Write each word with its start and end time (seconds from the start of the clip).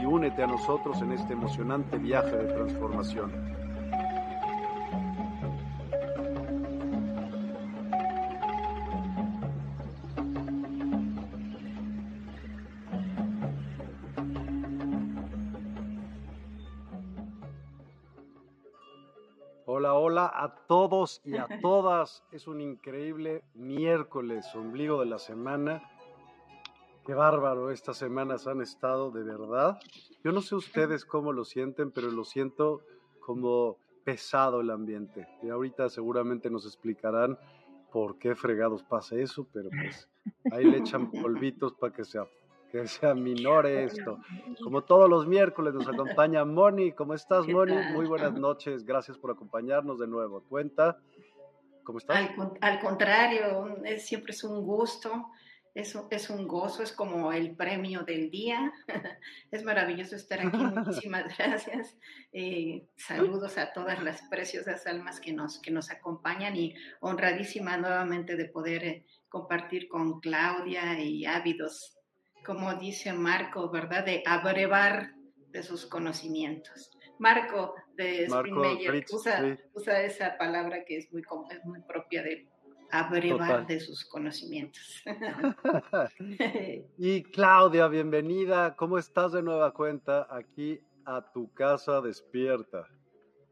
y 0.00 0.04
únete 0.04 0.42
a 0.42 0.46
nosotros 0.46 1.00
en 1.02 1.12
este 1.12 1.32
emocionante 1.32 1.98
viaje 1.98 2.36
de 2.36 2.52
transformación. 2.52 3.54
Hola, 19.66 19.94
hola 19.94 20.32
a 20.32 20.54
todos 20.66 21.20
y 21.24 21.36
a 21.36 21.46
todas. 21.62 22.22
Es 22.30 22.46
un 22.46 22.60
increíble 22.60 23.42
miércoles, 23.54 24.54
ombligo 24.54 25.00
de 25.00 25.06
la 25.06 25.18
semana. 25.18 25.82
Qué 27.06 27.12
bárbaro, 27.12 27.70
estas 27.70 27.98
semanas 27.98 28.46
han 28.46 28.62
estado 28.62 29.10
de 29.10 29.22
verdad. 29.22 29.78
Yo 30.22 30.32
no 30.32 30.40
sé 30.40 30.54
ustedes 30.54 31.04
cómo 31.04 31.32
lo 31.32 31.44
sienten, 31.44 31.90
pero 31.90 32.10
lo 32.10 32.24
siento 32.24 32.80
como 33.20 33.76
pesado 34.04 34.62
el 34.62 34.70
ambiente. 34.70 35.28
Y 35.42 35.50
ahorita 35.50 35.90
seguramente 35.90 36.48
nos 36.48 36.64
explicarán 36.64 37.38
por 37.92 38.18
qué 38.18 38.34
fregados 38.34 38.82
pasa 38.82 39.16
eso, 39.16 39.46
pero 39.52 39.68
pues 39.68 40.08
ahí 40.50 40.64
le 40.64 40.78
echan 40.78 41.10
polvitos 41.10 41.74
para 41.74 41.92
que 41.92 42.04
sea 42.04 42.26
que 42.72 42.88
se 42.88 43.14
minore 43.14 43.84
esto. 43.84 44.18
Como 44.64 44.82
todos 44.82 45.08
los 45.08 45.28
miércoles 45.28 45.74
nos 45.74 45.86
acompaña 45.86 46.44
Moni. 46.44 46.90
¿Cómo 46.90 47.14
estás, 47.14 47.46
Moni? 47.46 47.74
Muy 47.92 48.06
buenas 48.06 48.32
noches. 48.32 48.84
Gracias 48.84 49.16
por 49.16 49.30
acompañarnos 49.30 50.00
de 50.00 50.08
nuevo. 50.08 50.42
Cuenta, 50.48 50.98
¿cómo 51.84 51.98
estás? 51.98 52.30
Al, 52.62 52.80
contrario, 52.80 53.76
siempre 53.98 54.32
es 54.32 54.42
un 54.42 54.64
gusto. 54.64 55.28
Es, 55.74 55.98
es, 56.10 56.30
un 56.30 56.46
gozo, 56.46 56.84
es 56.84 56.92
como 56.92 57.32
el 57.32 57.56
premio 57.56 58.02
del 58.04 58.30
día. 58.30 58.72
Es 59.50 59.64
maravilloso 59.64 60.14
estar 60.14 60.40
aquí. 60.40 60.56
Muchísimas 60.56 61.24
gracias. 61.38 61.96
Eh, 62.32 62.86
saludos 62.96 63.58
a 63.58 63.72
todas 63.72 64.02
las 64.02 64.22
preciosas 64.22 64.86
almas 64.86 65.20
que 65.20 65.32
nos, 65.32 65.60
que 65.60 65.72
nos 65.72 65.90
acompañan 65.90 66.56
y 66.56 66.74
honradísima 67.00 67.76
nuevamente 67.76 68.36
de 68.36 68.44
poder 68.46 68.84
eh, 68.84 69.06
compartir 69.28 69.88
con 69.88 70.20
Claudia 70.20 70.98
y 71.00 71.26
ávidos 71.26 71.94
como 72.44 72.74
dice 72.74 73.12
Marco, 73.12 73.70
¿verdad? 73.70 74.04
De 74.04 74.22
abrevar 74.24 75.14
de 75.48 75.62
sus 75.62 75.86
conocimientos. 75.86 76.90
Marco 77.18 77.74
de 77.94 78.26
Springmeyer 78.26 79.04
usa, 79.10 80.02
esa 80.02 80.36
palabra 80.36 80.84
que 80.84 80.98
es 80.98 81.12
muy, 81.12 81.22
es 81.50 81.64
muy 81.64 81.80
propia 81.82 82.22
de 82.22 82.46
abrevar 82.90 83.66
de 83.66 83.80
sus 83.80 84.04
conocimientos. 84.04 85.02
y 86.98 87.22
Claudia, 87.24 87.88
bienvenida. 87.88 88.76
¿Cómo 88.76 88.98
estás 88.98 89.32
de 89.32 89.42
nueva 89.42 89.72
cuenta 89.72 90.26
aquí 90.30 90.80
a 91.04 91.32
tu 91.32 91.52
casa 91.52 92.00
despierta? 92.00 92.86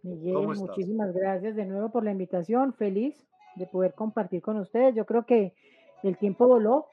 Miguel, 0.03 0.34
muchísimas 0.34 1.12
gracias 1.12 1.56
de 1.56 1.65
nuevo 1.65 1.91
por 1.91 2.04
la 2.04 2.12
invitación. 2.12 2.75
Feliz 2.75 3.15
de 3.56 3.66
poder 3.66 3.94
compartir 3.94 4.43
con 4.43 4.59
ustedes. 4.59 4.94
Yo 4.94 5.06
creo 5.06 5.26
que 5.26 5.54
el 6.03 6.16
tiempo 6.16 6.49
voló 6.49 6.88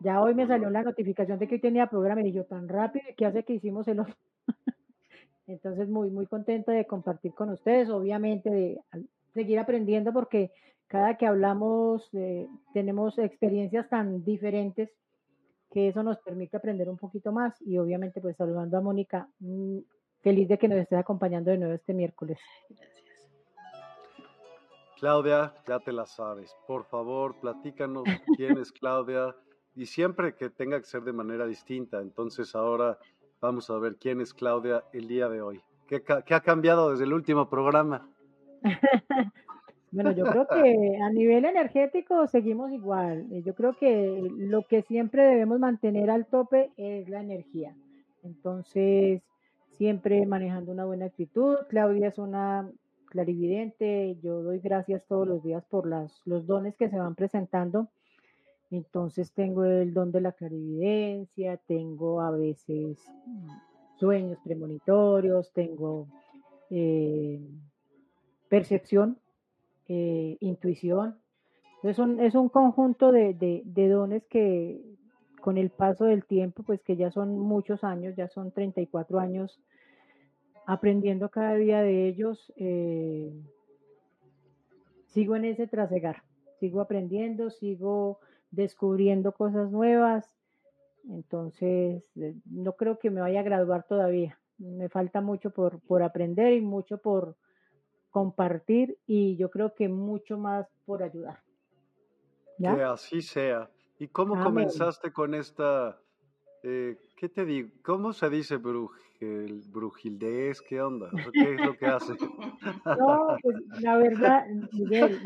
ya 0.00 0.20
hoy 0.20 0.34
me 0.34 0.46
salió 0.46 0.68
la 0.70 0.82
notificación 0.82 1.38
de 1.38 1.48
que 1.48 1.54
hoy 1.54 1.60
tenía 1.60 1.86
programa 1.86 2.22
y 2.22 2.32
yo 2.32 2.44
tan 2.44 2.68
rápido, 2.68 3.06
¿qué 3.16 3.24
hace 3.24 3.44
que 3.44 3.54
hicimos 3.54 3.88
el 3.88 4.00
otro? 4.00 4.14
Entonces, 5.46 5.88
muy, 5.88 6.10
muy 6.10 6.26
contenta 6.26 6.72
de 6.72 6.86
compartir 6.86 7.32
con 7.32 7.50
ustedes, 7.50 7.88
obviamente 7.88 8.50
de 8.50 8.80
seguir 9.32 9.58
aprendiendo 9.58 10.12
porque 10.12 10.50
cada 10.88 11.16
que 11.16 11.26
hablamos 11.26 12.08
eh, 12.12 12.48
tenemos 12.72 13.18
experiencias 13.18 13.88
tan 13.88 14.24
diferentes 14.24 14.90
que 15.70 15.88
eso 15.88 16.02
nos 16.02 16.18
permite 16.18 16.56
aprender 16.56 16.88
un 16.88 16.96
poquito 16.96 17.32
más 17.32 17.60
y 17.62 17.78
obviamente 17.78 18.20
pues 18.20 18.36
saludando 18.36 18.78
a 18.78 18.80
Mónica, 18.80 19.28
mm, 19.40 19.78
feliz 20.22 20.48
de 20.48 20.58
que 20.58 20.68
nos 20.68 20.78
estés 20.78 20.98
acompañando 20.98 21.50
de 21.50 21.58
nuevo 21.58 21.74
este 21.74 21.92
miércoles. 21.92 22.38
Gracias. 22.68 23.06
Claudia, 24.98 25.52
ya 25.68 25.78
te 25.80 25.92
la 25.92 26.06
sabes. 26.06 26.56
Por 26.66 26.84
favor, 26.84 27.38
platícanos 27.40 28.04
quién 28.36 28.56
es 28.58 28.72
Claudia, 28.72 29.34
y 29.76 29.86
siempre 29.86 30.34
que 30.34 30.48
tenga 30.48 30.80
que 30.80 30.86
ser 30.86 31.02
de 31.02 31.12
manera 31.12 31.46
distinta. 31.46 32.00
Entonces 32.00 32.56
ahora 32.56 32.98
vamos 33.40 33.68
a 33.70 33.78
ver 33.78 33.96
quién 33.96 34.20
es 34.20 34.32
Claudia 34.32 34.84
el 34.92 35.06
día 35.06 35.28
de 35.28 35.42
hoy. 35.42 35.60
¿Qué, 35.86 36.02
ha 36.08 36.40
cambiado 36.40 36.90
desde 36.90 37.04
el 37.04 37.12
último 37.12 37.48
programa? 37.48 38.08
bueno, 39.96 40.12
yo 40.12 40.24
creo 40.26 40.46
que 40.46 40.98
a 41.02 41.10
nivel 41.10 41.44
energético 41.44 42.26
seguimos 42.28 42.70
igual. 42.70 43.26
Yo 43.42 43.54
creo 43.54 43.76
que 43.76 44.30
lo 44.36 44.62
que 44.66 44.82
siempre 44.82 45.24
debemos 45.24 45.58
mantener 45.58 46.10
al 46.10 46.26
tope 46.26 46.70
es 46.76 47.08
la 47.08 47.20
energía. 47.20 47.74
Entonces, 48.22 49.22
siempre 49.72 50.24
manejando 50.26 50.70
una 50.70 50.84
buena 50.84 51.06
actitud. 51.06 51.56
Claudia 51.68 52.08
es 52.08 52.18
una 52.18 52.70
clarividente. 53.06 54.16
Yo 54.22 54.42
doy 54.42 54.60
gracias 54.60 55.04
todos 55.08 55.26
los 55.26 55.42
días 55.42 55.64
por 55.64 55.88
las, 55.88 56.22
los 56.24 56.46
dones 56.46 56.76
que 56.76 56.88
se 56.88 56.98
van 56.98 57.16
presentando 57.16 57.88
entonces 58.70 59.32
tengo 59.32 59.64
el 59.64 59.94
don 59.94 60.10
de 60.10 60.20
la 60.20 60.32
clarividencia, 60.32 61.56
tengo 61.56 62.20
a 62.20 62.30
veces 62.30 62.98
sueños 63.98 64.38
premonitorios, 64.44 65.52
tengo 65.52 66.08
eh, 66.70 67.40
percepción, 68.48 69.18
eh, 69.88 70.36
intuición. 70.40 71.16
Entonces 71.82 72.26
es 72.26 72.34
un 72.34 72.48
conjunto 72.48 73.12
de, 73.12 73.62
dones 73.64 74.24
que 74.26 74.80
con 75.40 75.58
el 75.58 75.70
paso 75.70 76.06
del 76.06 76.24
tiempo, 76.24 76.62
pues 76.64 76.80
que 76.82 76.96
ya 76.96 77.10
son 77.12 77.38
muchos 77.38 77.84
años, 77.84 78.16
ya 78.16 78.28
son 78.28 78.50
34 78.50 79.20
años 79.20 79.60
aprendiendo 80.66 81.28
cada 81.28 81.54
día 81.54 81.80
de 81.82 82.08
ellos, 82.08 82.52
eh, 82.56 83.32
sigo 85.06 85.36
en 85.36 85.44
ese 85.44 85.68
trasegar, 85.68 86.24
sigo 86.58 86.80
aprendiendo, 86.80 87.50
sigo 87.50 88.18
descubriendo 88.50 89.30
cosas 89.30 89.70
nuevas. 89.70 90.26
Entonces, 91.08 92.02
eh, 92.16 92.34
no 92.46 92.72
creo 92.72 92.98
que 92.98 93.10
me 93.10 93.20
vaya 93.20 93.40
a 93.40 93.44
graduar 93.44 93.84
todavía. 93.84 94.40
Me 94.58 94.88
falta 94.88 95.20
mucho 95.20 95.50
por, 95.50 95.78
por 95.82 96.02
aprender 96.02 96.54
y 96.54 96.60
mucho 96.60 96.98
por 96.98 97.36
compartir 98.16 98.96
y 99.06 99.36
yo 99.36 99.50
creo 99.50 99.74
que 99.74 99.90
mucho 99.90 100.38
más 100.38 100.66
por 100.86 101.02
ayudar. 101.02 101.38
Que 102.58 102.82
así 102.82 103.20
sea. 103.20 103.68
¿Y 103.98 104.08
cómo 104.08 104.42
comenzaste 104.42 105.12
con 105.12 105.34
esta, 105.34 106.00
eh, 106.62 106.96
qué 107.14 107.28
te 107.28 107.44
digo, 107.44 107.68
cómo 107.82 108.14
se 108.14 108.30
dice 108.30 108.56
brujil, 108.56 109.64
brujildez? 109.68 110.62
¿Qué 110.62 110.80
onda? 110.80 111.10
¿Qué 111.30 111.56
es 111.56 111.60
lo 111.60 111.76
que 111.76 111.84
hace? 111.88 112.14
No, 112.98 113.36
pues 113.42 113.56
la 113.82 113.98
verdad, 113.98 114.46
Miguel, 114.72 115.20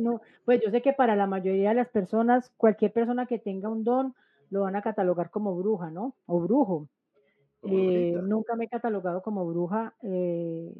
no, 0.00 0.20
pues 0.44 0.60
yo 0.60 0.72
sé 0.72 0.82
que 0.82 0.92
para 0.92 1.14
la 1.14 1.28
mayoría 1.28 1.68
de 1.68 1.76
las 1.76 1.88
personas, 1.88 2.50
cualquier 2.56 2.92
persona 2.92 3.26
que 3.26 3.38
tenga 3.38 3.68
un 3.68 3.84
don, 3.84 4.12
lo 4.50 4.62
van 4.62 4.74
a 4.74 4.82
catalogar 4.82 5.30
como 5.30 5.54
bruja, 5.54 5.88
¿no? 5.92 6.16
O 6.26 6.40
brujo. 6.40 6.88
Eh, 7.62 8.18
nunca 8.24 8.56
me 8.56 8.64
he 8.64 8.68
catalogado 8.68 9.22
como 9.22 9.46
bruja. 9.46 9.94
Eh, 10.02 10.74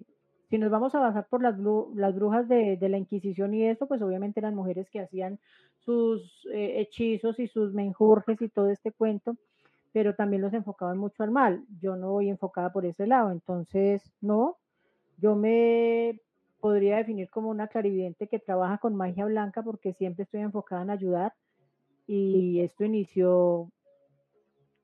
si 0.55 0.59
nos 0.59 0.71
vamos 0.71 0.95
a 0.95 1.01
basar 1.01 1.27
por 1.27 1.43
las, 1.43 1.57
las 1.97 2.15
brujas 2.15 2.47
de, 2.47 2.79
la 2.81 2.97
Inquisición 2.97 3.55
y 3.55 3.67
eso, 3.67 3.89
pues 3.89 4.01
obviamente 4.03 4.39
eran 4.39 4.55
mujeres 4.55 4.89
que 4.89 5.01
hacían 5.01 5.41
sus 5.81 6.47
eh, 6.53 6.81
hechizos 6.81 7.41
y 7.41 7.49
sus 7.49 7.75
menjurjes 7.75 8.41
y 8.41 8.49
todo 8.49 8.71
este 8.71 8.93
cuento, 8.93 9.37
pero 9.93 10.15
también 10.15 10.43
los 10.43 10.55
enfocaban 10.55 10.97
mucho 10.97 11.25
al 11.25 11.33
mal. 11.33 11.65
Yo 11.81 11.97
no 11.97 12.13
voy 12.13 12.29
enfocada 12.29 12.73
por 12.73 12.87
ese 12.87 13.09
lado, 13.09 13.33
entonces 13.33 14.13
no, 14.21 14.59
yo 15.19 15.35
me 15.35 16.21
podría 16.61 16.99
definir 16.99 17.29
como 17.31 17.49
una 17.49 17.67
clarividente 17.67 18.29
que 18.29 18.39
trabaja 18.39 18.79
con 18.79 18.95
magia 18.95 19.25
blanca 19.25 19.61
porque 19.61 19.93
siempre 19.95 20.23
estoy 20.23 20.43
enfocada 20.43 20.83
en 20.83 20.91
ayudar 20.91 21.33
y 22.07 22.61
esto 22.61 22.85
inició 22.85 23.73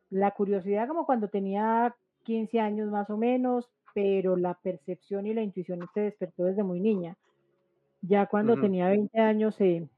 la 0.08 0.32
curiosidad 0.32 0.88
como 0.88 1.06
cuando 1.06 1.28
tenía 1.28 1.94
15 2.24 2.58
años 2.58 2.90
más 2.90 3.08
o 3.10 3.16
menos, 3.16 3.70
pero 3.94 4.36
la 4.36 4.54
percepción 4.54 5.26
y 5.26 5.34
la 5.34 5.42
intuición 5.42 5.80
se 5.94 6.00
despertó 6.00 6.44
desde 6.44 6.62
muy 6.62 6.80
niña. 6.80 7.16
Ya 8.02 8.26
cuando 8.26 8.58
tenía 8.58 8.88
20 8.88 9.18
años 9.18 9.54
se, 9.56 9.88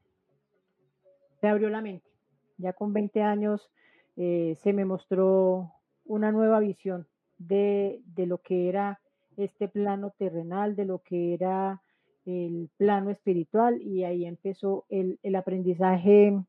se 1.39 1.47
abrió 1.47 1.69
la 1.69 1.81
mente. 1.81 2.09
Ya 2.57 2.73
con 2.73 2.93
20 2.93 3.21
años 3.21 3.69
eh, 4.15 4.55
se 4.61 4.73
me 4.73 4.85
mostró 4.85 5.71
una 6.05 6.31
nueva 6.31 6.59
visión 6.59 7.07
de, 7.37 8.01
lo 8.15 8.39
que 8.39 8.69
era 8.69 8.99
este 9.37 9.67
plano 9.67 10.13
terrenal, 10.17 10.75
de 10.75 10.85
lo 10.85 10.99
que 10.99 11.33
era 11.33 11.81
el 12.25 12.69
plano 12.77 13.09
espiritual 13.09 13.81
y 13.81 14.03
ahí 14.03 14.25
empezó 14.25 14.85
el, 14.89 15.19
aprendizaje 15.35 16.39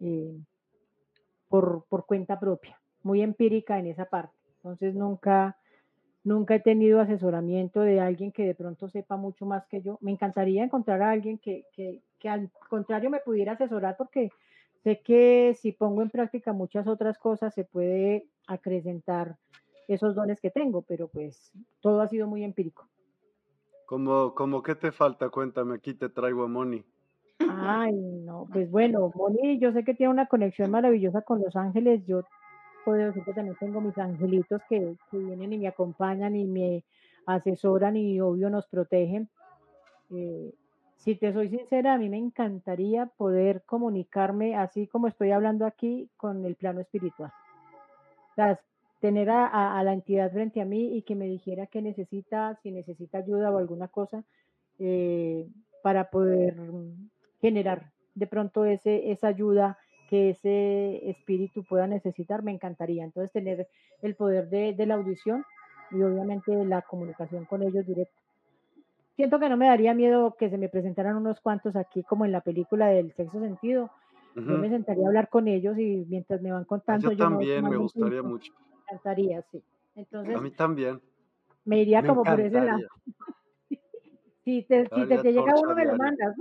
eh, 0.00 0.38
por, 1.48 1.84
por, 1.88 2.04
cuenta 2.04 2.40
propia, 2.40 2.80
muy 3.02 3.22
empírica 3.22 3.78
en 3.78 3.86
esa 3.86 4.06
parte. 4.06 4.36
Entonces 4.56 4.94
nunca, 4.94 5.56
Nunca 6.24 6.54
he 6.54 6.60
tenido 6.60 7.00
asesoramiento 7.00 7.80
de 7.80 8.00
alguien 8.00 8.30
que 8.30 8.44
de 8.44 8.54
pronto 8.54 8.88
sepa 8.88 9.16
mucho 9.16 9.44
más 9.44 9.66
que 9.66 9.82
yo. 9.82 9.98
Me 10.00 10.12
encantaría 10.12 10.62
encontrar 10.62 11.02
a 11.02 11.10
alguien 11.10 11.38
que, 11.38 11.64
al 12.24 12.50
contrario 12.68 13.10
me 13.10 13.18
pudiera 13.18 13.52
asesorar 13.52 13.96
porque 13.96 14.30
sé 14.84 15.00
que 15.00 15.56
si 15.60 15.72
pongo 15.72 16.02
en 16.02 16.10
práctica 16.10 16.52
muchas 16.52 16.86
otras 16.86 17.18
cosas 17.18 17.52
se 17.54 17.64
puede 17.64 18.26
acrecentar 18.46 19.36
esos 19.88 20.14
dones 20.14 20.40
que 20.40 20.50
tengo, 20.50 20.82
pero 20.82 21.08
pues 21.08 21.52
todo 21.80 22.00
ha 22.00 22.08
sido 22.08 22.28
muy 22.28 22.44
empírico. 22.44 22.86
Como, 23.86 24.32
como 24.34 24.62
qué 24.62 24.76
te 24.76 24.92
falta, 24.92 25.28
cuéntame, 25.28 25.74
aquí 25.74 25.92
te 25.92 26.08
traigo 26.08 26.44
a 26.44 26.48
Moni. 26.48 26.84
Ay, 27.40 27.92
no, 27.92 28.46
pues 28.52 28.70
bueno, 28.70 29.10
Moni, 29.14 29.58
yo 29.58 29.72
sé 29.72 29.82
que 29.82 29.94
tiene 29.94 30.12
una 30.12 30.26
conexión 30.26 30.70
maravillosa 30.70 31.22
con 31.22 31.40
Los 31.42 31.56
Ángeles, 31.56 32.06
yo 32.06 32.22
decir 32.90 33.22
que 33.24 33.32
también 33.32 33.56
tengo 33.58 33.80
mis 33.80 33.96
angelitos 33.98 34.60
que, 34.68 34.96
vienen 35.12 35.52
y 35.52 35.58
me 35.58 35.68
acompañan 35.68 36.34
y 36.36 36.44
me 36.44 36.84
asesoran 37.26 37.96
y 37.96 38.20
obvio 38.20 38.50
nos 38.50 38.66
protegen. 38.66 39.28
Eh, 40.10 40.52
si 40.96 41.14
te 41.16 41.32
soy 41.32 41.48
sincera, 41.48 41.94
a 41.94 41.98
mí 41.98 42.08
me 42.08 42.18
encantaría 42.18 43.06
poder 43.06 43.62
comunicarme 43.66 44.56
así 44.56 44.86
como 44.86 45.08
estoy 45.08 45.30
hablando 45.30 45.66
aquí 45.66 46.08
con 46.16 46.44
el 46.44 46.54
plano 46.56 46.80
espiritual. 46.80 47.32
O 48.36 48.56
tener 49.00 49.30
a, 49.30 49.82
la 49.82 49.92
entidad 49.92 50.30
frente 50.30 50.60
a 50.60 50.64
mí 50.64 50.96
y 50.96 51.02
que 51.02 51.16
me 51.16 51.26
dijera 51.26 51.66
qué 51.66 51.82
necesita, 51.82 52.56
si 52.62 52.70
necesita 52.70 53.18
ayuda 53.18 53.50
o 53.50 53.58
alguna 53.58 53.88
cosa, 53.88 54.22
eh, 54.78 55.48
para 55.82 56.08
poder 56.08 56.56
generar 57.40 57.90
de 58.14 58.28
pronto 58.28 58.64
ese, 58.64 59.10
esa 59.10 59.26
ayuda 59.26 59.76
que 60.12 60.28
ese 60.28 61.08
espíritu 61.08 61.64
pueda 61.64 61.86
necesitar, 61.86 62.42
me 62.42 62.52
encantaría. 62.52 63.02
Entonces, 63.02 63.32
tener 63.32 63.66
el 64.02 64.14
poder 64.14 64.50
de, 64.50 64.74
la 64.84 64.96
audición 64.96 65.42
y 65.90 66.02
obviamente 66.02 66.52
la 66.66 66.82
comunicación 66.82 67.46
con 67.46 67.62
ellos 67.62 67.86
directo. 67.86 68.12
Siento 69.16 69.40
que 69.40 69.48
no 69.48 69.56
me 69.56 69.68
daría 69.68 69.94
miedo 69.94 70.36
que 70.38 70.50
se 70.50 70.58
me 70.58 70.68
presentaran 70.68 71.16
unos 71.16 71.40
cuantos 71.40 71.76
aquí, 71.76 72.02
como 72.02 72.26
en 72.26 72.32
la 72.32 72.42
película 72.42 72.88
del 72.88 73.14
sexo 73.14 73.40
sentido. 73.40 73.88
Yo 74.34 74.58
me 74.58 74.68
sentaría 74.68 75.02
a 75.06 75.08
hablar 75.08 75.30
con 75.30 75.48
ellos 75.48 75.78
y 75.78 76.04
mientras 76.06 76.42
me 76.42 76.52
van 76.52 76.66
contando. 76.66 77.10
Yo, 77.10 77.16
también, 77.16 77.66
me 77.66 77.76
gustaría 77.78 78.22
mucho. 78.22 78.52
Me 78.70 78.82
encantaría, 78.82 79.42
sí. 79.50 79.62
Entonces, 79.96 80.36
a 80.36 80.40
mí 80.42 80.50
también. 80.50 81.00
Me 81.64 81.80
iría 81.80 82.06
como 82.06 82.22
por 82.22 82.38
ese 82.38 82.60
lado. 82.60 82.86
si 84.44 84.62
te, 84.68 84.90
si 84.94 85.06
te, 85.06 85.18
te 85.22 85.32
llega 85.32 85.54
uno, 85.58 85.74
me 85.74 85.86
lo 85.86 85.96
mandas 85.96 86.36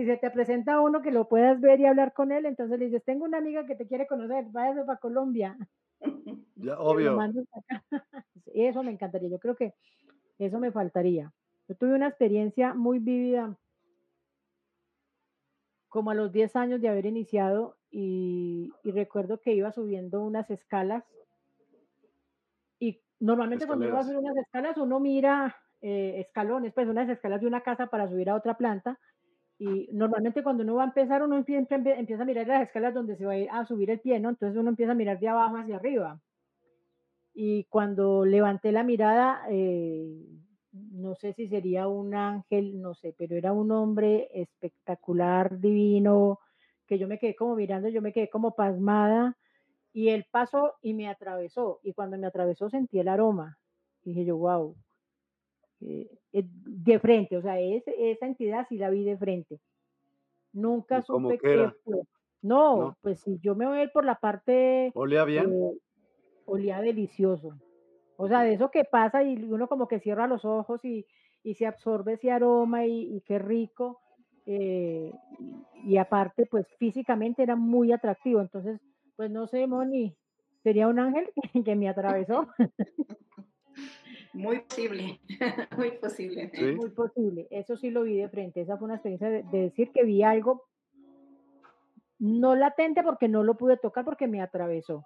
si 0.00 0.06
se 0.06 0.16
te 0.16 0.30
presenta 0.30 0.80
uno 0.80 1.02
que 1.02 1.10
lo 1.10 1.28
puedas 1.28 1.60
ver 1.60 1.78
y 1.78 1.86
hablar 1.86 2.14
con 2.14 2.32
él, 2.32 2.46
entonces 2.46 2.78
le 2.78 2.86
dices, 2.86 3.04
tengo 3.04 3.26
una 3.26 3.38
amiga 3.38 3.66
que 3.66 3.76
te 3.76 3.86
quiere 3.86 4.06
conocer, 4.06 4.46
váyase 4.50 4.84
para 4.84 4.98
Colombia. 4.98 5.56
Ya, 6.56 6.78
obvio. 6.78 7.18
Eso 8.54 8.82
me 8.82 8.90
encantaría, 8.90 9.30
yo 9.30 9.38
creo 9.38 9.56
que 9.56 9.74
eso 10.38 10.58
me 10.58 10.72
faltaría. 10.72 11.32
Yo 11.68 11.74
tuve 11.74 11.94
una 11.94 12.08
experiencia 12.08 12.74
muy 12.74 12.98
vívida, 12.98 13.56
como 15.88 16.10
a 16.10 16.14
los 16.14 16.32
10 16.32 16.56
años 16.56 16.80
de 16.80 16.88
haber 16.88 17.06
iniciado, 17.06 17.76
y, 17.90 18.72
recuerdo 18.84 19.40
que 19.40 19.54
iba 19.54 19.72
subiendo 19.72 20.22
unas 20.22 20.50
escalas, 20.50 21.04
y 22.78 23.00
normalmente 23.18 23.66
cuando 23.66 23.86
uno 23.86 23.94
va 23.94 24.00
a 24.00 24.04
subir 24.04 24.18
unas 24.18 24.36
escalas, 24.36 24.76
uno 24.78 25.00
mira 25.00 25.56
eh, 25.82 26.20
escalones, 26.26 26.72
pues 26.72 26.88
unas 26.88 27.08
escalas 27.08 27.40
de 27.40 27.46
una 27.46 27.62
casa 27.62 27.86
para 27.88 28.08
subir 28.08 28.30
a 28.30 28.34
otra 28.34 28.56
planta, 28.56 28.98
y 29.60 29.90
normalmente 29.92 30.42
cuando 30.42 30.62
uno 30.62 30.76
va 30.76 30.84
a 30.84 30.86
empezar, 30.86 31.22
uno 31.22 31.36
empieza, 31.36 31.76
empieza 31.76 32.22
a 32.22 32.24
mirar 32.24 32.46
las 32.46 32.62
escalas 32.62 32.94
donde 32.94 33.14
se 33.16 33.26
va 33.26 33.32
a, 33.32 33.38
ir 33.38 33.50
a 33.50 33.66
subir 33.66 33.90
el 33.90 34.00
pie, 34.00 34.18
¿no? 34.18 34.30
Entonces 34.30 34.58
uno 34.58 34.70
empieza 34.70 34.92
a 34.92 34.94
mirar 34.94 35.20
de 35.20 35.28
abajo 35.28 35.58
hacia 35.58 35.76
arriba. 35.76 36.18
Y 37.34 37.64
cuando 37.64 38.24
levanté 38.24 38.72
la 38.72 38.84
mirada, 38.84 39.42
eh, 39.50 40.24
no 40.72 41.14
sé 41.14 41.34
si 41.34 41.46
sería 41.46 41.88
un 41.88 42.14
ángel, 42.14 42.80
no 42.80 42.94
sé, 42.94 43.14
pero 43.18 43.36
era 43.36 43.52
un 43.52 43.70
hombre 43.70 44.30
espectacular, 44.32 45.60
divino, 45.60 46.38
que 46.86 46.98
yo 46.98 47.06
me 47.06 47.18
quedé 47.18 47.36
como 47.36 47.54
mirando, 47.54 47.90
yo 47.90 48.00
me 48.00 48.14
quedé 48.14 48.30
como 48.30 48.54
pasmada. 48.54 49.36
Y 49.92 50.08
él 50.08 50.24
pasó 50.30 50.76
y 50.80 50.94
me 50.94 51.06
atravesó. 51.06 51.80
Y 51.82 51.92
cuando 51.92 52.16
me 52.16 52.26
atravesó 52.26 52.70
sentí 52.70 52.98
el 52.98 53.08
aroma. 53.08 53.58
dije 54.04 54.24
yo, 54.24 54.38
wow, 54.38 54.74
de 55.80 56.98
frente, 56.98 57.36
o 57.36 57.42
sea, 57.42 57.58
esa 57.58 58.26
entidad 58.26 58.66
sí 58.68 58.76
la 58.76 58.90
vi 58.90 59.04
de 59.04 59.16
frente. 59.16 59.58
Nunca 60.52 61.02
supe 61.02 61.38
qué 61.38 61.70
fue. 61.84 62.02
No, 62.42 62.96
pues 63.02 63.20
si 63.20 63.38
yo 63.40 63.54
me 63.54 63.66
voy 63.66 63.78
a 63.78 63.82
ir 63.84 63.92
por 63.92 64.04
la 64.04 64.14
parte... 64.14 64.90
¿Olía 64.94 65.24
bien? 65.24 65.52
Eh, 65.52 65.78
olía 66.46 66.80
delicioso. 66.80 67.58
O 68.16 68.28
sea, 68.28 68.42
de 68.42 68.54
eso 68.54 68.70
que 68.70 68.84
pasa 68.84 69.22
y 69.22 69.34
uno 69.44 69.68
como 69.68 69.88
que 69.88 70.00
cierra 70.00 70.26
los 70.26 70.44
ojos 70.44 70.84
y, 70.84 71.06
se 71.54 71.66
absorbe 71.66 72.14
ese 72.14 72.30
aroma 72.30 72.86
y, 72.86 73.22
qué 73.26 73.38
rico. 73.38 74.00
y 74.46 75.96
aparte, 75.98 76.46
pues 76.46 76.66
físicamente 76.78 77.42
era 77.42 77.56
muy 77.56 77.92
atractivo. 77.92 78.40
Entonces, 78.40 78.80
pues 79.16 79.30
no 79.30 79.46
sé, 79.46 79.66
Moni, 79.66 80.16
sería 80.62 80.88
un 80.88 80.98
ángel 80.98 81.30
que 81.64 81.76
me 81.76 81.88
atravesó. 81.88 82.48
Muy 84.32 84.60
posible, 84.60 85.20
muy 85.76 85.90
posible. 85.92 86.50
Muy 86.76 86.90
posible, 86.90 87.48
eso 87.50 87.76
sí 87.76 87.90
lo 87.90 88.02
vi 88.02 88.16
de 88.16 88.28
frente, 88.28 88.60
esa 88.60 88.76
fue 88.76 88.86
una 88.86 88.94
experiencia 88.94 89.28
de, 89.28 89.42
decir 89.42 89.90
que 89.92 90.04
vi 90.04 90.22
algo 90.22 90.64
no 92.18 92.54
latente 92.54 93.02
porque 93.02 93.28
no 93.28 93.42
lo 93.42 93.56
pude 93.56 93.76
tocar 93.76 94.04
porque 94.04 94.28
me 94.28 94.40
atravesó, 94.40 95.04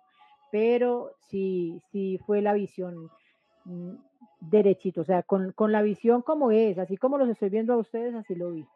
pero 0.52 1.12
sí, 1.28 1.80
sí 1.90 2.18
fue 2.26 2.42
la 2.42 2.52
visión 2.52 3.08
mm, 3.64 3.94
derechito, 4.40 5.00
o 5.00 5.04
sea, 5.04 5.22
con, 5.22 5.52
con 5.52 5.72
la 5.72 5.80
visión 5.80 6.20
como 6.20 6.50
es, 6.50 6.78
así 6.78 6.96
como 6.96 7.16
los 7.16 7.28
estoy 7.28 7.48
viendo 7.48 7.72
a 7.72 7.78
ustedes, 7.78 8.14
así 8.14 8.34
lo 8.34 8.50
vi. 8.50 8.66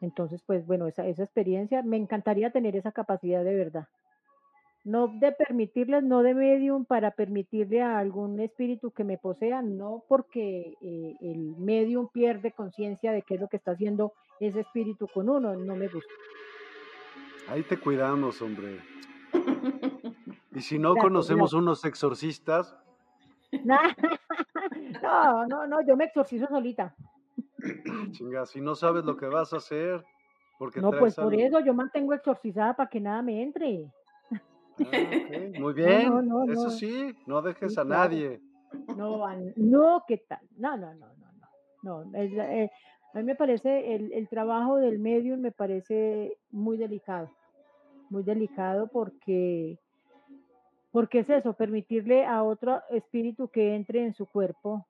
Entonces, 0.00 0.42
pues 0.46 0.66
bueno, 0.66 0.86
esa, 0.86 1.06
esa 1.06 1.24
experiencia, 1.24 1.82
me 1.82 1.96
encantaría 1.96 2.50
tener 2.50 2.76
esa 2.76 2.92
capacidad 2.92 3.42
de 3.42 3.54
verdad 3.54 3.88
no 4.86 5.08
de 5.08 5.32
permitirles, 5.32 6.04
no 6.04 6.22
de 6.22 6.32
medium 6.32 6.84
para 6.84 7.10
permitirle 7.10 7.82
a 7.82 7.98
algún 7.98 8.38
espíritu 8.38 8.92
que 8.92 9.02
me 9.02 9.18
posea, 9.18 9.60
no 9.60 10.04
porque 10.08 10.76
eh, 10.80 11.16
el 11.20 11.56
medium 11.58 12.08
pierde 12.08 12.52
conciencia 12.52 13.10
de 13.10 13.22
qué 13.22 13.34
es 13.34 13.40
lo 13.40 13.48
que 13.48 13.56
está 13.56 13.72
haciendo 13.72 14.12
ese 14.38 14.60
espíritu 14.60 15.08
con 15.12 15.28
uno, 15.28 15.56
no 15.56 15.74
me 15.74 15.88
gusta. 15.88 16.12
Ahí 17.48 17.62
te 17.62 17.76
cuidamos, 17.78 18.40
hombre. 18.40 18.80
Y 20.52 20.62
si 20.62 20.78
no 20.78 20.96
conocemos 20.96 21.52
unos 21.52 21.84
exorcistas. 21.84 22.74
No, 25.02 25.46
no, 25.46 25.66
no, 25.66 25.86
yo 25.86 25.96
me 25.96 26.04
exorcizo 26.04 26.46
solita. 26.48 26.94
Chinga, 28.10 28.46
si 28.46 28.60
no 28.60 28.74
sabes 28.74 29.04
lo 29.04 29.16
que 29.16 29.26
vas 29.26 29.52
a 29.52 29.58
hacer. 29.58 30.04
Porque 30.58 30.80
no, 30.80 30.90
pues 30.90 31.14
por 31.14 31.34
eso 31.34 31.60
yo 31.60 31.74
mantengo 31.74 32.14
exorcizada 32.14 32.74
para 32.74 32.88
que 32.88 33.00
nada 33.00 33.22
me 33.22 33.42
entre. 33.42 33.92
Ah, 34.78 34.84
Muy 35.58 35.72
bien, 35.74 36.12
eso 36.48 36.70
sí, 36.70 37.14
no 37.26 37.42
dejes 37.42 37.78
a 37.78 37.84
nadie. 37.84 38.40
No, 38.96 39.26
no, 39.56 40.04
¿qué 40.06 40.18
tal? 40.28 40.40
No, 40.56 40.76
no, 40.76 40.94
no, 40.94 41.06
no, 41.82 42.04
no. 42.04 42.04
no 42.04 42.18
eh, 42.18 42.70
a 43.14 43.18
mí 43.18 43.24
me 43.24 43.34
parece, 43.34 43.94
el, 43.94 44.12
el 44.12 44.28
trabajo 44.28 44.76
del 44.76 44.98
medium 44.98 45.40
me 45.40 45.52
parece 45.52 46.36
muy 46.50 46.76
delicado, 46.76 47.30
muy 48.10 48.22
delicado 48.22 48.88
porque, 48.88 49.78
porque 50.92 51.20
es 51.20 51.30
eso, 51.30 51.54
permitirle 51.54 52.26
a 52.26 52.42
otro 52.42 52.82
espíritu 52.90 53.48
que 53.48 53.74
entre 53.74 54.04
en 54.04 54.12
su 54.12 54.26
cuerpo 54.26 54.86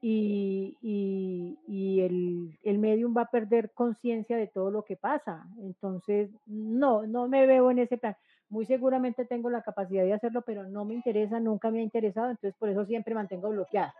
y, 0.00 0.76
y, 0.82 1.58
y 1.66 2.00
el, 2.02 2.58
el, 2.62 2.78
medium 2.78 3.16
va 3.16 3.22
a 3.22 3.30
perder 3.30 3.72
conciencia 3.72 4.36
de 4.36 4.46
todo 4.46 4.70
lo 4.70 4.84
que 4.84 4.96
pasa. 4.96 5.44
Entonces, 5.58 6.30
no, 6.46 7.06
no 7.06 7.26
me 7.26 7.46
veo 7.46 7.70
en 7.72 7.80
ese 7.80 7.96
plan 7.96 8.16
muy 8.48 8.64
seguramente 8.66 9.24
tengo 9.24 9.50
la 9.50 9.62
capacidad 9.62 10.04
de 10.04 10.12
hacerlo, 10.12 10.42
pero 10.42 10.64
no 10.64 10.84
me 10.84 10.94
interesa, 10.94 11.40
nunca 11.40 11.70
me 11.70 11.80
ha 11.80 11.82
interesado, 11.82 12.30
entonces 12.30 12.54
por 12.58 12.68
eso 12.68 12.84
siempre 12.84 13.14
mantengo 13.14 13.50
bloqueada. 13.50 13.94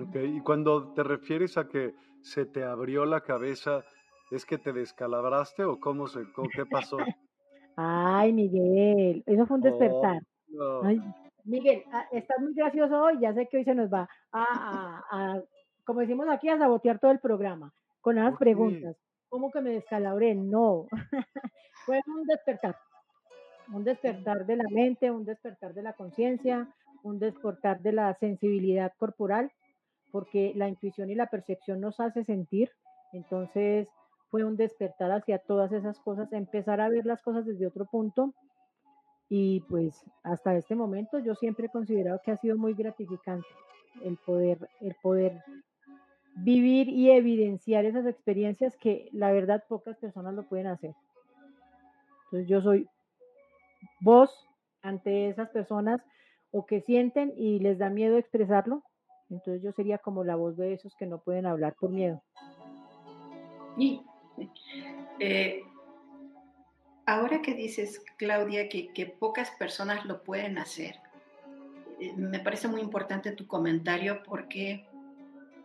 Ok, 0.00 0.16
y 0.16 0.40
cuando 0.40 0.92
te 0.92 1.02
refieres 1.02 1.56
a 1.56 1.68
que 1.68 1.94
se 2.20 2.44
te 2.46 2.64
abrió 2.64 3.06
la 3.06 3.20
cabeza, 3.20 3.84
¿es 4.30 4.44
que 4.44 4.58
te 4.58 4.72
descalabraste 4.72 5.64
o 5.64 5.78
cómo 5.78 6.08
se, 6.08 6.20
qué 6.54 6.66
pasó? 6.66 6.96
Ay, 7.76 8.32
Miguel, 8.32 9.22
eso 9.24 9.46
fue 9.46 9.56
un 9.56 9.62
despertar. 9.62 10.20
Miguel, 11.44 11.84
ah, 11.92 12.06
estás 12.10 12.40
muy 12.40 12.52
gracioso 12.52 13.00
hoy, 13.00 13.20
ya 13.20 13.32
sé 13.32 13.46
que 13.48 13.58
hoy 13.58 13.64
se 13.64 13.74
nos 13.74 13.88
va 13.88 14.08
a, 14.32 15.40
como 15.84 16.00
decimos 16.00 16.26
aquí, 16.28 16.48
a 16.48 16.58
sabotear 16.58 16.98
todo 16.98 17.12
el 17.12 17.20
programa 17.20 17.72
con 18.00 18.16
las 18.16 18.36
preguntas. 18.36 18.96
¿Cómo 19.28 19.50
que 19.50 19.60
me 19.60 19.70
descalabré? 19.70 20.34
No. 20.34 20.86
Fue 21.88 22.02
un 22.06 22.26
despertar. 22.26 22.76
Un 23.72 23.82
despertar 23.82 24.44
de 24.44 24.56
la 24.56 24.66
mente, 24.70 25.10
un 25.10 25.24
despertar 25.24 25.72
de 25.72 25.82
la 25.82 25.94
conciencia, 25.94 26.68
un 27.02 27.18
despertar 27.18 27.80
de 27.80 27.92
la 27.92 28.12
sensibilidad 28.12 28.92
corporal, 28.98 29.50
porque 30.12 30.52
la 30.54 30.68
intuición 30.68 31.08
y 31.08 31.14
la 31.14 31.28
percepción 31.28 31.80
nos 31.80 31.98
hace 31.98 32.24
sentir. 32.24 32.70
Entonces 33.14 33.88
fue 34.30 34.44
un 34.44 34.58
despertar 34.58 35.12
hacia 35.12 35.38
todas 35.38 35.72
esas 35.72 35.98
cosas, 35.98 36.30
empezar 36.34 36.82
a 36.82 36.90
ver 36.90 37.06
las 37.06 37.22
cosas 37.22 37.46
desde 37.46 37.66
otro 37.66 37.86
punto. 37.86 38.34
Y 39.30 39.60
pues 39.60 40.04
hasta 40.24 40.56
este 40.56 40.74
momento 40.74 41.18
yo 41.20 41.34
siempre 41.36 41.68
he 41.68 41.70
considerado 41.70 42.20
que 42.22 42.32
ha 42.32 42.36
sido 42.36 42.58
muy 42.58 42.74
gratificante 42.74 43.48
el 44.04 44.18
poder, 44.18 44.58
el 44.82 44.94
poder 45.02 45.42
vivir 46.36 46.90
y 46.90 47.12
evidenciar 47.12 47.86
esas 47.86 48.04
experiencias 48.04 48.76
que 48.76 49.08
la 49.12 49.32
verdad 49.32 49.64
pocas 49.66 49.96
personas 49.96 50.34
lo 50.34 50.42
pueden 50.42 50.66
hacer. 50.66 50.94
Entonces 52.28 52.48
yo 52.48 52.60
soy 52.60 52.86
voz 54.00 54.30
ante 54.82 55.28
esas 55.28 55.48
personas 55.50 56.00
o 56.50 56.66
que 56.66 56.82
sienten 56.82 57.32
y 57.36 57.58
les 57.58 57.78
da 57.78 57.90
miedo 57.90 58.18
expresarlo. 58.18 58.82
Entonces 59.30 59.62
yo 59.62 59.72
sería 59.72 59.98
como 59.98 60.24
la 60.24 60.36
voz 60.36 60.56
de 60.56 60.72
esos 60.74 60.94
que 60.96 61.06
no 61.06 61.18
pueden 61.18 61.46
hablar 61.46 61.74
por 61.78 61.90
miedo. 61.90 62.22
Y 63.76 64.02
eh, 65.20 65.62
ahora 67.06 67.42
que 67.42 67.54
dices, 67.54 68.02
Claudia, 68.16 68.68
que, 68.68 69.16
pocas 69.18 69.50
personas 69.52 70.04
lo 70.04 70.22
pueden 70.22 70.58
hacer, 70.58 70.96
eh, 72.00 72.12
me 72.16 72.40
parece 72.40 72.68
muy 72.68 72.80
importante 72.80 73.32
tu 73.32 73.46
comentario 73.46 74.22
porque 74.22 74.86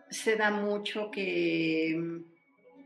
se 0.10 0.36
da 0.36 0.52
mucho 0.52 1.10
que 1.12 1.96
mm, 1.98 2.24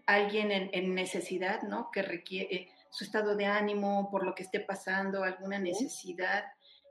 alguien 0.05 0.51
en, 0.51 0.95
necesidad, 0.95 1.63
¿no? 1.63 1.91
Que 1.91 2.01
requiere 2.01 2.69
su 2.97 3.03
estado 3.03 3.35
de 3.35 3.45
ánimo, 3.45 4.09
por 4.09 4.25
lo 4.25 4.33
que 4.33 4.41
esté 4.41 4.59
pasando, 4.59 5.23
alguna 5.23 5.59
necesidad. 5.59 6.45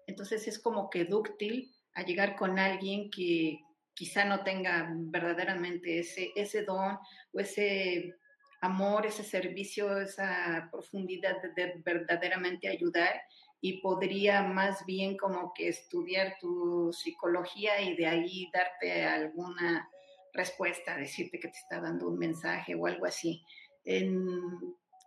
Entonces 0.07 0.47
es 0.47 0.61
como 0.61 0.89
que 0.89 1.05
dúctil 1.05 1.75
a 1.95 2.05
llegar 2.05 2.37
con 2.37 2.61
alguien 2.61 3.11
que 3.11 3.59
quizá 3.93 4.25
no 4.25 4.45
tenga 4.45 4.89
verdaderamente 4.97 5.99
ese, 5.99 6.31
ese 6.37 6.63
don 6.63 6.97
o 7.33 7.41
ese 7.41 8.15
amor, 8.61 9.05
ese 9.05 9.25
servicio, 9.25 9.99
esa 9.99 10.69
profundidad 10.71 11.43
de 11.57 11.83
verdaderamente 11.85 12.69
ayudar 12.69 13.21
y 13.61 13.81
podría 13.81 14.45
más 14.45 14.87
bien 14.87 15.17
como 15.17 15.53
que 15.55 15.67
estudiar 15.67 16.37
tu 16.41 16.93
psicología 16.93 17.81
y 17.81 17.97
de 17.97 18.07
ahí 18.07 18.49
darte 18.53 19.05
alguna 19.05 19.91
respuesta, 20.33 20.97
decirte 20.97 21.41
que 21.41 21.49
te 21.49 21.59
está 21.59 21.81
dando 21.81 22.07
un 22.07 22.17
mensaje 22.17 22.77
o 22.77 22.87
algo 22.87 23.07
así. 23.07 23.43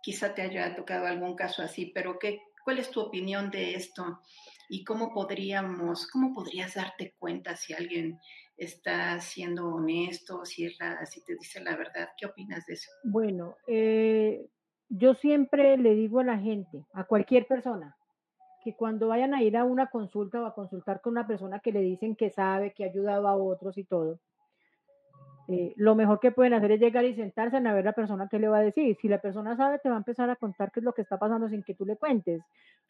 Quizá 0.02 0.34
te 0.34 0.42
haya 0.42 0.74
tocado 0.74 1.06
algún 1.06 1.34
caso 1.36 1.62
así, 1.62 1.86
pero 1.94 2.18
¿qué, 2.18 2.40
¿cuál 2.64 2.78
es 2.78 2.90
tu 2.90 3.00
opinión 3.00 3.50
de 3.50 3.74
esto? 3.74 4.20
¿Y 4.68 4.84
cómo 4.84 5.12
podríamos, 5.12 6.06
cómo 6.08 6.32
podrías 6.32 6.74
darte 6.74 7.14
cuenta 7.18 7.56
si 7.56 7.72
alguien 7.72 8.18
está 8.56 9.20
siendo 9.20 9.68
honesto, 9.68 10.44
si, 10.44 10.66
es 10.66 10.78
si 11.06 11.24
te 11.24 11.34
dice 11.34 11.60
la 11.60 11.76
verdad? 11.76 12.10
¿Qué 12.16 12.26
opinas 12.26 12.64
de 12.66 12.74
eso? 12.74 12.90
Bueno, 13.04 13.56
eh, 13.66 14.46
yo 14.88 15.14
siempre 15.14 15.76
le 15.76 15.94
digo 15.94 16.20
a 16.20 16.24
la 16.24 16.38
gente, 16.38 16.84
a 16.92 17.04
cualquier 17.04 17.46
persona, 17.46 17.96
que 18.62 18.76
cuando 18.76 19.08
vayan 19.08 19.34
a 19.34 19.42
ir 19.42 19.56
a 19.56 19.64
una 19.64 19.88
consulta 19.88 20.42
o 20.42 20.46
a 20.46 20.54
consultar 20.54 21.00
con 21.00 21.12
una 21.12 21.26
persona 21.26 21.60
que 21.60 21.72
le 21.72 21.80
dicen 21.80 22.14
que 22.14 22.30
sabe, 22.30 22.72
que 22.74 22.84
ha 22.84 22.88
ayudado 22.88 23.26
a 23.26 23.36
otros 23.36 23.78
y 23.78 23.84
todo, 23.84 24.20
eh, 25.52 25.72
lo 25.76 25.94
mejor 25.94 26.20
que 26.20 26.30
pueden 26.30 26.54
hacer 26.54 26.72
es 26.72 26.80
llegar 26.80 27.04
y 27.04 27.14
sentarse 27.14 27.56
a 27.56 27.72
ver 27.72 27.84
la 27.84 27.92
persona 27.92 28.28
que 28.28 28.38
le 28.38 28.48
va 28.48 28.58
a 28.58 28.62
decir. 28.62 28.96
Si 29.00 29.08
la 29.08 29.18
persona 29.18 29.56
sabe, 29.56 29.78
te 29.78 29.88
va 29.88 29.96
a 29.96 29.98
empezar 29.98 30.30
a 30.30 30.36
contar 30.36 30.70
qué 30.70 30.80
es 30.80 30.84
lo 30.84 30.92
que 30.92 31.02
está 31.02 31.18
pasando 31.18 31.48
sin 31.48 31.62
que 31.62 31.74
tú 31.74 31.84
le 31.84 31.96
cuentes. 31.96 32.42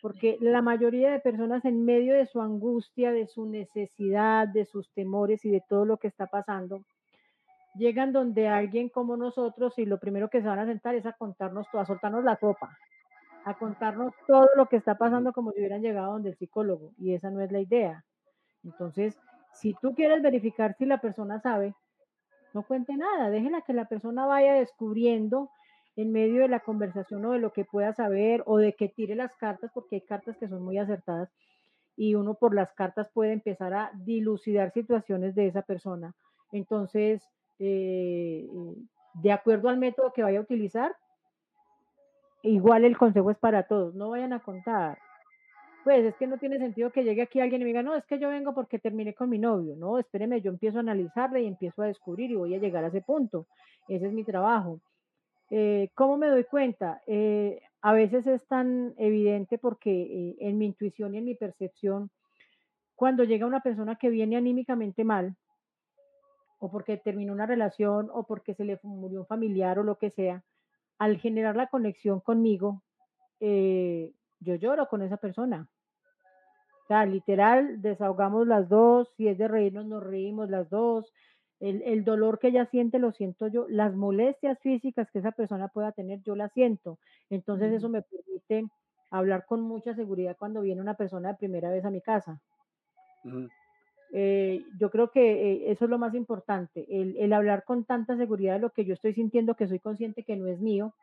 Porque 0.03 0.37
la 0.41 0.63
mayoría 0.63 1.11
de 1.11 1.21
personas 1.21 1.65
en 1.65 1.85
medio 1.85 2.15
de 2.15 2.27
su 2.27 2.41
angustia, 2.41 3.13
de 3.13 3.27
su 3.27 3.47
necesidad, 3.47 4.49
de 4.49 4.65
sus 4.67 4.91
temores 4.91 5.45
y 5.45 5.51
de 5.51 5.63
todo 5.67 5.85
lo 5.85 5.97
que 5.97 6.09
está 6.09 6.27
pasando, 6.27 6.85
llegan 7.75 8.13
donde 8.13 8.49
alguien 8.49 8.89
como 8.89 9.17
nosotros 9.17 9.79
y 9.79 9.87
lo 9.87 9.99
primero 9.99 10.29
que 10.29 10.43
se 10.43 10.49
van 10.49 10.59
a 10.59 10.67
sentar 10.67 10.95
es 10.95 11.07
a 11.07 11.13
contarnos 11.13 11.67
todo, 11.71 11.83
a 11.83 11.87
soltarnos 11.87 12.25
la 12.25 12.37
copa, 12.37 12.77
a 13.45 13.55
contarnos 13.55 14.13
todo 14.27 14.49
lo 14.57 14.67
que 14.67 14.77
está 14.77 14.97
pasando 14.97 15.33
como 15.33 15.53
si 15.53 15.61
hubieran 15.61 15.83
llegado 15.83 16.13
donde 16.13 16.31
el 16.31 16.37
psicólogo. 16.37 16.93
Y 16.99 17.15
esa 17.15 17.31
no 17.31 17.41
es 17.41 17.51
la 17.53 17.61
idea. 17.61 18.05
Entonces, 18.65 19.19
si 19.53 19.75
tú 19.75 19.95
quieres 19.95 20.23
verificar 20.23 20.75
si 20.77 20.87
la 20.87 21.01
persona 21.01 21.41
sabe, 21.41 21.75
no 22.55 22.63
cuente 22.63 22.97
nada, 22.97 23.31
déjela 23.31 23.63
que 23.63 23.73
la 23.73 23.87
persona 23.87 24.27
vaya 24.27 24.55
descubriendo 24.55 25.51
en 25.97 26.13
medio 26.13 26.43
de 26.43 26.49
la 26.49 26.61
conversación 26.61 27.25
o 27.25 27.33
de 27.33 27.39
lo 27.39 27.53
que 27.53 27.65
pueda 27.65 27.93
saber 27.93 28.43
o 28.47 28.59
de 28.59 28.75
que 28.75 28.89
tire 28.89 29.15
las 29.15 29.35
cartas, 29.37 29.71
porque 29.75 29.97
hay 29.97 30.03
cartas 30.03 30.37
que 30.39 30.49
son 30.49 30.63
muy 30.63 30.79
acertadas 30.79 31.31
y 31.97 32.15
uno 32.15 32.35
por 32.35 32.55
las 32.55 32.73
cartas 32.73 33.11
puede 33.13 33.33
empezar 33.33 33.75
a 33.75 33.91
dilucidar 33.95 34.73
situaciones 34.73 35.35
de 35.35 35.49
esa 35.49 35.63
persona. 35.63 36.15
Entonces, 36.53 37.23
eh, 37.59 38.49
de 39.15 39.33
acuerdo 39.33 39.69
al 39.69 39.79
método 39.79 40.13
que 40.13 40.23
vaya 40.23 40.39
a 40.39 40.43
utilizar, 40.43 40.97
igual 42.43 42.85
el 42.85 42.97
consejo 42.97 43.31
es 43.31 43.39
para 43.39 43.65
todos, 43.65 43.95
no 43.95 44.11
vayan 44.11 44.33
a 44.33 44.41
contar, 44.41 44.99
pues 45.85 46.05
es 46.05 46.15
que 46.17 46.27
no 46.27 46.39
tiene 46.39 46.59
sentido 46.59 46.91
que 46.91 47.05
llegue 47.05 47.23
aquí 47.23 47.41
alguien 47.41 47.63
y 47.63 47.65
me 47.65 47.69
diga, 47.69 47.83
no, 47.83 47.95
es 47.95 48.05
que 48.05 48.19
yo 48.19 48.29
vengo 48.29 48.55
porque 48.55 48.79
terminé 48.79 49.15
con 49.15 49.31
mi 49.31 49.39
novio. 49.39 49.77
No, 49.77 49.99
espéreme, 49.99 50.41
yo 50.41 50.51
empiezo 50.51 50.79
a 50.79 50.81
analizarle 50.81 51.43
y 51.43 51.47
empiezo 51.47 51.83
a 51.83 51.87
descubrir 51.87 52.31
y 52.31 52.37
voy 52.37 52.55
a 52.55 52.59
llegar 52.59 52.85
a 52.85 52.89
ese 52.89 53.01
punto. 53.01 53.47
Ese 53.89 54.07
es 54.07 54.13
mi 54.13 54.25
trabajo. 54.25 54.81
Eh, 55.51 55.91
¿Cómo 55.95 56.17
me 56.17 56.29
doy 56.29 56.45
cuenta? 56.45 57.03
Eh, 57.07 57.61
a 57.81 57.93
veces 57.93 58.27
es 58.27 58.47
tan 58.47 58.95
evidente 58.99 59.59
porque 59.59 59.91
eh, 59.91 60.37
en 60.41 60.59
mi 60.59 60.67
intuición 60.67 61.15
y 61.15 61.19
en 61.19 61.25
mi 61.25 61.35
percepción, 61.35 62.11
cuando 62.95 63.25
llega 63.25 63.47
una 63.47 63.61
persona 63.61 63.97
que 63.97 64.11
viene 64.11 64.37
anímicamente 64.37 65.03
mal, 65.03 65.35
o 66.59 66.71
porque 66.71 66.99
terminó 66.99 67.33
una 67.33 67.47
relación, 67.47 68.11
o 68.13 68.25
porque 68.25 68.55
se 68.55 68.65
le 68.65 68.79
murió 68.83 69.21
un 69.21 69.27
familiar 69.27 69.79
o 69.79 69.83
lo 69.83 69.97
que 69.97 70.11
sea, 70.11 70.45
al 70.99 71.17
generar 71.17 71.57
la 71.57 71.69
conexión 71.69 72.21
conmigo, 72.21 72.83
yo 74.41 74.55
lloro 74.57 74.89
con 74.89 75.03
esa 75.03 75.17
persona. 75.17 75.69
O 76.85 76.87
sea, 76.87 77.07
literal, 77.07 77.81
desahogamos 77.81 78.47
las 78.47 78.69
dos, 78.69 79.09
si 79.17 79.29
es 79.29 79.39
de 79.39 79.47
reírnos, 79.47 79.87
nos 79.87 80.03
reímos 80.03 80.51
las 80.51 80.69
dos. 80.69 81.13
El, 81.61 82.05
dolor 82.05 82.39
que 82.39 82.49
ella 82.49 82.65
siente 82.65 82.99
lo 82.99 83.13
siento 83.13 83.47
yo, 83.47 83.67
las 83.69 83.95
molestias 83.95 84.59
físicas 84.61 85.11
que 85.11 85.19
esa 85.19 85.31
persona 85.31 85.69
pueda 85.69 85.93
tener, 85.93 86.23
yo 86.23 86.35
las 86.35 86.51
siento. 86.53 86.99
Entonces 87.29 87.73
eso 87.75 87.91
me 87.91 88.01
permite 88.01 88.65
hablar 89.11 89.45
con 89.45 89.61
mucha 89.61 89.95
seguridad 89.95 90.37
cuando 90.39 90.63
viene 90.63 90.81
una 90.81 90.95
persona 90.95 91.29
de 91.29 91.35
primera 91.35 91.71
vez 91.71 91.85
a 91.85 91.91
mi 91.91 92.01
casa. 92.01 92.41
Eh, 94.13 94.65
yo 94.79 94.91
creo 94.91 95.11
que 95.11 95.53
eh, 95.53 95.71
eso 95.71 95.85
es 95.85 95.91
lo 95.91 95.99
más 95.99 96.15
importante, 96.15 96.85
el, 96.89 97.33
hablar 97.33 97.65
con 97.65 97.85
tanta 97.85 98.17
seguridad 98.17 98.55
de 98.55 98.61
lo 98.61 98.71
que 98.71 98.85
yo 98.85 98.95
estoy 98.95 99.13
sintiendo, 99.13 99.55
que 99.55 99.69
soy 99.69 99.79
consciente 99.79 100.25
que 100.25 100.37
no 100.37 100.49
es 100.49 100.61
mío, 100.61 100.95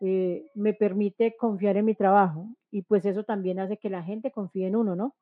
eh, 0.00 0.50
me 0.54 0.74
permite 0.74 1.36
confiar 1.36 1.76
en 1.76 1.86
mi 1.86 1.94
trabajo 1.94 2.48
y 2.70 2.82
pues 2.82 3.04
eso 3.06 3.24
también 3.24 3.60
hace 3.60 3.78
que 3.78 3.90
la 3.90 4.02
gente 4.02 4.30
confíe 4.32 4.66
en 4.66 4.76
uno, 4.76 4.96
¿no? 4.96 5.16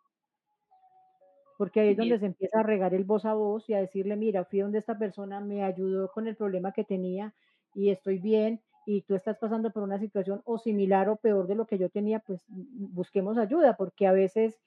Porque 1.57 1.81
ahí 1.81 1.89
es 1.91 1.97
donde 1.97 2.19
se 2.19 2.27
empieza 2.27 2.61
a 2.61 2.63
regar 2.65 2.95
el 2.95 3.05
voz 3.05 3.25
a 3.25 3.35
voz 3.35 3.69
y 3.69 3.75
a 3.75 3.81
decirle, 3.81 4.17
mira, 4.17 4.45
fui 4.45 4.61
donde 4.61 4.79
esta 4.79 4.99
persona 4.99 5.41
me 5.41 5.63
ayudó 5.63 6.11
con 6.11 6.27
el 6.27 6.37
problema 6.37 6.73
que 6.73 6.85
tenía 6.85 7.35
y 7.75 7.91
estoy 7.91 8.19
bien 8.19 8.61
y 8.87 9.03
tú 9.03 9.15
estás 9.15 9.39
pasando 9.39 9.71
por 9.71 9.83
una 9.83 9.99
situación 9.99 10.43
o 10.45 10.59
similar 10.59 11.09
o 11.09 11.17
peor 11.17 11.47
de 11.47 11.55
lo 11.55 11.67
que 11.67 11.79
yo 11.79 11.89
tenía, 11.91 12.19
pues 12.21 12.41
busquemos 12.49 13.39
ayuda, 13.39 13.77
porque 13.77 14.07
a 14.07 14.13
veces 14.13 14.61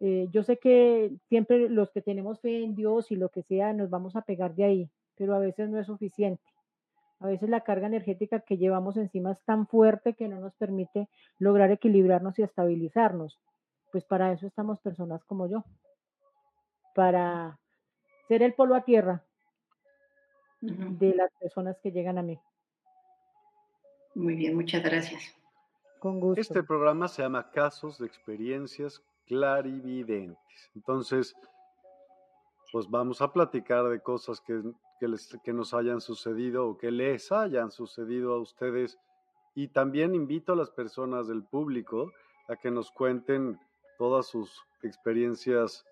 eh, 0.00 0.28
yo 0.32 0.42
sé 0.42 0.58
que 0.58 1.12
siempre 1.28 1.68
los 1.70 1.90
que 1.92 2.02
tenemos 2.02 2.40
fe 2.40 2.64
en 2.64 2.74
Dios 2.74 3.10
y 3.12 3.16
lo 3.16 3.30
que 3.30 3.42
sea, 3.42 3.72
nos 3.74 3.90
vamos 3.90 4.16
a 4.16 4.22
pegar 4.22 4.54
de 4.54 4.64
ahí, 4.64 4.90
pero 5.16 5.34
a 5.34 5.38
veces 5.40 5.70
no 5.70 5.78
es 5.80 5.86
suficiente. 5.86 6.42
A 7.18 7.26
veces 7.26 7.48
la 7.48 7.62
carga 7.62 7.86
energética 7.86 8.40
que 8.40 8.58
llevamos 8.58 8.96
encima 8.96 9.32
es 9.32 9.42
tan 9.44 9.66
fuerte 9.66 10.14
que 10.14 10.28
no 10.28 10.38
nos 10.38 10.54
permite 10.54 11.08
lograr 11.38 11.70
equilibrarnos 11.70 12.38
y 12.38 12.42
estabilizarnos. 12.42 13.40
Pues 13.90 14.04
para 14.04 14.32
eso 14.32 14.46
estamos 14.46 14.80
personas 14.80 15.24
como 15.24 15.48
yo, 15.48 15.64
para 16.94 17.58
ser 18.28 18.42
el 18.42 18.54
polo 18.54 18.74
a 18.74 18.84
tierra 18.84 19.24
de 20.60 21.14
las 21.14 21.30
personas 21.40 21.78
que 21.82 21.92
llegan 21.92 22.18
a 22.18 22.22
mí. 22.22 22.38
Muy 24.14 24.34
bien, 24.34 24.54
muchas 24.54 24.82
gracias. 24.82 25.22
Con 26.00 26.20
gusto. 26.20 26.40
Este 26.40 26.62
programa 26.62 27.08
se 27.08 27.22
llama 27.22 27.50
Casos 27.50 27.98
de 27.98 28.06
Experiencias 28.06 29.02
Clarividentes. 29.26 30.70
Entonces, 30.74 31.34
pues 32.72 32.88
vamos 32.88 33.20
a 33.22 33.32
platicar 33.32 33.84
de 33.88 34.00
cosas 34.00 34.40
que, 34.40 34.62
que 34.98 35.52
nos 35.52 35.74
hayan 35.74 36.00
sucedido 36.00 36.68
o 36.68 36.76
que 36.76 36.90
les 36.90 37.30
hayan 37.32 37.70
sucedido 37.70 38.34
a 38.34 38.40
ustedes. 38.40 38.98
Y 39.54 39.68
también 39.68 40.14
invito 40.14 40.52
a 40.52 40.56
las 40.56 40.70
personas 40.70 41.28
del 41.28 41.44
público 41.44 42.12
a 42.48 42.56
que 42.56 42.70
nos 42.70 42.90
cuenten 42.90 43.58
todas 43.98 44.26
sus 44.26 44.64
experiencias 44.82 45.84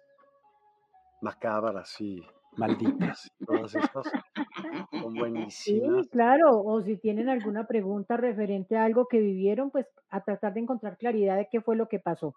macabras 1.21 2.01
y 2.01 2.23
malditas. 2.57 3.31
Todas 3.47 3.75
estas 3.75 4.11
son 4.91 5.15
buenísimas. 5.19 5.55
Sí, 6.05 6.09
claro, 6.11 6.61
o 6.63 6.81
si 6.83 6.97
tienen 6.97 7.29
alguna 7.29 7.67
pregunta 7.67 8.17
referente 8.17 8.77
a 8.77 8.85
algo 8.85 9.07
que 9.07 9.19
vivieron, 9.19 9.71
pues 9.71 9.87
a 10.11 10.23
tratar 10.23 10.55
de 10.55 10.61
encontrar 10.61 10.97
claridad 10.99 11.37
de 11.37 11.49
qué 11.51 11.61
fue 11.61 11.77
lo 11.77 11.89
que 11.89 11.99
pasó. 11.99 12.35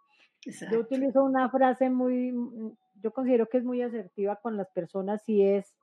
Yo 0.72 0.80
utilizo 0.80 1.24
una 1.24 1.50
frase 1.50 1.90
muy, 1.90 2.32
mm, 2.32 2.72
yo 3.04 3.12
considero 3.12 3.48
que 3.48 3.58
es 3.58 3.64
muy 3.64 3.82
asertiva 3.82 4.38
con 4.38 4.56
las 4.56 4.70
personas 4.72 5.28
y 5.28 5.44
es 5.44 5.76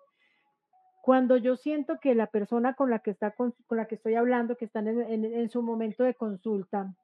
cuando 1.05 1.37
yo 1.37 1.57
siento 1.57 1.99
que 2.01 2.15
la 2.15 2.29
persona 2.29 2.73
con 2.73 2.89
la 2.89 3.01
que 3.01 3.11
está 3.11 3.33
con, 3.33 3.55
la 3.69 3.87
que 3.87 3.97
estoy 3.97 4.15
hablando, 4.15 4.57
que 4.57 4.65
está 4.65 4.81
en 4.81 5.51
su 5.51 5.63
momento 5.63 6.03
de 6.03 6.15
consulta, 6.15 6.95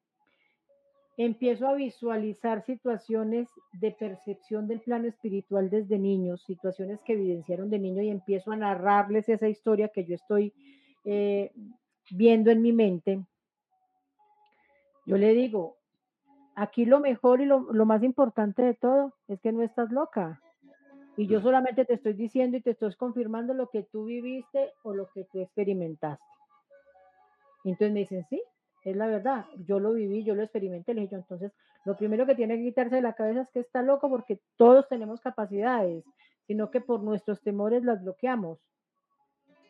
empiezo 1.19 1.69
a 1.69 1.75
visualizar 1.75 2.64
situaciones 2.64 3.50
de 3.75 3.92
percepción 3.92 4.66
del 4.66 4.80
plano 4.80 5.07
espiritual 5.07 5.69
desde 5.69 5.99
niños, 5.99 6.42
situaciones 6.45 6.99
que 7.02 7.12
evidenciaron 7.12 7.69
de 7.69 7.78
niño 7.78 8.00
y 8.00 8.09
empiezo 8.09 8.52
a 8.52 8.57
narrarles 8.57 9.28
esa 9.28 9.50
historia 9.50 9.88
que 9.88 10.07
yo 10.07 10.14
estoy 10.14 10.54
eh, 11.04 11.52
viendo 12.11 12.50
en 12.50 12.62
mi 12.62 12.73
mente. 12.73 13.23
Yo 15.04 15.19
le 15.19 15.35
digo, 15.35 15.76
aquí 16.54 16.87
lo 16.87 17.00
mejor 17.00 17.42
y 17.42 17.45
lo, 17.45 17.61
más 17.85 18.02
importante 18.02 18.62
de 18.62 18.73
todo 18.73 19.12
es 19.28 19.38
que 19.42 19.52
no 19.52 19.61
estás 19.61 19.90
loca. 19.92 20.40
Y 21.17 21.26
yo 21.26 21.40
solamente 21.40 21.85
te 21.85 21.95
estoy 21.95 22.14
diciendo 22.14 22.57
y 22.57 22.62
te 22.62 22.71
estoy 22.71 22.95
confirmando 22.95 23.52
lo 23.52 23.69
que 23.69 23.83
tú 23.83 24.05
viviste 24.05 24.73
o 24.83 24.95
lo 24.95 25.09
que 25.11 25.25
tú 25.25 25.40
experimentaste. 25.40 26.25
Entonces 27.64 27.92
me 27.92 28.01
dicen, 28.01 28.25
sí, 28.31 28.42
es 28.85 28.96
la 28.96 29.07
verdad, 29.07 29.44
yo 29.59 29.79
lo 29.79 29.92
viví, 29.92 30.25
yo 30.25 30.35
lo 30.35 30.42
experimenté, 30.42 30.94
le 30.94 31.03
dije 31.03 31.12
yo, 31.12 31.18
entonces 31.18 31.53
lo 31.85 31.96
primero 31.96 32.27
que 32.27 32.35
tiene 32.35 32.57
que 32.57 32.64
quitarse 32.64 32.96
de 32.96 33.03
la 33.03 33.14
cabeza 33.14 33.42
es 33.42 33.51
que 33.51 33.61
está 33.61 33.83
loco 33.83 34.09
porque 34.09 34.40
todos 34.57 34.88
tenemos 34.88 35.20
capacidades, 35.20 36.05
sino 36.46 36.70
que 36.70 36.81
por 36.81 37.03
nuestros 37.03 37.40
temores 37.42 37.85
las 37.85 38.03
bloqueamos. 38.03 38.59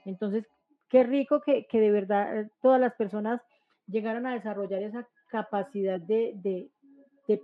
Entonces, 0.05 0.47
qué 0.89 1.03
rico 1.05 1.41
que, 1.41 1.67
de 1.71 1.91
verdad 1.91 2.47
todas 2.61 2.81
las 2.81 2.95
personas 2.95 3.41
llegaron 3.87 4.27
a 4.27 4.35
desarrollar 4.35 4.83
esa 4.83 5.09
capacidad 5.29 6.01
de, 6.01 6.71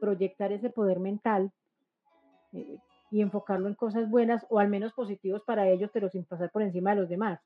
proyectar 0.00 0.50
ese 0.50 0.68
poder 0.68 0.98
mental 0.98 1.52
eh, 2.52 2.78
y 3.10 3.22
enfocarlo 3.22 3.68
en 3.68 3.74
cosas 3.74 4.10
buenas 4.10 4.46
o 4.48 4.58
al 4.58 4.68
menos 4.68 4.92
positivos 4.92 5.42
para 5.44 5.68
ellos, 5.68 5.90
pero 5.92 6.08
sin 6.08 6.24
pasar 6.24 6.50
por 6.50 6.62
encima 6.62 6.90
de 6.90 7.00
los 7.00 7.08
demás 7.08 7.40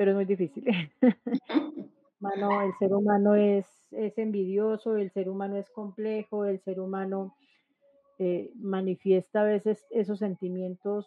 pero 0.00 0.12
es 0.12 0.16
muy 0.16 0.24
difícil. 0.24 0.64
el 2.22 2.72
ser 2.78 2.94
humano 2.94 3.34
es, 3.34 3.66
es 3.90 4.16
envidioso, 4.16 4.96
el 4.96 5.10
ser 5.10 5.28
humano 5.28 5.58
es 5.58 5.68
complejo, 5.68 6.46
el 6.46 6.58
ser 6.60 6.80
humano 6.80 7.36
eh, 8.18 8.50
manifiesta 8.54 9.42
a 9.42 9.44
veces 9.44 9.86
esos 9.90 10.20
sentimientos 10.20 11.06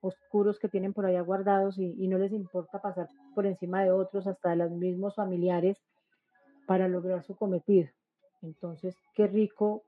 oscuros 0.00 0.58
que 0.58 0.68
tienen 0.68 0.92
por 0.92 1.06
allá 1.06 1.20
guardados 1.20 1.78
y, 1.78 2.08
no 2.08 2.18
les 2.18 2.32
importa 2.32 2.82
pasar 2.82 3.08
por 3.36 3.46
encima 3.46 3.84
de 3.84 3.92
otros, 3.92 4.26
hasta 4.26 4.50
de 4.50 4.56
los 4.56 4.72
mismos 4.72 5.14
familiares, 5.14 5.80
para 6.66 6.88
lograr 6.88 7.22
su 7.22 7.36
cometido. 7.36 7.88
Entonces, 8.42 8.96
qué 9.14 9.28
rico 9.28 9.84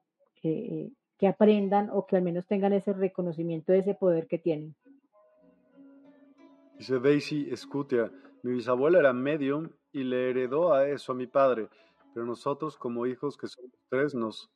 que 1.18 1.26
aprendan 1.26 1.90
o 1.90 2.06
que 2.06 2.16
al 2.16 2.22
menos 2.22 2.46
tengan 2.46 2.72
ese 2.72 2.92
reconocimiento 2.92 3.72
de 3.72 3.78
ese 3.78 3.94
poder 3.94 4.26
que 4.26 4.38
tienen. 4.38 4.74
Dice 6.78 7.00
Daisy 7.00 7.54
Scutia, 7.56 8.10
mi 8.42 8.52
bisabuela 8.52 9.00
era 9.00 9.12
medium 9.12 9.68
y 9.92 10.04
le 10.04 10.30
heredó 10.30 10.72
a 10.72 10.88
eso 10.88 11.12
a 11.12 11.14
mi 11.16 11.26
padre, 11.26 11.68
pero 12.14 12.24
nosotros 12.24 12.76
como 12.76 13.06
hijos 13.06 13.36
que 13.36 13.48
somos 13.48 13.72
tres 13.88 14.14
nos 14.14 14.50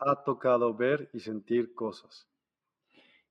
ha 0.00 0.22
tocado 0.24 0.74
ver 0.74 1.08
y 1.12 1.20
sentir 1.20 1.74
cosas. 1.74 2.26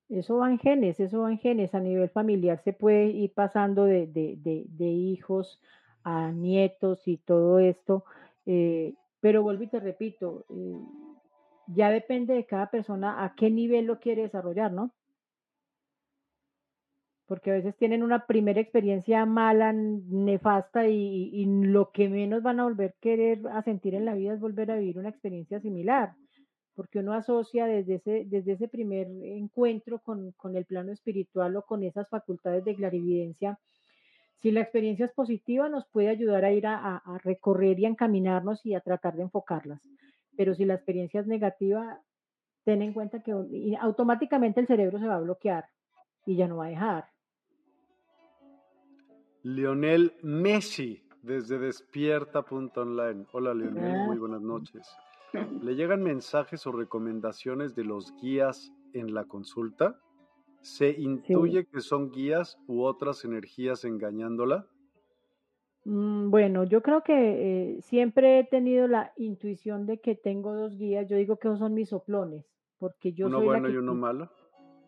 Eso 0.09 0.37
va 0.37 0.49
en 0.49 0.57
genes, 0.57 0.99
eso 1.01 1.21
va 1.21 1.31
en 1.31 1.39
genes. 1.39 1.75
A 1.75 1.81
nivel 1.81 2.09
familiar 2.09 2.61
se 2.63 2.71
puede 2.71 3.07
ir 3.07 3.33
pasando 3.33 3.83
de, 3.83 4.07
de, 4.07 4.85
hijos 4.85 5.59
a 6.03 6.31
nietos 6.31 7.07
y 7.07 7.17
todo 7.17 7.59
esto. 7.59 8.05
Eh, 8.45 8.93
pero 9.19 9.43
vuelvo 9.43 9.63
y 9.63 9.67
te 9.67 9.81
repito, 9.81 10.45
eh, 10.49 10.79
ya 11.67 11.89
depende 11.91 12.33
de 12.33 12.45
cada 12.45 12.69
persona 12.69 13.23
a 13.23 13.35
qué 13.35 13.49
nivel 13.49 13.85
lo 13.85 13.99
quiere 13.99 14.23
desarrollar, 14.23 14.71
¿no? 14.71 14.93
porque 17.27 17.51
a 17.51 17.55
veces 17.55 17.75
tienen 17.75 18.03
una 18.03 18.25
primera 18.25 18.61
experiencia 18.61 19.25
mala, 19.25 19.73
nefasta 19.73 20.87
y, 20.87 21.45
lo 21.45 21.91
que 21.91 22.07
menos 22.07 22.41
van 22.41 22.61
a 22.61 22.63
volver 22.63 22.91
a 22.91 23.01
querer 23.01 23.41
a 23.51 23.61
sentir 23.63 23.95
en 23.95 24.05
la 24.05 24.15
vida 24.15 24.33
es 24.33 24.39
volver 24.39 24.71
a 24.71 24.77
vivir 24.77 24.97
una 24.97 25.09
experiencia 25.09 25.59
similar, 25.59 26.13
porque 26.73 26.99
uno 26.99 27.13
asocia 27.13 27.65
desde 27.65 27.95
ese, 27.95 28.23
desde 28.27 28.53
ese 28.53 28.69
primer 28.69 29.07
encuentro 29.23 29.99
con, 29.99 30.33
el 30.55 30.65
plano 30.65 30.93
espiritual 30.93 31.57
o 31.57 31.63
con 31.63 31.83
esas 31.83 32.07
facultades 32.09 32.63
de 32.63 32.75
clarividencia. 32.75 33.59
Si 34.41 34.51
la 34.51 34.61
experiencia 34.61 35.05
es 35.05 35.11
positiva, 35.11 35.67
nos 35.67 35.85
puede 35.87 36.09
ayudar 36.09 36.45
a 36.45 36.53
ir 36.53 36.65
a, 36.65 36.97
a 36.97 37.17
recorrer 37.17 37.77
y 37.79 37.85
a 37.85 37.89
encaminarnos 37.89 38.65
y 38.65 38.73
a 38.73 38.79
tratar 38.79 39.17
de 39.17 39.23
enfocarlas. 39.23 39.81
Pero 40.37 40.55
si 40.55 40.63
la 40.63 40.75
experiencia 40.75 41.19
es 41.19 41.27
negativa, 41.27 42.01
ten 42.63 42.81
en 42.81 42.93
cuenta 42.93 43.21
que 43.21 43.33
automáticamente 43.81 44.61
el 44.61 44.67
cerebro 44.67 44.99
se 44.99 45.07
va 45.07 45.15
a 45.15 45.21
bloquear 45.21 45.65
y 46.25 46.37
ya 46.37 46.47
no 46.47 46.57
va 46.57 46.67
a 46.67 46.69
dejar. 46.69 47.05
Lionel 49.43 50.13
Messi 50.21 51.03
desde 51.23 51.57
despierta.online. 51.57 53.25
Hola 53.31 53.53
Lionel, 53.53 54.05
muy 54.05 54.17
buenas 54.17 54.41
noches. 54.41 54.87
¿Le 55.61 55.75
llegan 55.75 56.03
mensajes 56.03 56.65
o 56.67 56.71
recomendaciones 56.71 57.75
de 57.75 57.83
los 57.83 58.13
guías 58.21 58.71
en 58.93 59.13
la 59.13 59.25
consulta? 59.25 59.99
¿Se 60.61 60.89
intuye 60.89 61.65
que 61.65 61.81
son 61.81 62.11
guías 62.11 62.57
u 62.67 62.83
otras 62.83 63.25
energías 63.25 63.85
engañándola? 63.85 64.67
Mm, 65.89 66.31
bueno, 66.31 66.65
yo 66.65 66.81
creo 66.81 67.01
que 67.01 67.13
eh, 67.77 67.81
siempre 67.81 68.39
he 68.39 68.43
tenido 68.43 68.89
la 68.89 69.13
intuición 69.15 69.85
de 69.85 69.99
que 70.01 70.15
tengo 70.15 70.53
dos 70.53 70.77
guías. 70.77 71.07
Yo 71.07 71.15
digo 71.15 71.37
que 71.37 71.47
son 71.55 71.73
mis 71.73 71.87
soplones, 71.87 72.45
porque 72.77 73.13
yo 73.13 73.27
uno 73.27 73.41
bueno 73.41 73.69
y 73.69 73.77
uno 73.77 73.95
malo. 73.95 74.29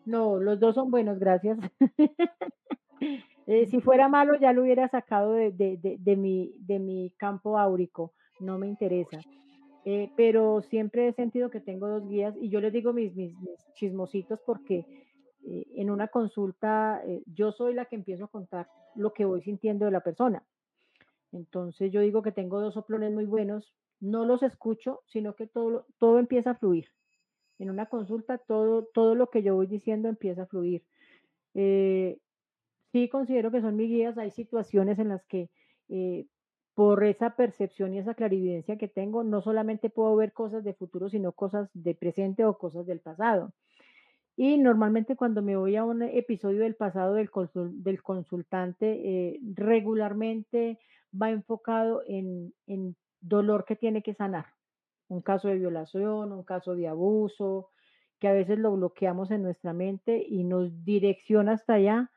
No, 0.04 0.38
los 0.38 0.60
dos 0.60 0.74
son 0.74 0.90
buenos, 0.90 1.18
gracias. 1.18 1.58
Eh, 3.46 3.66
si 3.66 3.80
fuera 3.80 4.06
malo, 4.08 4.38
ya 4.38 4.52
lo 4.52 4.62
hubiera 4.62 4.86
sacado 4.86 5.32
de, 5.32 5.50
de, 5.50 6.16
mi, 6.16 6.54
de 6.58 6.78
mi 6.78 7.12
campo 7.16 7.58
áurico. 7.58 8.12
No 8.38 8.58
me 8.58 8.68
interesa. 8.68 9.18
Eh, 9.86 10.12
pero 10.16 10.60
siempre 10.60 11.08
he 11.08 11.12
sentido 11.14 11.50
que 11.50 11.58
tengo 11.58 11.88
dos 11.88 12.06
guías 12.06 12.36
y 12.38 12.50
yo 12.50 12.60
les 12.60 12.72
digo 12.72 12.92
mis, 12.92 13.16
mis, 13.16 13.34
chismositos 13.74 14.38
porque 14.46 14.84
en 15.42 15.90
una 15.90 16.08
consulta 16.08 17.02
yo 17.26 17.50
soy 17.50 17.74
la 17.74 17.86
que 17.86 17.96
empiezo 17.96 18.26
a 18.26 18.28
contar 18.28 18.68
lo 18.94 19.14
que 19.14 19.24
voy 19.24 19.40
sintiendo 19.40 19.86
de 19.86 19.90
la 19.92 20.00
persona. 20.02 20.44
Entonces 21.32 21.92
yo 21.92 22.00
digo 22.00 22.22
que 22.22 22.32
tengo 22.32 22.60
dos 22.60 22.74
soplones 22.74 23.12
muy 23.12 23.24
buenos, 23.24 23.72
no 24.00 24.24
los 24.24 24.42
escucho, 24.42 25.02
sino 25.06 25.34
que 25.34 25.46
todo, 25.46 25.86
todo 25.98 26.18
empieza 26.18 26.50
a 26.50 26.54
fluir. 26.56 26.88
En 27.58 27.70
una 27.70 27.86
consulta 27.86 28.38
todo, 28.38 28.84
todo 28.94 29.14
lo 29.14 29.28
que 29.28 29.42
yo 29.42 29.54
voy 29.54 29.66
diciendo 29.66 30.08
empieza 30.08 30.42
a 30.42 30.46
fluir. 30.46 30.82
Eh, 31.54 32.18
sí 32.92 33.08
considero 33.08 33.50
que 33.50 33.60
son 33.60 33.76
mis 33.76 33.88
guías, 33.88 34.18
hay 34.18 34.30
situaciones 34.30 34.98
en 34.98 35.08
las 35.08 35.24
que 35.26 35.50
eh, 35.88 36.26
por 36.74 37.04
esa 37.04 37.36
percepción 37.36 37.92
y 37.92 37.98
esa 37.98 38.14
clarividencia 38.14 38.78
que 38.78 38.88
tengo, 38.88 39.22
no 39.22 39.42
solamente 39.42 39.90
puedo 39.90 40.16
ver 40.16 40.32
cosas 40.32 40.64
de 40.64 40.72
futuro, 40.72 41.10
sino 41.10 41.32
cosas 41.32 41.68
de 41.74 41.94
presente 41.94 42.44
o 42.44 42.56
cosas 42.56 42.86
del 42.86 43.00
pasado. 43.00 43.52
Y 44.36 44.56
normalmente 44.56 45.16
cuando 45.16 45.42
me 45.42 45.56
voy 45.56 45.76
a 45.76 45.84
un 45.84 46.02
episodio 46.02 46.60
del 46.60 46.76
pasado 46.76 47.14
del, 47.14 47.28
del 47.54 48.02
consultante, 48.02 48.86
eh, 49.04 49.40
regularmente 49.54 50.78
va 51.12 51.30
enfocado 51.30 52.02
en, 52.06 52.54
en 52.66 52.96
dolor 53.20 53.64
que 53.64 53.76
tiene 53.76 54.02
que 54.02 54.14
sanar. 54.14 54.46
Un 55.08 55.22
caso 55.22 55.48
de 55.48 55.58
violación, 55.58 56.32
un 56.32 56.44
caso 56.44 56.74
de 56.74 56.88
abuso, 56.88 57.70
que 58.20 58.28
a 58.28 58.32
veces 58.32 58.58
lo 58.58 58.72
bloqueamos 58.72 59.30
en 59.30 59.42
nuestra 59.42 59.72
mente 59.72 60.24
y 60.26 60.44
nos 60.44 60.84
direcciona 60.84 61.52
hasta 61.52 61.74
allá 61.74 62.10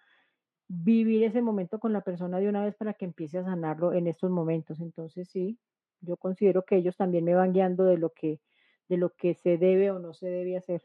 vivir 0.67 1.23
ese 1.23 1.41
momento 1.41 1.79
con 1.79 1.93
la 1.93 2.01
persona 2.01 2.39
de 2.39 2.49
una 2.49 2.63
vez 2.63 2.75
para 2.75 2.93
que 2.93 3.05
empiece 3.05 3.37
a 3.37 3.43
sanarlo 3.43 3.93
en 3.93 4.07
estos 4.07 4.31
momentos. 4.31 4.79
Entonces 4.79 5.29
sí, 5.29 5.59
yo 6.01 6.17
considero 6.17 6.63
que 6.65 6.75
ellos 6.75 6.97
también 6.97 7.25
me 7.25 7.35
van 7.35 7.53
guiando 7.53 7.85
de 7.85 7.97
lo 7.97 8.11
que 8.11 8.41
de 8.89 8.97
lo 8.97 9.11
que 9.11 9.33
se 9.33 9.57
debe 9.57 9.91
o 9.91 9.99
no 9.99 10.13
se 10.13 10.27
debe 10.27 10.57
hacer. 10.57 10.83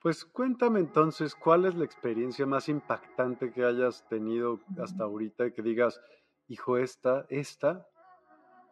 Pues 0.00 0.24
cuéntame 0.24 0.78
entonces, 0.78 1.34
¿cuál 1.34 1.64
es 1.64 1.74
la 1.74 1.84
experiencia 1.84 2.46
más 2.46 2.68
impactante 2.68 3.50
que 3.50 3.64
hayas 3.64 4.06
tenido 4.08 4.60
hasta 4.80 5.04
ahorita 5.04 5.50
que 5.50 5.60
digas, 5.60 6.00
hijo, 6.46 6.78
esta, 6.78 7.26
esta 7.30 7.88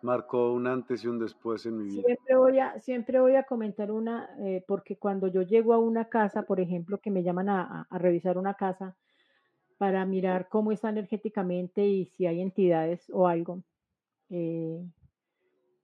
marcó 0.03 0.53
un 0.53 0.69
antes 0.69 1.03
y 1.03 1.09
un 1.09 1.19
después 1.19 1.67
en 1.67 1.79
mi 1.79 1.85
vida? 1.85 2.03
Siempre 2.05 2.37
voy 2.37 2.59
a, 2.61 2.81
siempre 2.81 3.21
voy 3.21 3.35
a 3.35 3.43
comentar 3.43 3.91
una, 3.91 4.31
eh, 4.39 4.65
porque 4.69 4.99
cuando 4.99 5.27
yo 5.27 5.43
llego 5.43 5.75
a 5.75 5.79
una 5.79 6.09
casa, 6.09 6.43
por 6.43 6.61
ejemplo, 6.61 6.99
que 6.99 7.11
me 7.11 7.25
llaman 7.25 7.49
a, 7.49 7.89
revisar 7.91 8.39
una 8.39 8.55
casa 8.55 8.97
para 9.79 10.07
mirar 10.07 10.49
cómo 10.49 10.71
está 10.71 10.91
energéticamente 10.91 11.85
y 11.85 12.07
si 12.07 12.27
hay 12.27 12.41
entidades 12.41 13.11
o 13.13 13.27
algo, 13.27 13.65
eh, 14.31 14.81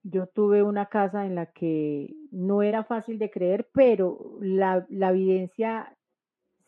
yo 0.03 0.27
tuve 0.27 0.63
una 0.63 0.87
casa 0.87 1.25
en 1.25 1.35
la 1.35 1.47
que 1.47 2.13
no 2.31 2.61
era 2.61 2.83
fácil 2.83 3.17
de 3.19 3.31
creer, 3.31 3.69
pero 3.73 4.37
la, 4.41 4.85
la 4.89 5.09
evidencia 5.09 5.95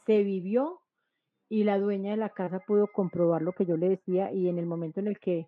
se 0.06 0.24
vivió 0.24 0.82
y 1.50 1.63
la 1.63 1.78
dueña 1.78 2.12
de 2.12 2.17
la 2.17 2.30
casa 2.30 2.60
pudo 2.60 2.88
comprobar 2.88 3.41
lo 3.41 3.54
que 3.54 3.65
yo 3.65 3.78
le 3.78 3.89
decía 3.89 4.32
y 4.32 4.50
en 4.50 4.58
el 4.58 4.65
momento 4.65 5.00
en 5.00 5.08
el 5.08 5.19
que 5.19 5.48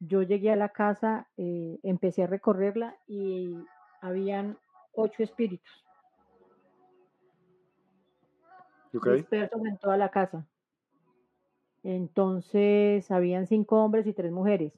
yo 0.00 0.22
llegué 0.22 0.50
a 0.50 0.56
la 0.56 0.70
casa, 0.70 1.28
eh, 1.36 1.78
empecé 1.82 2.24
a 2.24 2.26
recorrerla 2.26 2.96
y 3.06 3.54
habían 4.00 4.58
ocho 4.92 5.22
espíritus 5.22 5.86
dispersos 8.92 9.64
en 9.64 9.78
toda 9.78 9.96
la 9.96 10.10
casa. 10.10 10.46
Entonces, 11.82 13.10
habían 13.10 13.46
cinco 13.46 13.82
hombres 13.84 14.06
y 14.06 14.12
tres 14.12 14.32
mujeres. 14.32 14.72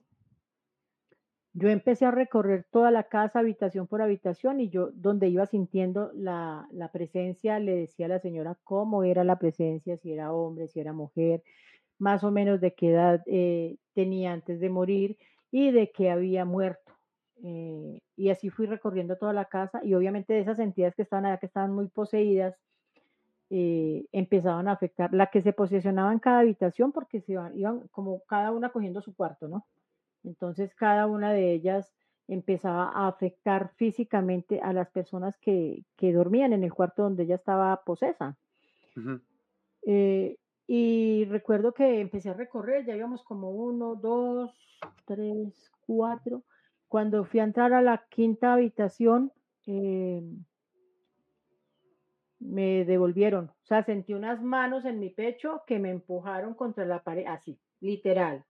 Yo 1.60 1.68
empecé 1.70 2.04
a 2.06 2.12
recorrer 2.12 2.68
toda 2.70 2.92
la 2.92 3.08
casa, 3.08 3.40
habitación 3.40 3.88
por 3.88 4.00
habitación, 4.00 4.60
y 4.60 4.68
yo, 4.68 4.90
donde 4.94 5.28
iba 5.28 5.44
sintiendo 5.44 6.12
la, 6.14 6.68
la 6.70 6.92
presencia, 6.92 7.58
le 7.58 7.74
decía 7.74 8.06
a 8.06 8.10
la 8.10 8.20
señora 8.20 8.56
cómo 8.62 9.02
era 9.02 9.24
la 9.24 9.40
presencia, 9.40 9.96
si 9.96 10.12
era 10.12 10.32
hombre, 10.32 10.68
si 10.68 10.78
era 10.78 10.92
mujer, 10.92 11.42
más 11.98 12.22
o 12.22 12.30
menos 12.30 12.60
de 12.60 12.74
qué 12.74 12.90
edad 12.90 13.24
eh, 13.26 13.76
tenía 13.92 14.32
antes 14.34 14.60
de 14.60 14.70
morir 14.70 15.18
y 15.50 15.72
de 15.72 15.90
que 15.90 16.10
había 16.10 16.44
muerto. 16.44 16.92
Eh, 17.42 18.02
y 18.14 18.30
así 18.30 18.50
fui 18.50 18.66
recorriendo 18.66 19.16
toda 19.16 19.32
la 19.32 19.46
casa 19.46 19.80
y 19.82 19.94
obviamente 19.94 20.38
esas 20.38 20.60
entidades 20.60 20.94
que 20.94 21.02
estaban 21.02 21.26
allá, 21.26 21.38
que 21.38 21.46
estaban 21.46 21.74
muy 21.74 21.88
poseídas, 21.88 22.54
eh, 23.50 24.06
empezaban 24.12 24.68
a 24.68 24.72
afectar, 24.72 25.12
la 25.12 25.26
que 25.26 25.42
se 25.42 25.52
posicionaba 25.52 26.12
en 26.12 26.20
cada 26.20 26.38
habitación 26.38 26.92
porque 26.92 27.20
se 27.20 27.32
iban, 27.32 27.58
iban 27.58 27.88
como 27.88 28.20
cada 28.28 28.52
una 28.52 28.70
cogiendo 28.70 29.00
su 29.00 29.16
cuarto, 29.16 29.48
¿no? 29.48 29.66
Entonces 30.24 30.74
cada 30.74 31.06
una 31.06 31.32
de 31.32 31.52
ellas 31.52 31.92
empezaba 32.26 32.90
a 32.90 33.08
afectar 33.08 33.72
físicamente 33.76 34.60
a 34.60 34.72
las 34.72 34.90
personas 34.90 35.38
que, 35.38 35.84
que 35.96 36.12
dormían 36.12 36.52
en 36.52 36.64
el 36.64 36.74
cuarto 36.74 37.02
donde 37.02 37.24
ella 37.24 37.36
estaba 37.36 37.82
posesa. 37.84 38.36
Y 40.70 41.24
recuerdo 41.24 41.72
que 41.72 42.00
empecé 42.00 42.28
a 42.28 42.34
recorrer, 42.34 42.84
ya 42.84 42.94
íbamos 42.94 43.22
como 43.22 43.50
uno, 43.50 43.94
dos, 43.94 44.52
tres, 45.06 45.70
cuatro. 45.86 46.44
Cuando 46.88 47.24
fui 47.24 47.40
a 47.40 47.44
entrar 47.44 47.72
a 47.72 47.80
la 47.80 48.04
quinta 48.10 48.52
habitación, 48.52 49.32
eh, 49.66 50.22
me 52.38 52.84
devolvieron. 52.84 53.46
O 53.46 53.66
sea, 53.66 53.82
sentí 53.82 54.12
unas 54.12 54.42
manos 54.42 54.84
en 54.84 55.00
mi 55.00 55.08
pecho 55.08 55.62
que 55.66 55.78
me 55.78 55.90
empujaron 55.90 56.52
contra 56.52 56.84
la 56.84 57.02
pared, 57.02 57.24
así, 57.26 57.58
literal. 57.80 58.44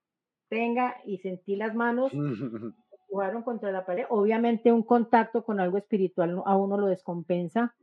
Tenga, 0.48 0.96
y 1.04 1.18
sentí 1.18 1.56
las 1.56 1.74
manos, 1.74 2.12
empujaron 2.92 3.42
contra 3.42 3.72
la 3.72 3.84
pared. 3.84 4.04
Obviamente 4.08 4.72
un 4.72 4.82
contacto 4.82 5.44
con 5.44 5.61
algo 5.61 5.78
espiritual 5.78 6.42
a 6.44 6.56
uno 6.56 6.78
lo 6.78 6.87
descompensa. 6.87 7.74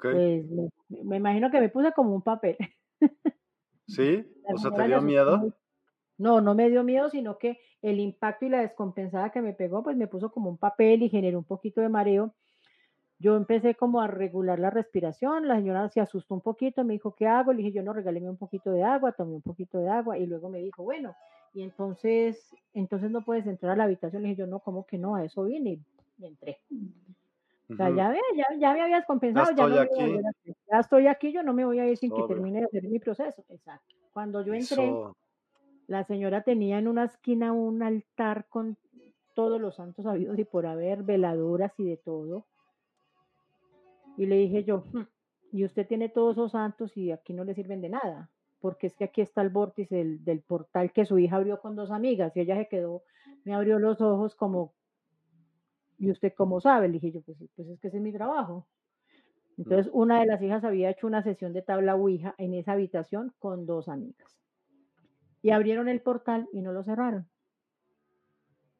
Pues 0.00 0.44
me, 0.50 0.68
me 1.04 1.16
imagino 1.16 1.50
que 1.50 1.60
me 1.60 1.68
puse 1.68 1.92
como 1.92 2.14
un 2.14 2.22
papel. 2.22 2.56
¿Sí? 3.86 4.24
O 4.48 4.58
sea, 4.58 4.70
¿te 4.70 4.86
dio 4.86 5.02
miedo? 5.02 5.52
No, 6.18 6.40
no 6.40 6.54
me 6.54 6.70
dio 6.70 6.84
miedo, 6.84 7.10
sino 7.10 7.36
que 7.36 7.58
el 7.82 7.98
impacto 7.98 8.46
y 8.46 8.48
la 8.48 8.60
descompensada 8.60 9.30
que 9.30 9.42
me 9.42 9.54
pegó, 9.54 9.82
pues 9.82 9.96
me 9.96 10.06
puso 10.06 10.30
como 10.30 10.48
un 10.48 10.56
papel 10.56 11.02
y 11.02 11.08
generó 11.08 11.38
un 11.38 11.44
poquito 11.44 11.80
de 11.80 11.88
mareo. 11.88 12.34
Yo 13.18 13.36
empecé 13.36 13.74
como 13.74 14.00
a 14.00 14.06
regular 14.06 14.58
la 14.58 14.70
respiración, 14.70 15.48
la 15.48 15.56
señora 15.56 15.88
se 15.88 16.00
asustó 16.00 16.34
un 16.34 16.42
poquito, 16.42 16.84
me 16.84 16.92
dijo, 16.92 17.14
¿qué 17.14 17.26
hago? 17.26 17.52
Le 17.52 17.58
dije, 17.58 17.72
yo 17.72 17.82
no, 17.82 17.92
regáleme 17.92 18.28
un 18.28 18.36
poquito 18.36 18.70
de 18.70 18.84
agua, 18.84 19.12
tomé 19.12 19.34
un 19.34 19.42
poquito 19.42 19.78
de 19.78 19.88
agua 19.88 20.18
y 20.18 20.26
luego 20.26 20.48
me 20.48 20.58
dijo, 20.58 20.84
bueno, 20.84 21.14
y 21.56 21.62
entonces, 21.62 22.54
entonces 22.74 23.10
no 23.10 23.24
puedes 23.24 23.46
entrar 23.46 23.72
a 23.72 23.76
la 23.76 23.84
habitación. 23.84 24.22
Le 24.22 24.28
dije, 24.28 24.40
yo 24.40 24.46
no, 24.46 24.58
¿cómo 24.58 24.84
que 24.84 24.98
no? 24.98 25.14
A 25.14 25.24
eso 25.24 25.44
vine 25.44 25.80
y 26.18 26.26
entré. 26.26 26.60
O 27.70 27.74
sea, 27.74 27.88
ya, 27.88 28.14
ya, 28.58 28.74
me 28.74 28.82
habías 28.82 29.06
compensado, 29.06 29.52
ya, 29.56 29.84
estoy 29.84 30.18
aquí. 30.18 30.52
ya 30.70 30.78
estoy 30.80 31.06
aquí, 31.06 31.32
yo 31.32 31.42
no 31.42 31.54
me 31.54 31.64
voy 31.64 31.78
a 31.78 31.88
ir 31.88 31.96
sin 31.96 32.12
que 32.12 32.22
termine 32.24 32.58
de 32.58 32.66
hacer 32.66 32.82
mi 32.84 32.98
proceso. 32.98 33.42
Exacto. 33.48 33.94
Cuando 34.12 34.44
yo 34.44 34.52
entré, 34.52 34.92
la 35.86 36.04
señora 36.04 36.42
tenía 36.42 36.78
en 36.78 36.88
una 36.88 37.04
esquina 37.04 37.54
un 37.54 37.82
altar 37.82 38.44
con 38.50 38.76
todos 39.34 39.58
los 39.58 39.76
santos 39.76 40.04
habidos 40.04 40.38
y 40.38 40.44
por 40.44 40.66
haber, 40.66 41.04
veladuras 41.04 41.72
y 41.78 41.84
de 41.84 41.96
todo. 41.96 42.44
Y 44.18 44.26
le 44.26 44.36
dije 44.36 44.62
yo, 44.62 44.84
hmm, 44.92 45.06
y 45.52 45.64
usted 45.64 45.86
tiene 45.86 46.10
todos 46.10 46.34
esos 46.34 46.52
santos 46.52 46.94
y 46.98 47.12
aquí 47.12 47.32
no 47.32 47.44
le 47.44 47.54
sirven 47.54 47.80
de 47.80 47.88
nada, 47.88 48.28
porque 48.60 48.86
es 48.86 48.96
que 48.96 49.04
aquí 49.04 49.20
está 49.20 49.42
el 49.42 49.50
vórtice 49.50 49.96
del, 49.96 50.24
del 50.24 50.40
portal 50.40 50.92
que 50.92 51.04
su 51.04 51.18
hija 51.18 51.36
abrió 51.36 51.60
con 51.60 51.76
dos 51.76 51.90
amigas 51.90 52.36
y 52.36 52.40
ella 52.40 52.56
se 52.56 52.68
quedó, 52.68 53.02
me 53.44 53.54
abrió 53.54 53.78
los 53.78 54.00
ojos 54.00 54.34
como 54.34 54.74
¿Y 55.98 56.10
usted 56.10 56.32
cómo 56.34 56.60
sabe? 56.60 56.88
Le 56.88 56.94
dije 56.94 57.12
yo, 57.12 57.22
pues, 57.22 57.38
pues 57.54 57.68
es 57.68 57.80
que 57.80 57.88
ese 57.88 57.96
es 57.96 58.02
mi 58.02 58.12
trabajo. 58.12 58.66
Mm. 59.56 59.62
Entonces, 59.62 59.90
una 59.92 60.20
de 60.20 60.26
las 60.26 60.42
hijas 60.42 60.64
había 60.64 60.90
hecho 60.90 61.06
una 61.06 61.22
sesión 61.22 61.52
de 61.52 61.62
tabla 61.62 61.94
Ouija 61.94 62.34
en 62.38 62.54
esa 62.54 62.72
habitación 62.72 63.32
con 63.38 63.66
dos 63.66 63.88
amigas. 63.88 64.38
Y 65.42 65.50
abrieron 65.50 65.88
el 65.88 66.00
portal 66.00 66.48
y 66.52 66.60
no 66.60 66.72
lo 66.72 66.82
cerraron. 66.82 67.28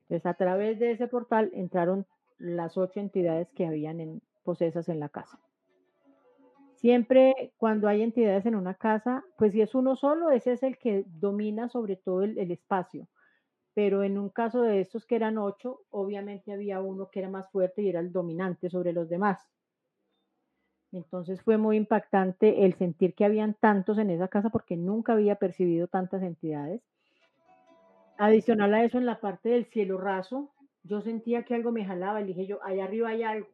Entonces, 0.02 0.26
a 0.26 0.34
través 0.34 0.78
de 0.78 0.92
ese 0.92 1.08
portal 1.08 1.50
entraron 1.54 2.06
las 2.38 2.76
ocho 2.76 3.00
entidades 3.00 3.50
que 3.52 3.66
habían 3.66 4.00
en, 4.00 4.22
posesas 4.44 4.88
en 4.88 5.00
la 5.00 5.08
casa. 5.08 5.40
Siempre 6.76 7.52
cuando 7.56 7.88
hay 7.88 8.02
entidades 8.02 8.46
en 8.46 8.54
una 8.54 8.74
casa, 8.74 9.24
pues 9.36 9.52
si 9.52 9.60
es 9.60 9.74
uno 9.74 9.96
solo, 9.96 10.30
ese 10.30 10.52
es 10.52 10.62
el 10.62 10.78
que 10.78 11.04
domina 11.06 11.68
sobre 11.68 11.96
todo 11.96 12.22
el 12.22 12.50
espacio 12.50 13.08
pero 13.76 14.02
en 14.02 14.16
un 14.16 14.30
caso 14.30 14.62
de 14.62 14.80
estos 14.80 15.04
que 15.04 15.16
eran 15.16 15.36
ocho, 15.36 15.82
obviamente 15.90 16.50
había 16.50 16.80
uno 16.80 17.10
que 17.10 17.18
era 17.18 17.28
más 17.28 17.50
fuerte 17.50 17.82
y 17.82 17.90
era 17.90 18.00
el 18.00 18.10
dominante 18.10 18.70
sobre 18.70 18.94
los 18.94 19.06
demás. 19.06 19.46
Entonces 20.92 21.42
fue 21.42 21.58
muy 21.58 21.76
impactante 21.76 22.64
el 22.64 22.72
sentir 22.72 23.14
que 23.14 23.26
habían 23.26 23.52
tantos 23.52 23.98
en 23.98 24.08
esa 24.08 24.28
casa 24.28 24.48
porque 24.48 24.78
nunca 24.78 25.12
había 25.12 25.34
percibido 25.34 25.88
tantas 25.88 26.22
entidades. 26.22 26.80
Adicional 28.16 28.72
a 28.72 28.82
eso, 28.82 28.96
en 28.96 29.04
la 29.04 29.20
parte 29.20 29.50
del 29.50 29.66
cielo 29.66 29.98
raso, 29.98 30.54
yo 30.82 31.02
sentía 31.02 31.44
que 31.44 31.54
algo 31.54 31.70
me 31.70 31.84
jalaba 31.84 32.22
y 32.22 32.24
dije 32.24 32.46
yo, 32.46 32.64
allá 32.64 32.84
arriba 32.84 33.10
hay 33.10 33.24
algo. 33.24 33.48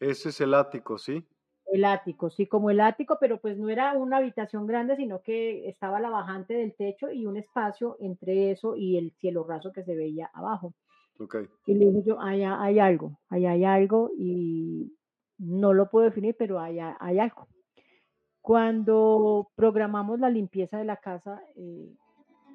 Ese 0.00 0.28
es 0.28 0.40
el 0.42 0.52
ático, 0.52 0.98
¿sí? 0.98 1.26
El 1.72 1.84
ático, 1.84 2.30
sí, 2.30 2.46
como 2.46 2.70
el 2.70 2.80
ático, 2.80 3.18
pero 3.20 3.40
pues 3.40 3.58
no 3.58 3.68
era 3.68 3.92
una 3.94 4.18
habitación 4.18 4.66
grande, 4.66 4.96
sino 4.96 5.20
que 5.22 5.68
estaba 5.68 5.98
la 5.98 6.10
bajante 6.10 6.54
del 6.54 6.74
techo 6.74 7.10
y 7.10 7.26
un 7.26 7.36
espacio 7.36 7.96
entre 8.00 8.52
eso 8.52 8.76
y 8.76 8.96
el 8.96 9.12
cielo 9.18 9.44
raso 9.44 9.72
que 9.72 9.82
se 9.82 9.96
veía 9.96 10.30
abajo. 10.32 10.74
Okay. 11.18 11.46
Y 11.66 11.74
le 11.74 11.86
dije 11.86 12.02
yo, 12.04 12.20
allá 12.20 12.62
hay 12.62 12.78
algo, 12.78 13.18
allá 13.30 13.52
hay 13.52 13.64
algo 13.64 14.10
y 14.16 14.92
no 15.38 15.72
lo 15.72 15.88
puedo 15.90 16.04
definir, 16.04 16.36
pero 16.38 16.60
allá 16.60 16.96
hay 17.00 17.18
algo. 17.18 17.48
Cuando 18.40 19.50
programamos 19.56 20.20
la 20.20 20.30
limpieza 20.30 20.78
de 20.78 20.84
la 20.84 20.98
casa, 20.98 21.42
eh, 21.56 21.96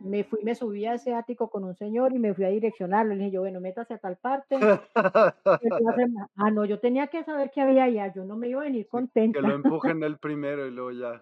me 0.04 0.24
fui, 0.24 0.40
me 0.44 0.56
subí 0.56 0.86
a 0.86 0.96
ese 0.96 1.14
ático 1.14 1.50
con 1.50 1.64
un 1.64 1.76
señor 1.76 2.14
y 2.14 2.20
me 2.20 2.34
fui 2.34 2.46
a 2.46 2.50
direccionarlo. 2.50 3.14
Le 3.14 3.26
dije 3.26 3.32
yo, 3.32 3.42
bueno, 3.42 3.62
métase 3.62 3.94
a 3.94 3.98
tal 3.98 4.18
parte. 4.18 4.58
ah, 4.96 6.52
no, 6.52 6.66
yo 6.66 6.80
tenía 6.80 7.08
que 7.08 7.24
saber 7.24 7.52
qué 7.54 7.62
había 7.62 7.86
allá. 7.86 8.14
Yo 8.14 8.24
no 8.24 8.36
me 8.36 8.50
iba 8.50 8.62
a 8.62 8.66
venir 8.66 8.88
contenta. 8.88 9.40
Que 9.40 9.48
lo 9.48 9.56
empujen 9.56 10.04
el 10.04 10.18
primero 10.18 10.68
y 10.68 10.72
luego 10.72 10.92
ya. 10.92 11.22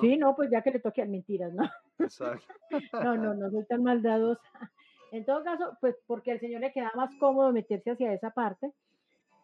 Sí, 0.00 0.16
no, 0.16 0.36
pues 0.36 0.50
ya 0.50 0.62
que 0.62 0.72
le 0.72 0.80
toque 0.80 1.04
mentiras, 1.06 1.52
¿no? 1.52 1.64
Exacto. 1.98 2.52
no, 3.04 3.16
no, 3.16 3.34
no 3.34 3.50
soy 3.50 3.64
tan 3.66 3.82
maldadosa. 3.82 4.40
En 5.12 5.24
todo 5.24 5.42
caso, 5.42 5.76
pues 5.80 5.96
porque 6.06 6.32
al 6.32 6.40
señor 6.40 6.60
le 6.60 6.72
quedaba 6.72 6.92
más 6.94 7.10
cómodo 7.18 7.52
meterse 7.52 7.90
hacia 7.90 8.12
esa 8.12 8.30
parte. 8.30 8.72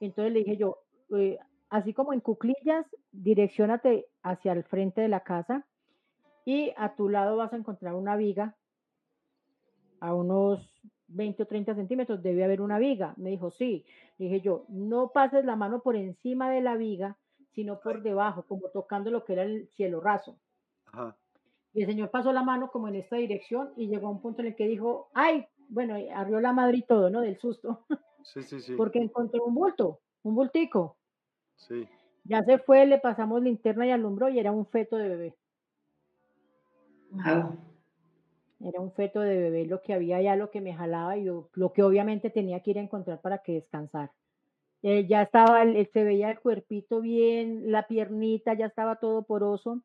Entonces 0.00 0.32
le 0.32 0.40
dije 0.40 0.56
yo, 0.56 0.78
eh, 1.16 1.38
así 1.70 1.94
como 1.94 2.12
en 2.12 2.20
cuclillas, 2.20 2.86
direccionate 3.12 4.06
hacia 4.22 4.52
el 4.52 4.62
frente 4.64 5.00
de 5.00 5.08
la 5.08 5.20
casa 5.20 5.66
y 6.46 6.72
a 6.76 6.94
tu 6.94 7.08
lado 7.08 7.36
vas 7.36 7.52
a 7.52 7.56
encontrar 7.56 7.94
una 7.94 8.16
viga 8.16 8.56
a 10.00 10.14
unos 10.14 10.70
20 11.08 11.42
o 11.42 11.46
30 11.46 11.74
centímetros, 11.74 12.22
debe 12.22 12.44
haber 12.44 12.60
una 12.60 12.78
viga. 12.78 13.14
Me 13.16 13.30
dijo, 13.30 13.50
sí. 13.50 13.84
dije 14.16 14.40
yo, 14.40 14.64
no 14.68 15.10
pases 15.12 15.44
la 15.44 15.56
mano 15.56 15.82
por 15.82 15.96
encima 15.96 16.48
de 16.50 16.60
la 16.60 16.76
viga, 16.76 17.18
sino 17.50 17.80
por 17.80 18.02
debajo, 18.02 18.44
como 18.46 18.68
tocando 18.68 19.10
lo 19.10 19.24
que 19.24 19.32
era 19.32 19.42
el 19.42 19.68
cielo 19.74 20.00
raso. 20.00 20.38
Y 21.72 21.82
el 21.82 21.88
señor 21.88 22.10
pasó 22.10 22.32
la 22.32 22.44
mano 22.44 22.70
como 22.70 22.86
en 22.88 22.94
esta 22.94 23.16
dirección 23.16 23.72
y 23.76 23.88
llegó 23.88 24.06
a 24.06 24.10
un 24.10 24.22
punto 24.22 24.40
en 24.42 24.48
el 24.48 24.56
que 24.56 24.68
dijo, 24.68 25.10
ay, 25.14 25.46
bueno, 25.68 25.96
abrió 26.14 26.40
la 26.40 26.52
madre 26.52 26.78
y 26.78 26.82
todo, 26.82 27.10
¿no? 27.10 27.20
Del 27.20 27.36
susto. 27.36 27.84
Sí, 28.26 28.42
sí, 28.42 28.60
sí. 28.60 28.74
Porque 28.74 28.98
encontró 28.98 29.44
un 29.44 29.54
bulto, 29.54 30.00
un 30.24 30.34
bultico. 30.34 30.96
Sí. 31.54 31.88
Ya 32.24 32.42
se 32.42 32.58
fue, 32.58 32.84
le 32.84 32.98
pasamos 32.98 33.40
linterna 33.40 33.86
y 33.86 33.92
alumbró 33.92 34.28
y 34.28 34.40
era 34.40 34.50
un 34.50 34.66
feto 34.66 34.96
de 34.96 35.08
bebé. 35.08 35.36
Era 38.60 38.80
un 38.80 38.92
feto 38.92 39.20
de 39.20 39.36
bebé 39.36 39.66
lo 39.66 39.82
que 39.82 39.92
había 39.92 40.20
ya, 40.22 40.36
lo 40.36 40.50
que 40.50 40.60
me 40.60 40.74
jalaba 40.74 41.16
y 41.16 41.24
lo 41.24 41.72
que 41.74 41.82
obviamente 41.82 42.30
tenía 42.30 42.60
que 42.60 42.70
ir 42.70 42.78
a 42.78 42.82
encontrar 42.82 43.20
para 43.20 43.38
que 43.38 43.52
descansar. 43.52 44.10
Eh, 44.82 45.06
ya 45.08 45.22
estaba, 45.22 45.62
el, 45.62 45.86
se 45.88 46.04
veía 46.04 46.30
el 46.30 46.40
cuerpito 46.40 47.00
bien, 47.00 47.72
la 47.72 47.86
piernita, 47.86 48.54
ya 48.54 48.66
estaba 48.66 48.96
todo 48.96 49.24
poroso. 49.24 49.82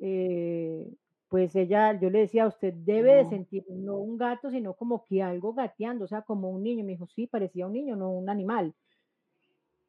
Eh, 0.00 0.86
pues 1.28 1.56
ella, 1.56 1.98
yo 2.00 2.08
le 2.10 2.20
decía, 2.20 2.46
usted 2.46 2.72
debe 2.72 3.14
de 3.14 3.28
sentir 3.28 3.64
no 3.68 3.96
un 3.98 4.16
gato, 4.16 4.50
sino 4.50 4.74
como 4.74 5.04
que 5.04 5.22
algo 5.22 5.54
gateando, 5.54 6.04
o 6.04 6.08
sea, 6.08 6.22
como 6.22 6.50
un 6.50 6.62
niño. 6.62 6.84
Me 6.84 6.92
dijo, 6.92 7.06
sí, 7.08 7.26
parecía 7.26 7.66
un 7.66 7.72
niño, 7.72 7.96
no 7.96 8.10
un 8.10 8.30
animal. 8.30 8.74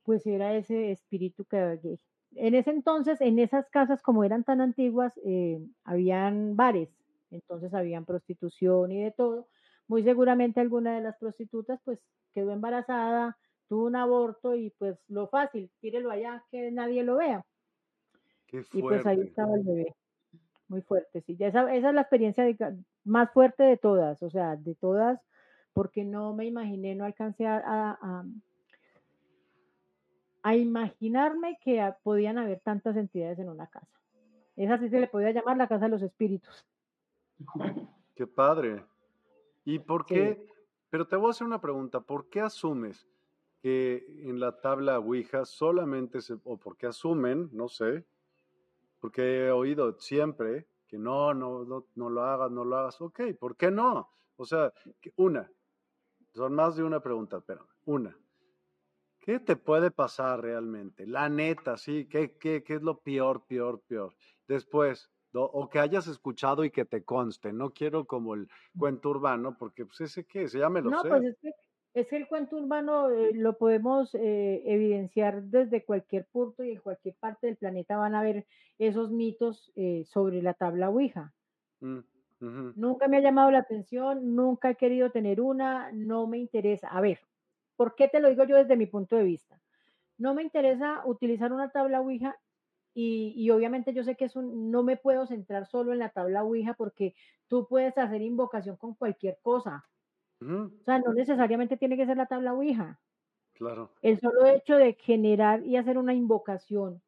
Pues 0.03 0.25
era 0.25 0.55
ese 0.55 0.91
espíritu 0.91 1.45
que 1.45 1.79
en 2.35 2.55
ese 2.55 2.71
entonces, 2.71 3.21
en 3.21 3.39
esas 3.39 3.69
casas, 3.69 4.01
como 4.01 4.23
eran 4.23 4.43
tan 4.43 4.61
antiguas, 4.61 5.19
eh, 5.25 5.59
habían 5.83 6.55
bares, 6.55 6.89
entonces 7.31 7.73
habían 7.73 8.05
prostitución 8.05 8.91
y 8.91 9.03
de 9.03 9.11
todo. 9.11 9.47
Muy 9.87 10.03
seguramente 10.03 10.59
alguna 10.59 10.95
de 10.95 11.01
las 11.01 11.17
prostitutas 11.17 11.79
pues 11.83 11.99
quedó 12.33 12.51
embarazada, 12.51 13.37
tuvo 13.67 13.85
un 13.85 13.95
aborto 13.95 14.55
y 14.55 14.71
pues 14.71 14.97
lo 15.07 15.27
fácil, 15.27 15.71
tírelo 15.79 16.11
allá, 16.11 16.43
que 16.51 16.71
nadie 16.71 17.03
lo 17.03 17.17
vea. 17.17 17.45
y 18.51 18.81
pues 18.81 19.05
ahí 19.05 19.21
estaba 19.21 19.55
el 19.55 19.63
bebé. 19.63 19.95
Muy 20.67 20.81
fuerte, 20.81 21.21
sí. 21.21 21.35
Esa, 21.39 21.73
esa 21.73 21.89
es 21.89 21.95
la 21.95 22.01
experiencia 22.01 22.45
más 23.03 23.31
fuerte 23.31 23.63
de 23.63 23.77
todas, 23.77 24.21
o 24.21 24.29
sea, 24.29 24.55
de 24.55 24.75
todas, 24.75 25.19
porque 25.73 26.03
no 26.03 26.35
me 26.35 26.45
imaginé, 26.45 26.93
no 26.93 27.05
alcancé 27.05 27.47
a 27.47 27.57
a 27.99 28.23
imaginarme 30.43 31.58
que 31.62 31.93
podían 32.04 32.38
haber 32.38 32.60
tantas 32.62 32.95
entidades 32.95 33.39
en 33.39 33.49
una 33.49 33.67
casa. 33.67 33.99
Esa 34.56 34.78
sí 34.78 34.89
se 34.89 34.99
le 34.99 35.08
podía 35.08 35.32
llamar 35.32 35.58
la 35.58 35.67
casa 35.67 35.86
de 35.86 35.91
los 35.91 36.02
espíritus. 36.02 36.65
Qué 38.15 38.28
padre. 38.28 38.84
¿Y 39.63 39.80
por 39.80 40.06
qué? 40.06 40.45
Pero 40.89 41.08
te 41.08 41.15
voy 41.15 41.28
a 41.28 41.32
hacer 41.32 41.47
una 41.47 41.62
pregunta. 41.62 42.02
¿Por 42.02 42.28
qué 42.28 42.41
asumes 42.41 43.08
que 43.62 44.06
en 44.23 44.39
la 44.39 44.60
tabla 44.60 44.99
Ouija 44.99 45.45
solamente 45.45 46.21
se, 46.21 46.38
o 46.43 46.58
por 46.58 46.78
qué 46.78 46.88
asumen, 46.88 47.49
no 47.52 47.67
sé, 47.67 48.06
porque 48.99 49.45
he 49.45 49.52
oído 49.52 49.97
siempre 49.99 50.67
que 50.88 50.97
no, 50.97 51.34
no, 51.34 51.63
no, 51.65 51.86
no 51.95 52.10
lo 52.10 52.23
hagas, 52.23 52.52
no 52.52 52.65
lo 52.65 52.78
hagas. 52.78 52.99
Ok, 52.99 53.21
¿por 53.39 53.56
qué 53.56 53.69
no? 53.69 54.10
O 54.38 54.45
sea, 54.45 54.73
una, 55.17 55.49
son 56.34 56.56
más 56.56 56.75
de 56.75 56.84
una 56.84 56.99
pregunta, 56.99 57.39
pero 57.41 57.67
una. 57.86 58.17
¿Qué 59.29 59.39
te 59.39 59.55
puede 59.55 59.91
pasar 59.91 60.41
realmente? 60.41 61.05
La 61.05 61.29
neta, 61.29 61.77
sí, 61.77 62.07
¿qué, 62.09 62.35
qué, 62.39 62.63
qué 62.63 62.73
es 62.73 62.81
lo 62.81 62.97
peor, 62.97 63.45
peor, 63.45 63.79
peor? 63.87 64.15
Después, 64.47 65.11
o 65.33 65.69
que 65.69 65.77
hayas 65.77 66.07
escuchado 66.07 66.65
y 66.65 66.71
que 66.71 66.83
te 66.83 67.03
conste, 67.03 67.53
no 67.53 67.69
quiero 67.69 68.05
como 68.05 68.33
el 68.33 68.47
cuento 68.75 69.11
urbano, 69.11 69.55
porque 69.55 69.85
pues 69.85 70.01
ese 70.01 70.25
qué 70.25 70.45
es, 70.45 70.53
ya 70.53 70.67
me 70.67 70.81
lo 70.81 70.89
no, 70.89 71.03
sé. 71.03 71.09
Pues 71.09 71.23
es 71.25 71.37
que, 71.39 71.51
es 71.93 72.11
el 72.11 72.27
cuento 72.27 72.57
urbano 72.57 73.11
eh, 73.11 73.29
lo 73.35 73.55
podemos 73.55 74.15
eh, 74.15 74.63
evidenciar 74.65 75.43
desde 75.43 75.85
cualquier 75.85 76.25
punto 76.31 76.63
y 76.63 76.71
en 76.71 76.79
cualquier 76.79 77.13
parte 77.19 77.45
del 77.45 77.57
planeta 77.57 77.97
van 77.97 78.15
a 78.15 78.23
ver 78.23 78.47
esos 78.79 79.11
mitos 79.11 79.71
eh, 79.75 80.05
sobre 80.07 80.41
la 80.41 80.55
tabla 80.55 80.89
Ouija. 80.89 81.35
Mm, 81.81 81.99
nunca 82.75 83.07
me 83.07 83.17
ha 83.17 83.21
llamado 83.21 83.51
la 83.51 83.59
atención, 83.59 84.35
nunca 84.35 84.71
he 84.71 84.75
querido 84.75 85.11
tener 85.11 85.39
una, 85.39 85.91
no 85.91 86.25
me 86.25 86.39
interesa. 86.39 86.87
A 86.87 86.99
ver, 86.99 87.19
¿Por 87.79 87.95
qué 87.95 88.09
te 88.09 88.19
lo 88.19 88.27
digo 88.27 88.43
yo 88.43 88.57
desde 88.57 88.75
mi 88.75 88.87
punto 88.87 89.15
de 89.15 89.23
vista? 89.23 89.57
No 90.17 90.33
me 90.33 90.43
interesa 90.43 91.01
utilizar 91.05 91.53
una 91.53 91.69
tabla 91.69 92.01
Ouija 92.01 92.37
y, 92.93 93.49
obviamente 93.51 93.93
yo 93.93 94.03
sé 94.03 94.15
que 94.15 94.25
eso 94.25 94.41
no 94.41 94.83
me 94.83 94.97
puedo 94.97 95.25
centrar 95.25 95.65
solo 95.65 95.93
en 95.93 95.99
la 95.99 96.09
tabla 96.09 96.43
Ouija 96.43 96.73
porque 96.73 97.15
tú 97.47 97.69
puedes 97.69 97.97
hacer 97.97 98.21
invocación 98.21 98.75
con 98.75 98.95
cualquier 98.95 99.39
cosa. 99.41 99.87
O 100.41 100.83
sea, 100.83 100.99
no 100.99 101.13
necesariamente 101.13 101.77
tiene 101.77 101.95
que 101.95 102.05
ser 102.05 102.17
la 102.17 102.25
tabla 102.25 102.51
Ouija. 102.51 102.99
Claro. 103.53 103.91
El 104.01 104.19
solo 104.19 104.45
hecho 104.47 104.75
de 104.75 104.95
generar 104.95 105.65
y 105.65 105.77
hacer 105.77 105.97
una 105.97 106.13
invocación 106.13 107.01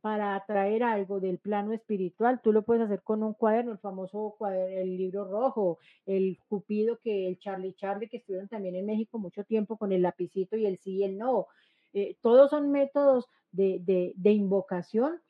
para 0.00 0.36
atraer 0.36 0.82
algo 0.82 1.20
del 1.20 1.38
plano 1.38 1.72
espiritual, 1.72 2.40
tú 2.42 2.52
lo 2.52 2.62
puedes 2.62 2.84
hacer 2.84 3.02
con 3.02 3.22
un 3.22 3.34
cuaderno, 3.34 3.72
el 3.72 3.78
famoso 3.78 4.34
cuaderno, 4.38 4.80
el 4.80 4.96
libro 4.96 5.24
rojo, 5.24 5.78
el 6.04 6.38
cupido 6.48 6.98
que 6.98 7.26
el 7.28 7.38
Charlie 7.38 7.74
Charlie 7.74 8.08
que 8.08 8.18
estuvieron 8.18 8.48
también 8.48 8.76
en 8.76 8.86
México 8.86 9.18
mucho 9.18 9.44
tiempo 9.44 9.76
con 9.76 9.92
el 9.92 10.02
lapicito 10.02 10.56
y 10.56 10.66
el 10.66 10.78
sí 10.78 10.98
y 10.98 11.04
el 11.04 11.18
no. 11.18 11.48
Eh, 11.92 12.16
todos 12.20 12.50
son 12.50 12.70
métodos 12.70 13.26
de, 13.52 14.12
de, 14.14 14.32
invocación 14.32 15.20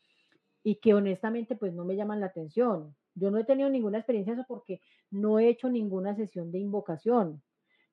y 0.62 0.76
que 0.76 0.94
honestamente 0.94 1.55
pues 1.55 1.72
no 1.72 1.85
me 1.85 1.96
llaman 1.96 2.20
la 2.20 2.26
atención. 2.26 2.94
Yo 3.14 3.31
no 3.31 3.38
he 3.38 3.44
tenido 3.44 3.70
ninguna 3.70 3.98
experiencia 3.98 4.35
eso 4.35 4.44
porque 4.48 4.81
no 5.11 5.38
he 5.38 5.48
hecho 5.48 5.68
ninguna 5.68 6.16
sesión 6.16 6.50
de 6.50 6.59
invocación. 6.59 7.40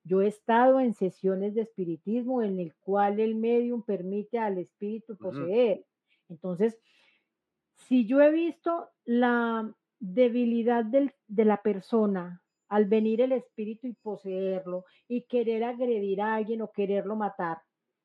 Yo 0.02 0.20
he 0.20 0.26
estado 0.26 0.80
en 0.80 0.92
sesiones 0.92 1.54
de 1.54 1.62
espiritismo 1.62 2.42
en 2.42 2.58
el 2.58 2.74
cual 2.74 3.20
el 3.20 3.36
medium 3.36 3.82
permite 3.82 4.38
al 4.38 4.58
espíritu 4.58 5.16
poseer. 5.16 5.84
Entonces, 6.34 6.78
si 7.88 8.06
yo 8.06 8.20
he 8.20 8.30
visto 8.32 8.90
la 9.04 9.72
debilidad 10.00 10.84
de 10.84 11.44
la 11.44 11.62
persona 11.62 12.42
al 12.68 12.86
venir 12.86 13.20
el 13.20 13.32
espíritu 13.32 13.86
y 13.86 13.94
poseerlo 13.94 14.84
y 15.06 15.22
querer 15.22 15.62
agredir 15.64 16.20
a 16.20 16.34
alguien 16.34 16.60
o 16.62 16.72
quererlo 16.72 17.14
matar, 17.14 17.58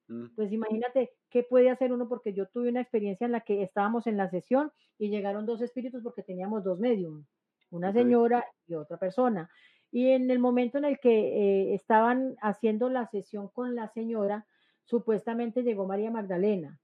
mm. 0.08 0.36
pues 0.36 0.52
imagínate 0.52 1.12
qué 1.30 1.44
puede 1.44 1.70
hacer 1.72 1.92
uno 1.92 2.08
porque 2.08 2.34
yo 2.34 2.48
tuve 2.48 2.70
una 2.70 2.82
experiencia 2.82 3.26
en 3.26 3.32
la 3.32 3.42
que 3.42 3.64
estábamos 3.64 4.06
en 4.06 4.18
la 4.18 4.30
sesión 4.30 4.72
y 4.98 5.10
llegaron 5.10 5.46
dos 5.46 5.62
espíritus 5.62 6.04
porque 6.04 6.24
teníamos 6.24 6.64
dos 6.64 6.80
mediums, 6.80 7.26
una 7.72 7.92
señora 7.92 8.46
y 8.68 8.76
otra 8.76 8.98
persona. 8.98 9.50
Y 9.92 10.10
en 10.12 10.30
el 10.30 10.38
momento 10.38 10.78
en 10.78 10.86
el 10.86 11.00
que 11.00 11.10
eh, 11.10 11.74
estaban 11.74 12.36
haciendo 12.42 12.90
la 12.90 13.08
sesión 13.08 13.48
con 13.50 13.76
la 13.76 13.88
señora, 13.90 14.46
supuestamente 14.84 15.64
llegó 15.64 15.88
María 15.88 16.12
Magdalena 16.12 16.80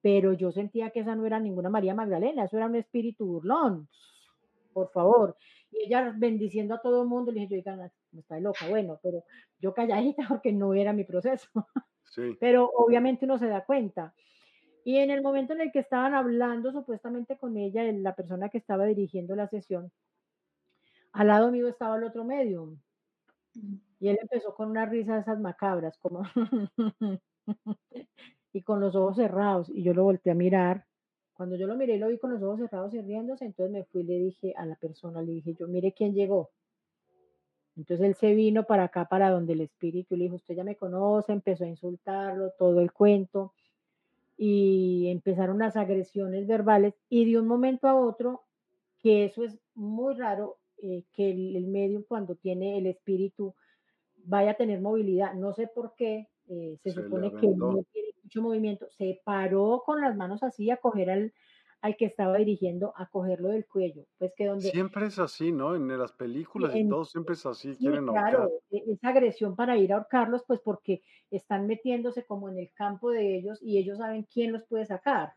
pero 0.00 0.32
yo 0.32 0.52
sentía 0.52 0.90
que 0.90 1.00
esa 1.00 1.14
no 1.14 1.26
era 1.26 1.40
ninguna 1.40 1.70
María 1.70 1.94
Magdalena, 1.94 2.44
eso 2.44 2.56
era 2.56 2.66
un 2.66 2.76
espíritu 2.76 3.26
burlón, 3.26 3.88
por 4.72 4.90
favor. 4.90 5.36
Y 5.70 5.86
ella 5.86 6.14
bendiciendo 6.16 6.74
a 6.74 6.80
todo 6.80 7.02
el 7.02 7.08
mundo, 7.08 7.32
le 7.32 7.40
dije, 7.40 7.50
yo, 7.50 7.56
diga, 7.56 7.90
no 8.12 8.20
está 8.20 8.40
loca, 8.40 8.68
bueno, 8.68 8.98
pero 9.02 9.24
yo 9.58 9.74
calladita 9.74 10.22
porque 10.28 10.52
no 10.52 10.74
era 10.74 10.92
mi 10.92 11.04
proceso. 11.04 11.48
Sí. 12.04 12.36
Pero 12.40 12.70
obviamente 12.74 13.26
uno 13.26 13.38
se 13.38 13.48
da 13.48 13.64
cuenta. 13.64 14.14
Y 14.84 14.96
en 14.96 15.10
el 15.10 15.20
momento 15.20 15.52
en 15.52 15.60
el 15.60 15.72
que 15.72 15.80
estaban 15.80 16.14
hablando 16.14 16.72
supuestamente 16.72 17.36
con 17.36 17.56
ella, 17.58 17.82
la 17.92 18.14
persona 18.14 18.48
que 18.48 18.58
estaba 18.58 18.86
dirigiendo 18.86 19.36
la 19.36 19.46
sesión, 19.48 19.92
al 21.12 21.26
lado 21.26 21.50
mío 21.50 21.68
estaba 21.68 21.96
el 21.96 22.04
otro 22.04 22.24
medium. 22.24 22.78
Mm. 23.54 23.74
Y 24.00 24.08
él 24.08 24.18
empezó 24.22 24.54
con 24.54 24.70
una 24.70 24.86
risa 24.86 25.14
de 25.14 25.20
esas 25.20 25.40
macabras, 25.40 25.98
como 25.98 26.22
y 28.52 28.62
con 28.62 28.80
los 28.80 28.94
ojos 28.94 29.16
cerrados. 29.16 29.68
Y 29.68 29.82
yo 29.82 29.94
lo 29.94 30.04
volteé 30.04 30.32
a 30.32 30.34
mirar. 30.34 30.86
Cuando 31.32 31.56
yo 31.56 31.66
lo 31.66 31.76
miré 31.76 31.98
lo 31.98 32.08
vi 32.08 32.18
con 32.18 32.32
los 32.32 32.42
ojos 32.42 32.58
cerrados 32.58 32.92
y 32.94 33.00
riéndose, 33.00 33.44
entonces 33.44 33.72
me 33.72 33.84
fui 33.84 34.02
y 34.02 34.04
le 34.04 34.18
dije 34.18 34.54
a 34.56 34.66
la 34.66 34.74
persona, 34.74 35.22
le 35.22 35.32
dije 35.32 35.54
yo, 35.54 35.68
mire 35.68 35.92
quién 35.92 36.14
llegó. 36.14 36.50
Entonces 37.76 38.04
él 38.04 38.14
se 38.16 38.34
vino 38.34 38.64
para 38.64 38.84
acá, 38.84 39.04
para 39.08 39.30
donde 39.30 39.52
el 39.52 39.60
espíritu, 39.60 40.16
le 40.16 40.24
dijo, 40.24 40.34
usted 40.34 40.56
ya 40.56 40.64
me 40.64 40.74
conoce, 40.74 41.32
empezó 41.32 41.62
a 41.62 41.68
insultarlo, 41.68 42.50
todo 42.58 42.80
el 42.80 42.90
cuento, 42.92 43.52
y 44.36 45.06
empezaron 45.08 45.60
las 45.60 45.76
agresiones 45.76 46.48
verbales, 46.48 46.94
y 47.08 47.30
de 47.30 47.38
un 47.38 47.46
momento 47.46 47.86
a 47.86 47.94
otro, 47.94 48.42
que 48.98 49.24
eso 49.24 49.44
es 49.44 49.56
muy 49.76 50.14
raro, 50.14 50.58
eh, 50.82 51.04
que 51.12 51.30
el, 51.30 51.54
el 51.54 51.68
medium 51.68 52.02
cuando 52.02 52.34
tiene 52.34 52.78
el 52.78 52.86
espíritu 52.86 53.54
vaya 54.24 54.52
a 54.52 54.56
tener 54.56 54.80
movilidad. 54.80 55.34
No 55.34 55.52
sé 55.52 55.68
por 55.68 55.94
qué, 55.94 56.28
eh, 56.48 56.78
se, 56.82 56.90
supone 56.92 57.32
que 57.32 57.48
no 57.48 57.84
tiene 57.92 58.08
mucho 58.22 58.42
movimiento. 58.42 58.86
Se 58.90 59.20
paró 59.24 59.82
con 59.84 60.00
las 60.00 60.16
manos 60.16 60.42
así 60.42 60.70
a 60.70 60.78
coger 60.78 61.10
al, 61.10 61.32
al 61.80 61.96
que 61.96 62.06
estaba 62.06 62.36
dirigiendo, 62.38 62.92
a 62.96 63.08
cogerlo 63.08 63.48
del 63.48 63.66
cuello. 63.66 64.04
Pues 64.18 64.32
que 64.36 64.46
donde... 64.46 64.70
Siempre 64.70 65.06
es 65.06 65.18
así, 65.18 65.52
¿no? 65.52 65.74
En 65.74 65.96
las 65.96 66.12
películas 66.12 66.74
y 66.74 66.88
todo 66.88 67.04
siempre 67.04 67.34
es 67.34 67.46
así, 67.46 67.76
quieren 67.76 68.06
Claro, 68.06 68.50
e, 68.70 68.82
esa 68.92 69.08
agresión 69.08 69.54
para 69.54 69.76
ir 69.76 69.92
a 69.92 69.96
ahorcarlos, 69.96 70.44
pues 70.46 70.60
porque 70.60 71.02
están 71.30 71.66
metiéndose 71.66 72.24
como 72.24 72.48
en 72.48 72.58
el 72.58 72.72
campo 72.74 73.10
de 73.10 73.36
ellos 73.36 73.58
y 73.62 73.78
ellos 73.78 73.98
saben 73.98 74.26
quién 74.32 74.52
los 74.52 74.64
puede 74.64 74.86
sacar. 74.86 75.34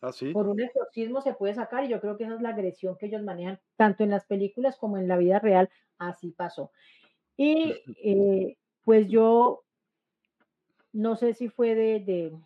¿Ah, 0.00 0.12
Por 0.32 0.48
un 0.48 0.60
exorcismo 0.60 1.20
se 1.20 1.34
puede 1.34 1.54
sacar 1.54 1.84
y 1.84 1.88
yo 1.88 2.00
creo 2.00 2.16
que 2.16 2.22
esa 2.22 2.36
es 2.36 2.40
la 2.40 2.50
agresión 2.50 2.96
que 2.96 3.06
ellos 3.06 3.22
manejan 3.22 3.58
tanto 3.76 4.04
en 4.04 4.10
las 4.10 4.26
películas 4.26 4.76
como 4.78 4.96
en 4.96 5.08
la 5.08 5.16
vida 5.16 5.40
real. 5.40 5.68
Así 5.98 6.30
pasó. 6.30 6.70
Y 7.36 7.74
eh, 8.04 8.56
pues 8.84 9.08
yo 9.08 9.64
no 10.98 11.14
sé 11.14 11.32
si 11.32 11.48
fue 11.48 11.76
de, 11.76 12.36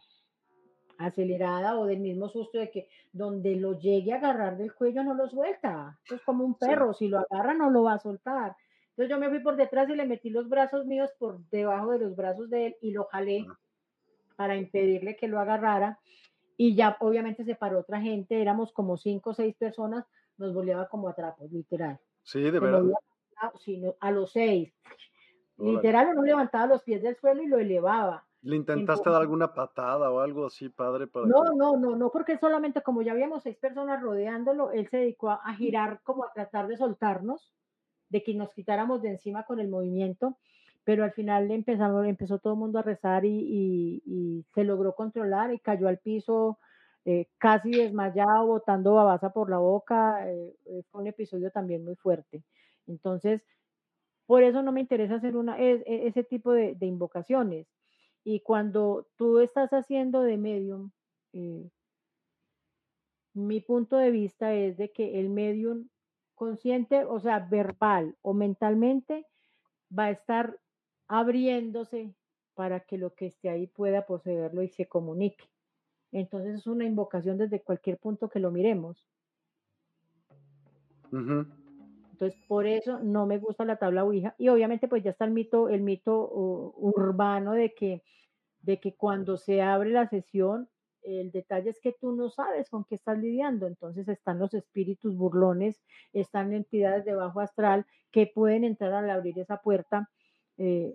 acelerada 0.99 1.79
o 1.79 1.87
del 1.87 2.01
mismo 2.01 2.29
susto 2.29 2.59
de 2.59 2.71
que 2.71 2.88
donde 3.11 3.57
lo 3.57 3.79
llegue 3.79 4.12
a 4.12 4.17
agarrar 4.17 4.59
del 4.59 4.75
cuello 4.75 5.03
no 5.03 5.15
lo 5.15 5.27
suelta. 5.27 5.99
Es 6.11 6.21
como 6.21 6.45
un 6.45 6.55
perro, 6.55 6.93
si 6.93 7.09
lo 7.09 7.21
agarra 7.21 7.55
no 7.55 7.71
lo 7.71 7.85
va 7.85 7.95
a 7.95 7.99
soltar. 7.99 8.55
Entonces 8.91 9.09
yo 9.09 9.19
me 9.19 9.31
fui 9.31 9.41
por 9.41 9.57
detrás 9.57 9.88
y 9.88 9.95
le 9.95 10.05
metí 10.05 10.29
los 10.29 10.51
brazos 10.51 10.85
míos 10.85 11.11
por 11.19 11.41
debajo 11.49 11.93
de 11.93 12.01
los 12.01 12.15
brazos 12.15 12.51
de 12.51 12.67
él 12.67 12.77
y 12.83 12.91
lo 12.91 13.05
jalé 13.05 13.47
para 14.37 14.55
impedirle 14.55 15.17
que 15.17 15.29
lo 15.29 15.41
agarrara. 15.41 15.99
Y 16.59 16.75
ya 16.75 16.99
obviamente 17.01 17.45
se 17.45 17.55
paró 17.55 17.81
otra 17.81 18.03
gente, 18.03 18.41
éramos 18.41 18.71
como 18.71 18.99
cinco 18.99 19.31
o 19.31 19.35
seis 19.35 19.57
personas, 19.57 20.05
nos 20.37 20.53
volvía 20.53 20.87
como 20.91 21.09
a 21.09 21.15
trapos, 21.15 21.51
literal. 21.51 21.99
Sí, 22.23 22.43
de 22.43 22.61
verdad. 22.61 22.85
A, 23.99 24.11
los 24.11 24.31
seis. 24.31 24.75
Literal, 25.57 26.09
uno 26.12 26.23
levantaba 26.23 26.67
los 26.67 26.83
pies 26.83 27.03
del 27.03 27.17
suelo 27.17 27.43
y 27.43 27.47
lo 27.47 27.59
elevaba. 27.59 28.27
¿Le 28.42 28.57
intentaste 28.57 29.09
dar 29.09 29.20
alguna 29.20 29.55
patada 29.55 30.11
o 30.11 30.18
algo 30.18 30.46
así, 30.46 30.68
padre? 30.68 31.07
Para 31.07 31.26
no, 31.26 31.55
no, 31.55 31.76
no, 31.76 31.94
no, 31.94 32.11
porque 32.11 32.38
solamente 32.38 32.83
como 32.83 33.02
ya 33.02 33.12
habíamos 33.12 33.44
seis 33.44 33.57
personas 33.57 34.02
rodeándolo, 34.02 34.72
él 34.72 34.88
se 34.88 34.96
dedicó 34.96 35.31
a, 35.31 35.55
girar 35.55 36.00
como 36.02 36.24
a 36.24 36.33
tratar 36.33 36.66
de 36.66 36.76
soltarnos, 36.76 37.52
de 38.09 38.24
que 38.24 38.35
nos 38.35 38.52
quitáramos 38.52 39.00
de 39.00 39.11
encima 39.11 39.44
con 39.44 39.61
el 39.61 39.68
movimiento, 39.68 40.38
pero 40.83 41.05
al 41.05 41.12
final 41.12 41.52
empezamos, 41.52 42.05
empezó 42.05 42.40
todo 42.40 42.55
el 42.55 42.59
mundo 42.59 42.81
a 42.81 42.83
rezar 42.83 43.24
y, 43.24 44.44
se 44.52 44.64
logró 44.64 44.96
controlar 44.96 45.55
y 45.55 45.61
cayó 45.61 45.87
al 45.87 45.98
piso 45.98 46.59
eh, 47.05 47.28
casi 47.38 47.70
desmayado, 47.70 48.46
botando 48.46 48.94
babasa 48.94 49.33
por 49.33 49.50
la 49.50 49.59
boca. 49.59 50.28
Eh, 50.28 50.57
eh, 50.66 50.83
fue 50.90 51.00
un 51.00 51.07
episodio 51.07 51.50
también 51.52 51.85
muy 51.85 51.94
fuerte. 51.94 52.42
Entonces, 52.88 53.40
por 54.26 54.42
eso 54.42 54.62
no 54.62 54.72
me 54.72 54.81
interesa 54.81 55.14
hacer 55.14 55.37
una, 55.37 55.61
e, 55.61 55.83
ese 55.87 56.24
tipo 56.24 56.52
de 56.52 56.76
invocaciones 56.81 57.68
y 58.24 58.40
cuando 58.40 59.08
tú 59.16 59.40
estás 59.40 59.70
haciendo 59.72 60.22
de 60.22 60.37
medium, 60.37 60.90
eh, 61.32 61.70
mi 63.35 63.61
punto 63.61 63.96
de 63.96 64.11
vista 64.11 64.54
es 64.54 64.76
de 64.76 64.92
que 64.92 65.18
el 65.18 65.30
medium 65.30 65.88
consciente, 66.35 67.04
o 67.04 67.18
sea, 67.20 67.40
verbal 67.40 68.16
o 68.22 68.35
mentalmente, 68.35 69.26
va 69.96 70.06
a 70.06 70.11
estar 70.11 70.58
abriéndose 71.08 72.14
para 72.54 72.80
que 72.80 72.98
lo 72.98 73.14
que 73.14 73.26
esté 73.26 73.48
ahí 73.48 73.66
pueda 73.66 74.06
poseerlo 74.06 74.62
y 74.62 74.68
se 74.68 74.87
comunique. 74.87 75.44
Entonces 76.12 76.56
es 76.56 76.66
una 76.66 76.85
invocación 76.85 77.38
desde 77.38 77.62
cualquier 77.62 77.98
punto 77.98 78.28
que 78.28 78.38
lo 78.38 78.50
miremos. 78.50 79.08
Entonces, 82.22 82.46
por 82.46 82.68
eso 82.68 83.00
no 83.00 83.26
me 83.26 83.38
gusta 83.38 83.64
la 83.64 83.76
tabla 83.76 84.04
Ouija. 84.04 84.37
Y 84.38 84.48
obviamente, 84.48 84.87
pues 84.87 85.02
ya 85.02 85.11
está 85.11 85.24
el 85.24 85.32
mito, 85.32 85.68
el 85.68 85.82
mito 85.82 86.30
urbano 86.32 87.52
de 87.52 87.74
que, 87.74 88.04
de 88.61 88.78
que 88.78 88.94
cuando 88.94 89.37
se 89.37 89.61
abre 89.61 89.90
la 89.90 90.06
sesión, 90.08 90.68
el 91.02 91.32
detalle 91.32 91.70
es 91.70 91.80
que 91.80 91.96
tú 92.00 92.12
no 92.12 92.30
sabes 92.30 92.70
con 92.70 92.85
qué 92.85 92.94
estás 92.94 93.18
lidiando. 93.18 93.66
Entonces 93.66 94.06
están 94.06 94.38
los 94.38 94.54
espíritus 94.54 95.16
burlones, 95.16 95.82
están 96.12 96.52
entidades 96.52 97.04
de 97.04 97.14
bajo 97.14 97.40
astral 97.40 97.87
que 98.12 98.28
pueden 98.32 98.62
entrar 98.62 98.92
al 98.92 99.11
abrir 99.11 99.37
esa 99.40 99.56
puerta. 99.56 100.08
Eh, 100.58 100.94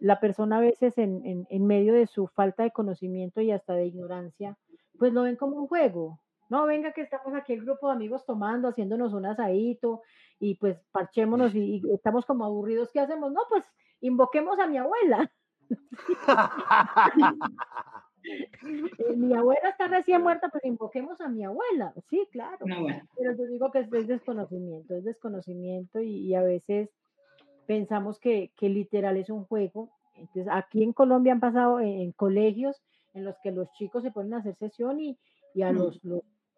la 0.00 0.18
persona 0.18 0.56
a 0.56 0.60
veces 0.60 0.98
en, 0.98 1.46
medio 1.66 1.94
de 1.94 2.08
su 2.08 2.26
falta 2.26 2.64
de 2.64 2.72
conocimiento 2.72 3.40
y 3.40 3.52
hasta 3.52 3.74
de 3.74 3.86
ignorancia, 3.86 4.58
pues 4.98 5.12
lo 5.12 5.22
ven 5.22 5.36
como 5.36 5.56
un 5.56 5.68
juego. 5.68 6.20
No, 6.48 6.66
venga 6.66 6.92
que 6.92 7.02
estamos 7.02 7.34
aquí 7.34 7.52
el 7.52 7.64
grupo 7.64 7.88
de 7.88 7.94
amigos 7.94 8.24
tomando, 8.24 8.68
haciéndonos 8.68 9.12
un 9.12 9.26
asadito 9.26 10.02
y 10.38 10.54
pues 10.54 10.78
parchémonos 10.92 11.54
y, 11.54 11.82
estamos 11.92 12.24
como 12.24 12.44
aburridos. 12.44 12.90
¿Qué 12.92 13.00
hacemos? 13.00 13.32
No, 13.32 13.40
pues 13.48 13.64
invoquemos 14.00 14.58
a 14.58 14.66
mi 14.66 14.78
abuela. 14.78 15.30
Mi 19.16 19.34
abuela 19.34 19.70
está 19.70 19.86
recién 19.86 20.22
muerta, 20.22 20.48
pues 20.48 20.64
invoquemos 20.64 21.20
a 21.20 21.28
mi 21.28 21.44
abuela. 21.44 21.92
Sí, 22.10 22.26
claro. 22.30 22.58
Pero 23.16 23.36
yo 23.36 23.46
digo 23.46 23.70
que 23.70 23.80
es, 23.80 23.90
desconocimiento, 23.90 24.94
es 24.94 25.04
desconocimiento 25.04 26.00
y, 26.00 26.34
a 26.34 26.42
veces 26.42 26.90
pensamos 27.66 28.18
que, 28.18 28.50
literal 28.60 29.16
es 29.16 29.30
un 29.30 29.44
juego. 29.44 29.90
Entonces, 30.14 30.48
aquí 30.50 30.82
en 30.82 30.92
Colombia 30.92 31.32
han 31.32 31.40
pasado 31.40 31.80
en, 31.80 32.12
colegios 32.12 32.82
en 33.14 33.24
los 33.24 33.36
que 33.42 33.52
los 33.52 33.70
chicos 33.72 34.02
se 34.02 34.10
ponen 34.10 34.34
a 34.34 34.38
hacer 34.38 34.56
sesión 34.56 35.00
y, 35.00 35.18
a 35.62 35.72
mm. 35.72 35.76
los 35.76 36.00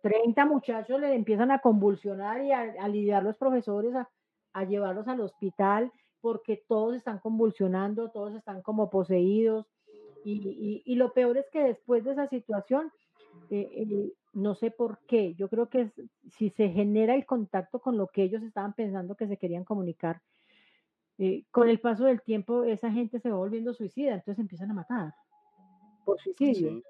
30 0.03 0.47
muchachos 0.47 1.01
le 1.01 1.15
empiezan 1.15 1.51
a 1.51 1.61
convulsionar 1.61 2.43
y 2.43 2.53
a, 2.53 2.89
lidiar 2.89 3.23
los 3.23 3.37
profesores 3.37 3.95
a, 3.95 4.65
llevarlos 4.65 5.07
al 5.09 5.21
hospital 5.21 5.93
porque 6.21 6.63
todos 6.69 6.97
están 6.97 7.19
convulsionando, 7.19 8.11
todos 8.11 8.35
están 8.35 8.63
como 8.63 8.91
poseídos. 8.91 9.67
Y, 10.25 10.95
lo 10.97 11.13
peor 11.15 11.39
es 11.39 11.49
que 11.51 11.63
después 11.63 12.05
de 12.05 12.13
esa 12.13 12.27
situación, 12.29 12.93
eh, 13.49 13.71
eh, 13.75 14.13
no 14.35 14.55
sé 14.55 14.71
por 14.71 14.99
qué, 15.07 15.35
yo 15.35 15.49
creo 15.49 15.71
que 15.71 15.91
si 16.37 16.51
se 16.51 16.69
genera 16.69 17.15
el 17.15 17.25
contacto 17.25 17.81
con 17.81 17.97
lo 17.97 18.09
que 18.09 18.23
ellos 18.23 18.43
estaban 18.43 18.75
pensando 18.75 19.15
que 19.15 19.29
se 19.29 19.39
querían 19.39 19.65
comunicar, 19.65 20.21
eh, 21.17 21.45
con 21.51 21.69
el 21.69 21.81
paso 21.81 22.05
del 22.05 22.23
tiempo 22.23 22.65
esa 22.65 22.91
gente 22.91 23.21
se 23.21 23.31
va 23.31 23.37
volviendo 23.37 23.73
suicida, 23.73 24.15
entonces 24.15 24.39
empiezan 24.39 24.71
a 24.71 24.75
matar 24.75 25.15
por 26.05 26.21
suicidio. 26.21 26.83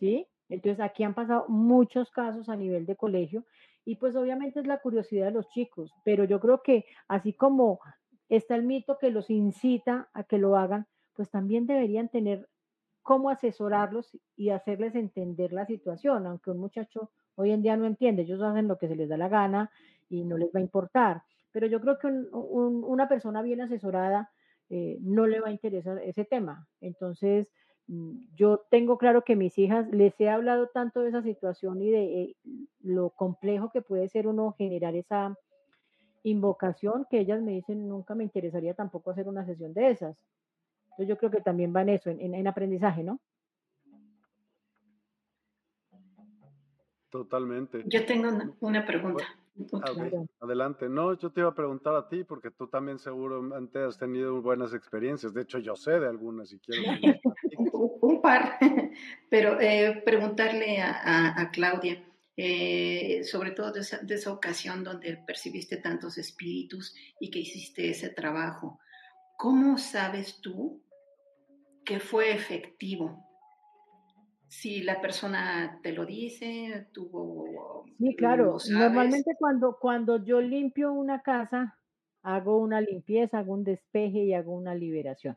¿Sí? 0.00 0.26
Entonces 0.48 0.80
aquí 0.80 1.04
han 1.04 1.14
pasado 1.14 1.46
muchos 1.48 2.10
casos 2.10 2.48
a 2.48 2.56
nivel 2.56 2.86
de 2.86 2.96
colegio 2.96 3.44
y 3.84 3.96
pues 3.96 4.16
obviamente 4.16 4.60
es 4.60 4.66
la 4.66 4.78
curiosidad 4.78 5.26
de 5.26 5.32
los 5.32 5.48
chicos, 5.48 5.92
pero 6.04 6.24
yo 6.24 6.40
creo 6.40 6.62
que 6.62 6.86
así 7.08 7.32
como 7.32 7.80
está 8.28 8.54
el 8.54 8.64
mito 8.64 8.98
que 8.98 9.10
los 9.10 9.30
incita 9.30 10.08
a 10.14 10.24
que 10.24 10.38
lo 10.38 10.56
hagan, 10.56 10.86
pues 11.14 11.30
también 11.30 11.66
deberían 11.66 12.08
tener 12.08 12.48
cómo 13.02 13.28
asesorarlos 13.30 14.18
y 14.36 14.50
hacerles 14.50 14.94
entender 14.94 15.52
la 15.52 15.66
situación, 15.66 16.26
aunque 16.26 16.50
un 16.50 16.58
muchacho 16.58 17.10
hoy 17.36 17.50
en 17.50 17.62
día 17.62 17.76
no 17.76 17.86
entiende, 17.86 18.22
ellos 18.22 18.40
hacen 18.42 18.68
lo 18.68 18.78
que 18.78 18.88
se 18.88 18.96
les 18.96 19.08
da 19.08 19.16
la 19.16 19.28
gana 19.28 19.70
y 20.08 20.24
no 20.24 20.38
les 20.38 20.48
va 20.48 20.60
a 20.60 20.62
importar, 20.62 21.22
pero 21.52 21.66
yo 21.66 21.80
creo 21.80 21.98
que 21.98 22.08
una 22.08 23.08
persona 23.08 23.42
bien 23.42 23.60
asesorada 23.60 24.30
eh, 24.70 24.98
no 25.02 25.26
le 25.26 25.40
va 25.40 25.48
a 25.48 25.52
interesar 25.52 25.98
ese 25.98 26.24
tema. 26.24 26.66
Entonces, 26.80 27.48
yo 28.34 28.64
tengo 28.70 28.96
claro 28.96 29.24
que 29.24 29.36
mis 29.36 29.58
hijas 29.58 29.88
les 29.90 30.18
he 30.20 30.30
hablado 30.30 30.68
tanto 30.68 31.00
de 31.00 31.10
esa 31.10 31.22
situación 31.22 31.82
y 31.82 31.90
de 31.90 32.22
eh, 32.22 32.36
lo 32.80 33.10
complejo 33.10 33.70
que 33.70 33.82
puede 33.82 34.08
ser 34.08 34.26
uno 34.26 34.54
generar 34.56 34.94
esa 34.96 35.36
invocación 36.22 37.06
que 37.10 37.20
ellas 37.20 37.42
me 37.42 37.52
dicen 37.52 37.86
nunca 37.86 38.14
me 38.14 38.24
interesaría 38.24 38.72
tampoco 38.72 39.10
hacer 39.10 39.28
una 39.28 39.44
sesión 39.44 39.74
de 39.74 39.90
esas. 39.90 40.16
Entonces 40.84 41.08
yo 41.08 41.18
creo 41.18 41.30
que 41.30 41.40
también 41.40 41.74
va 41.76 41.82
en 41.82 41.90
eso, 41.90 42.10
en 42.10 42.46
aprendizaje, 42.46 43.02
¿no? 43.02 43.20
Totalmente. 47.14 47.84
Yo 47.86 48.04
tengo 48.06 48.28
una, 48.58 48.84
pregunta. 48.84 49.22
Adelante. 50.40 50.88
No, 50.88 51.16
yo 51.18 51.30
te 51.30 51.40
iba 51.40 51.50
a 51.50 51.54
preguntar 51.54 51.94
a 51.94 52.08
ti 52.08 52.24
porque 52.24 52.50
tú 52.50 52.68
también 52.68 52.98
seguramente 52.98 53.82
has 53.82 53.98
tenido 53.98 54.40
buenas 54.42 54.74
experiencias. 54.74 55.32
De 55.32 55.42
hecho, 55.42 55.58
yo 55.58 55.76
sé 55.76 55.92
de 56.00 56.08
algunas 56.08 56.48
si 56.48 56.58
quieres. 56.58 56.84
Un 58.00 58.20
par, 58.20 58.58
pero 59.30 59.60
eh, 59.60 60.02
preguntarle 60.04 60.80
a, 60.80 61.50
Claudia, 61.52 62.04
eh, 62.36 63.22
sobre 63.24 63.52
todo 63.52 63.72
de 63.72 63.80
esa, 63.80 63.98
de 63.98 64.14
esa, 64.14 64.32
ocasión 64.32 64.84
donde 64.84 65.16
percibiste 65.26 65.78
tantos 65.78 66.18
espíritus 66.18 66.94
y 67.20 67.30
que 67.30 67.38
hiciste 67.38 67.88
ese 67.88 68.10
trabajo, 68.10 68.78
¿cómo 69.38 69.78
sabes 69.78 70.40
tú 70.40 70.82
que 71.84 72.00
fue 72.00 72.32
efectivo? 72.32 73.33
Si 74.54 74.82
la 74.82 75.00
persona 75.00 75.80
te 75.82 75.92
lo 75.92 76.06
dice, 76.06 76.86
tuvo... 76.92 77.84
Sí, 77.98 78.14
claro. 78.14 78.56
Normalmente 78.70 79.34
cuando, 79.36 79.78
cuando 79.80 80.24
yo 80.24 80.40
limpio 80.40 80.92
una 80.92 81.22
casa, 81.22 81.76
hago 82.22 82.58
una 82.58 82.80
limpieza, 82.80 83.40
hago 83.40 83.52
un 83.52 83.64
despeje 83.64 84.24
y 84.24 84.32
hago 84.32 84.52
una 84.52 84.74
liberación. 84.74 85.36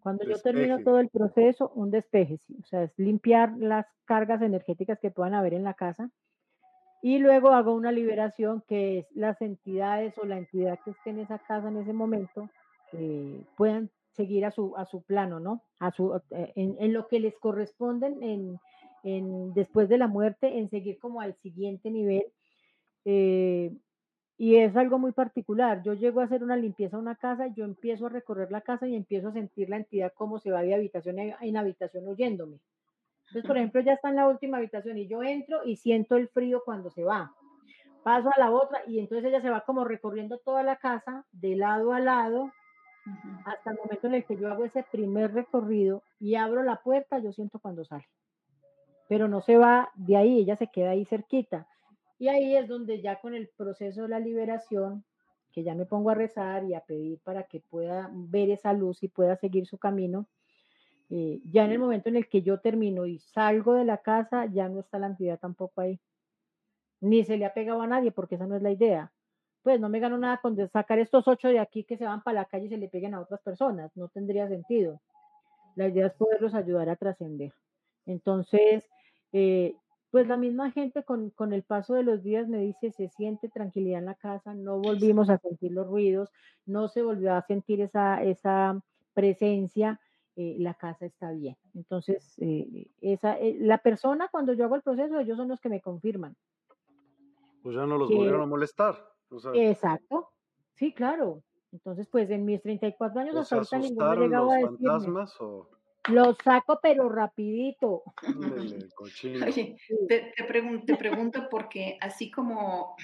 Cuando 0.00 0.24
yo 0.24 0.38
termino 0.40 0.82
todo 0.82 1.00
el 1.00 1.10
proceso, 1.10 1.70
un 1.74 1.90
despeje, 1.90 2.38
sí. 2.46 2.56
O 2.62 2.66
sea, 2.66 2.84
es 2.84 2.92
limpiar 2.96 3.52
las 3.58 3.86
cargas 4.06 4.40
energéticas 4.40 4.98
que 4.98 5.10
puedan 5.10 5.34
haber 5.34 5.52
en 5.54 5.64
la 5.64 5.74
casa 5.74 6.10
Y 7.02 7.18
luego 7.18 7.50
hago 7.50 7.74
una 7.74 7.92
liberación 7.92 8.64
que 8.66 9.00
es 9.00 9.06
las 9.14 9.40
entidades 9.42 10.16
o 10.16 10.24
la 10.24 10.38
entidad 10.38 10.78
que 10.82 10.92
esté 10.92 11.10
en 11.10 11.20
esa 11.20 11.38
casa 11.38 11.68
en 11.68 11.76
ese 11.76 11.92
momento 11.92 12.48
eh, 12.92 13.44
puedan 13.56 13.90
seguir 14.14 14.44
a 14.44 14.50
su, 14.50 14.76
a 14.76 14.84
su 14.86 15.02
plano, 15.02 15.40
¿no? 15.40 15.62
A 15.78 15.90
su, 15.90 16.14
eh, 16.30 16.52
en, 16.56 16.92
lo 16.92 17.08
que 17.08 17.20
les 17.20 17.36
corresponden 17.38 18.22
en, 18.22 18.58
en, 19.02 19.52
después 19.54 19.88
de 19.88 19.98
la 19.98 20.06
muerte, 20.06 20.58
en 20.58 20.70
seguir 20.70 20.98
como 20.98 21.20
al 21.20 21.34
siguiente 21.34 21.90
nivel. 21.90 22.24
Eh, 23.04 23.72
y 24.36 24.56
es 24.56 24.76
algo 24.76 24.98
muy 24.98 25.12
particular. 25.12 25.82
Yo 25.82 25.94
llego 25.94 26.20
a 26.20 26.24
hacer 26.24 26.42
una 26.42 26.56
limpieza 26.56 26.96
a 26.96 27.00
una 27.00 27.14
casa, 27.14 27.46
yo 27.48 27.64
empiezo 27.64 28.06
a 28.06 28.10
recorrer 28.10 28.50
la 28.50 28.62
casa 28.62 28.86
y 28.86 28.96
empiezo 28.96 29.28
a 29.28 29.32
sentir 29.32 29.68
la 29.68 29.76
entidad 29.76 30.12
cómo 30.14 30.38
se 30.38 30.50
va 30.50 30.62
de 30.62 30.74
habitación 30.74 31.18
en 31.18 31.56
habitación 31.56 32.06
oyéndome. 32.08 32.58
Entonces, 33.28 33.46
por 33.46 33.56
ejemplo, 33.56 33.80
ya 33.80 33.94
está 33.94 34.10
en 34.10 34.16
la 34.16 34.28
última 34.28 34.58
habitación 34.58 34.98
y 34.98 35.06
yo 35.06 35.22
entro 35.22 35.64
y 35.64 35.76
siento 35.76 36.16
el 36.16 36.28
frío 36.28 36.62
cuando 36.64 36.90
se 36.90 37.04
va. 37.04 37.32
Paso 38.02 38.28
a 38.28 38.38
la 38.38 38.50
otra 38.50 38.82
y 38.86 38.98
entonces 38.98 39.24
ella 39.26 39.40
se 39.40 39.50
va 39.50 39.64
como 39.64 39.84
recorriendo 39.84 40.38
toda 40.38 40.62
la 40.62 40.76
casa 40.76 41.24
de 41.32 41.56
lado 41.56 41.92
a 41.92 42.00
lado 42.00 42.52
hasta 43.44 43.70
el 43.70 43.76
momento 43.76 44.06
en 44.06 44.14
el 44.14 44.24
que 44.24 44.36
yo 44.36 44.50
hago 44.50 44.64
ese 44.64 44.82
primer 44.90 45.32
recorrido 45.32 46.02
y 46.18 46.36
abro 46.36 46.62
la 46.62 46.82
puerta, 46.82 47.18
yo 47.18 47.32
siento 47.32 47.58
cuando 47.58 47.84
sale. 47.84 48.08
Pero 49.08 49.28
no 49.28 49.42
se 49.42 49.56
va 49.56 49.90
de 49.94 50.16
ahí, 50.16 50.38
ella 50.38 50.56
se 50.56 50.68
queda 50.68 50.90
ahí 50.90 51.04
cerquita. 51.04 51.66
Y 52.18 52.28
ahí 52.28 52.56
es 52.56 52.68
donde 52.68 53.02
ya 53.02 53.20
con 53.20 53.34
el 53.34 53.48
proceso 53.48 54.02
de 54.02 54.08
la 54.08 54.20
liberación, 54.20 55.04
que 55.52 55.62
ya 55.62 55.74
me 55.74 55.86
pongo 55.86 56.10
a 56.10 56.14
rezar 56.14 56.64
y 56.64 56.74
a 56.74 56.80
pedir 56.80 57.20
para 57.20 57.44
que 57.44 57.60
pueda 57.60 58.10
ver 58.12 58.50
esa 58.50 58.72
luz 58.72 59.02
y 59.02 59.08
pueda 59.08 59.36
seguir 59.36 59.66
su 59.66 59.78
camino, 59.78 60.26
eh, 61.10 61.40
ya 61.44 61.64
en 61.64 61.72
el 61.72 61.78
momento 61.78 62.08
en 62.08 62.16
el 62.16 62.28
que 62.28 62.42
yo 62.42 62.60
termino 62.60 63.06
y 63.06 63.18
salgo 63.18 63.74
de 63.74 63.84
la 63.84 63.98
casa, 63.98 64.46
ya 64.46 64.68
no 64.68 64.80
está 64.80 64.98
la 64.98 65.08
entidad 65.08 65.38
tampoco 65.38 65.80
ahí. 65.80 66.00
Ni 67.00 67.24
se 67.24 67.36
le 67.36 67.44
ha 67.44 67.52
pegado 67.52 67.82
a 67.82 67.86
nadie, 67.86 68.10
porque 68.10 68.36
esa 68.36 68.46
no 68.46 68.56
es 68.56 68.62
la 68.62 68.70
idea. 68.70 69.12
Pues 69.64 69.80
no 69.80 69.88
me 69.88 69.98
gano 69.98 70.16
nada 70.16 70.38
con 70.40 70.56
sacar 70.68 71.00
estos 71.00 71.26
ocho 71.26 71.48
de 71.48 71.58
aquí 71.58 71.82
que 71.82 71.96
se 71.96 72.04
van 72.04 72.22
para 72.22 72.42
la 72.42 72.44
calle 72.44 72.66
y 72.66 72.68
se 72.68 72.76
le 72.76 72.88
peguen 72.88 73.14
a 73.14 73.20
otras 73.20 73.40
personas. 73.40 73.90
No 73.96 74.08
tendría 74.08 74.46
sentido. 74.46 75.00
La 75.74 75.88
idea 75.88 76.06
es 76.06 76.12
poderlos 76.12 76.54
ayudar 76.54 76.88
a 76.88 76.96
trascender. 76.96 77.52
Entonces, 78.06 78.88
eh, 79.32 79.74
pues 80.10 80.28
la 80.28 80.36
misma 80.36 80.70
gente 80.70 81.02
con, 81.02 81.30
con, 81.30 81.52
el 81.52 81.64
paso 81.64 81.94
de 81.94 82.04
los 82.04 82.22
días 82.22 82.46
me 82.46 82.58
dice, 82.58 82.92
se 82.92 83.08
siente 83.08 83.48
tranquilidad 83.48 83.98
en 83.98 84.04
la 84.04 84.14
casa, 84.14 84.54
no 84.54 84.78
volvimos 84.78 85.28
a 85.28 85.38
sentir 85.38 85.72
los 85.72 85.88
ruidos, 85.88 86.30
no 86.66 86.86
se 86.86 87.02
volvió 87.02 87.34
a 87.34 87.42
sentir 87.42 87.80
esa, 87.80 88.22
esa 88.22 88.80
presencia, 89.14 89.98
eh, 90.36 90.56
la 90.58 90.74
casa 90.74 91.06
está 91.06 91.30
bien. 91.30 91.56
Entonces, 91.74 92.34
eh, 92.38 92.88
esa, 93.00 93.38
eh, 93.38 93.56
la 93.60 93.78
persona 93.78 94.28
cuando 94.30 94.52
yo 94.52 94.64
hago 94.64 94.74
el 94.74 94.82
proceso, 94.82 95.18
ellos 95.18 95.36
son 95.36 95.48
los 95.48 95.60
que 95.60 95.68
me 95.68 95.80
confirman. 95.80 96.36
Pues 97.62 97.76
ya 97.76 97.86
no 97.86 97.96
los 97.96 98.10
volvieron 98.10 98.42
a 98.42 98.46
molestar. 98.46 99.13
Exacto, 99.54 100.32
sí, 100.74 100.92
claro. 100.92 101.42
Entonces, 101.72 102.06
pues 102.08 102.30
en 102.30 102.44
mis 102.44 102.62
34 102.62 103.20
años 103.20 103.36
hasta 103.36 103.56
ahorita 103.56 103.78
ninguno 103.78 104.10
ha 104.10 104.16
llegado 104.16 104.50
a 104.50 104.56
decirme. 104.56 104.78
Fantasmas, 104.78 105.40
o... 105.40 105.68
Los 106.08 106.36
saco, 106.44 106.78
pero 106.82 107.08
rapidito. 107.08 108.04
Oye, 109.46 109.76
te, 110.08 110.32
te, 110.36 110.44
pregunto, 110.44 110.96
pregunto 110.98 111.48
porque 111.50 111.98
así 112.00 112.30
como 112.30 112.94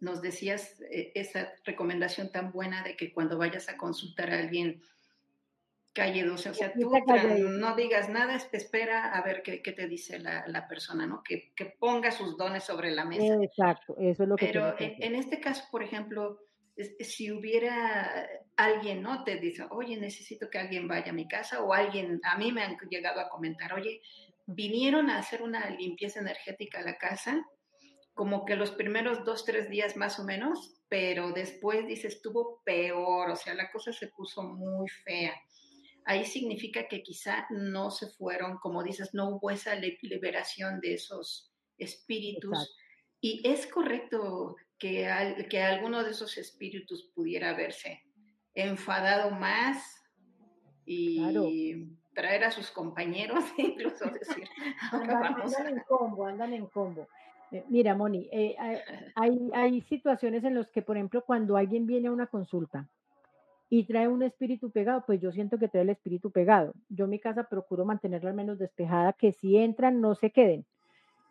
nos 0.00 0.22
decías 0.22 0.80
eh, 0.90 1.12
esa 1.14 1.52
recomendación 1.64 2.32
tan 2.32 2.50
buena 2.52 2.82
de 2.82 2.96
que 2.96 3.12
cuando 3.12 3.38
vayas 3.38 3.68
a 3.68 3.76
consultar 3.76 4.30
a 4.30 4.38
alguien, 4.38 4.82
calle 5.96 6.24
12, 6.24 6.50
o 6.50 6.54
sea, 6.54 6.72
tú 6.74 6.92
no 7.48 7.74
digas 7.74 8.10
nada, 8.10 8.36
espera 8.52 9.14
a 9.14 9.22
ver 9.22 9.42
qué, 9.42 9.62
qué 9.62 9.72
te 9.72 9.88
dice 9.88 10.18
la, 10.18 10.44
la, 10.46 10.68
persona, 10.68 11.06
¿no? 11.06 11.22
Que, 11.22 11.54
que, 11.56 11.64
ponga 11.64 12.10
sus 12.10 12.36
dones 12.36 12.64
sobre 12.64 12.90
la 12.90 13.06
mesa. 13.06 13.34
Exacto, 13.42 13.96
eso 13.98 14.24
es 14.24 14.28
lo 14.28 14.36
que... 14.36 14.46
Pero 14.46 14.78
en, 14.78 15.02
en, 15.02 15.14
este 15.14 15.40
caso, 15.40 15.64
por 15.70 15.82
ejemplo, 15.82 16.38
si 17.00 17.32
hubiera 17.32 18.28
alguien, 18.56 19.00
¿no? 19.00 19.24
Te 19.24 19.36
dice, 19.36 19.64
oye, 19.70 19.96
necesito 19.96 20.50
que 20.50 20.58
alguien 20.58 20.86
vaya 20.86 21.12
a 21.12 21.14
mi 21.14 21.26
casa, 21.26 21.62
o 21.62 21.72
alguien, 21.72 22.20
a 22.24 22.36
mí 22.36 22.52
me 22.52 22.62
han 22.62 22.76
llegado 22.90 23.20
a 23.20 23.30
comentar, 23.30 23.72
oye, 23.72 24.02
vinieron 24.44 25.08
a 25.08 25.18
hacer 25.18 25.42
una 25.42 25.70
limpieza 25.70 26.20
energética 26.20 26.80
a 26.80 26.84
la 26.84 26.98
casa, 26.98 27.42
como 28.12 28.44
que 28.44 28.56
los 28.56 28.70
primeros 28.70 29.24
dos, 29.24 29.44
tres 29.44 29.70
días 29.70 29.96
más 29.96 30.18
o 30.18 30.24
menos, 30.24 30.74
pero 30.88 31.32
después 31.32 31.86
dice, 31.86 32.08
estuvo 32.08 32.62
peor, 32.64 33.30
o 33.30 33.36
sea, 33.36 33.54
la 33.54 33.70
cosa 33.70 33.92
se 33.92 34.08
puso 34.08 34.42
muy 34.42 34.88
fea. 34.88 35.34
Ahí 36.06 36.24
significa 36.24 36.86
que 36.86 37.02
quizá 37.02 37.46
no 37.50 37.90
se 37.90 38.06
fueron, 38.06 38.58
como 38.58 38.84
dices, 38.84 39.12
no 39.12 39.28
hubo 39.30 39.50
esa 39.50 39.74
liberación 39.74 40.80
de 40.80 40.94
esos 40.94 41.52
espíritus. 41.78 42.76
Y 43.20 43.46
es 43.46 43.66
correcto 43.66 44.54
que, 44.78 45.46
que 45.50 45.62
alguno 45.62 46.04
de 46.04 46.12
esos 46.12 46.38
espíritus 46.38 47.10
pudiera 47.12 47.50
haberse 47.50 48.04
enfadado 48.54 49.32
más 49.32 50.00
y 50.84 51.88
traer 52.14 52.44
a 52.44 52.52
sus 52.52 52.70
compañeros, 52.70 53.44
incluso 53.58 54.06
decir, 54.06 54.48
andan, 54.92 55.66
en 55.66 55.80
combo, 55.88 56.24
andan 56.24 56.54
en 56.54 56.66
combo. 56.66 57.08
Eh, 57.50 57.64
mira, 57.68 57.96
Moni, 57.96 58.28
eh, 58.30 58.56
hay, 59.16 59.50
hay 59.52 59.80
situaciones 59.82 60.44
en 60.44 60.54
las 60.54 60.68
que, 60.70 60.82
por 60.82 60.96
ejemplo, 60.96 61.24
cuando 61.24 61.56
alguien 61.56 61.84
viene 61.84 62.06
a 62.06 62.12
una 62.12 62.28
consulta 62.28 62.88
y 63.68 63.84
trae 63.84 64.08
un 64.08 64.22
espíritu 64.22 64.70
pegado, 64.70 65.04
pues 65.06 65.20
yo 65.20 65.32
siento 65.32 65.58
que 65.58 65.68
trae 65.68 65.82
el 65.82 65.90
espíritu 65.90 66.30
pegado. 66.30 66.72
Yo 66.88 67.06
mi 67.06 67.18
casa 67.18 67.44
procuro 67.44 67.84
mantenerla 67.84 68.30
al 68.30 68.36
menos 68.36 68.58
despejada, 68.58 69.12
que 69.12 69.32
si 69.32 69.56
entran 69.56 70.00
no 70.00 70.14
se 70.14 70.30
queden. 70.30 70.64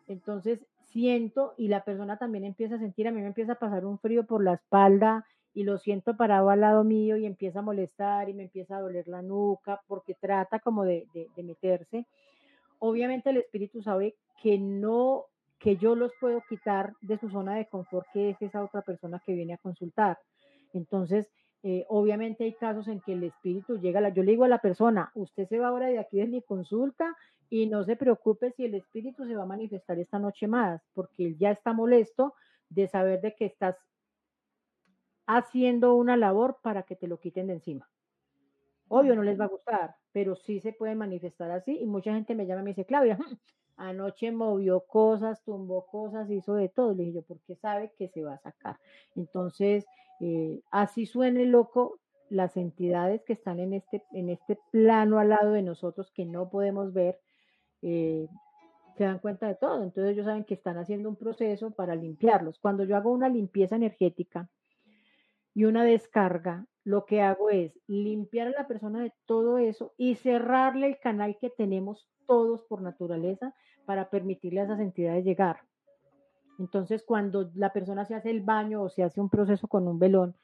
Entonces, 0.06 0.64
siento 0.90 1.54
y 1.56 1.68
la 1.68 1.84
persona 1.84 2.18
también 2.18 2.44
empieza 2.44 2.76
a 2.76 2.78
sentir, 2.78 3.08
a 3.08 3.10
mí 3.10 3.20
me 3.20 3.28
empieza 3.28 3.52
a 3.52 3.58
pasar 3.58 3.84
un 3.84 3.98
frío 3.98 4.26
por 4.26 4.44
la 4.44 4.54
espalda 4.54 5.24
y 5.54 5.64
lo 5.64 5.78
siento 5.78 6.16
parado 6.16 6.50
al 6.50 6.60
lado 6.60 6.84
mío 6.84 7.16
y 7.16 7.24
empieza 7.24 7.60
a 7.60 7.62
molestar 7.62 8.28
y 8.28 8.34
me 8.34 8.44
empieza 8.44 8.76
a 8.76 8.80
doler 8.82 9.08
la 9.08 9.22
nuca 9.22 9.80
porque 9.86 10.14
trata 10.14 10.58
como 10.58 10.84
de, 10.84 11.06
de, 11.14 11.42
meterse. 11.42 12.06
Obviamente 12.78 13.30
el 13.30 13.38
espíritu 13.38 13.82
sabe 13.82 14.16
que 14.42 14.58
no, 14.58 15.24
que 15.58 15.76
yo 15.76 15.94
los 15.94 16.12
puedo 16.20 16.42
quitar 16.46 16.92
de 17.00 17.16
su 17.16 17.30
zona 17.30 17.54
de 17.54 17.66
confort, 17.66 18.06
que 18.12 18.30
es 18.30 18.42
esa 18.42 18.62
otra 18.62 18.82
persona 18.82 19.22
que 19.24 19.32
viene 19.32 19.54
a 19.54 19.58
consultar. 19.58 20.18
Entonces, 20.74 21.26
eh, 21.62 21.84
obviamente 21.88 22.44
hay 22.44 22.52
casos 22.52 22.88
en 22.88 23.00
que 23.00 23.12
el 23.12 23.24
espíritu 23.24 23.78
llega, 23.78 24.00
la, 24.00 24.10
yo 24.10 24.22
le 24.22 24.32
digo 24.32 24.44
a 24.44 24.48
la 24.48 24.60
persona, 24.60 25.10
usted 25.14 25.48
se 25.48 25.58
va 25.58 25.68
ahora 25.68 25.86
de 25.86 25.98
aquí 25.98 26.18
de 26.18 26.26
mi 26.26 26.42
consulta 26.42 27.16
y 27.48 27.66
no 27.66 27.84
se 27.84 27.96
preocupe 27.96 28.52
si 28.52 28.64
el 28.64 28.74
espíritu 28.74 29.26
se 29.26 29.36
va 29.36 29.44
a 29.44 29.46
manifestar 29.46 29.98
esta 29.98 30.18
noche 30.18 30.46
más, 30.46 30.82
porque 30.94 31.26
él 31.26 31.38
ya 31.38 31.50
está 31.50 31.72
molesto 31.72 32.34
de 32.68 32.88
saber 32.88 33.20
de 33.20 33.34
que 33.34 33.46
estás 33.46 33.76
haciendo 35.26 35.94
una 35.94 36.16
labor 36.16 36.58
para 36.62 36.84
que 36.84 36.96
te 36.96 37.08
lo 37.08 37.18
quiten 37.18 37.48
de 37.48 37.54
encima. 37.54 37.88
Obvio 38.88 39.16
no 39.16 39.22
les 39.22 39.38
va 39.38 39.46
a 39.46 39.48
gustar, 39.48 39.96
pero 40.12 40.36
sí 40.36 40.60
se 40.60 40.72
puede 40.72 40.94
manifestar 40.94 41.50
así 41.50 41.76
y 41.80 41.86
mucha 41.86 42.12
gente 42.12 42.34
me 42.34 42.46
llama 42.46 42.60
y 42.60 42.64
me 42.64 42.70
dice, 42.70 42.86
Claudia, 42.86 43.18
anoche 43.76 44.32
movió 44.32 44.80
cosas, 44.80 45.42
tumbó 45.44 45.86
cosas, 45.86 46.30
hizo 46.30 46.54
de 46.54 46.68
todo. 46.68 46.94
Le 46.94 47.04
dije 47.04 47.16
yo, 47.16 47.22
porque 47.22 47.56
sabe 47.56 47.92
que 47.98 48.08
se 48.08 48.22
va 48.22 48.34
a 48.34 48.38
sacar. 48.38 48.78
Entonces, 49.14 49.86
eh, 50.20 50.60
así 50.70 51.06
suene 51.06 51.46
loco, 51.46 52.00
las 52.28 52.56
entidades 52.56 53.22
que 53.22 53.32
están 53.32 53.60
en 53.60 53.72
este, 53.72 54.02
en 54.12 54.30
este 54.30 54.58
plano 54.72 55.18
al 55.18 55.28
lado 55.28 55.52
de 55.52 55.62
nosotros 55.62 56.10
que 56.10 56.24
no 56.24 56.48
podemos 56.48 56.92
ver, 56.92 57.20
eh, 57.82 58.26
se 58.96 59.04
dan 59.04 59.18
cuenta 59.18 59.46
de 59.46 59.54
todo. 59.54 59.82
Entonces 59.82 60.12
ellos 60.12 60.26
saben 60.26 60.44
que 60.44 60.54
están 60.54 60.78
haciendo 60.78 61.08
un 61.08 61.16
proceso 61.16 61.70
para 61.70 61.94
limpiarlos. 61.94 62.58
Cuando 62.58 62.84
yo 62.84 62.96
hago 62.96 63.12
una 63.12 63.28
limpieza 63.28 63.76
energética 63.76 64.48
y 65.54 65.64
una 65.64 65.84
descarga, 65.84 66.66
lo 66.84 67.04
que 67.04 67.20
hago 67.20 67.50
es 67.50 67.78
limpiar 67.86 68.48
a 68.48 68.62
la 68.62 68.66
persona 68.66 69.02
de 69.02 69.12
todo 69.26 69.58
eso 69.58 69.92
y 69.96 70.14
cerrarle 70.14 70.86
el 70.86 70.98
canal 70.98 71.36
que 71.38 71.50
tenemos 71.50 72.08
todos 72.26 72.62
por 72.64 72.82
naturaleza 72.82 73.54
para 73.86 74.10
permitirle 74.10 74.60
a 74.60 74.64
esas 74.64 74.80
entidades 74.80 75.24
llegar. 75.24 75.60
Entonces, 76.58 77.02
cuando 77.02 77.50
la 77.54 77.72
persona 77.72 78.04
se 78.04 78.14
hace 78.14 78.30
el 78.30 78.40
baño 78.40 78.82
o 78.82 78.88
se 78.88 79.02
hace 79.02 79.20
un 79.20 79.28
proceso 79.28 79.68
con 79.68 79.86
un 79.88 79.98
velón, 79.98 80.34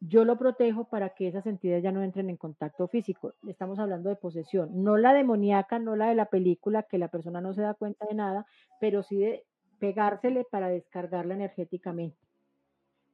yo 0.00 0.24
lo 0.24 0.36
protejo 0.36 0.84
para 0.84 1.10
que 1.10 1.26
esas 1.26 1.46
entidades 1.46 1.82
ya 1.82 1.90
no 1.90 2.02
entren 2.02 2.28
en 2.28 2.36
contacto 2.36 2.86
físico. 2.86 3.34
Estamos 3.48 3.78
hablando 3.78 4.10
de 4.10 4.16
posesión, 4.16 4.84
no 4.84 4.96
la 4.96 5.14
demoníaca, 5.14 5.78
no 5.78 5.96
la 5.96 6.08
de 6.08 6.14
la 6.14 6.26
película, 6.26 6.82
que 6.82 6.98
la 6.98 7.08
persona 7.08 7.40
no 7.40 7.54
se 7.54 7.62
da 7.62 7.74
cuenta 7.74 8.06
de 8.06 8.14
nada, 8.14 8.46
pero 8.78 9.02
sí 9.02 9.18
de 9.18 9.44
pegársele 9.78 10.44
para 10.44 10.68
descargarla 10.68 11.34
energéticamente. 11.34 12.18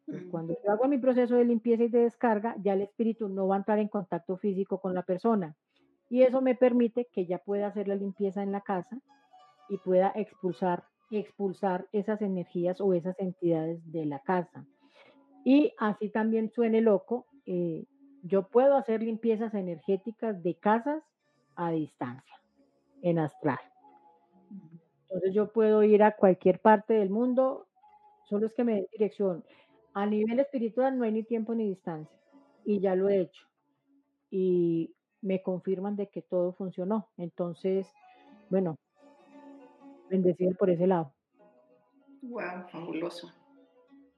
Mm. 0.06 0.30
cuando 0.30 0.56
yo 0.64 0.72
hago 0.72 0.88
mi 0.88 0.98
proceso 0.98 1.36
de 1.36 1.44
limpieza 1.44 1.84
y 1.84 1.88
de 1.88 2.00
descarga, 2.00 2.56
ya 2.58 2.72
el 2.72 2.82
espíritu 2.82 3.28
no 3.28 3.46
va 3.46 3.54
a 3.54 3.58
entrar 3.58 3.78
en 3.78 3.86
contacto 3.86 4.36
físico 4.36 4.80
con 4.80 4.94
la 4.94 5.02
persona. 5.02 5.54
Y 6.10 6.22
eso 6.22 6.42
me 6.42 6.56
permite 6.56 7.06
que 7.06 7.26
ya 7.26 7.38
pueda 7.38 7.68
hacer 7.68 7.86
la 7.86 7.94
limpieza 7.94 8.42
en 8.42 8.50
la 8.50 8.60
casa 8.60 9.00
y 9.68 9.78
pueda 9.78 10.12
expulsar, 10.14 10.84
expulsar 11.10 11.86
esas 11.92 12.22
energías 12.22 12.80
o 12.80 12.94
esas 12.94 13.18
entidades 13.18 13.80
de 13.90 14.06
la 14.06 14.20
casa. 14.20 14.66
Y 15.44 15.72
así 15.78 16.08
también 16.10 16.50
suene 16.50 16.80
loco, 16.80 17.26
eh, 17.46 17.84
yo 18.22 18.48
puedo 18.48 18.76
hacer 18.76 19.02
limpiezas 19.02 19.54
energéticas 19.54 20.42
de 20.42 20.54
casas 20.54 21.02
a 21.56 21.70
distancia, 21.70 22.40
en 23.02 23.18
astral. 23.18 23.58
Entonces 25.02 25.34
yo 25.34 25.52
puedo 25.52 25.82
ir 25.82 26.02
a 26.02 26.16
cualquier 26.16 26.60
parte 26.60 26.94
del 26.94 27.10
mundo, 27.10 27.66
solo 28.24 28.46
es 28.46 28.54
que 28.54 28.64
me 28.64 28.74
dé 28.74 28.88
dirección. 28.92 29.44
A 29.94 30.06
nivel 30.06 30.38
espiritual 30.40 30.96
no 30.96 31.04
hay 31.04 31.12
ni 31.12 31.22
tiempo 31.22 31.54
ni 31.54 31.68
distancia 31.68 32.16
y 32.64 32.80
ya 32.80 32.94
lo 32.94 33.08
he 33.08 33.20
hecho. 33.20 33.46
Y 34.30 34.94
me 35.20 35.42
confirman 35.42 35.96
de 35.96 36.08
que 36.08 36.22
todo 36.22 36.52
funcionó. 36.52 37.08
Entonces, 37.16 37.92
bueno, 38.48 38.76
bendecido 40.12 40.52
por 40.54 40.68
ese 40.70 40.86
lado. 40.86 41.10
Wow, 42.22 42.68
fabuloso. 42.70 43.32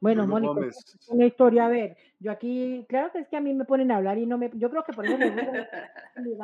Bueno, 0.00 0.26
Mónica, 0.26 0.68
una 1.08 1.24
historia, 1.24 1.64
a 1.64 1.68
ver, 1.70 1.96
yo 2.20 2.30
aquí, 2.30 2.84
claro 2.88 3.10
que 3.10 3.20
es 3.20 3.28
que 3.28 3.38
a 3.38 3.40
mí 3.40 3.54
me 3.54 3.64
ponen 3.64 3.90
a 3.90 3.96
hablar 3.96 4.18
y 4.18 4.26
no 4.26 4.36
me, 4.36 4.50
yo 4.54 4.68
creo 4.68 4.84
que 4.84 4.92
por 4.92 5.06
eso 5.06 5.16
me 5.16 5.30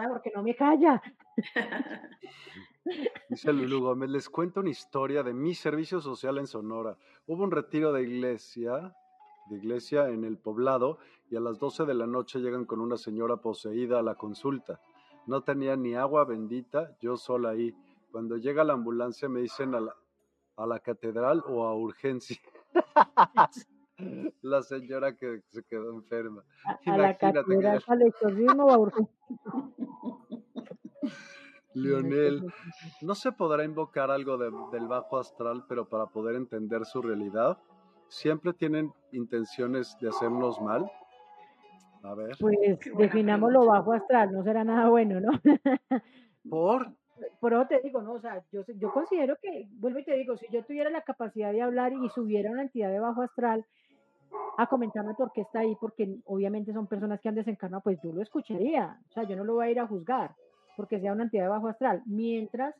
porque 0.09 0.33
no 0.35 0.43
me 0.43 0.57
calla. 0.57 1.03
Dice 3.29 3.53
Lulu 3.53 3.81
Gómez, 3.83 4.09
les 4.09 4.31
cuento 4.31 4.61
una 4.61 4.71
historia 4.71 5.23
de 5.23 5.35
mi 5.35 5.55
servicio 5.55 6.01
social 6.01 6.39
en 6.39 6.47
Sonora. 6.47 6.97
Hubo 7.27 7.45
un 7.45 7.51
retiro 7.51 7.93
de 7.93 8.03
iglesia, 8.03 8.95
de 9.51 9.57
iglesia 9.57 10.09
en 10.09 10.25
el 10.25 10.39
poblado 10.39 10.99
y 11.31 11.37
a 11.37 11.41
las 11.41 11.59
12 11.59 11.85
de 11.85 11.95
la 11.95 12.07
noche 12.07 12.39
llegan 12.39 12.65
con 12.65 12.81
una 12.81 12.97
señora 12.97 13.37
poseída 13.37 13.99
a 13.99 14.03
la 14.03 14.15
consulta. 14.15 14.81
No 15.27 15.43
tenía 15.43 15.77
ni 15.77 15.95
agua 15.95 16.25
bendita, 16.25 16.97
yo 17.01 17.19
sola 17.19 17.51
ahí. 17.51 17.75
Cuando 18.11 18.37
llega 18.37 18.65
la 18.65 18.73
ambulancia 18.75 19.29
me 19.29 19.41
dicen 19.41 19.75
a 19.75 19.81
la, 19.81 19.95
a 20.57 20.67
la 20.67 20.81
catedral 20.81 21.43
o 21.47 21.65
a 21.65 21.75
urgencia. 21.75 22.39
la 24.43 24.63
señora 24.63 25.17
que 25.17 25.43
se 25.49 25.63
quedó 25.65 25.93
enferma. 25.93 26.45
A, 26.87 26.97
la 26.97 27.17
catedral 27.17 27.83
al 27.87 28.03
exorcismo 28.03 28.65
o 28.65 28.71
a 28.71 28.79
urgencia. 28.79 29.17
Leonel, 31.75 32.53
¿no 33.01 33.15
se 33.15 33.31
podrá 33.33 33.65
invocar 33.65 34.11
algo 34.11 34.37
del 34.39 34.89
bajo 34.89 35.19
astral, 35.19 35.65
pero 35.69 35.89
para 35.89 36.07
poder 36.07 36.35
entender 36.35 36.85
su 36.85 37.01
realidad? 37.01 37.59
¿Siempre 38.09 38.53
tienen 38.53 38.93
intenciones 39.13 39.97
de 40.01 40.09
hacernos 40.09 40.61
mal? 40.61 40.91
A 42.03 42.15
ver. 42.15 42.37
Pues 42.41 42.57
definamos 42.97 43.53
lo 43.53 43.67
bajo 43.67 43.93
astral, 43.93 44.33
no 44.33 44.43
será 44.43 44.65
nada 44.65 44.89
bueno, 44.89 45.21
¿no? 45.21 45.31
¿Por? 46.51 46.93
Por 47.41 47.53
eso 47.53 47.67
te 47.67 47.81
digo, 47.81 48.03
no, 48.03 48.15
o 48.15 48.21
sea, 48.21 48.43
yo, 48.53 48.63
yo 48.67 48.93
considero 48.93 49.37
que, 49.41 49.69
vuelvo 49.73 49.99
y 49.99 50.05
te 50.05 50.15
digo, 50.15 50.37
si 50.37 50.47
yo 50.51 50.65
tuviera 50.65 50.91
la 50.91 51.03
capacidad 51.03 51.53
de 51.53 51.63
hablar 51.63 51.93
y 51.93 52.09
subiera 52.11 52.51
una 52.51 52.63
entidad 52.63 52.91
de 52.91 53.01
bajo 53.01 53.23
astral 53.23 53.65
a 54.59 54.67
comentarme 54.67 55.15
por 55.15 55.33
qué 55.33 55.43
está 55.43 55.61
ahí, 55.61 55.77
porque 55.81 56.19
obviamente 56.25 56.73
son 56.73 56.87
personas 56.87 57.21
que 57.21 57.29
han 57.29 57.35
desencarnado, 57.35 57.83
pues 57.83 57.99
yo 58.03 58.13
lo 58.13 58.23
escucharía, 58.23 58.99
o 59.09 59.13
sea, 59.13 59.25
yo 59.25 59.37
no 59.37 59.45
lo 59.45 59.55
voy 59.55 59.67
a 59.67 59.71
ir 59.71 59.81
a 59.81 59.87
juzgar 59.87 60.35
porque 60.77 61.01
sea 61.01 61.13
una 61.13 61.25
entidad 61.25 61.45
de 61.45 61.49
bajo 61.51 61.69
astral, 61.69 62.03
mientras 62.07 62.75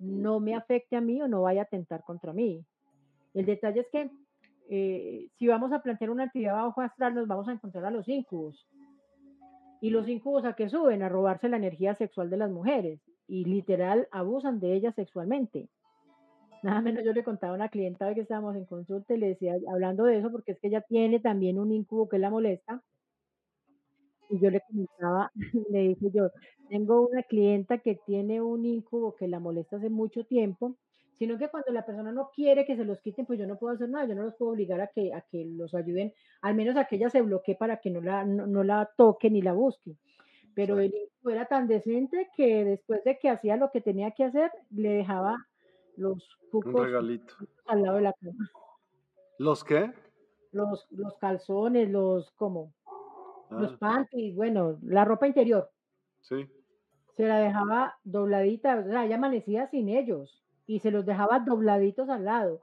no 0.00 0.40
me 0.40 0.54
afecte 0.54 0.96
a 0.96 1.00
mí 1.00 1.20
o 1.20 1.28
no 1.28 1.42
vaya 1.42 1.60
a 1.60 1.64
atentar 1.64 2.02
contra 2.02 2.32
mí. 2.32 2.64
El 3.34 3.46
detalle 3.46 3.80
es 3.80 3.88
que 3.90 4.10
eh, 4.70 5.28
si 5.38 5.48
vamos 5.48 5.72
a 5.72 5.82
plantear 5.82 6.10
una 6.10 6.24
entidad 6.24 6.54
bajo 6.54 6.80
astral, 6.80 7.14
nos 7.14 7.28
vamos 7.28 7.48
a 7.48 7.52
encontrar 7.52 7.84
a 7.84 7.90
los 7.90 8.08
incubos. 8.08 8.66
¿Y 9.82 9.90
los 9.90 10.08
incubos 10.08 10.44
a 10.44 10.54
qué 10.54 10.68
suben? 10.68 11.02
A 11.02 11.08
robarse 11.08 11.48
la 11.48 11.58
energía 11.58 11.94
sexual 11.94 12.30
de 12.30 12.38
las 12.38 12.50
mujeres 12.50 13.00
y 13.28 13.44
literal 13.44 14.08
abusan 14.10 14.60
de 14.60 14.74
ellas 14.74 14.94
sexualmente. 14.94 15.68
Nada 16.62 16.80
menos 16.80 17.04
yo 17.04 17.12
le 17.12 17.24
contaba 17.24 17.52
a 17.52 17.56
una 17.56 17.68
clienta 17.68 18.14
que 18.14 18.20
estábamos 18.20 18.54
en 18.56 18.64
consulta 18.66 19.14
y 19.14 19.18
le 19.18 19.28
decía, 19.28 19.54
hablando 19.70 20.04
de 20.04 20.18
eso, 20.18 20.30
porque 20.30 20.52
es 20.52 20.60
que 20.60 20.68
ella 20.68 20.80
tiene 20.80 21.18
también 21.18 21.58
un 21.58 21.72
incubo 21.72 22.08
que 22.08 22.18
la 22.18 22.30
molesta, 22.30 22.82
y 24.32 24.38
yo 24.38 24.50
le 24.50 24.60
comentaba, 24.60 25.30
le 25.70 25.88
dije 25.88 26.10
yo, 26.12 26.30
tengo 26.68 27.06
una 27.06 27.22
clienta 27.22 27.78
que 27.78 27.96
tiene 28.06 28.40
un 28.40 28.64
incubo 28.64 29.14
que 29.14 29.28
la 29.28 29.40
molesta 29.40 29.76
hace 29.76 29.90
mucho 29.90 30.24
tiempo, 30.24 30.76
sino 31.18 31.36
que 31.38 31.48
cuando 31.48 31.70
la 31.72 31.84
persona 31.84 32.12
no 32.12 32.30
quiere 32.34 32.64
que 32.64 32.76
se 32.76 32.84
los 32.84 33.00
quiten, 33.00 33.26
pues 33.26 33.38
yo 33.38 33.46
no 33.46 33.58
puedo 33.58 33.74
hacer 33.74 33.90
nada, 33.90 34.06
yo 34.06 34.14
no 34.14 34.22
los 34.22 34.34
puedo 34.34 34.52
obligar 34.52 34.80
a 34.80 34.86
que, 34.88 35.12
a 35.12 35.20
que 35.20 35.44
los 35.44 35.74
ayuden, 35.74 36.12
al 36.40 36.54
menos 36.54 36.76
a 36.76 36.86
que 36.86 36.96
ella 36.96 37.10
se 37.10 37.20
bloquee 37.20 37.54
para 37.54 37.76
que 37.76 37.90
no 37.90 38.00
la, 38.00 38.24
no, 38.24 38.64
la 38.64 38.90
toque 38.96 39.30
ni 39.30 39.42
la 39.42 39.52
busque. 39.52 39.96
Pero 40.54 40.78
el 40.78 40.94
incubo 40.94 41.30
era 41.30 41.46
tan 41.46 41.66
decente 41.66 42.28
que 42.36 42.64
después 42.64 43.02
de 43.04 43.18
que 43.18 43.30
hacía 43.30 43.56
lo 43.56 43.70
que 43.70 43.80
tenía 43.80 44.10
que 44.10 44.24
hacer, 44.24 44.50
le 44.70 44.90
dejaba 44.90 45.36
los 45.96 46.38
cucos 46.50 46.88
al 47.66 47.82
lado 47.82 47.96
de 47.96 48.02
la 48.02 48.12
cama. 48.12 48.50
¿Los 49.38 49.64
qué? 49.64 49.92
Los, 50.52 50.86
los 50.90 51.16
calzones, 51.16 51.90
los 51.90 52.30
como 52.32 52.74
los 53.50 53.72
ah. 53.72 53.76
panties, 53.78 54.34
bueno, 54.34 54.78
la 54.82 55.04
ropa 55.04 55.26
interior. 55.26 55.70
Sí. 56.20 56.48
Se 57.16 57.26
la 57.26 57.38
dejaba 57.38 57.98
dobladita, 58.04 58.78
o 58.78 58.84
sea, 58.84 59.04
ella 59.04 59.16
amanecía 59.16 59.66
sin 59.66 59.88
ellos 59.88 60.42
y 60.66 60.80
se 60.80 60.90
los 60.90 61.04
dejaba 61.04 61.40
dobladitos 61.40 62.08
al 62.08 62.24
lado. 62.24 62.62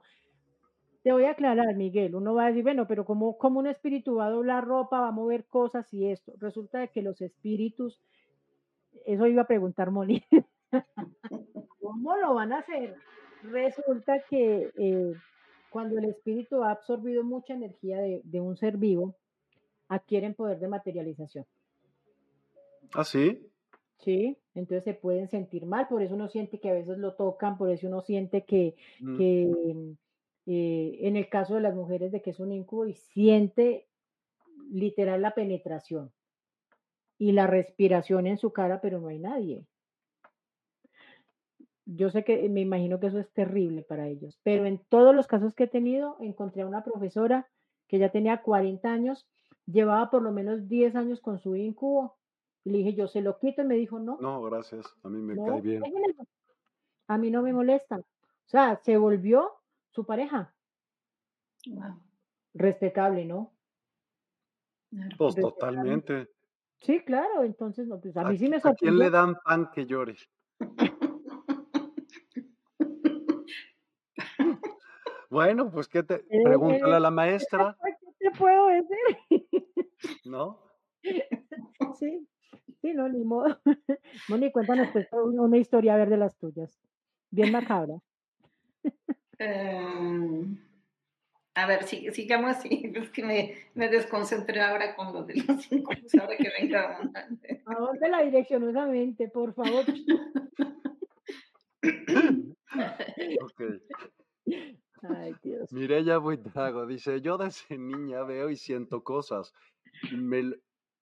Te 1.02 1.12
voy 1.12 1.24
a 1.24 1.30
aclarar, 1.30 1.74
Miguel, 1.76 2.14
uno 2.14 2.34
va 2.34 2.44
a 2.44 2.48
decir, 2.48 2.62
bueno, 2.62 2.86
pero 2.86 3.04
¿cómo, 3.04 3.38
cómo 3.38 3.60
un 3.60 3.66
espíritu 3.66 4.16
va 4.16 4.26
a 4.26 4.30
doblar 4.30 4.66
ropa, 4.66 5.00
va 5.00 5.08
a 5.08 5.12
mover 5.12 5.46
cosas 5.46 5.92
y 5.94 6.10
esto? 6.10 6.32
Resulta 6.38 6.80
de 6.80 6.88
que 6.88 7.00
los 7.00 7.20
espíritus, 7.22 8.00
eso 9.06 9.26
iba 9.26 9.42
a 9.42 9.46
preguntar 9.46 9.90
Molly, 9.90 10.22
¿cómo 11.80 12.16
lo 12.16 12.34
van 12.34 12.52
a 12.52 12.58
hacer? 12.58 12.96
Resulta 13.44 14.20
que 14.28 14.70
eh, 14.76 15.14
cuando 15.70 15.98
el 15.98 16.04
espíritu 16.04 16.62
ha 16.62 16.72
absorbido 16.72 17.24
mucha 17.24 17.54
energía 17.54 17.98
de, 17.98 18.20
de 18.24 18.40
un 18.40 18.56
ser 18.58 18.76
vivo, 18.76 19.16
adquieren 19.88 20.34
poder 20.34 20.58
de 20.58 20.68
materialización. 20.68 21.46
¿Ah, 22.94 23.04
sí? 23.04 23.50
Sí, 23.98 24.38
entonces 24.54 24.84
se 24.84 24.94
pueden 24.94 25.28
sentir 25.28 25.66
mal, 25.66 25.86
por 25.88 26.02
eso 26.02 26.14
uno 26.14 26.28
siente 26.28 26.58
que 26.58 26.70
a 26.70 26.74
veces 26.74 26.96
lo 26.98 27.14
tocan, 27.14 27.58
por 27.58 27.70
eso 27.70 27.86
uno 27.86 28.00
siente 28.00 28.44
que, 28.44 28.74
mm. 29.00 29.92
Eh, 30.52 31.06
en 31.06 31.16
el 31.16 31.28
caso 31.28 31.54
de 31.54 31.60
las 31.60 31.76
mujeres 31.76 32.10
de 32.10 32.22
que 32.22 32.30
es 32.30 32.40
un 32.40 32.50
incubo 32.50 32.84
y 32.84 32.94
siente 32.94 33.86
literal 34.68 35.22
la 35.22 35.32
penetración 35.32 36.10
y 37.18 37.30
la 37.30 37.46
respiración 37.46 38.26
en 38.26 38.36
su 38.36 38.52
cara, 38.52 38.80
pero 38.80 38.98
no 38.98 39.06
hay 39.06 39.20
nadie. 39.20 39.64
Yo 41.84 42.10
sé 42.10 42.24
que 42.24 42.48
me 42.48 42.62
imagino 42.62 42.98
que 42.98 43.06
eso 43.06 43.20
es 43.20 43.30
terrible 43.32 43.82
para 43.82 44.08
ellos, 44.08 44.40
pero 44.42 44.66
en 44.66 44.78
todos 44.88 45.14
los 45.14 45.28
casos 45.28 45.54
que 45.54 45.64
he 45.64 45.68
tenido, 45.68 46.16
encontré 46.18 46.62
a 46.62 46.66
una 46.66 46.82
profesora 46.82 47.48
que 47.86 48.00
ya 48.00 48.10
tenía 48.10 48.42
40 48.42 48.92
años 48.92 49.28
llevaba 49.66 50.10
por 50.10 50.22
lo 50.22 50.32
menos 50.32 50.66
10 50.66 50.96
años 50.96 51.20
con 51.20 51.38
su 51.38 51.54
incubo. 51.54 52.16
Y 52.64 52.70
le 52.70 52.78
dije, 52.78 52.94
yo 52.94 53.06
se 53.06 53.22
lo 53.22 53.38
quito 53.38 53.62
y 53.62 53.66
me 53.66 53.76
dijo, 53.76 54.00
no. 54.00 54.18
No, 54.20 54.42
gracias, 54.42 54.84
a 55.04 55.08
mí 55.08 55.22
me 55.22 55.36
cae 55.36 55.60
bien. 55.60 55.84
A 57.06 57.18
mí 57.18 57.30
no 57.30 57.40
me 57.40 57.52
molesta. 57.52 57.98
O 57.98 58.48
sea, 58.48 58.80
se 58.82 58.96
volvió 58.96 59.59
su 59.90 60.04
pareja. 60.04 60.54
Respetable, 62.54 63.24
¿no? 63.24 63.52
Pues 65.16 65.36
totalmente. 65.36 66.28
Sí, 66.78 67.00
claro, 67.00 67.44
entonces 67.44 67.86
no, 67.86 68.00
pues 68.00 68.16
a 68.16 68.24
mí 68.24 68.38
sí 68.38 68.48
me 68.48 68.58
sorprendió. 68.58 68.72
¿A 68.72 68.76
quién 68.76 68.98
le 68.98 69.10
dan 69.10 69.36
pan 69.44 69.70
que 69.70 69.86
llore? 69.86 70.16
bueno, 75.30 75.70
pues 75.70 75.86
qué 75.88 76.02
te 76.02 76.14
eh, 76.14 76.42
pregúntale 76.42 76.94
a 76.94 77.00
la 77.00 77.10
maestra. 77.10 77.76
¿Qué 78.18 78.30
te 78.30 78.30
puedo 78.36 78.68
decir? 78.68 78.96
¿No? 80.24 80.64
Sí, 81.98 82.26
sí, 82.80 82.94
no, 82.94 83.08
ni 83.08 83.24
modo. 83.24 83.60
Moni, 84.28 84.50
cuéntanos 84.52 84.88
pues, 84.92 85.08
una 85.12 85.58
historia 85.58 85.94
a 85.94 85.98
ver 85.98 86.08
de 86.08 86.16
las 86.16 86.38
tuyas. 86.38 86.80
Bien 87.30 87.52
macabra. 87.52 88.00
Em, 89.40 90.58
a 91.54 91.66
ver, 91.66 91.84
sí, 91.84 92.06
sigamos 92.12 92.50
así. 92.58 92.92
Es 92.94 93.10
que 93.10 93.24
me, 93.24 93.54
me, 93.74 93.88
desconcentré 93.88 94.60
ahora 94.60 94.94
con 94.94 95.12
lo 95.14 95.24
de 95.24 95.36
los 95.36 95.62
cinco, 95.62 95.92
pues, 95.98 96.14
ahora 96.14 96.36
que 96.36 96.50
venga 96.60 96.94
abundante. 96.94 97.62
¿A 97.64 97.74
dónde 97.74 98.08
la 98.08 98.22
dirección 98.22 98.62
nuevamente, 98.62 99.28
por 99.28 99.54
favor? 99.54 99.84
ok. 103.42 103.62
Ay, 105.02 105.34
Dios. 105.42 105.72
Mireya 105.72 106.18
Buitrago 106.18 106.86
dice, 106.86 107.22
yo 107.22 107.38
desde 107.38 107.78
niña 107.78 108.22
veo 108.24 108.50
y 108.50 108.56
siento 108.56 109.02
cosas 109.02 109.54
me, 110.12 110.54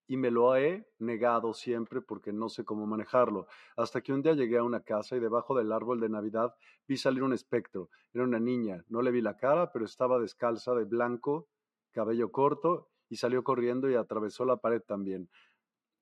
y 0.09 0.17
me 0.17 0.31
lo 0.31 0.57
he 0.57 0.89
negado 0.99 1.53
siempre 1.53 2.01
porque 2.01 2.33
no 2.33 2.49
sé 2.49 2.65
cómo 2.65 2.87
manejarlo. 2.87 3.47
Hasta 3.77 4.01
que 4.01 4.15
un 4.15 4.23
día 4.23 4.33
llegué 4.33 4.57
a 4.57 4.65
una 4.65 4.81
casa 4.81 5.15
y 5.17 5.21
debajo 5.21 5.57
del 5.57 5.71
árbol 5.71 6.01
de 6.01 6.09
Navidad 6.09 6.55
vi 6.89 6.97
salir 6.97 7.23
un 7.23 7.35
espectro. 7.35 7.91
Era 8.15 8.25
una 8.25 8.41
niña, 8.41 8.83
no 8.89 9.03
le 9.03 9.11
vi 9.11 9.21
la 9.21 9.37
cara, 9.37 9.71
pero 9.71 9.85
estaba 9.85 10.19
descalza 10.19 10.75
de 10.75 10.85
blanco, 10.85 11.47
cabello 11.93 12.33
corto 12.33 12.89
y 13.11 13.17
salió 13.17 13.45
corriendo 13.45 13.91
y 13.91 13.97
atravesó 13.97 14.47
la 14.47 14.57
pared 14.57 14.81
también. 14.81 15.29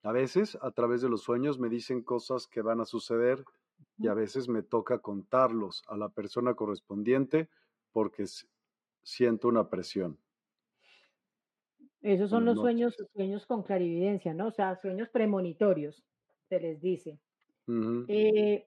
A 0.05 0.13
veces, 0.13 0.57
a 0.63 0.71
través 0.71 1.03
de 1.03 1.09
los 1.09 1.23
sueños, 1.23 1.59
me 1.59 1.69
dicen 1.69 2.01
cosas 2.01 2.47
que 2.47 2.63
van 2.63 2.81
a 2.81 2.85
suceder 2.85 3.45
y 3.99 4.07
a 4.07 4.15
veces 4.15 4.49
me 4.49 4.63
toca 4.63 5.01
contarlos 5.01 5.83
a 5.89 5.97
la 5.97 6.11
persona 6.11 6.55
correspondiente 6.55 7.51
porque 7.91 8.25
siento 9.03 9.49
una 9.49 9.69
presión. 9.69 10.17
Esos 12.07 12.31
son 12.31 12.45
los 12.45 12.61
sueños, 12.61 12.95
sueños 13.13 13.47
con 13.47 13.65
clarividencia, 13.65 14.33
¿no? 14.33 14.47
O 14.47 14.51
sea, 14.53 14.77
sueños 14.77 15.09
premonitorios, 15.09 16.05
se 16.49 16.61
les 16.61 16.81
dice. 16.81 17.19
Eh, 18.07 18.65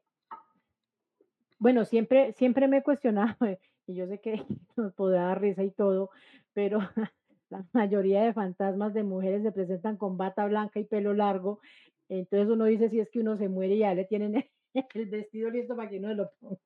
Bueno, 1.58 1.86
siempre, 1.86 2.34
siempre 2.34 2.68
me 2.68 2.78
he 2.78 2.84
cuestionado, 2.84 3.38
y 3.88 3.96
yo 3.96 4.08
sé 4.08 4.20
que 4.20 4.34
nos 4.76 4.94
podrá 4.94 5.24
dar 5.28 5.42
risa 5.42 5.64
y 5.64 5.72
todo, 5.72 6.10
pero 6.54 6.80
la 7.50 7.66
mayoría 7.72 8.24
de 8.24 8.34
fantasmas 8.34 8.94
de 8.94 9.04
mujeres 9.04 9.44
se 9.44 9.54
presentan 9.54 9.96
con 9.96 10.18
bata 10.18 10.46
blanca 10.46 10.82
y 10.82 10.84
pelo 10.84 11.14
largo. 11.14 11.62
Entonces 12.10 12.50
uno 12.50 12.66
dice 12.66 12.90
si 12.90 13.00
es 13.00 13.10
que 13.10 13.22
uno 13.22 13.38
se 13.38 13.48
muere 13.48 13.76
y 13.76 13.80
ya 13.80 13.94
le 13.94 14.04
tienen 14.04 14.50
el 14.74 15.06
vestido 15.06 15.50
listo 15.50 15.78
para 15.78 15.90
que 15.90 16.00
uno 16.00 16.14
lo 16.14 16.30
ponga. 16.42 16.60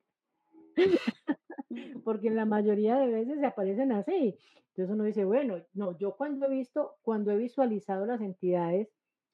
Porque 2.03 2.29
la 2.29 2.45
mayoría 2.45 2.97
de 2.97 3.07
veces 3.07 3.39
se 3.39 3.45
aparecen 3.45 3.91
así. 3.91 4.37
Entonces 4.69 4.93
uno 4.93 5.03
dice, 5.03 5.25
bueno, 5.25 5.61
no, 5.73 5.97
yo 5.97 6.15
cuando 6.15 6.47
he 6.47 6.49
visto, 6.49 6.95
cuando 7.01 7.31
he 7.31 7.37
visualizado 7.37 8.05
las 8.05 8.21
entidades, 8.21 8.89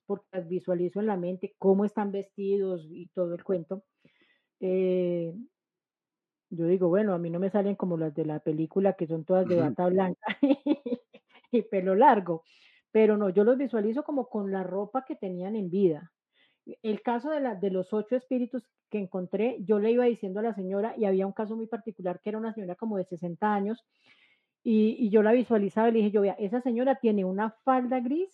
porque 0.05 0.25
las 0.31 0.47
visualizo 0.47 0.99
en 0.99 1.07
la 1.07 1.17
mente, 1.17 1.55
cómo 1.57 1.85
están 1.85 2.11
vestidos 2.11 2.87
y 2.89 3.07
todo 3.09 3.35
el 3.35 3.43
cuento, 3.43 3.83
eh, 4.59 5.33
yo 6.49 6.65
digo, 6.65 6.89
bueno, 6.89 7.13
a 7.13 7.19
mí 7.19 7.29
no 7.29 7.39
me 7.39 7.49
salen 7.49 7.75
como 7.75 7.97
las 7.97 8.13
de 8.15 8.25
la 8.25 8.39
película, 8.39 8.93
que 8.93 9.07
son 9.07 9.23
todas 9.23 9.47
de 9.47 9.55
bata 9.57 9.87
blanca 9.87 10.37
y 11.51 11.61
pelo 11.63 11.95
largo, 11.95 12.43
pero 12.91 13.17
no, 13.17 13.29
yo 13.29 13.43
los 13.43 13.57
visualizo 13.57 14.03
como 14.03 14.29
con 14.29 14.51
la 14.51 14.63
ropa 14.63 15.05
que 15.05 15.15
tenían 15.15 15.55
en 15.55 15.69
vida. 15.69 16.11
El 16.81 17.01
caso 17.01 17.29
de, 17.29 17.55
de 17.55 17.69
los 17.71 17.93
ocho 17.93 18.15
espíritus 18.15 18.63
que 18.89 18.99
encontré, 18.99 19.57
yo 19.61 19.79
le 19.79 19.91
iba 19.91 20.05
diciendo 20.05 20.39
a 20.39 20.43
la 20.43 20.53
señora, 20.53 20.93
y 20.97 21.05
había 21.05 21.27
un 21.27 21.33
caso 21.33 21.55
muy 21.55 21.67
particular 21.67 22.19
que 22.21 22.29
era 22.29 22.37
una 22.37 22.53
señora 22.53 22.75
como 22.75 22.97
de 22.97 23.05
60 23.05 23.53
años, 23.53 23.85
y, 24.63 25.09
yo 25.09 25.23
la 25.23 25.31
visualizaba 25.31 25.89
y 25.89 25.91
le 25.93 25.97
dije, 25.99 26.11
yo, 26.11 26.21
vea, 26.21 26.33
esa 26.33 26.61
señora 26.61 26.95
tiene 26.95 27.25
una 27.25 27.51
falda 27.63 27.99
gris, 27.99 28.29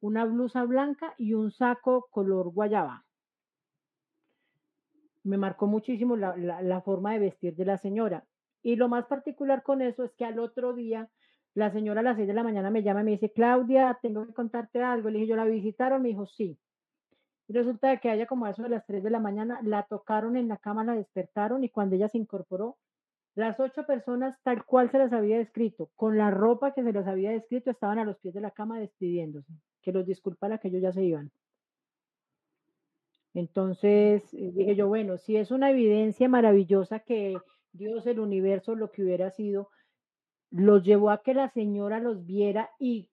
una 0.00 0.24
blusa 0.24 0.64
blanca 0.64 1.14
y 1.18 1.34
un 1.34 1.50
saco 1.50 2.08
color 2.10 2.50
guayaba. 2.50 3.04
Me 5.22 5.36
marcó 5.36 5.66
muchísimo 5.66 6.16
la, 6.16 6.34
la 6.36 6.80
forma 6.80 7.12
de 7.12 7.18
vestir 7.18 7.54
de 7.56 7.64
la 7.66 7.76
señora. 7.76 8.24
Y 8.62 8.76
lo 8.76 8.88
más 8.88 9.06
particular 9.06 9.62
con 9.62 9.82
eso 9.82 10.04
es 10.04 10.12
que 10.12 10.24
al 10.24 10.38
otro 10.38 10.72
día 10.72 11.10
la 11.54 11.70
señora 11.72 12.00
a 12.00 12.04
las 12.04 12.16
6 12.16 12.28
de 12.28 12.34
la 12.34 12.44
mañana 12.44 12.70
me 12.70 12.82
llama 12.82 13.02
y 13.02 13.04
me 13.04 13.10
dice, 13.12 13.32
Claudia, 13.32 13.98
tengo 14.00 14.26
que 14.26 14.32
contarte 14.32 14.82
algo. 14.82 15.10
Le 15.10 15.18
dije, 15.18 15.30
¿yo 15.30 15.36
la 15.36 15.44
visitaron? 15.44 16.00
Me 16.00 16.08
dijo, 16.08 16.26
sí. 16.26 16.58
Y 17.50 17.52
resulta 17.52 17.96
que 17.96 18.12
ella 18.12 18.26
como 18.26 18.46
a 18.46 18.50
eso 18.50 18.62
de 18.62 18.68
las 18.68 18.86
3 18.86 19.02
de 19.02 19.10
la 19.10 19.18
mañana 19.18 19.58
la 19.64 19.82
tocaron 19.82 20.36
en 20.36 20.46
la 20.46 20.56
cama, 20.56 20.84
la 20.84 20.94
despertaron 20.94 21.64
y 21.64 21.68
cuando 21.68 21.96
ella 21.96 22.08
se 22.08 22.16
incorporó, 22.16 22.78
las 23.34 23.58
ocho 23.58 23.84
personas 23.86 24.38
tal 24.44 24.64
cual 24.64 24.88
se 24.88 24.98
las 24.98 25.12
había 25.12 25.36
descrito, 25.36 25.90
con 25.96 26.16
la 26.16 26.30
ropa 26.30 26.72
que 26.72 26.84
se 26.84 26.92
les 26.92 27.08
había 27.08 27.32
descrito, 27.32 27.72
estaban 27.72 27.98
a 27.98 28.04
los 28.04 28.18
pies 28.18 28.34
de 28.34 28.40
la 28.40 28.52
cama 28.52 28.78
despidiéndose, 28.78 29.52
que 29.82 29.90
los 29.90 30.06
disculpara 30.06 30.58
que 30.58 30.68
ellos 30.68 30.80
ya 30.80 30.92
se 30.92 31.02
iban. 31.02 31.32
Entonces 33.34 34.32
eh, 34.32 34.52
dije 34.54 34.76
yo, 34.76 34.86
bueno, 34.86 35.18
si 35.18 35.36
es 35.36 35.50
una 35.50 35.70
evidencia 35.70 36.28
maravillosa 36.28 37.00
que 37.00 37.36
Dios, 37.72 38.06
el 38.06 38.20
universo, 38.20 38.76
lo 38.76 38.92
que 38.92 39.02
hubiera 39.02 39.32
sido, 39.32 39.70
los 40.52 40.84
llevó 40.84 41.10
a 41.10 41.24
que 41.24 41.34
la 41.34 41.48
señora 41.48 41.98
los 41.98 42.24
viera 42.26 42.70
y 42.78 43.10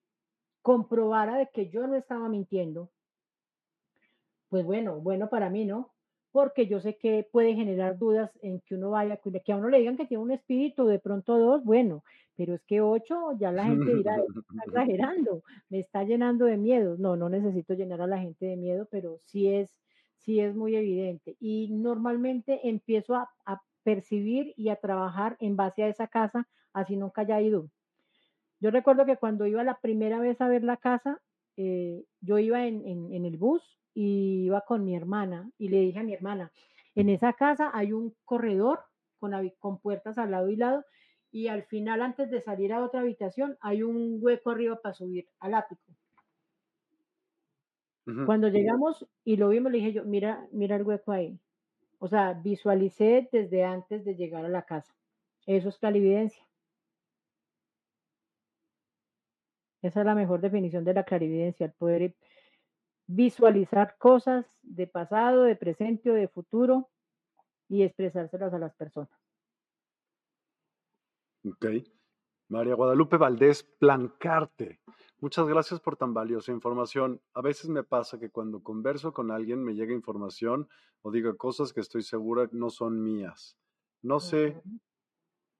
comprobara 0.61 1.37
de 1.37 1.49
que 1.51 1.69
yo 1.69 1.87
no 1.87 1.95
estaba 1.95 2.29
mintiendo, 2.29 2.91
pues 4.49 4.65
bueno, 4.65 4.99
bueno 4.99 5.29
para 5.29 5.49
mí, 5.49 5.65
¿no? 5.65 5.93
Porque 6.31 6.67
yo 6.67 6.79
sé 6.79 6.97
que 6.97 7.27
puede 7.31 7.55
generar 7.55 7.97
dudas 7.97 8.31
en 8.41 8.61
que 8.61 8.75
uno 8.75 8.91
vaya, 8.91 9.17
que 9.17 9.51
a 9.51 9.57
uno 9.57 9.69
le 9.69 9.79
digan 9.79 9.97
que 9.97 10.05
tiene 10.05 10.23
un 10.23 10.31
espíritu, 10.31 10.85
de 10.85 10.99
pronto 10.99 11.37
dos, 11.37 11.63
bueno, 11.63 12.03
pero 12.35 12.53
es 12.53 12.63
que 12.63 12.81
ocho, 12.81 13.31
ya 13.39 13.51
la 13.51 13.65
gente 13.65 13.95
dirá, 13.95 14.17
está 14.17 14.63
exagerando, 14.67 15.43
me 15.69 15.79
está 15.79 16.03
llenando 16.03 16.45
de 16.45 16.57
miedo. 16.57 16.95
No, 16.97 17.15
no 17.15 17.29
necesito 17.29 17.73
llenar 17.73 18.01
a 18.01 18.07
la 18.07 18.19
gente 18.19 18.45
de 18.45 18.57
miedo, 18.57 18.87
pero 18.91 19.17
sí 19.25 19.47
es, 19.47 19.75
sí 20.17 20.39
es 20.39 20.55
muy 20.55 20.75
evidente. 20.75 21.35
Y 21.39 21.69
normalmente 21.71 22.67
empiezo 22.69 23.15
a, 23.15 23.29
a 23.45 23.61
percibir 23.83 24.53
y 24.57 24.69
a 24.69 24.75
trabajar 24.75 25.37
en 25.39 25.55
base 25.55 25.83
a 25.83 25.87
esa 25.87 26.07
casa 26.07 26.47
así 26.73 26.95
nunca 26.95 27.21
haya 27.21 27.41
ido. 27.41 27.69
Yo 28.59 28.71
recuerdo 28.71 29.05
que 29.05 29.17
cuando 29.17 29.45
iba 29.45 29.63
la 29.63 29.79
primera 29.79 30.19
vez 30.19 30.39
a 30.41 30.47
ver 30.47 30.63
la 30.63 30.77
casa, 30.77 31.21
eh, 31.57 32.03
yo 32.21 32.37
iba 32.37 32.65
en, 32.65 33.25
el 33.25 33.37
bus 33.37 33.63
y 33.99 34.45
iba 34.45 34.61
con 34.61 34.85
mi 34.85 34.95
hermana 34.95 35.49
y 35.57 35.69
le 35.69 35.79
dije 35.79 35.97
a 35.97 36.03
mi 36.03 36.13
hermana, 36.13 36.51
en 36.93 37.09
esa 37.09 37.33
casa 37.33 37.71
hay 37.73 37.93
un 37.93 38.15
corredor 38.25 38.81
con, 39.17 39.31
con 39.57 39.79
puertas 39.79 40.19
al 40.19 40.29
lado 40.29 40.49
y 40.49 40.55
lado 40.55 40.85
y 41.31 41.47
al 41.47 41.63
final 41.63 42.03
antes 42.03 42.29
de 42.29 42.39
salir 42.39 42.73
a 42.73 42.83
otra 42.83 42.99
habitación 42.99 43.57
hay 43.59 43.81
un 43.81 44.19
hueco 44.21 44.51
arriba 44.51 44.79
para 44.79 44.93
subir 44.93 45.27
al 45.39 45.55
ático. 45.55 45.81
Cuando 48.27 48.49
llegamos 48.49 49.07
y 49.25 49.35
lo 49.35 49.49
vimos, 49.49 49.71
le 49.71 49.79
dije 49.79 49.93
yo, 49.93 50.05
mira, 50.05 50.47
mira 50.51 50.75
el 50.75 50.83
hueco 50.83 51.11
ahí. 51.11 51.39
O 51.97 52.07
sea, 52.07 52.33
visualicé 52.33 53.27
desde 53.31 53.63
antes 53.63 54.05
de 54.05 54.15
llegar 54.15 54.45
a 54.45 54.49
la 54.49 54.61
casa. 54.61 54.95
Eso 55.47 55.69
es 55.69 55.77
clarividencia. 55.79 56.47
Esa 59.81 60.01
es 60.01 60.05
la 60.05 60.13
mejor 60.13 60.39
definición 60.39 60.85
de 60.85 60.93
la 60.93 61.03
clarividencia, 61.03 61.65
el 61.65 61.73
poder 61.73 62.13
visualizar 63.07 63.97
cosas 63.97 64.45
de 64.61 64.87
pasado, 64.87 65.43
de 65.43 65.55
presente 65.55 66.11
o 66.11 66.13
de 66.13 66.27
futuro 66.27 66.89
y 67.69 67.83
expresárselas 67.83 68.53
a 68.53 68.59
las 68.59 68.75
personas. 68.75 69.09
Ok. 71.45 71.65
María 72.49 72.75
Guadalupe 72.75 73.17
Valdés 73.17 73.63
Plancarte. 73.63 74.79
Muchas 75.19 75.47
gracias 75.47 75.79
por 75.79 75.97
tan 75.97 76.13
valiosa 76.13 76.51
información. 76.51 77.21
A 77.33 77.41
veces 77.41 77.69
me 77.69 77.83
pasa 77.83 78.19
que 78.19 78.29
cuando 78.29 78.63
converso 78.63 79.13
con 79.13 79.31
alguien 79.31 79.63
me 79.63 79.73
llega 79.73 79.93
información 79.93 80.69
o 81.01 81.11
diga 81.11 81.35
cosas 81.35 81.73
que 81.73 81.81
estoy 81.81 82.03
segura 82.03 82.47
no 82.51 82.69
son 82.69 83.01
mías. 83.01 83.57
No 84.01 84.19
sé 84.19 84.61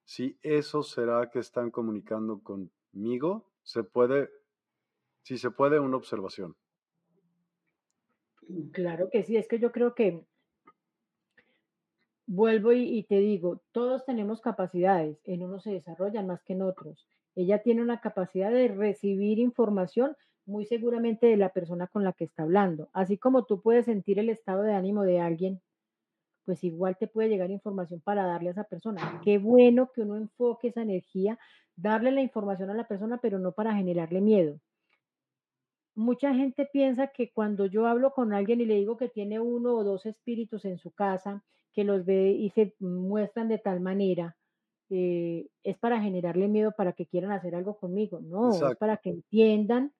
si 0.06 0.38
eso 0.41 0.84
será 0.84 1.30
que 1.30 1.39
están 1.39 1.72
comunicando 1.72 2.41
conmigo 2.41 3.52
se 3.64 3.84
puede, 3.84 4.30
si 5.24 5.38
se 5.38 5.52
puede, 5.52 5.80
una 5.80 5.98
observación. 5.98 6.56
Claro 8.72 9.10
que 9.10 9.24
sí, 9.24 9.38
es 9.38 9.48
que 9.48 9.60
yo 9.60 9.72
creo 9.72 9.93
que 9.93 10.24
vuelvo 12.28 12.74
y, 12.74 13.04
te 13.04 13.20
digo, 13.20 13.62
todos 13.72 14.06
tenemos 14.06 14.41
capacidades, 14.41 15.20
en 15.24 15.43
unos 15.43 15.64
se 15.64 15.72
desarrollan 15.72 16.28
más 16.28 16.43
que 16.43 16.54
en 16.54 16.62
otros. 16.62 17.08
Ella 17.36 17.62
tiene 17.62 17.82
una 17.82 18.02
capacidad 18.02 18.52
de 18.52 18.68
recibir 18.68 19.39
información 19.39 20.16
muy 20.45 20.66
seguramente 20.66 21.28
de 21.28 21.38
la 21.38 21.50
persona 21.50 21.88
con 21.88 22.04
la 22.04 22.14
que 22.14 22.26
está 22.26 22.43
hablando. 22.43 22.89
Así 22.93 23.18
como 23.18 23.45
tú 23.45 23.62
puedes 23.62 23.86
sentir 23.86 24.20
el 24.20 24.30
estado 24.30 24.64
de 24.64 24.74
ánimo 24.74 25.04
de 25.04 25.20
alguien, 25.20 25.62
pues 26.45 26.64
igual 26.64 26.98
te 26.98 27.08
puede 27.08 27.30
llegar 27.30 27.52
información 27.52 28.00
para 28.00 28.26
darle 28.26 28.50
a 28.50 28.52
esa 28.54 28.64
persona. 28.64 29.20
Qué 29.24 29.38
bueno 29.38 29.91
que 29.93 30.02
uno 30.02 30.16
enfoque 30.16 30.70
esa 30.70 30.82
energía 30.82 31.38
darle 31.76 32.12
la 32.12 32.22
información 32.22 32.70
a 32.70 32.74
la 32.74 32.88
persona, 32.88 33.20
pero 33.22 33.39
no 33.39 33.52
para 33.52 33.76
generarle 33.76 34.22
miedo. 34.22 34.60
Mucha 35.98 36.34
gente 36.34 36.66
piensa 36.72 37.08
que 37.08 37.32
cuando 37.34 37.66
yo 37.66 37.88
hablo 37.88 38.12
con 38.14 38.32
alguien 38.32 38.62
y 38.62 38.66
le 38.66 38.76
digo 38.76 38.95
que 38.98 39.10
tiene 39.10 39.39
uno 39.41 39.76
o 39.76 39.84
dos 39.84 40.06
espíritus 40.06 40.64
en 40.64 40.78
su 40.78 40.91
casa, 40.91 41.43
que 41.74 41.84
los 41.84 42.06
ve 42.06 42.32
y 42.32 42.50
se 42.52 42.74
muestran 42.80 43.50
de 43.50 43.58
tal 43.58 43.82
manera, 43.82 44.38
eh, 44.89 45.48
es 45.64 45.78
para 45.78 46.02
generarle 46.02 46.48
miedo 46.50 46.72
para 46.78 46.93
que 46.93 47.08
quieran 47.08 47.32
hacer 47.32 47.56
algo 47.56 47.78
conmigo. 47.78 48.20
No, 48.22 48.64
es 48.66 48.76
para 48.78 48.98
que 48.98 49.10
entiendan, 49.10 49.93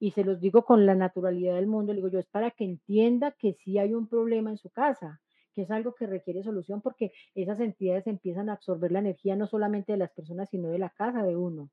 y 0.00 0.12
se 0.12 0.24
los 0.24 0.40
digo 0.40 0.64
con 0.64 0.86
la 0.86 0.94
naturalidad 0.96 1.56
del 1.56 1.66
mundo, 1.68 1.92
le 1.92 1.98
digo 1.98 2.08
yo, 2.10 2.18
es 2.20 2.28
para 2.28 2.50
que 2.52 2.64
entienda 2.64 3.32
que 3.38 3.54
sí 3.54 3.78
hay 3.78 3.94
un 3.94 4.08
problema 4.08 4.50
en 4.50 4.58
su 4.58 4.70
casa, 4.70 5.20
que 5.54 5.62
es 5.62 5.70
algo 5.70 5.94
que 5.94 6.06
requiere 6.06 6.42
solución 6.44 6.82
porque 6.82 7.12
esas 7.34 7.60
entidades 7.60 8.06
empiezan 8.08 8.50
a 8.50 8.54
absorber 8.54 8.92
la 8.92 9.00
energía 9.00 9.36
no 9.36 9.46
solamente 9.46 9.92
de 9.92 9.98
las 9.98 10.12
personas, 10.12 10.50
sino 10.50 10.70
de 10.70 10.78
la 10.78 10.90
casa 10.90 11.22
de 11.24 11.36
uno. 11.36 11.70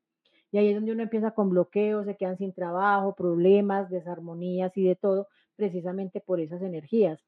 Y 0.54 0.58
ahí 0.58 0.68
es 0.68 0.76
donde 0.76 0.92
uno 0.92 1.02
empieza 1.02 1.32
con 1.32 1.50
bloqueos, 1.50 2.06
se 2.06 2.16
quedan 2.16 2.38
sin 2.38 2.52
trabajo, 2.52 3.16
problemas, 3.16 3.90
desarmonías 3.90 4.70
y 4.76 4.84
de 4.84 4.94
todo, 4.94 5.26
precisamente 5.56 6.20
por 6.20 6.38
esas 6.38 6.62
energías. 6.62 7.24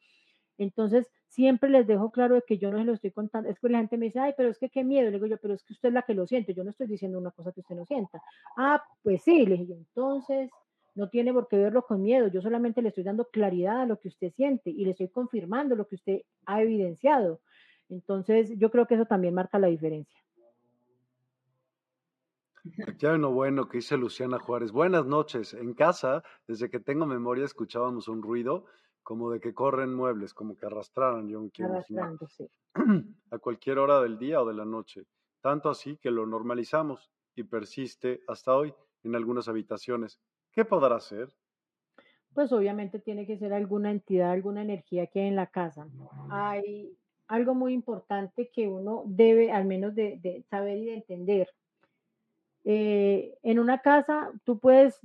Entonces, 0.58 1.08
siempre 1.26 1.68
les 1.68 1.88
dejo 1.88 2.12
claro 2.12 2.36
de 2.36 2.42
que 2.46 2.56
yo 2.56 2.70
no 2.70 2.78
se 2.78 2.84
lo 2.84 2.92
estoy 2.92 3.10
contando. 3.10 3.50
Es 3.50 3.58
que 3.58 3.68
la 3.68 3.78
gente 3.78 3.98
me 3.98 4.06
dice, 4.06 4.20
ay, 4.20 4.34
pero 4.36 4.50
es 4.50 4.58
que 4.60 4.68
qué 4.68 4.84
miedo. 4.84 5.10
Le 5.10 5.16
digo 5.16 5.26
yo, 5.26 5.38
pero 5.38 5.54
es 5.54 5.64
que 5.64 5.72
usted 5.72 5.88
es 5.88 5.94
la 5.94 6.02
que 6.02 6.14
lo 6.14 6.24
siente. 6.24 6.54
Yo 6.54 6.62
no 6.62 6.70
estoy 6.70 6.86
diciendo 6.86 7.18
una 7.18 7.32
cosa 7.32 7.50
que 7.50 7.62
usted 7.62 7.74
no 7.74 7.84
sienta. 7.84 8.22
Ah, 8.56 8.80
pues 9.02 9.22
sí, 9.22 9.44
le 9.44 9.56
dije 9.56 9.72
entonces 9.72 10.48
no 10.94 11.08
tiene 11.08 11.32
por 11.32 11.48
qué 11.48 11.58
verlo 11.58 11.82
con 11.82 12.02
miedo, 12.02 12.28
yo 12.28 12.40
solamente 12.40 12.80
le 12.80 12.88
estoy 12.88 13.04
dando 13.04 13.26
claridad 13.26 13.82
a 13.82 13.86
lo 13.86 14.00
que 14.00 14.08
usted 14.08 14.32
siente 14.32 14.70
y 14.70 14.84
le 14.84 14.92
estoy 14.92 15.08
confirmando 15.08 15.76
lo 15.76 15.86
que 15.86 15.96
usted 15.96 16.22
ha 16.46 16.62
evidenciado. 16.62 17.40
Entonces, 17.90 18.56
yo 18.56 18.70
creo 18.70 18.86
que 18.86 18.94
eso 18.94 19.04
también 19.04 19.34
marca 19.34 19.58
la 19.58 19.66
diferencia. 19.66 20.18
Aquí 22.86 23.06
hay 23.06 23.14
uno 23.14 23.32
bueno 23.32 23.68
que 23.68 23.78
dice 23.78 23.96
Luciana 23.96 24.38
Juárez. 24.38 24.72
Buenas 24.72 25.06
noches. 25.06 25.54
En 25.54 25.74
casa, 25.74 26.22
desde 26.46 26.70
que 26.70 26.80
tengo 26.80 27.06
memoria, 27.06 27.44
escuchábamos 27.44 28.08
un 28.08 28.22
ruido 28.22 28.64
como 29.02 29.30
de 29.30 29.40
que 29.40 29.54
corren 29.54 29.94
muebles, 29.94 30.34
como 30.34 30.56
que 30.56 30.66
arrastraran, 30.66 31.28
yo 31.28 31.40
me 31.40 31.50
quiero 31.50 31.74
a 33.30 33.38
cualquier 33.38 33.78
hora 33.78 34.00
del 34.00 34.18
día 34.18 34.42
o 34.42 34.46
de 34.46 34.54
la 34.54 34.64
noche. 34.64 35.04
Tanto 35.40 35.70
así 35.70 35.96
que 35.98 36.10
lo 36.10 36.26
normalizamos 36.26 37.10
y 37.36 37.44
persiste 37.44 38.22
hasta 38.26 38.56
hoy 38.56 38.74
en 39.04 39.14
algunas 39.14 39.46
habitaciones. 39.48 40.18
¿Qué 40.50 40.64
podrá 40.64 40.98
ser? 40.98 41.32
Pues 42.34 42.52
obviamente 42.52 42.98
tiene 42.98 43.26
que 43.26 43.38
ser 43.38 43.52
alguna 43.52 43.92
entidad, 43.92 44.32
alguna 44.32 44.62
energía 44.62 45.06
que 45.06 45.20
hay 45.20 45.28
en 45.28 45.36
la 45.36 45.46
casa. 45.46 45.86
Hay, 46.30 46.98
algo 47.28 47.54
muy 47.54 47.72
importante 47.72 48.50
que 48.52 48.68
uno 48.68 49.02
debe 49.06 49.50
al 49.50 49.64
menos 49.64 49.94
de, 49.94 50.44
saber 50.48 50.78
y 50.78 50.84
de 50.86 50.94
entender. 50.94 51.48
Eh, 52.68 53.38
en 53.44 53.60
una 53.60 53.78
casa, 53.80 54.32
tú 54.42 54.58
puedes, 54.58 55.00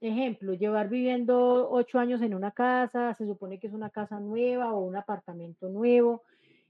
ejemplo, 0.00 0.54
llevar 0.54 0.88
viviendo 0.88 1.68
ocho 1.70 1.98
años 1.98 2.22
en 2.22 2.34
una 2.34 2.52
casa, 2.52 3.12
se 3.12 3.26
supone 3.26 3.60
que 3.60 3.66
es 3.66 3.74
una 3.74 3.90
casa 3.90 4.18
nueva 4.18 4.72
o 4.72 4.80
un 4.80 4.96
apartamento 4.96 5.68
nuevo, 5.68 6.22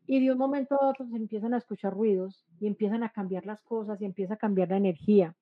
y 0.04 0.24
de 0.24 0.32
un 0.32 0.38
momento 0.38 0.74
a 0.74 0.88
otro 0.88 1.06
se 1.06 1.16
empiezan 1.16 1.54
a 1.54 1.58
escuchar 1.58 1.94
ruidos 1.94 2.44
y 2.58 2.66
empiezan 2.66 3.04
a 3.04 3.10
cambiar 3.10 3.46
las 3.46 3.62
cosas 3.62 4.00
y 4.00 4.04
empieza 4.04 4.34
a 4.34 4.38
cambiar 4.38 4.70
la 4.70 4.78
energía. 4.78 5.36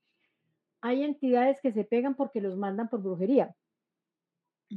Hay 0.82 1.02
entidades 1.02 1.58
que 1.62 1.72
se 1.72 1.84
pegan 1.84 2.14
porque 2.14 2.42
los 2.42 2.58
mandan 2.58 2.90
por 2.90 3.00
brujería. 3.02 3.56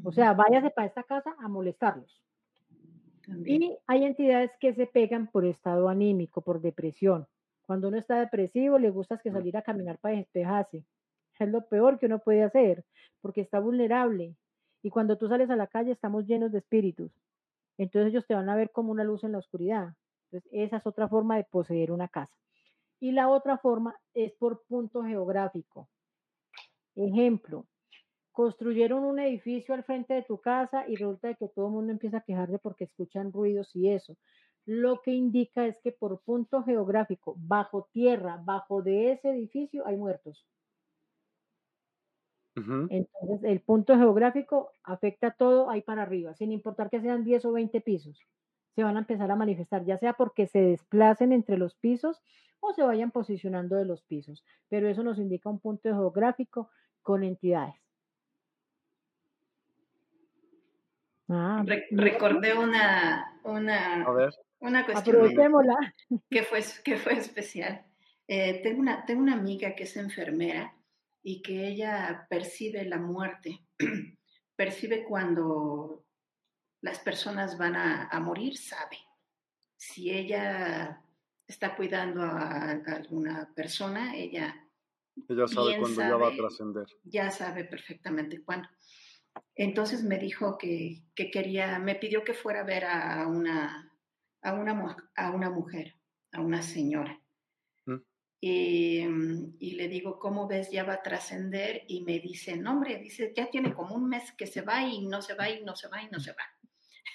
O 0.05 0.14
sea, 0.14 0.34
váyase 0.34 0.70
para 0.70 0.88
esta 0.88 1.03
casa 1.03 1.36
a 1.38 1.49
molestarlos. 1.49 2.24
Y 3.45 3.78
hay 3.88 4.05
entidades 4.05 4.51
que 4.60 4.74
se 4.74 4.88
pegan 4.88 5.28
por 5.28 5.43
estado 5.43 5.89
anímico, 5.89 6.41
por 6.41 6.62
depresión. 6.62 7.28
Cuando 7.70 7.90
uno 7.90 8.00
está 8.00 8.20
depresivo, 8.20 8.80
le 8.80 8.90
gusta 8.90 9.20
que 9.20 9.32
salir 9.32 9.56
a 9.56 9.62
caminar 9.62 10.00
para 10.00 10.16
despejarse. 10.16 10.84
Es 11.38 11.50
lo 11.50 11.68
peor 11.68 12.00
que 12.00 12.08
uno 12.08 12.18
puede 12.18 12.42
hacer, 12.42 12.84
porque 13.22 13.42
está 13.42 13.60
vulnerable. 13.60 14.36
Y 14.82 14.90
cuando 14.90 15.20
tú 15.20 15.28
sales 15.28 15.52
a 15.52 15.56
la 15.56 15.68
calle, 15.68 15.92
estamos 15.92 16.26
llenos 16.26 16.52
de 16.52 16.58
espíritus. 16.58 17.12
Entonces 17.78 18.10
ellos 18.10 18.26
te 18.26 18.34
van 18.34 18.50
a 18.50 18.56
ver 18.56 18.72
como 18.72 18.92
una 18.92 19.04
luz 19.04 19.24
en 19.24 19.34
la 19.34 19.38
oscuridad. 19.38 19.94
Entonces 20.32 20.50
esa 20.52 20.78
es 20.78 20.88
otra 20.88 21.08
forma 21.08 21.38
de 21.38 21.44
poseer 21.44 21.92
una 21.92 22.08
casa. 22.08 22.36
Y 23.00 23.12
la 23.12 23.30
otra 23.30 23.60
forma 23.60 23.96
es 24.16 24.32
por 24.32 24.64
punto 24.64 25.04
geográfico. 25.04 25.88
Ejemplo, 26.96 27.68
construyeron 28.32 29.04
un 29.04 29.20
edificio 29.20 29.76
al 29.76 29.84
frente 29.84 30.16
de 30.16 30.24
tu 30.24 30.40
casa 30.40 30.86
y 30.88 30.96
resulta 30.96 31.36
que 31.36 31.50
todo 31.50 31.68
el 31.68 31.74
mundo 31.74 31.92
empieza 31.92 32.18
a 32.18 32.22
quejarse 32.22 32.58
porque 32.58 32.86
escuchan 32.86 33.32
ruidos 33.32 33.76
y 33.76 33.90
eso. 33.92 34.18
Lo 34.70 35.02
que 35.02 35.12
indica 35.12 35.66
es 35.66 35.80
que 35.80 35.92
por 35.92 36.22
punto 36.22 36.62
geográfico, 36.64 37.34
bajo 37.40 37.90
tierra, 37.92 38.40
bajo 38.42 38.84
de 38.84 39.12
ese 39.14 39.32
edificio, 39.32 39.86
hay 39.88 39.98
muertos. 39.98 40.46
Entonces, 42.88 43.44
el 43.44 43.62
punto 43.62 43.96
geográfico 43.96 44.72
afecta 44.84 45.32
todo 45.32 45.70
ahí 45.70 45.82
para 45.82 46.04
arriba, 46.04 46.34
sin 46.36 46.52
importar 46.52 46.90
que 46.90 47.02
sean 47.02 47.24
10 47.24 47.46
o 47.46 47.52
20 47.52 47.82
pisos. 47.82 48.20
Se 48.76 48.84
van 48.84 48.98
a 48.98 49.00
empezar 49.00 49.32
a 49.32 49.36
manifestar, 49.36 49.86
ya 49.86 49.98
sea 49.98 50.14
porque 50.14 50.48
se 50.48 50.60
desplacen 50.62 51.32
entre 51.32 51.58
los 51.58 51.76
pisos 51.76 52.22
o 52.60 52.74
se 52.74 52.84
vayan 52.84 53.12
posicionando 53.12 53.76
de 53.76 53.86
los 53.86 54.04
pisos. 54.04 54.44
Pero 54.68 54.88
eso 54.88 55.04
nos 55.04 55.20
indica 55.20 55.50
un 55.50 55.60
punto 55.60 55.90
geográfico 55.90 56.70
con 57.02 57.24
entidades. 57.24 57.89
Ah, 61.30 61.64
recordé 61.92 62.58
una, 62.58 63.40
una, 63.44 64.06
una 64.60 64.86
cuestión 64.86 65.30
que 66.30 66.44
fue, 66.44 66.64
que 66.84 66.98
fue 66.98 67.14
especial. 67.14 67.86
Eh, 68.28 68.62
tengo, 68.64 68.82
una, 68.82 69.06
tengo 69.06 69.22
una 69.22 69.34
amiga 69.34 69.76
que 69.76 69.84
es 69.84 69.96
enfermera 69.96 70.76
y 71.22 71.42
que 71.42 71.68
ella 71.68 72.26
percibe 72.30 72.84
la 72.86 72.98
muerte, 72.98 73.64
percibe 74.56 75.04
cuando 75.04 76.06
las 76.82 77.00
personas 77.00 77.58
van 77.58 77.76
a, 77.76 78.20
morir, 78.20 78.58
sabe. 78.58 78.98
Si 79.76 80.10
ella 80.10 81.04
está 81.46 81.76
cuidando 81.76 82.24
a, 82.24 82.72
alguna 82.72 83.52
persona, 83.56 84.16
ella... 84.16 84.66
Ella 85.28 85.48
sabe 85.48 85.78
cuándo 85.78 86.02
ya 86.02 86.16
va 86.16 86.28
a 86.30 86.36
trascender. 86.36 86.86
Ya 87.04 87.30
sabe 87.30 87.66
perfectamente 87.66 88.42
cuándo. 88.42 88.70
Entonces 89.56 90.04
me 90.04 90.18
dijo 90.18 90.58
que, 90.58 91.04
que, 91.16 91.32
quería, 91.32 91.80
me 91.80 91.96
pidió 91.96 92.24
que 92.24 92.34
fuera 92.34 92.62
a 92.62 92.66
ver 92.66 92.86
a 92.86 93.28
una, 93.28 93.94
a 94.42 94.54
una, 94.54 95.12
a 95.16 95.32
una 95.32 95.50
mujer, 95.50 95.96
a 96.32 96.42
una 96.42 96.62
señora. 96.62 97.20
Mm, 98.42 99.58
y, 99.60 99.72
le 99.72 99.88
digo, 99.90 100.18
¿cómo 100.18 100.48
ves? 100.48 100.72
Ya 100.72 100.84
va 100.84 100.94
a 100.94 101.04
trascender. 101.04 101.84
Y 101.88 102.04
me 102.04 102.20
dice, 102.20 102.56
no, 102.56 102.72
hombre, 102.72 102.98
dice, 103.00 103.34
ya 103.36 103.50
tiene 103.50 103.74
como 103.74 103.96
un 103.96 104.08
mes 104.08 104.32
que 104.34 104.48
se 104.48 104.62
va 104.62 104.84
y 104.84 105.06
no 105.06 105.22
se 105.22 105.34
va 105.34 105.50
y 105.50 105.64
no 105.64 105.76
se 105.76 105.88
va 105.90 106.02
y 106.02 106.10
no 106.10 106.20
se 106.20 106.32
va. 106.32 106.44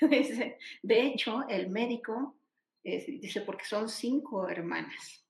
de 0.82 1.00
hecho, 1.00 1.48
el 1.48 1.70
médico 1.70 2.36
dice, 2.82 3.40
porque 3.42 3.64
son 3.64 3.88
cinco 3.88 4.48
hermanas. 4.48 5.23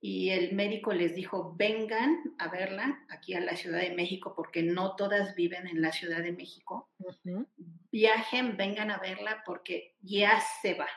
Y 0.00 0.30
el 0.30 0.54
médico 0.54 0.92
les 0.92 1.14
dijo, 1.14 1.54
vengan 1.56 2.34
a 2.38 2.48
verla 2.48 3.04
aquí 3.08 3.34
a 3.34 3.40
la 3.40 3.56
Ciudad 3.56 3.80
de 3.80 3.94
México, 3.94 4.34
porque 4.36 4.62
no 4.62 4.94
todas 4.94 5.34
viven 5.34 5.66
en 5.66 5.80
la 5.80 5.92
Ciudad 5.92 6.22
de 6.22 6.32
México. 6.32 6.88
Viajen, 7.90 8.56
vengan 8.56 8.90
a 8.90 8.98
verla 8.98 9.42
porque 9.44 9.96
ya 10.00 10.40
se 10.62 10.74
va 10.74 10.88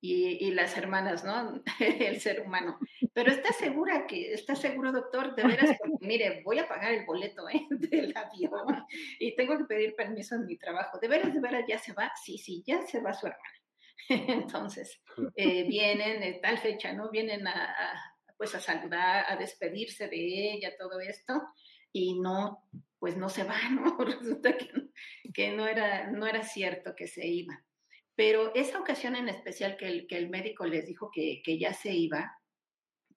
y, 0.00 0.50
las 0.52 0.76
hermanas, 0.76 1.24
¿no? 1.24 1.62
el 1.80 2.20
ser 2.20 2.40
humano. 2.42 2.78
Pero 3.12 3.30
está 3.30 3.52
segura 3.52 4.06
que, 4.06 4.32
está 4.32 4.54
seguro, 4.54 4.92
doctor, 4.92 5.34
de 5.34 5.42
veras, 5.44 5.76
porque 5.78 5.96
mire, 6.06 6.42
voy 6.44 6.58
a 6.58 6.68
pagar 6.68 6.92
el 6.92 7.04
boleto 7.04 7.48
¿eh? 7.48 7.66
del 7.70 8.16
avión 8.16 8.86
y 9.18 9.34
tengo 9.34 9.58
que 9.58 9.64
pedir 9.64 9.94
permiso 9.96 10.36
en 10.36 10.46
mi 10.46 10.56
trabajo. 10.56 10.98
¿De 10.98 11.08
veras, 11.08 11.34
de 11.34 11.40
veras 11.40 11.64
ya 11.68 11.78
se 11.78 11.92
va? 11.92 12.12
Sí, 12.22 12.38
sí, 12.38 12.62
ya 12.66 12.82
se 12.82 13.00
va 13.00 13.12
su 13.14 13.26
hermana. 13.26 13.57
Entonces, 14.08 15.00
eh, 15.36 15.64
vienen 15.64 16.20
de 16.20 16.34
tal 16.34 16.58
fecha, 16.58 16.92
¿no? 16.92 17.10
Vienen 17.10 17.46
a, 17.46 17.74
pues 18.36 18.54
a 18.54 18.60
saludar, 18.60 19.26
a 19.28 19.36
despedirse 19.36 20.08
de 20.08 20.52
ella, 20.52 20.76
todo 20.78 21.00
esto, 21.00 21.42
y 21.92 22.20
no, 22.20 22.64
pues 22.98 23.16
no 23.16 23.28
se 23.28 23.44
va, 23.44 23.56
¿no? 23.70 23.96
Resulta 23.98 24.56
que, 24.56 24.68
que 25.32 25.50
no, 25.52 25.66
era, 25.66 26.10
no 26.10 26.26
era 26.26 26.42
cierto 26.42 26.94
que 26.96 27.06
se 27.06 27.26
iba. 27.26 27.64
Pero 28.14 28.52
esa 28.54 28.80
ocasión 28.80 29.14
en 29.14 29.28
especial 29.28 29.76
que 29.76 29.86
el, 29.86 30.06
que 30.06 30.16
el 30.16 30.28
médico 30.28 30.66
les 30.66 30.86
dijo 30.86 31.10
que, 31.12 31.40
que 31.44 31.58
ya 31.58 31.72
se 31.72 31.92
iba, 31.92 32.36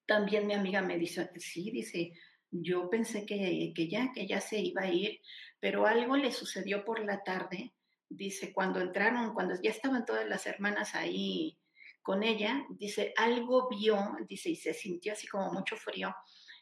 también 0.06 0.46
mi 0.46 0.54
amiga 0.54 0.82
me 0.82 0.98
dice, 0.98 1.30
sí, 1.36 1.70
dice, 1.70 2.12
yo 2.50 2.88
pensé 2.90 3.24
que, 3.24 3.72
que, 3.74 3.88
ya, 3.88 4.12
que 4.12 4.26
ya 4.26 4.40
se 4.40 4.60
iba 4.60 4.82
a 4.82 4.92
ir, 4.92 5.20
pero 5.58 5.86
algo 5.86 6.16
le 6.16 6.30
sucedió 6.30 6.84
por 6.84 7.04
la 7.04 7.22
tarde, 7.22 7.72
dice, 8.16 8.52
cuando 8.52 8.80
entraron, 8.80 9.34
cuando 9.34 9.54
ya 9.60 9.70
estaban 9.70 10.04
todas 10.04 10.26
las 10.26 10.46
hermanas 10.46 10.94
ahí 10.94 11.58
con 12.02 12.22
ella, 12.22 12.66
dice, 12.70 13.12
algo 13.16 13.68
vio, 13.68 14.16
dice, 14.28 14.50
y 14.50 14.56
se 14.56 14.74
sintió 14.74 15.12
así 15.12 15.26
como 15.26 15.52
mucho 15.52 15.76
frío, 15.76 16.14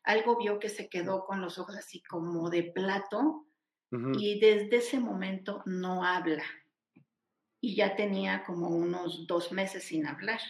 algo 0.04 0.38
vio 0.38 0.58
que 0.58 0.68
se 0.68 0.88
quedó 0.88 1.24
con 1.24 1.40
los 1.40 1.58
ojos 1.58 1.76
así 1.76 2.02
como 2.02 2.50
de 2.50 2.64
plato 2.64 3.46
y 4.18 4.38
desde 4.38 4.76
ese 4.76 5.00
momento 5.00 5.62
no 5.66 6.04
habla 6.04 6.44
y 7.60 7.74
ya 7.74 7.96
tenía 7.96 8.44
como 8.44 8.68
unos 8.68 9.26
dos 9.26 9.50
meses 9.50 9.84
sin 9.84 10.06
hablar. 10.06 10.40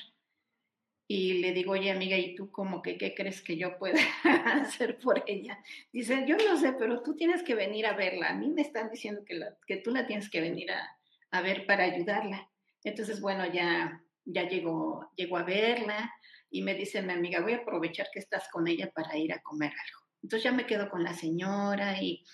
Y 1.12 1.40
le 1.40 1.52
digo, 1.52 1.72
oye 1.72 1.90
amiga, 1.90 2.16
¿y 2.16 2.36
tú 2.36 2.52
como 2.52 2.82
que 2.82 2.96
qué 2.96 3.16
crees 3.16 3.42
que 3.42 3.56
yo 3.56 3.76
pueda 3.78 3.98
hacer 4.62 4.96
por 4.96 5.24
ella? 5.26 5.58
Dice, 5.92 6.24
yo 6.24 6.36
no 6.36 6.56
sé, 6.56 6.72
pero 6.74 7.02
tú 7.02 7.16
tienes 7.16 7.42
que 7.42 7.56
venir 7.56 7.84
a 7.86 7.94
verla. 7.94 8.28
A 8.28 8.34
mí 8.34 8.48
me 8.48 8.62
están 8.62 8.88
diciendo 8.90 9.24
que, 9.26 9.40
que 9.66 9.78
tú 9.78 9.90
la 9.90 10.06
tienes 10.06 10.30
que 10.30 10.40
venir 10.40 10.70
a, 10.70 10.88
a, 11.32 11.42
ver 11.42 11.66
para 11.66 11.82
ayudarla. 11.82 12.48
Entonces, 12.84 13.20
bueno, 13.20 13.44
ya, 13.52 14.00
ya 14.24 14.48
llegó, 14.48 15.10
llegó 15.16 15.38
a 15.38 15.42
verla 15.42 16.14
y 16.48 16.62
me 16.62 16.74
dice 16.74 17.02
mi 17.02 17.12
amiga, 17.12 17.40
voy 17.40 17.54
a 17.54 17.62
aprovechar 17.62 18.06
que 18.12 18.20
estás 18.20 18.48
con 18.48 18.68
ella 18.68 18.88
para 18.94 19.18
ir 19.18 19.32
a 19.32 19.42
comer 19.42 19.72
algo. 19.72 20.06
Entonces 20.22 20.44
ya 20.44 20.52
me 20.52 20.64
quedo 20.64 20.88
con 20.90 21.02
la 21.02 21.14
señora 21.14 22.00
y 22.00 22.24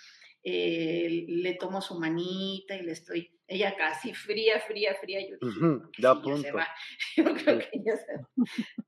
eh, 0.49 1.25
le 1.27 1.55
tomo 1.55 1.81
su 1.83 1.99
manita 1.99 2.77
y 2.77 2.83
le 2.83 2.93
estoy 2.93 3.33
ella 3.49 3.77
casi 3.77 4.15
fría, 4.15 4.61
fría, 4.61 4.95
fría. 5.01 5.21
Yo 5.21 5.37
dije, 5.41 5.61
ya, 5.99 6.15
se 6.37 6.53
va. 6.53 6.69
Yo 7.17 7.25
creo 7.25 7.59
que 7.59 7.83
ya 7.85 7.97
se 7.97 8.17
va. 8.17 8.31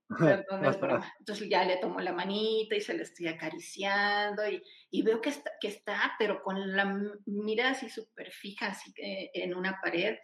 Entonces 1.19 1.49
ya 1.49 1.65
le 1.65 1.79
tomo 1.79 1.99
la 2.01 2.13
manita 2.13 2.77
y 2.77 2.81
se 2.81 2.95
le 2.95 3.03
estoy 3.03 3.27
acariciando 3.27 4.49
y, 4.49 4.63
y 4.91 5.03
veo 5.03 5.21
que 5.21 5.31
está, 5.31 5.51
que 5.61 5.69
está, 5.69 6.15
pero 6.19 6.43
con 6.43 6.77
la 6.77 6.97
mirada 7.27 7.71
así 7.71 7.89
súper 7.89 8.31
fija, 8.31 8.69
así 8.69 8.93
en 8.97 9.55
una 9.55 9.81
pared. 9.83 10.17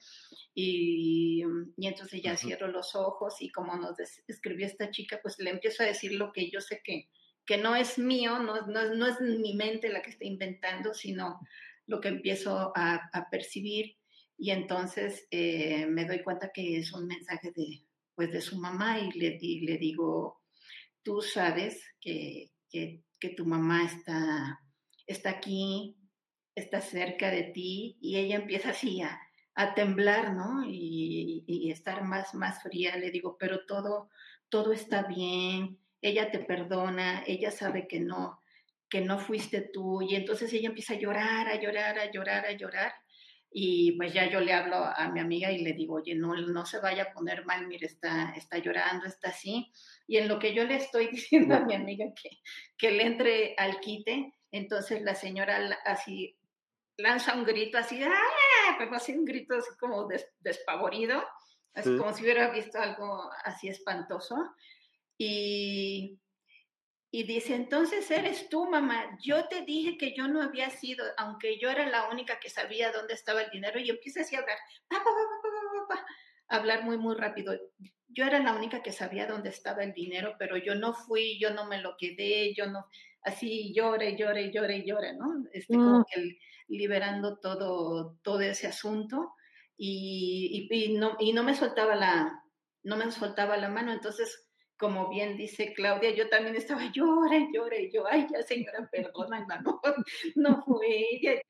Y, 0.54 1.42
y 1.76 1.86
entonces 1.88 2.22
ya 2.22 2.36
cierro 2.36 2.68
los 2.68 2.94
ojos 2.94 3.40
y 3.40 3.50
como 3.50 3.74
nos 3.76 3.98
escribió 4.28 4.66
esta 4.66 4.90
chica, 4.92 5.18
pues 5.20 5.40
le 5.40 5.50
empiezo 5.50 5.82
a 5.82 5.86
decir 5.86 6.12
lo 6.12 6.32
que 6.32 6.48
yo 6.48 6.60
sé 6.60 6.80
que, 6.84 7.08
que 7.46 7.58
no 7.58 7.76
es 7.76 7.98
mío, 7.98 8.38
no, 8.38 8.66
no, 8.66 8.94
no 8.94 9.06
es 9.06 9.20
mi 9.20 9.54
mente 9.54 9.88
la 9.88 10.02
que 10.02 10.10
está 10.10 10.24
inventando, 10.24 10.94
sino 10.94 11.40
lo 11.86 12.00
que 12.00 12.08
empiezo 12.08 12.72
a, 12.74 13.10
a 13.12 13.30
percibir 13.30 13.96
y 14.36 14.50
entonces 14.50 15.26
eh, 15.30 15.86
me 15.86 16.04
doy 16.04 16.22
cuenta 16.22 16.50
que 16.52 16.78
es 16.78 16.92
un 16.92 17.06
mensaje 17.06 17.52
de, 17.52 17.84
pues, 18.14 18.32
de 18.32 18.40
su 18.40 18.58
mamá 18.58 18.98
y 18.98 19.10
le, 19.12 19.38
le 19.38 19.78
digo, 19.78 20.42
tú 21.02 21.20
sabes 21.20 21.82
que, 22.00 22.50
que, 22.70 23.02
tu 23.36 23.46
mamá 23.46 23.84
está, 23.84 24.60
está 25.06 25.30
aquí, 25.30 25.96
está 26.54 26.82
cerca 26.82 27.30
de 27.30 27.44
ti 27.44 27.96
y 27.98 28.18
ella 28.18 28.36
empieza 28.36 28.70
así 28.70 29.00
a, 29.00 29.18
a 29.54 29.72
temblar, 29.72 30.34
¿no? 30.34 30.62
Y, 30.68 31.42
y, 31.46 31.70
estar 31.70 32.04
más, 32.04 32.34
más 32.34 32.62
fría. 32.62 32.98
Le 32.98 33.10
digo, 33.10 33.38
pero 33.38 33.64
todo, 33.64 34.10
todo 34.50 34.74
está 34.74 35.04
bien, 35.04 35.78
ella 36.04 36.30
te 36.30 36.38
perdona, 36.38 37.24
ella 37.26 37.50
sabe 37.50 37.88
que 37.88 37.98
no, 37.98 38.38
que 38.90 39.00
no 39.00 39.18
fuiste 39.18 39.70
tú. 39.72 40.02
Y 40.02 40.14
entonces 40.14 40.52
ella 40.52 40.68
empieza 40.68 40.92
a 40.92 40.98
llorar, 40.98 41.48
a 41.48 41.58
llorar, 41.58 41.98
a 41.98 42.10
llorar, 42.10 42.44
a 42.44 42.52
llorar 42.52 42.92
Y 43.50 43.92
pues 43.96 44.12
ya 44.12 44.28
yo 44.28 44.40
le 44.40 44.52
hablo 44.52 44.76
a 44.76 45.08
mi 45.08 45.20
amiga 45.20 45.50
y 45.50 45.62
le 45.62 45.72
digo, 45.72 45.94
oye, 45.94 46.14
no, 46.14 46.34
no 46.34 46.66
se 46.66 46.78
vaya 46.80 47.04
a 47.04 47.12
poner 47.12 47.46
mal, 47.46 47.66
mire, 47.66 47.86
está, 47.86 48.34
está 48.36 48.58
llorando, 48.58 49.06
está 49.06 49.30
así. 49.30 49.72
Y 50.06 50.18
en 50.18 50.28
lo 50.28 50.38
que 50.38 50.54
yo 50.54 50.64
le 50.64 50.76
estoy 50.76 51.08
diciendo 51.12 51.54
a 51.54 51.60
mi 51.60 51.74
amiga 51.74 52.04
que, 52.20 52.30
que 52.76 52.90
le 52.90 53.04
entre 53.04 53.54
al 53.56 53.80
quite, 53.80 54.34
entonces 54.50 55.00
la 55.02 55.14
señora 55.14 55.56
así 55.86 56.36
lanza 56.98 57.34
un 57.34 57.44
grito 57.44 57.78
así, 57.78 58.02
¡ah! 58.02 58.76
Pero 58.78 58.94
así 58.94 59.12
un 59.12 59.24
grito 59.24 59.54
así 59.54 59.70
como 59.80 60.06
despavorido, 60.40 61.24
así 61.72 61.96
como 61.96 62.12
si 62.12 62.22
hubiera 62.22 62.50
visto 62.50 62.78
algo 62.78 63.30
así 63.44 63.68
espantoso. 63.68 64.36
Y 65.18 66.18
y 67.16 67.22
dice, 67.22 67.54
entonces 67.54 68.10
eres 68.10 68.48
tú, 68.48 68.68
mamá. 68.68 69.16
Yo 69.22 69.46
te 69.46 69.60
dije 69.60 69.96
que 69.96 70.16
yo 70.16 70.26
no 70.26 70.42
había 70.42 70.68
sido, 70.70 71.04
aunque 71.16 71.60
yo 71.60 71.70
era 71.70 71.88
la 71.88 72.08
única 72.10 72.40
que 72.40 72.50
sabía 72.50 72.90
dónde 72.90 73.14
estaba 73.14 73.42
el 73.42 73.52
dinero. 73.52 73.78
Y 73.78 73.88
empieza 73.88 74.22
así 74.22 74.34
a 74.34 74.40
hablar, 74.40 74.58
hablar 76.48 76.82
muy, 76.82 76.98
muy 76.98 77.14
rápido. 77.14 77.54
Yo 78.08 78.24
era 78.24 78.40
la 78.40 78.52
única 78.52 78.82
que 78.82 78.90
sabía 78.90 79.28
dónde 79.28 79.50
estaba 79.50 79.84
el 79.84 79.92
dinero, 79.92 80.34
pero 80.40 80.56
yo 80.56 80.74
no 80.74 80.92
fui, 80.92 81.38
yo 81.38 81.50
no 81.54 81.66
me 81.66 81.80
lo 81.80 81.94
quedé, 81.96 82.52
yo 82.52 82.66
no, 82.66 82.88
así 83.22 83.72
llore, 83.72 84.16
llore, 84.16 84.50
llore, 84.50 84.84
llore, 84.84 85.12
¿no? 85.14 85.44
Este, 85.52 85.74
como 85.74 86.00
mm. 86.00 86.04
que 86.12 86.38
liberando 86.66 87.38
todo, 87.38 88.18
todo 88.22 88.40
ese 88.40 88.66
asunto. 88.66 89.34
Y, 89.76 90.68
y, 90.68 90.84
y, 90.84 90.98
no, 90.98 91.16
y 91.20 91.32
no 91.32 91.44
me 91.44 91.54
soltaba 91.54 91.94
la, 91.94 92.42
no 92.82 92.96
me 92.96 93.08
soltaba 93.12 93.56
la 93.56 93.68
mano. 93.68 93.92
Entonces, 93.92 94.43
como 94.78 95.08
bien 95.08 95.36
dice 95.36 95.72
Claudia, 95.72 96.10
yo 96.14 96.28
también 96.28 96.56
estaba 96.56 96.90
llore, 96.92 97.48
llore, 97.52 97.90
yo, 97.92 98.06
ay, 98.06 98.26
ya 98.32 98.42
señora, 98.42 98.88
perdónala, 98.90 99.60
no, 99.64 99.80
no 100.34 100.62
fue 100.64 101.06
ella, 101.12 101.40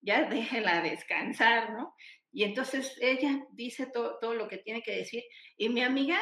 ya, 0.00 0.24
déjela 0.28 0.82
descansar, 0.82 1.72
¿no? 1.72 1.94
Y 2.32 2.44
entonces 2.44 2.96
ella 3.00 3.46
dice 3.52 3.86
todo, 3.86 4.18
todo 4.18 4.34
lo 4.34 4.48
que 4.48 4.58
tiene 4.58 4.82
que 4.82 4.96
decir 4.96 5.22
y 5.56 5.68
mi 5.68 5.82
amiga 5.82 6.18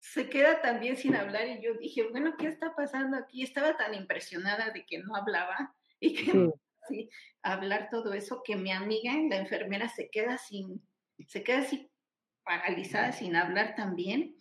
se 0.00 0.28
queda 0.28 0.60
también 0.60 0.96
sin 0.96 1.16
hablar 1.16 1.48
y 1.48 1.62
yo 1.62 1.74
dije, 1.74 2.04
bueno, 2.10 2.34
¿qué 2.38 2.46
está 2.46 2.74
pasando 2.74 3.16
aquí? 3.16 3.42
Estaba 3.42 3.76
tan 3.76 3.94
impresionada 3.94 4.70
de 4.70 4.84
que 4.84 4.98
no 4.98 5.16
hablaba 5.16 5.74
y 6.00 6.14
que 6.14 6.50
sí. 6.88 7.10
hablar 7.42 7.88
todo 7.90 8.12
eso 8.12 8.42
que 8.44 8.56
mi 8.56 8.70
amiga, 8.72 9.12
la 9.28 9.36
enfermera, 9.36 9.88
se 9.88 10.08
queda 10.10 10.38
sin, 10.38 10.86
se 11.26 11.42
queda 11.42 11.58
así 11.58 11.90
paralizada, 12.44 13.12
sin 13.12 13.34
hablar 13.36 13.74
también. 13.74 14.36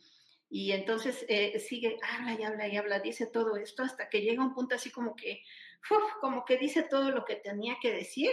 Y 0.50 0.72
entonces 0.72 1.26
eh, 1.28 1.60
sigue, 1.60 1.98
habla 2.02 2.40
y 2.40 2.44
habla 2.44 2.68
y 2.68 2.78
habla, 2.78 3.00
dice 3.00 3.28
todo 3.28 3.58
esto 3.58 3.84
hasta 3.84 4.10
que 4.10 4.22
llega 4.22 4.44
un 4.44 4.54
punto 4.54 4.76
así 4.76 4.92
como 4.92 5.16
que, 5.16 5.44
como 6.22 6.46
que 6.46 6.58
dice 6.58 6.84
todo 6.84 7.12
lo 7.12 7.26
que 7.26 7.36
tenía 7.36 7.78
que 7.82 7.92
decir. 7.92 8.32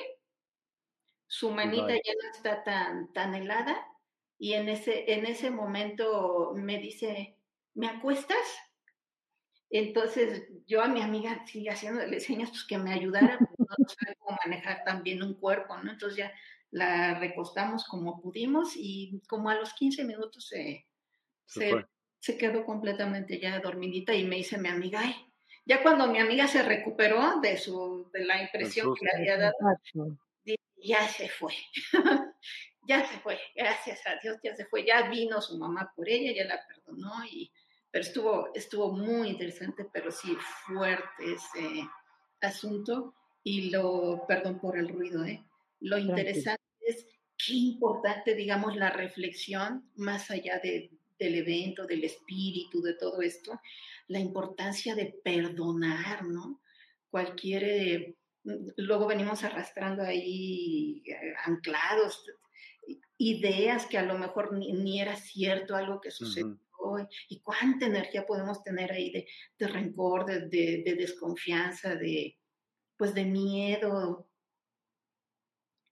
Su 1.26 1.50
manita 1.50 1.88
ya 1.88 2.12
no 2.22 2.30
está 2.30 2.62
tan, 2.62 3.12
tan 3.12 3.34
helada 3.34 3.84
y 4.38 4.54
en 4.54 4.68
ese, 4.68 5.12
en 5.12 5.26
ese 5.26 5.50
momento 5.50 6.52
me 6.54 6.78
dice, 6.78 7.38
¿me 7.74 7.88
acuestas? 7.88 8.38
Entonces 9.70 10.48
yo 10.66 10.82
a 10.82 10.88
mi 10.88 11.00
amiga 11.00 11.44
sigue 11.46 11.70
haciéndole 11.70 12.20
señas 12.20 12.50
pues, 12.50 12.64
que 12.64 12.78
me 12.78 12.92
ayudara, 12.92 13.38
porque 13.38 13.64
no 13.78 13.88
sabe 13.88 14.16
cómo 14.18 14.38
manejar 14.44 14.84
también 14.84 15.22
un 15.22 15.34
cuerpo, 15.34 15.76
¿no? 15.78 15.90
Entonces 15.90 16.18
ya 16.18 16.32
la 16.70 17.18
recostamos 17.18 17.86
como 17.86 18.20
pudimos 18.20 18.72
y 18.76 19.20
como 19.28 19.48
a 19.48 19.54
los 19.54 19.72
15 19.74 20.04
minutos 20.04 20.48
se, 20.48 20.86
se, 21.46 21.70
se 21.70 21.84
quedó 22.38 22.64
completamente 22.64 23.38
ya 23.38 23.60
dormidita 23.60 24.14
y 24.14 24.24
me 24.24 24.36
dice 24.36 24.58
mi 24.58 24.68
amiga, 24.68 25.00
ay, 25.02 25.14
ya 25.66 25.82
cuando 25.82 26.06
mi 26.08 26.18
amiga 26.18 26.46
se 26.46 26.62
recuperó 26.62 27.40
de, 27.40 27.56
su, 27.56 28.08
de 28.12 28.24
la 28.24 28.42
impresión 28.42 28.94
que 28.94 29.04
le 29.04 29.12
había 29.16 29.38
dado, 29.38 29.54
ya 30.76 31.06
se 31.08 31.28
fue, 31.28 31.54
ya 32.88 33.04
se 33.06 33.18
fue, 33.18 33.38
gracias 33.54 34.06
a 34.06 34.16
Dios, 34.22 34.38
ya 34.42 34.54
se 34.54 34.66
fue, 34.66 34.84
ya 34.84 35.08
vino 35.08 35.40
su 35.40 35.58
mamá 35.58 35.92
por 35.94 36.08
ella, 36.08 36.32
ya 36.34 36.44
la 36.44 36.66
perdonó, 36.66 37.12
y, 37.30 37.50
pero 37.90 38.04
estuvo, 38.04 38.54
estuvo 38.54 38.92
muy 38.92 39.28
interesante, 39.28 39.86
pero 39.92 40.10
sí 40.10 40.36
fuerte 40.66 41.34
ese 41.34 41.88
asunto, 42.40 43.14
y 43.42 43.70
lo, 43.70 44.24
perdón 44.26 44.58
por 44.58 44.78
el 44.78 44.88
ruido, 44.88 45.24
¿eh? 45.24 45.44
lo 45.80 45.98
interesante 45.98 46.62
es 46.80 47.06
qué 47.36 47.54
importante, 47.54 48.34
digamos, 48.34 48.76
la 48.76 48.90
reflexión 48.90 49.90
más 49.96 50.30
allá 50.30 50.58
de, 50.58 50.90
del 51.18 51.36
evento, 51.36 51.86
del 51.86 52.04
espíritu, 52.04 52.82
de 52.82 52.94
todo 52.94 53.22
esto, 53.22 53.60
la 54.08 54.18
importancia 54.18 54.94
de 54.94 55.14
perdonar, 55.24 56.24
¿no? 56.24 56.60
Cualquier, 57.10 57.64
eh, 57.64 58.16
luego 58.76 59.06
venimos 59.06 59.44
arrastrando 59.44 60.02
ahí 60.02 61.02
eh, 61.06 61.34
anclados, 61.44 62.24
ideas 63.16 63.86
que 63.86 63.98
a 63.98 64.02
lo 64.02 64.18
mejor 64.18 64.52
ni, 64.52 65.00
era 65.00 65.16
cierto 65.16 65.76
algo 65.76 66.00
que 66.00 66.10
sucedió. 66.10 66.58
Y 67.30 67.40
cuánta 67.40 67.86
energía 67.86 68.26
podemos 68.26 68.62
tener 68.62 68.92
ahí 68.92 69.10
de, 69.10 69.26
de 69.58 69.68
rencor, 69.68 70.26
de, 70.26 70.48
de, 70.82 70.94
desconfianza, 70.94 71.94
de, 71.94 72.38
pues 72.98 73.14
de 73.14 73.24
miedo, 73.24 74.28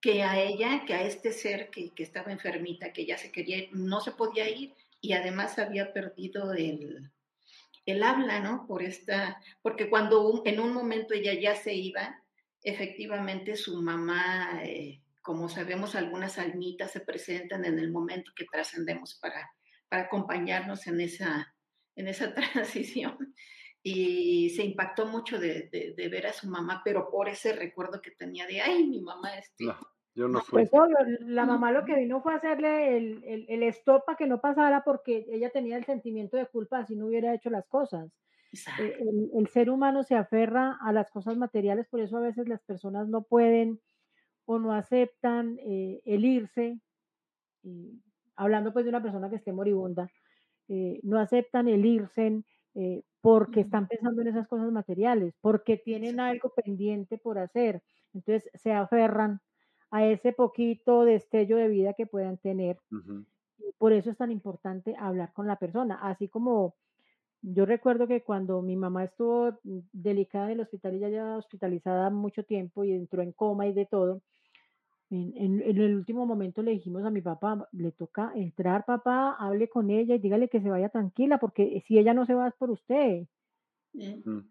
que 0.03 0.23
a 0.23 0.39
ella, 0.39 0.85
que 0.85 0.93
a 0.93 1.05
este 1.05 1.33
ser 1.33 1.71
que, 1.71 1.95
que, 1.95 2.03
estaba 2.03 2.31
enfermita, 2.33 2.93
que 2.93 3.07
ya 3.07 3.17
se 3.17 3.33
quería, 3.33 3.69
no 3.73 4.01
se 4.03 4.13
podía 4.13 4.51
ir, 4.51 4.75
y 5.03 5.13
además 5.13 5.59
había 5.59 5.93
perdido 5.93 6.55
el, 6.55 7.11
el 7.85 8.03
habla, 8.05 8.41
¿no? 8.41 8.67
Por 8.67 8.83
esta, 8.83 9.43
porque 9.61 9.91
cuando 9.91 10.43
en 10.47 10.61
un 10.61 10.73
momento 10.73 11.13
ella 11.13 11.35
ya 11.35 11.57
se 11.57 11.75
iba, 11.75 12.23
efectivamente 12.63 13.57
su 13.57 13.83
mamá, 13.83 14.63
eh, 14.63 15.03
como 15.21 15.49
sabemos, 15.49 15.97
algunas 15.97 16.39
almitas 16.39 16.93
se 16.93 17.01
presentan 17.01 17.65
en 17.65 17.81
el 17.81 17.91
momento 17.91 18.31
que 18.35 18.47
trascendemos 18.51 19.17
para, 19.21 19.51
para 19.89 20.05
acompañarnos 20.05 20.87
en 20.87 21.01
esa, 21.01 21.53
en 21.97 22.07
esa 22.07 22.33
transición. 22.35 23.35
Y 23.83 24.51
se 24.51 24.63
impactó 24.63 25.07
mucho 25.07 25.41
de, 25.41 25.69
de, 25.97 26.09
ver 26.09 26.29
a 26.29 26.33
su 26.33 26.49
mamá, 26.49 26.83
pero 26.85 27.11
por 27.11 27.29
ese 27.29 27.53
recuerdo 27.53 28.01
que 28.01 28.13
tenía 28.13 28.47
de, 28.47 28.61
ay, 28.61 28.87
mi 28.87 29.01
mamá, 29.01 29.37
este, 29.37 29.65
yo 30.15 30.29
no 30.29 30.41
fui. 30.41 30.67
Pues 30.67 30.91
la 31.21 31.47
mamá 31.47 31.73
lo 31.73 31.85
que 31.85 31.95
vino 31.95 32.21
fue 32.21 32.35
hacerle 32.35 32.97
el, 32.97 33.25
el, 33.25 33.47
el 33.49 33.63
stop 33.65 34.05
para 34.05 34.17
que 34.17 34.27
no 34.27 34.41
pasara 34.41 34.83
porque 34.85 35.27
ella 35.31 35.51
tenía 35.51 35.77
el 35.77 35.85
sentimiento 35.85 36.37
de 36.37 36.47
culpa 36.47 36.85
si 36.85 36.97
no 36.97 37.07
hubiera 37.07 37.35
hecho 37.35 37.51
las 37.51 37.67
cosas. 37.67 38.11
Eh, 38.79 38.97
el, 39.01 39.31
el, 39.35 39.47
ser 39.49 39.71
humano 39.71 40.03
se 40.03 40.15
aferra 40.15 40.79
a 40.83 40.93
las 40.93 41.11
cosas 41.11 41.39
materiales, 41.39 41.89
por 41.89 42.01
eso 42.01 42.19
a 42.19 42.21
veces 42.21 42.49
las 42.49 42.61
personas 42.63 43.09
no 43.09 43.23
pueden 43.23 43.81
o 44.45 44.59
no 44.59 44.75
aceptan 44.75 45.59
eh, 45.61 46.03
el 46.05 46.25
irse, 46.27 46.79
hablando 48.37 48.73
pues 48.73 48.85
de 48.85 48.91
una 48.91 49.03
persona 49.03 49.31
que 49.31 49.37
esté 49.37 49.53
moribunda, 49.53 50.11
eh, 50.69 51.01
no 51.03 51.19
aceptan 51.19 51.69
el 51.69 51.87
irse 51.87 52.43
porque 53.21 53.61
están 53.61 53.87
pensando 53.87 54.23
en 54.23 54.29
esas 54.29 54.49
cosas 54.49 54.71
materiales, 54.73 55.35
porque 55.41 55.77
tienen 55.77 56.21
algo 56.21 56.53
pendiente 56.55 57.19
por 57.19 57.39
hacer, 57.39 57.83
entonces 58.13 58.51
se 58.55 58.73
aferran 58.73 59.41
a 59.93 60.05
ese 60.07 60.33
poquito 60.33 61.05
destello 61.05 61.57
de 61.57 61.69
vida 61.69 61.93
que 61.93 62.07
puedan 62.07 62.39
tener. 62.39 62.79
por 63.79 63.93
eso 63.93 64.11
es 64.11 64.17
tan 64.17 64.33
importante 64.33 64.97
hablar 64.99 65.33
con 65.33 65.47
la 65.47 65.57
persona, 65.57 65.99
así 66.03 66.29
como 66.29 66.75
yo 67.43 67.67
recuerdo 67.67 68.07
que 68.07 68.23
cuando 68.23 68.63
mi 68.63 68.77
mamá 68.77 69.05
estuvo 69.05 69.59
delicada 69.93 70.47
en 70.47 70.53
el 70.53 70.61
hospital, 70.61 70.95
ella 70.95 71.09
ya 71.09 71.37
hospitalizada 71.37 72.09
mucho 72.11 72.45
tiempo 72.45 72.85
y 72.85 72.93
entró 72.93 73.21
en 73.21 73.33
coma 73.33 73.67
y 73.67 73.73
de 73.73 73.85
todo, 73.85 74.23
en, 75.11 75.61
el 75.61 75.95
último 75.95 76.25
momento 76.25 76.63
le 76.63 76.71
dijimos 76.71 77.05
a 77.05 77.11
mi 77.11 77.21
papá, 77.21 77.69
le 77.73 77.93
toca 77.93 78.33
entrar, 78.35 78.87
papá, 78.87 79.37
hable 79.39 79.69
con 79.69 79.91
ella 79.91 80.15
y 80.15 80.19
dígale 80.19 80.49
que 80.49 80.63
se 80.63 80.71
vaya 80.71 80.89
tranquila, 80.89 81.39
porque 81.39 81.83
si 81.87 81.99
ella 81.99 82.15
no 82.15 82.25
se 82.25 82.35
va 82.35 82.49
es 82.49 82.55
por 82.55 82.71
usted. 82.71 83.27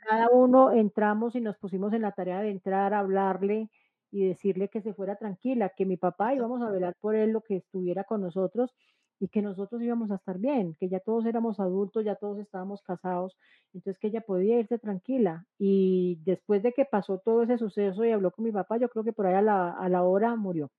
Cada 0.07 0.29
uno 0.29 0.71
entramos 0.71 1.35
y 1.35 1.41
nos 1.41 1.57
pusimos 1.57 1.93
en 1.93 2.03
la 2.03 2.11
tarea 2.11 2.41
de 2.41 2.51
entrar, 2.51 2.93
a 2.93 2.99
hablarle, 2.99 3.69
y 4.11 4.27
decirle 4.27 4.69
que 4.69 4.81
se 4.81 4.93
fuera 4.93 5.15
tranquila, 5.15 5.69
que 5.75 5.85
mi 5.85 5.97
papá 5.97 6.35
íbamos 6.35 6.61
a 6.61 6.69
velar 6.69 6.95
por 6.99 7.15
él 7.15 7.31
lo 7.31 7.41
que 7.41 7.55
estuviera 7.57 8.03
con 8.03 8.21
nosotros 8.21 8.71
y 9.19 9.29
que 9.29 9.41
nosotros 9.41 9.81
íbamos 9.81 10.11
a 10.11 10.15
estar 10.15 10.39
bien, 10.39 10.75
que 10.79 10.89
ya 10.89 10.99
todos 10.99 11.25
éramos 11.27 11.59
adultos, 11.59 12.03
ya 12.03 12.15
todos 12.15 12.39
estábamos 12.39 12.81
casados, 12.81 13.37
entonces 13.71 13.99
que 13.99 14.07
ella 14.07 14.21
podía 14.21 14.59
irse 14.59 14.79
tranquila. 14.79 15.45
Y 15.59 16.19
después 16.25 16.63
de 16.63 16.73
que 16.73 16.85
pasó 16.85 17.19
todo 17.19 17.43
ese 17.43 17.57
suceso 17.59 18.03
y 18.03 18.11
habló 18.11 18.31
con 18.31 18.45
mi 18.45 18.51
papá, 18.51 18.77
yo 18.77 18.89
creo 18.89 19.03
que 19.03 19.13
por 19.13 19.27
ahí 19.27 19.35
a 19.35 19.41
la, 19.43 19.71
a 19.71 19.89
la 19.89 20.03
hora 20.03 20.35
murió. 20.35 20.71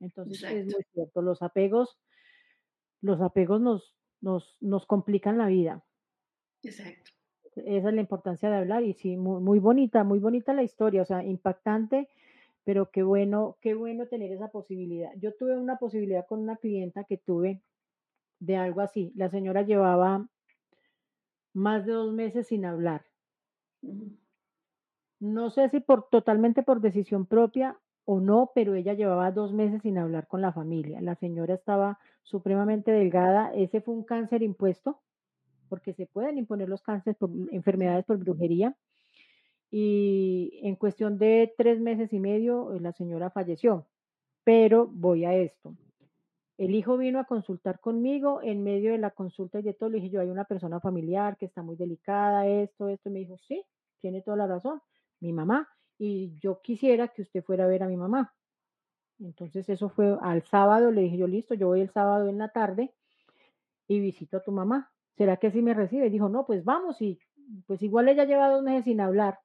Entonces 0.00 0.42
es 0.44 0.64
muy 0.64 0.82
cierto, 0.94 1.20
los 1.20 1.42
apegos, 1.42 1.98
los 3.02 3.20
apegos 3.20 3.60
nos, 3.60 3.94
nos, 4.20 4.56
nos 4.60 4.86
complican 4.86 5.36
la 5.36 5.46
vida. 5.48 5.84
Exacto. 6.62 7.10
Esa 7.54 7.88
es 7.88 7.94
la 7.94 8.00
importancia 8.00 8.48
de 8.48 8.56
hablar 8.56 8.82
y 8.84 8.94
sí, 8.94 9.16
muy, 9.16 9.42
muy 9.42 9.58
bonita, 9.58 10.04
muy 10.04 10.20
bonita 10.20 10.54
la 10.54 10.62
historia, 10.62 11.02
o 11.02 11.04
sea, 11.04 11.24
impactante 11.24 12.08
pero 12.68 12.90
qué 12.90 13.02
bueno, 13.02 13.56
qué 13.62 13.72
bueno 13.72 14.08
tener 14.08 14.30
esa 14.30 14.48
posibilidad. 14.48 15.10
Yo 15.16 15.34
tuve 15.34 15.56
una 15.56 15.78
posibilidad 15.78 16.26
con 16.26 16.40
una 16.40 16.56
clienta 16.56 17.04
que 17.04 17.16
tuve 17.16 17.62
de 18.40 18.56
algo 18.58 18.82
así. 18.82 19.10
La 19.16 19.30
señora 19.30 19.62
llevaba 19.62 20.28
más 21.54 21.86
de 21.86 21.92
dos 21.92 22.12
meses 22.12 22.48
sin 22.48 22.66
hablar. 22.66 23.06
No 25.18 25.48
sé 25.48 25.70
si 25.70 25.80
por 25.80 26.10
totalmente 26.10 26.62
por 26.62 26.82
decisión 26.82 27.24
propia 27.24 27.78
o 28.04 28.20
no, 28.20 28.52
pero 28.54 28.74
ella 28.74 28.92
llevaba 28.92 29.32
dos 29.32 29.54
meses 29.54 29.80
sin 29.80 29.96
hablar 29.96 30.26
con 30.26 30.42
la 30.42 30.52
familia. 30.52 31.00
La 31.00 31.14
señora 31.14 31.54
estaba 31.54 31.98
supremamente 32.22 32.90
delgada. 32.90 33.50
Ese 33.54 33.80
fue 33.80 33.94
un 33.94 34.04
cáncer 34.04 34.42
impuesto, 34.42 35.00
porque 35.70 35.94
se 35.94 36.04
pueden 36.04 36.36
imponer 36.36 36.68
los 36.68 36.82
cánceres 36.82 37.16
por 37.16 37.30
enfermedades 37.50 38.04
por 38.04 38.18
brujería. 38.18 38.76
Y 39.70 40.60
en 40.62 40.76
cuestión 40.76 41.18
de 41.18 41.52
tres 41.56 41.80
meses 41.80 42.12
y 42.12 42.20
medio, 42.20 42.78
la 42.80 42.92
señora 42.92 43.30
falleció. 43.30 43.86
Pero 44.44 44.86
voy 44.86 45.24
a 45.24 45.34
esto. 45.34 45.76
El 46.56 46.74
hijo 46.74 46.96
vino 46.96 47.20
a 47.20 47.24
consultar 47.24 47.78
conmigo 47.80 48.40
en 48.42 48.64
medio 48.64 48.92
de 48.92 48.98
la 48.98 49.10
consulta 49.10 49.60
y 49.60 49.62
de 49.62 49.74
todo. 49.74 49.90
Le 49.90 49.96
dije, 49.96 50.10
yo 50.10 50.20
hay 50.20 50.28
una 50.28 50.44
persona 50.44 50.80
familiar 50.80 51.36
que 51.36 51.46
está 51.46 51.62
muy 51.62 51.76
delicada, 51.76 52.46
esto, 52.46 52.88
esto. 52.88 53.08
Y 53.08 53.12
me 53.12 53.18
dijo, 53.20 53.36
sí, 53.38 53.62
tiene 54.00 54.22
toda 54.22 54.36
la 54.38 54.46
razón, 54.46 54.80
mi 55.20 55.32
mamá 55.32 55.68
y 55.98 56.38
yo 56.38 56.60
quisiera 56.62 57.08
que 57.08 57.22
usted 57.22 57.42
fuera 57.42 57.64
a 57.64 57.68
ver 57.68 57.82
a 57.82 57.88
mi 57.88 57.96
mamá. 57.96 58.32
Entonces 59.18 59.68
eso 59.68 59.88
fue 59.88 60.16
al 60.22 60.42
sábado, 60.44 60.92
le 60.92 61.02
dije 61.02 61.18
yo, 61.18 61.26
listo, 61.26 61.54
yo 61.54 61.66
voy 61.66 61.80
el 61.80 61.90
sábado 61.90 62.28
en 62.28 62.38
la 62.38 62.48
tarde 62.50 62.94
y 63.88 63.98
visito 63.98 64.36
a 64.36 64.42
tu 64.44 64.52
mamá. 64.52 64.92
¿Será 65.16 65.36
que 65.38 65.50
sí 65.50 65.60
me 65.60 65.74
recibe? 65.74 66.08
Dijo, 66.08 66.28
no, 66.28 66.46
pues 66.46 66.64
vamos 66.64 67.02
y 67.02 67.18
pues 67.66 67.82
igual 67.82 68.08
ella 68.08 68.24
lleva 68.24 68.48
dos 68.48 68.62
meses 68.62 68.84
sin 68.84 69.00
hablar. 69.00 69.40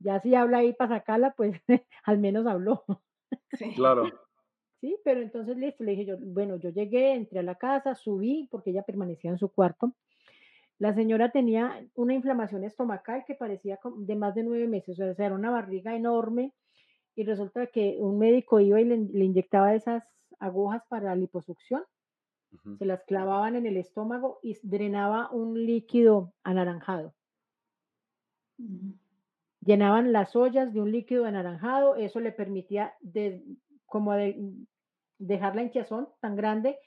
Ya 0.00 0.20
si 0.20 0.34
habla 0.34 0.58
ahí 0.58 0.72
para 0.72 0.96
sacarla, 0.96 1.34
pues 1.36 1.60
al 2.04 2.18
menos 2.18 2.46
habló. 2.46 2.84
Sí. 3.52 3.74
Claro. 3.74 4.04
Sí, 4.80 4.96
pero 5.04 5.20
entonces 5.20 5.56
listo, 5.56 5.82
le 5.82 5.92
dije 5.92 6.06
yo, 6.06 6.16
bueno, 6.18 6.56
yo 6.56 6.70
llegué, 6.70 7.12
entré 7.12 7.40
a 7.40 7.42
la 7.42 7.56
casa, 7.56 7.96
subí 7.96 8.46
porque 8.50 8.70
ella 8.70 8.84
permanecía 8.84 9.30
en 9.30 9.38
su 9.38 9.48
cuarto 9.48 9.94
la 10.78 10.94
señora 10.94 11.30
tenía 11.30 11.84
una 11.94 12.14
inflamación 12.14 12.64
estomacal 12.64 13.24
que 13.26 13.34
parecía 13.34 13.78
de 13.96 14.16
más 14.16 14.34
de 14.34 14.44
nueve 14.44 14.68
meses, 14.68 14.98
o 15.00 15.14
sea, 15.14 15.26
era 15.26 15.34
una 15.34 15.50
barriga 15.50 15.94
enorme 15.96 16.54
y 17.16 17.24
resulta 17.24 17.66
que 17.66 17.96
un 17.98 18.18
médico 18.18 18.60
iba 18.60 18.80
y 18.80 18.84
le, 18.84 19.24
inyectaba 19.24 19.74
esas 19.74 20.04
agujas 20.38 20.82
para 20.88 21.06
la 21.06 21.16
liposucción, 21.16 21.82
se 22.78 22.86
las 22.86 23.02
clavaban 23.04 23.56
en 23.56 23.66
el 23.66 23.76
estómago 23.76 24.38
y 24.42 24.56
drenaba 24.62 25.30
un 25.32 25.66
líquido 25.66 26.32
anaranjado. 26.44 27.12
Llenaban 29.68 30.12
las 30.12 30.34
ollas 30.34 30.72
de 30.72 30.80
un 30.80 30.90
líquido 30.90 31.26
anaranjado, 31.26 31.96
eso 31.96 32.20
le 32.20 32.32
permitía 32.32 32.94
como 33.86 34.14
dejar 35.18 35.56
la 35.56 35.62
hinchazón 35.62 36.08
tan 36.20 36.36
grande 36.36 36.78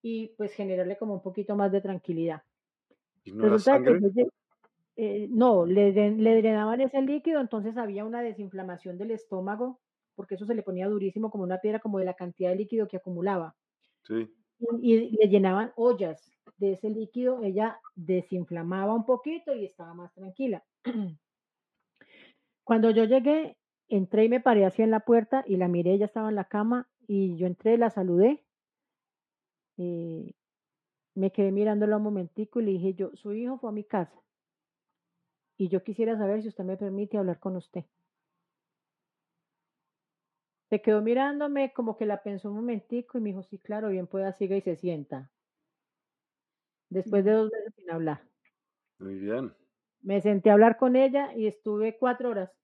y 0.00 0.28
pues 0.36 0.52
generarle 0.52 0.96
como 0.96 1.14
un 1.14 1.22
poquito 1.22 1.56
más 1.56 1.72
de 1.72 1.80
tranquilidad 1.80 2.42
no, 5.30 5.66
le, 5.66 5.92
drenaban 5.92 6.80
ese 6.80 7.00
líquido, 7.02 7.40
entonces 7.40 7.76
había 7.76 8.04
una 8.04 8.22
desinflamación 8.22 8.98
del 8.98 9.12
estómago, 9.12 9.80
porque 10.14 10.34
eso 10.34 10.44
se 10.44 10.54
le 10.54 10.62
ponía 10.62 10.88
durísimo 10.88 11.30
como 11.30 11.44
una 11.44 11.58
piedra, 11.58 11.80
como 11.80 11.98
de 11.98 12.04
la 12.04 12.14
cantidad 12.14 12.50
de 12.50 12.56
líquido 12.56 12.88
que 12.88 12.98
acumulaba. 12.98 13.56
Sí. 14.02 14.28
Y, 14.82 15.16
le 15.16 15.28
llenaban 15.28 15.72
ollas 15.76 16.30
de 16.58 16.72
ese 16.72 16.90
líquido, 16.90 17.42
ella 17.42 17.80
desinflamaba 17.94 18.94
un 18.94 19.06
poquito 19.06 19.54
y 19.54 19.64
estaba 19.64 19.94
más 19.94 20.12
tranquila. 20.12 20.62
Cuando 22.70 22.92
yo 22.92 23.02
llegué, 23.02 23.56
entré 23.88 24.26
y 24.26 24.28
me 24.28 24.38
paré 24.38 24.64
así 24.64 24.80
en 24.80 24.92
la 24.92 25.00
puerta 25.00 25.42
y 25.44 25.56
la 25.56 25.66
miré, 25.66 25.94
ella 25.94 26.04
estaba 26.04 26.28
en 26.28 26.36
la 26.36 26.44
cama 26.44 26.88
y 27.08 27.36
yo 27.36 27.48
entré, 27.48 27.76
la 27.76 27.90
saludé. 27.90 28.44
Eh, 29.76 30.34
me 31.16 31.32
quedé 31.32 31.50
mirándola 31.50 31.96
un 31.96 32.04
momentico 32.04 32.60
y 32.60 32.66
le 32.66 32.70
dije 32.70 32.94
yo, 32.94 33.10
su 33.16 33.32
hijo 33.32 33.58
fue 33.58 33.70
a 33.70 33.72
mi 33.72 33.82
casa 33.82 34.22
y 35.56 35.66
yo 35.66 35.82
quisiera 35.82 36.16
saber 36.16 36.42
si 36.42 36.48
usted 36.48 36.62
me 36.62 36.76
permite 36.76 37.18
hablar 37.18 37.40
con 37.40 37.56
usted. 37.56 37.86
Se 40.68 40.80
quedó 40.80 41.02
mirándome 41.02 41.72
como 41.72 41.96
que 41.96 42.06
la 42.06 42.22
pensó 42.22 42.50
un 42.50 42.54
momentico 42.54 43.18
y 43.18 43.20
me 43.20 43.30
dijo, 43.30 43.42
sí, 43.42 43.58
claro, 43.58 43.88
bien 43.88 44.06
pueda, 44.06 44.32
siga 44.32 44.56
y 44.56 44.60
se 44.60 44.76
sienta. 44.76 45.28
Después 46.88 47.24
de 47.24 47.32
dos 47.32 47.50
meses 47.50 47.74
sin 47.74 47.90
hablar. 47.90 48.22
Muy 49.00 49.16
bien. 49.16 49.52
Me 50.02 50.20
senté 50.20 50.50
a 50.50 50.52
hablar 50.52 50.76
con 50.76 50.94
ella 50.94 51.34
y 51.34 51.48
estuve 51.48 51.98
cuatro 51.98 52.30
horas. 52.30 52.59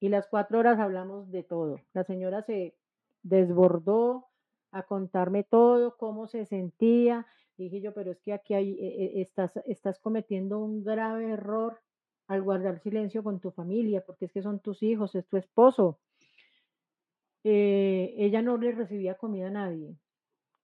Y 0.00 0.08
las 0.08 0.26
cuatro 0.28 0.58
horas 0.58 0.78
hablamos 0.78 1.30
de 1.30 1.42
todo. 1.42 1.80
La 1.92 2.04
señora 2.04 2.42
se 2.42 2.76
desbordó 3.22 4.28
a 4.70 4.84
contarme 4.84 5.44
todo, 5.44 5.96
cómo 5.96 6.28
se 6.28 6.44
sentía, 6.46 7.26
Dije 7.58 7.80
yo, 7.80 7.92
pero 7.92 8.12
es 8.12 8.20
que 8.20 8.32
aquí 8.32 8.54
hay, 8.54 8.70
eh, 8.74 9.04
eh, 9.04 9.20
estás, 9.20 9.56
estás 9.66 9.98
cometiendo 9.98 10.60
un 10.60 10.84
grave 10.84 11.32
error 11.32 11.80
al 12.28 12.42
guardar 12.42 12.78
silencio 12.78 13.24
con 13.24 13.40
tu 13.40 13.50
familia, 13.50 14.04
porque 14.06 14.26
es 14.26 14.32
que 14.32 14.42
son 14.42 14.60
tus 14.60 14.80
hijos, 14.84 15.16
es 15.16 15.26
tu 15.26 15.36
esposo. 15.36 15.98
Eh, 17.42 18.14
ella 18.16 18.42
no 18.42 18.58
le 18.58 18.70
recibía 18.70 19.16
comida 19.16 19.48
a 19.48 19.50
nadie. 19.50 19.96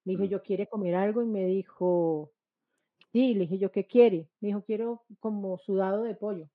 Le 0.05 0.13
dije, 0.13 0.25
mm. 0.25 0.29
yo 0.29 0.43
quiere 0.43 0.69
comer 0.69 0.95
algo 0.95 1.21
y 1.23 1.27
me 1.27 1.47
dijo, 1.47 2.31
sí, 3.13 3.35
le 3.35 3.41
dije 3.41 3.59
yo, 3.59 3.73
¿qué 3.73 3.87
quiere? 3.87 4.29
Me 4.41 4.49
dijo, 4.49 4.63
quiero 4.63 5.03
como 5.19 5.59
sudado 5.59 6.05
de 6.05 6.15
pollo. 6.15 6.49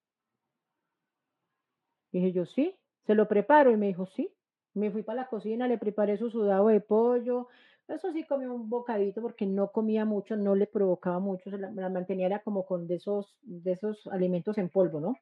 Dije 2.11 2.31
yo, 2.31 2.45
sí, 2.45 2.75
se 3.05 3.15
lo 3.15 3.27
preparo 3.27 3.71
y 3.71 3.77
me 3.77 3.87
dijo, 3.87 4.05
sí. 4.05 4.31
Me 4.75 4.91
fui 4.91 5.01
para 5.01 5.23
la 5.23 5.27
cocina, 5.27 5.67
le 5.67 5.79
preparé 5.79 6.17
su 6.17 6.29
sudado 6.29 6.67
de 6.67 6.79
pollo, 6.79 7.47
eso 7.89 8.11
sí 8.13 8.23
comía 8.23 8.51
un 8.51 8.69
bocadito 8.69 9.21
porque 9.21 9.47
no 9.47 9.71
comía 9.71 10.05
mucho, 10.05 10.35
no 10.35 10.55
le 10.55 10.67
provocaba 10.67 11.19
mucho, 11.19 11.49
la, 11.49 11.89
mantenía 11.89 12.27
era 12.27 12.39
como 12.39 12.65
con 12.65 12.87
de 12.87 12.95
esos, 12.95 13.35
de 13.41 13.71
esos 13.71 14.05
alimentos 14.07 14.57
en 14.59 14.69
polvo, 14.69 14.99
¿no? 14.99 15.15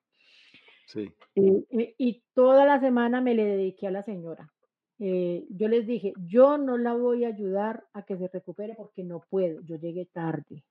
Sí. 0.87 1.13
Y, 1.35 2.23
toda 2.33 2.65
la 2.65 2.79
semana 2.79 3.21
me 3.21 3.35
le 3.35 3.45
dediqué 3.45 3.87
a 3.87 3.91
la 3.91 4.03
señora. 4.03 4.51
Eh, 4.99 5.45
yo 5.49 5.67
les 5.67 5.87
dije, 5.87 6.13
yo 6.17 6.57
no 6.57 6.77
la 6.77 6.93
voy 6.93 7.23
a 7.23 7.29
ayudar 7.29 7.85
a 7.93 8.03
que 8.03 8.17
se 8.17 8.27
recupere 8.27 8.75
porque 8.75 9.03
no 9.03 9.21
puedo, 9.29 9.61
yo 9.61 9.77
llegué 9.77 10.05
tarde, 10.05 10.63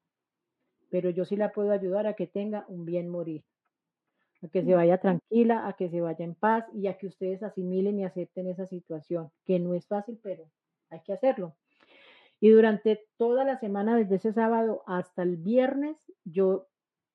pero 0.90 1.10
yo 1.10 1.24
sí 1.24 1.36
la 1.36 1.52
puedo 1.52 1.70
ayudar 1.70 2.06
a 2.06 2.14
que 2.14 2.26
tenga 2.26 2.64
un 2.68 2.84
bien 2.84 3.08
morir, 3.08 3.44
a 4.46 4.50
que 4.50 4.62
se 4.62 4.74
vaya 4.74 4.98
tranquila, 4.98 5.66
a 5.66 5.74
que 5.74 5.88
se 5.88 6.00
vaya 6.00 6.24
en 6.24 6.34
paz 6.34 6.64
y 6.74 6.86
a 6.86 6.96
que 6.96 7.06
ustedes 7.06 7.42
asimilen 7.42 7.98
y 7.98 8.04
acepten 8.04 8.46
esa 8.46 8.66
situación, 8.66 9.30
que 9.44 9.58
no 9.58 9.74
es 9.74 9.86
fácil, 9.86 10.18
pero 10.22 10.50
hay 10.90 11.00
que 11.00 11.12
hacerlo. 11.12 11.54
Y 12.40 12.50
durante 12.50 13.06
toda 13.16 13.44
la 13.44 13.58
semana, 13.58 13.96
desde 13.96 14.16
ese 14.16 14.32
sábado 14.32 14.82
hasta 14.86 15.22
el 15.22 15.36
viernes, 15.36 15.96
yo 16.24 16.68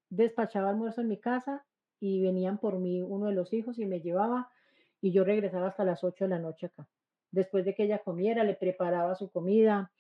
despachaba 0.10 0.70
almuerzo 0.70 1.02
en 1.02 1.08
mi 1.08 1.18
casa 1.18 1.66
y 2.00 2.22
venían 2.22 2.58
por 2.58 2.80
mí 2.80 3.02
uno 3.02 3.28
de 3.28 3.34
los 3.34 3.54
hijos 3.54 3.78
y 3.80 3.86
me 3.86 4.02
llevaba 4.02 4.50
y 5.00 5.12
yo 5.12 5.24
regresaba 5.24 5.68
hasta 5.68 5.86
las 5.86 6.04
8 6.04 6.26
de 6.26 6.30
la 6.30 6.40
noche 6.40 6.68
acá. 6.68 6.88
Después 7.32 7.66
de 7.66 7.76
que 7.76 7.84
ella 7.84 8.00
comiera, 8.00 8.44
le 8.44 8.56
preparaba 8.56 9.16
su 9.16 9.32
comida, 9.32 9.92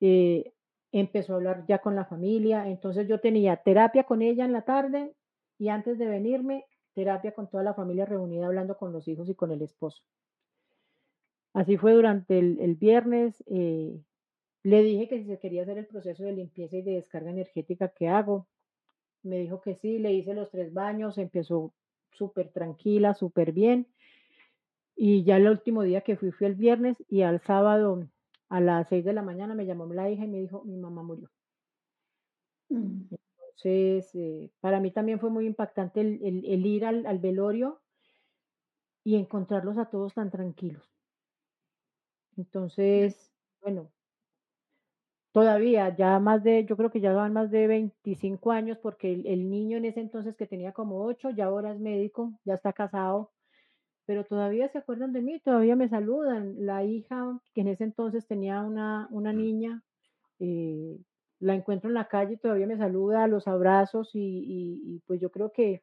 eh, 0.00 0.52
empezó 0.90 1.34
a 1.34 1.36
hablar 1.36 1.64
ya 1.68 1.78
con 1.78 1.94
la 1.94 2.06
familia, 2.06 2.68
entonces 2.68 3.06
yo 3.06 3.20
tenía 3.20 3.56
terapia 3.56 4.04
con 4.04 4.22
ella 4.22 4.44
en 4.44 4.52
la 4.52 4.62
tarde 4.62 5.14
y 5.58 5.68
antes 5.68 5.98
de 5.98 6.06
venirme, 6.06 6.64
terapia 6.94 7.32
con 7.32 7.48
toda 7.48 7.62
la 7.62 7.74
familia 7.74 8.06
reunida 8.06 8.46
hablando 8.46 8.76
con 8.76 8.92
los 8.92 9.06
hijos 9.08 9.28
y 9.28 9.34
con 9.34 9.50
el 9.50 9.62
esposo. 9.62 10.02
Así 11.52 11.76
fue 11.76 11.92
durante 11.92 12.38
el, 12.38 12.76
viernes. 12.76 13.42
Eh, 13.46 14.00
le 14.62 14.82
dije 14.82 15.08
que 15.08 15.18
si 15.18 15.24
se 15.26 15.38
quería 15.38 15.62
hacer 15.62 15.78
el 15.78 15.86
proceso 15.86 16.24
de 16.24 16.32
limpieza 16.32 16.76
y 16.76 16.82
de 16.82 16.92
descarga 16.92 17.30
energética 17.30 17.88
que 17.88 18.08
hago. 18.08 18.46
Me 19.22 19.38
dijo 19.38 19.60
que 19.60 19.74
sí, 19.74 19.98
le 19.98 20.12
hice 20.12 20.34
los 20.34 20.50
tres 20.50 20.72
baños, 20.72 21.18
empezó 21.18 21.72
súper 22.12 22.50
tranquila, 22.50 23.14
súper 23.14 23.52
bien. 23.52 23.88
Y 24.94 25.24
ya 25.24 25.36
el 25.36 25.48
último 25.48 25.82
día 25.82 26.02
que 26.02 26.16
fui 26.16 26.30
fue 26.32 26.48
el 26.48 26.54
viernes 26.54 27.02
y 27.08 27.22
al 27.22 27.40
sábado 27.40 28.08
a 28.48 28.60
las 28.60 28.88
seis 28.88 29.04
de 29.04 29.12
la 29.12 29.22
mañana 29.22 29.54
me 29.54 29.66
llamó 29.66 29.86
la 29.92 30.10
hija 30.10 30.24
y 30.24 30.28
me 30.28 30.40
dijo, 30.40 30.64
mi 30.64 30.76
mamá 30.76 31.02
murió. 31.02 31.30
Mm. 32.68 33.14
Entonces, 33.64 34.14
eh, 34.14 34.52
para 34.60 34.78
mí 34.78 34.92
también 34.92 35.18
fue 35.18 35.30
muy 35.30 35.46
impactante 35.46 36.00
el, 36.00 36.44
ir 36.66 36.84
al, 36.84 37.06
al, 37.06 37.18
velorio 37.18 37.80
y 39.02 39.16
encontrarlos 39.16 39.78
a 39.78 39.86
todos 39.86 40.14
tan 40.14 40.30
tranquilos. 40.30 40.88
Entonces, 42.36 43.32
bueno, 43.60 43.90
Todavía, 45.32 45.94
ya 45.94 46.18
más 46.18 46.42
de, 46.42 46.64
yo 46.64 46.76
creo 46.76 46.90
que 46.90 47.00
ya 47.00 47.12
van 47.12 47.32
más 47.32 47.50
de 47.50 47.66
25 47.68 48.50
años, 48.50 48.78
porque 48.78 49.12
el, 49.12 49.50
niño 49.50 49.76
en 49.76 49.84
ese 49.84 50.00
entonces 50.00 50.34
que 50.36 50.46
tenía 50.46 50.72
como 50.72 51.04
8, 51.04 51.30
ya 51.30 51.44
ahora 51.44 51.72
es 51.72 51.78
médico, 51.78 52.32
ya 52.44 52.54
está 52.54 52.72
casado, 52.72 53.30
pero 54.06 54.24
todavía 54.24 54.68
se 54.68 54.78
acuerdan 54.78 55.12
de 55.12 55.20
mí, 55.20 55.38
todavía 55.38 55.76
me 55.76 55.88
saludan. 55.88 56.54
La 56.66 56.82
hija, 56.82 57.38
que 57.54 57.60
en 57.60 57.68
ese 57.68 57.84
entonces 57.84 58.26
tenía 58.26 58.62
una, 58.62 59.06
una 59.10 59.32
niña, 59.32 59.84
eh, 60.40 60.98
la 61.40 61.54
encuentro 61.54 61.88
en 61.88 61.94
la 61.94 62.08
calle 62.08 62.34
y 62.34 62.38
todavía 62.38 62.66
me 62.66 62.76
saluda, 62.76 63.26
los 63.28 63.46
abrazos 63.46 64.10
y, 64.14 65.02
pues 65.06 65.20
yo 65.20 65.30
creo 65.30 65.52
que 65.52 65.82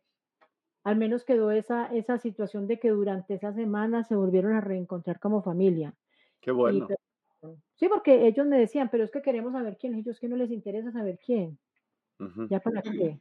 al 0.83 0.97
menos 0.97 1.23
quedó 1.23 1.51
esa, 1.51 1.87
esa 1.87 2.17
situación 2.17 2.67
de 2.67 2.79
que 2.79 2.89
durante 2.89 3.33
esa 3.33 3.53
semana 3.53 4.03
se 4.03 4.15
volvieron 4.15 4.53
a 4.53 4.61
reencontrar 4.61 5.19
como 5.19 5.41
familia. 5.41 5.95
Qué 6.41 6.51
bueno. 6.51 6.87
Sí, 7.75 7.87
porque 7.87 8.27
ellos 8.27 8.45
me 8.47 8.57
decían, 8.57 8.89
pero 8.91 9.03
es 9.03 9.11
que 9.11 9.21
queremos 9.21 9.53
saber 9.53 9.77
quién, 9.77 9.95
ellos 9.95 10.19
que 10.19 10.27
no 10.27 10.35
les 10.35 10.51
interesa 10.51 10.91
saber 10.91 11.19
quién. 11.23 11.57
¿Ya 12.49 12.59
para 12.59 12.81
qué? 12.81 13.19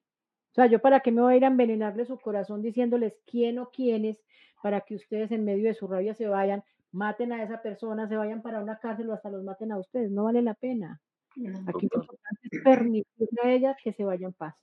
O 0.51 0.55
sea, 0.55 0.67
yo 0.67 0.79
para 0.79 1.01
qué 1.01 1.11
me 1.11 1.21
voy 1.21 1.35
a 1.35 1.37
ir 1.37 1.45
a 1.45 1.49
envenenarle 1.49 2.05
su 2.05 2.19
corazón 2.19 2.63
diciéndoles 2.63 3.19
quién 3.27 3.59
o 3.59 3.71
quiénes 3.71 4.23
para 4.63 4.83
que 4.83 4.95
ustedes 4.95 5.33
en 5.33 5.45
medio 5.45 5.65
de 5.65 5.75
su 5.75 5.89
rabia 5.89 6.15
se 6.15 6.29
vayan. 6.29 6.63
maten 6.93 7.33
a 7.33 7.43
esa 7.43 7.61
persona, 7.61 8.07
se 8.09 8.17
vayan 8.17 8.41
para 8.41 8.63
una 8.63 8.79
cárcel 8.79 9.11
o 9.11 9.15
hasta 9.15 9.31
los 9.31 9.43
maten 9.43 9.73
a 9.73 9.79
ustedes, 9.79 10.11
no 10.11 10.25
vale 10.25 10.43
la 10.43 10.55
pena. 10.55 11.01
Aquí 11.67 11.89
lo 11.93 12.01
importante 12.01 12.49
es 12.51 12.63
permitirle 12.63 13.41
a 13.43 13.53
ellas 13.53 13.77
que 13.83 13.93
se 13.93 14.05
vayan 14.05 14.31
en 14.31 14.33
paz. 14.35 14.55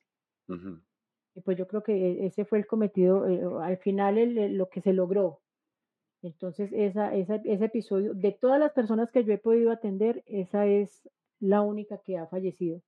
Y 1.33 1.41
pues 1.41 1.57
yo 1.57 1.67
creo 1.67 1.83
que 1.83 2.25
ese 2.25 2.45
fue 2.45 2.59
el 2.59 2.67
cometido, 2.67 3.27
eh, 3.27 3.41
al 3.61 3.77
final 3.77 4.57
lo 4.57 4.69
que 4.69 4.81
se 4.81 4.93
logró. 4.93 5.41
Entonces, 6.21 6.71
esa, 6.73 7.13
ese 7.15 7.65
episodio, 7.65 8.13
de 8.13 8.31
todas 8.31 8.59
las 8.59 8.73
personas 8.73 9.11
que 9.11 9.23
yo 9.23 9.33
he 9.33 9.37
podido 9.37 9.71
atender, 9.71 10.23
esa 10.27 10.67
es 10.67 11.09
la 11.39 11.61
única 11.61 11.97
que 11.99 12.17
ha 12.17 12.27
fallecido. 12.27 12.81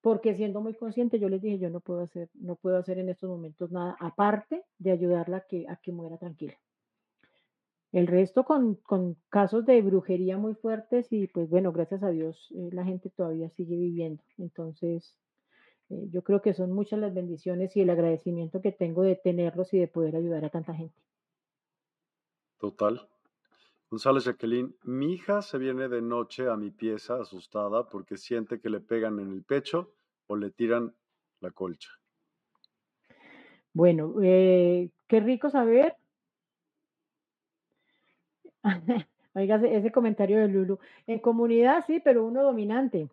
Porque 0.00 0.34
siendo 0.34 0.60
muy 0.60 0.74
consciente, 0.74 1.18
yo 1.18 1.28
les 1.28 1.42
dije, 1.42 1.58
yo 1.58 1.70
no 1.70 1.80
puedo 1.80 2.02
hacer, 2.02 2.30
no 2.34 2.54
puedo 2.54 2.76
hacer 2.76 2.98
en 2.98 3.08
estos 3.08 3.28
momentos 3.28 3.72
nada, 3.72 3.96
aparte 3.98 4.64
de 4.78 4.92
ayudarla 4.92 5.38
a 5.38 5.46
que, 5.48 5.66
a 5.68 5.76
que 5.76 5.90
muera 5.90 6.18
tranquila. 6.18 6.54
El 7.92 8.06
resto 8.06 8.44
con, 8.44 8.78
casos 9.28 9.64
de 9.64 9.80
brujería 9.80 10.36
muy 10.36 10.54
fuertes 10.54 11.12
y 11.12 11.28
pues 11.28 11.48
bueno, 11.48 11.72
gracias 11.72 12.02
a 12.02 12.10
Dios 12.10 12.52
eh, 12.54 12.70
la 12.72 12.84
gente 12.84 13.10
todavía 13.10 13.48
sigue 13.50 13.76
viviendo. 13.76 14.22
Entonces, 14.38 15.16
eh, 15.88 16.08
yo 16.10 16.22
creo 16.22 16.42
que 16.42 16.52
son 16.52 16.72
muchas 16.72 16.98
las 16.98 17.14
bendiciones 17.14 17.76
y 17.76 17.80
el 17.80 17.90
agradecimiento 17.90 18.60
que 18.60 18.72
tengo 18.72 19.02
de 19.02 19.16
tenerlos 19.16 19.72
y 19.72 19.78
de 19.78 19.88
poder 19.88 20.16
ayudar 20.16 20.44
a 20.44 20.50
tanta 20.50 20.74
gente. 20.74 21.00
Total. 22.58 23.08
González 23.88 24.24
Jacqueline, 24.24 24.74
mi 24.82 25.14
hija 25.14 25.42
se 25.42 25.58
viene 25.58 25.88
de 25.88 26.02
noche 26.02 26.48
a 26.48 26.56
mi 26.56 26.70
pieza 26.70 27.20
asustada 27.20 27.88
porque 27.88 28.16
siente 28.16 28.60
que 28.60 28.68
le 28.68 28.80
pegan 28.80 29.20
en 29.20 29.30
el 29.30 29.44
pecho 29.44 29.92
o 30.26 30.36
le 30.36 30.50
tiran 30.50 30.92
la 31.40 31.52
colcha. 31.52 31.90
Bueno, 33.72 34.14
eh, 34.22 34.90
qué 35.06 35.20
rico 35.20 35.50
saber. 35.50 35.94
Oiga, 39.34 39.56
ese 39.56 39.92
comentario 39.92 40.38
de 40.38 40.48
Lulu. 40.48 40.78
En 41.06 41.18
comunidad 41.18 41.84
sí, 41.86 42.00
pero 42.00 42.24
uno 42.24 42.42
dominante. 42.42 43.08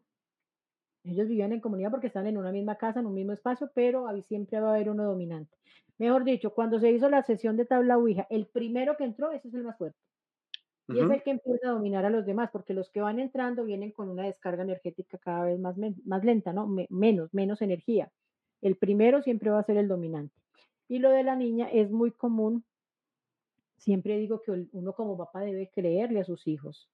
Ellos 1.03 1.27
vivían 1.27 1.51
en 1.51 1.59
comunidad 1.59 1.91
porque 1.91 2.07
están 2.07 2.27
en 2.27 2.37
una 2.37 2.51
misma 2.51 2.75
casa, 2.75 3.01
en 3.01 3.05
un 3.05 3.13
mismo 3.13 3.33
espacio, 3.33 3.69
pero 3.75 4.07
siempre 4.21 4.59
va 4.59 4.69
a 4.69 4.75
haber 4.75 4.89
uno 4.89 5.03
dominante. 5.03 5.53
Mejor 5.97 6.23
dicho, 6.23 6.53
cuando 6.53 6.79
se 6.79 6.91
hizo 6.91 7.09
la 7.09 7.23
sesión 7.23 7.57
de 7.57 7.65
tabla 7.65 7.97
Ouija, 7.97 8.25
el 8.29 8.47
primero 8.47 8.95
que 8.97 9.03
entró, 9.03 9.31
ese 9.31 9.49
es 9.49 9.53
el 9.53 9.63
más 9.63 9.77
fuerte. 9.77 9.99
Y 10.87 10.99
es 10.99 11.09
el 11.09 11.23
que 11.23 11.31
empieza 11.31 11.69
a 11.69 11.71
dominar 11.71 12.05
a 12.05 12.09
los 12.09 12.25
demás, 12.25 12.49
porque 12.51 12.73
los 12.73 12.89
que 12.89 13.01
van 13.01 13.19
entrando 13.19 13.63
vienen 13.63 13.91
con 13.91 14.09
una 14.09 14.23
descarga 14.23 14.63
energética 14.63 15.17
cada 15.17 15.45
vez 15.45 15.59
más, 15.59 15.75
más 16.05 16.23
lenta, 16.23 16.51
¿no? 16.51 16.67
menos, 16.89 17.33
menos 17.33 17.61
energía. 17.61 18.11
El 18.61 18.75
primero 18.75 19.21
siempre 19.21 19.49
va 19.49 19.59
a 19.59 19.63
ser 19.63 19.77
el 19.77 19.87
dominante. 19.87 20.35
Y 20.87 20.99
lo 20.99 21.09
de 21.09 21.23
la 21.23 21.35
niña 21.35 21.69
es 21.71 21.91
muy 21.91 22.11
común. 22.11 22.65
Siempre 23.84 24.17
digo 24.17 24.41
que 24.41 24.51
uno 24.71 24.93
como 24.93 25.17
papá 25.17 25.41
debe 25.41 25.69
creerle 25.69 26.21
a 26.21 26.23
sus 26.23 26.47
hijos. 26.47 26.89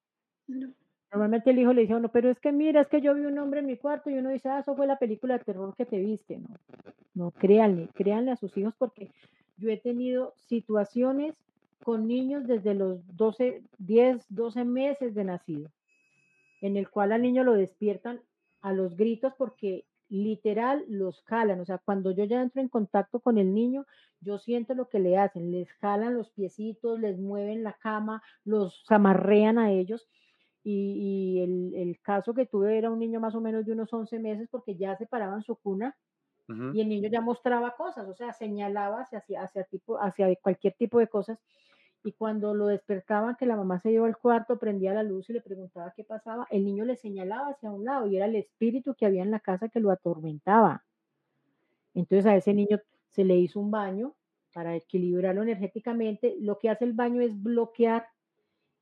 Normalmente 1.11 1.51
el 1.51 1.59
hijo 1.59 1.71
le 1.71 1.81
dice 1.81 1.93
no, 1.93 2.09
pero 2.09 2.31
es 2.31 2.39
que 2.39 2.51
mira, 2.51 2.81
es 2.81 2.87
que 2.87 2.99
yo 2.99 3.13
vi 3.13 3.25
un 3.25 3.37
hombre 3.37 3.59
en 3.59 3.67
mi 3.67 3.77
cuarto 3.77 4.09
y 4.09 4.15
uno 4.15 4.29
dice, 4.29 4.49
ah, 4.49 4.59
eso 4.59 4.75
fue 4.75 4.87
la 4.87 4.97
película 4.97 5.37
de 5.37 5.43
terror 5.43 5.75
que 5.75 5.85
te 5.85 5.99
viste. 5.99 6.39
No, 6.39 6.49
no, 7.13 7.31
créanle, 7.31 7.89
créanle 7.93 8.31
a 8.31 8.37
sus 8.37 8.57
hijos 8.57 8.73
porque 8.75 9.11
yo 9.57 9.69
he 9.69 9.77
tenido 9.77 10.33
situaciones 10.47 11.35
con 11.83 12.07
niños 12.07 12.47
desde 12.47 12.73
los 12.73 13.05
12, 13.15 13.61
10, 13.77 14.25
12 14.29 14.65
meses 14.65 15.13
de 15.13 15.25
nacido, 15.25 15.69
en 16.61 16.75
el 16.75 16.89
cual 16.89 17.11
al 17.11 17.21
niño 17.21 17.43
lo 17.43 17.53
despiertan 17.53 18.19
a 18.61 18.73
los 18.73 18.97
gritos 18.97 19.33
porque 19.37 19.85
literal 20.09 20.83
los 20.87 21.21
jalan, 21.23 21.59
o 21.59 21.65
sea, 21.65 21.77
cuando 21.77 22.11
yo 22.11 22.23
ya 22.25 22.41
entro 22.41 22.61
en 22.61 22.67
contacto 22.67 23.19
con 23.19 23.37
el 23.37 23.53
niño, 23.53 23.85
yo 24.21 24.39
siento 24.39 24.73
lo 24.73 24.89
que 24.89 24.99
le 24.99 25.17
hacen, 25.17 25.51
les 25.51 25.71
jalan 25.73 26.15
los 26.15 26.31
piecitos, 26.31 26.99
les 26.99 27.17
mueven 27.17 27.63
la 27.63 27.73
cama, 27.73 28.21
los 28.43 28.83
amarrean 28.89 29.59
a 29.59 29.71
ellos 29.71 30.07
y, 30.63 31.39
el, 31.75 31.99
caso 32.01 32.33
que 32.33 32.45
tuve 32.45 32.77
era 32.77 32.89
un 32.89 32.99
niño 32.99 33.19
más 33.19 33.35
o 33.35 33.41
menos 33.41 33.65
de 33.65 33.71
unos 33.71 33.93
11 33.93 34.19
meses 34.19 34.47
porque 34.49 34.75
ya 34.75 34.95
se 34.97 35.05
paraban 35.05 35.41
su 35.43 35.55
cuna 35.55 35.95
y 36.73 36.81
el 36.81 36.89
niño 36.89 37.09
ya 37.09 37.21
mostraba 37.21 37.75
cosas, 37.75 38.07
o 38.07 38.15
sea, 38.15 38.33
señalaba 38.33 39.01
hacia, 39.01 39.23
hacia, 39.39 39.63
tipo, 39.65 40.01
hacia 40.01 40.35
cualquier 40.37 40.73
tipo 40.73 40.97
de 40.97 41.07
cosas. 41.07 41.37
Y 42.03 42.13
cuando 42.13 42.53
lo 42.53 42.67
despertaban, 42.67 43.35
que 43.35 43.45
la 43.45 43.57
mamá 43.57 43.79
se 43.79 43.91
llevó 43.91 44.05
al 44.05 44.17
cuarto, 44.17 44.57
prendía 44.57 44.93
la 44.93 45.03
luz 45.03 45.29
y 45.29 45.33
le 45.33 45.41
preguntaba 45.41 45.93
qué 45.95 46.03
pasaba, 46.03 46.47
el 46.49 46.63
niño 46.63 46.85
le 46.85 46.95
señalaba 46.95 47.49
hacia 47.49 47.71
un 47.71 47.83
lado 47.83 48.07
y 48.07 48.15
era 48.15 48.25
el 48.25 48.35
espíritu 48.35 48.95
que 48.95 49.05
había 49.05 49.23
en 49.23 49.31
la 49.31 49.41
casa 49.41 49.67
que 49.69 49.81
lo 49.81 49.91
atormentaba. 49.91 50.85
Entonces 51.93 52.25
a 52.25 52.35
ese 52.35 52.53
niño 52.53 52.79
se 53.09 53.25
le 53.25 53.35
hizo 53.35 53.59
un 53.59 53.71
baño 53.71 54.15
para 54.53 54.75
equilibrarlo 54.75 55.43
energéticamente. 55.43 56.35
Lo 56.39 56.57
que 56.57 56.69
hace 56.69 56.85
el 56.85 56.93
baño 56.93 57.21
es 57.21 57.41
bloquear 57.41 58.07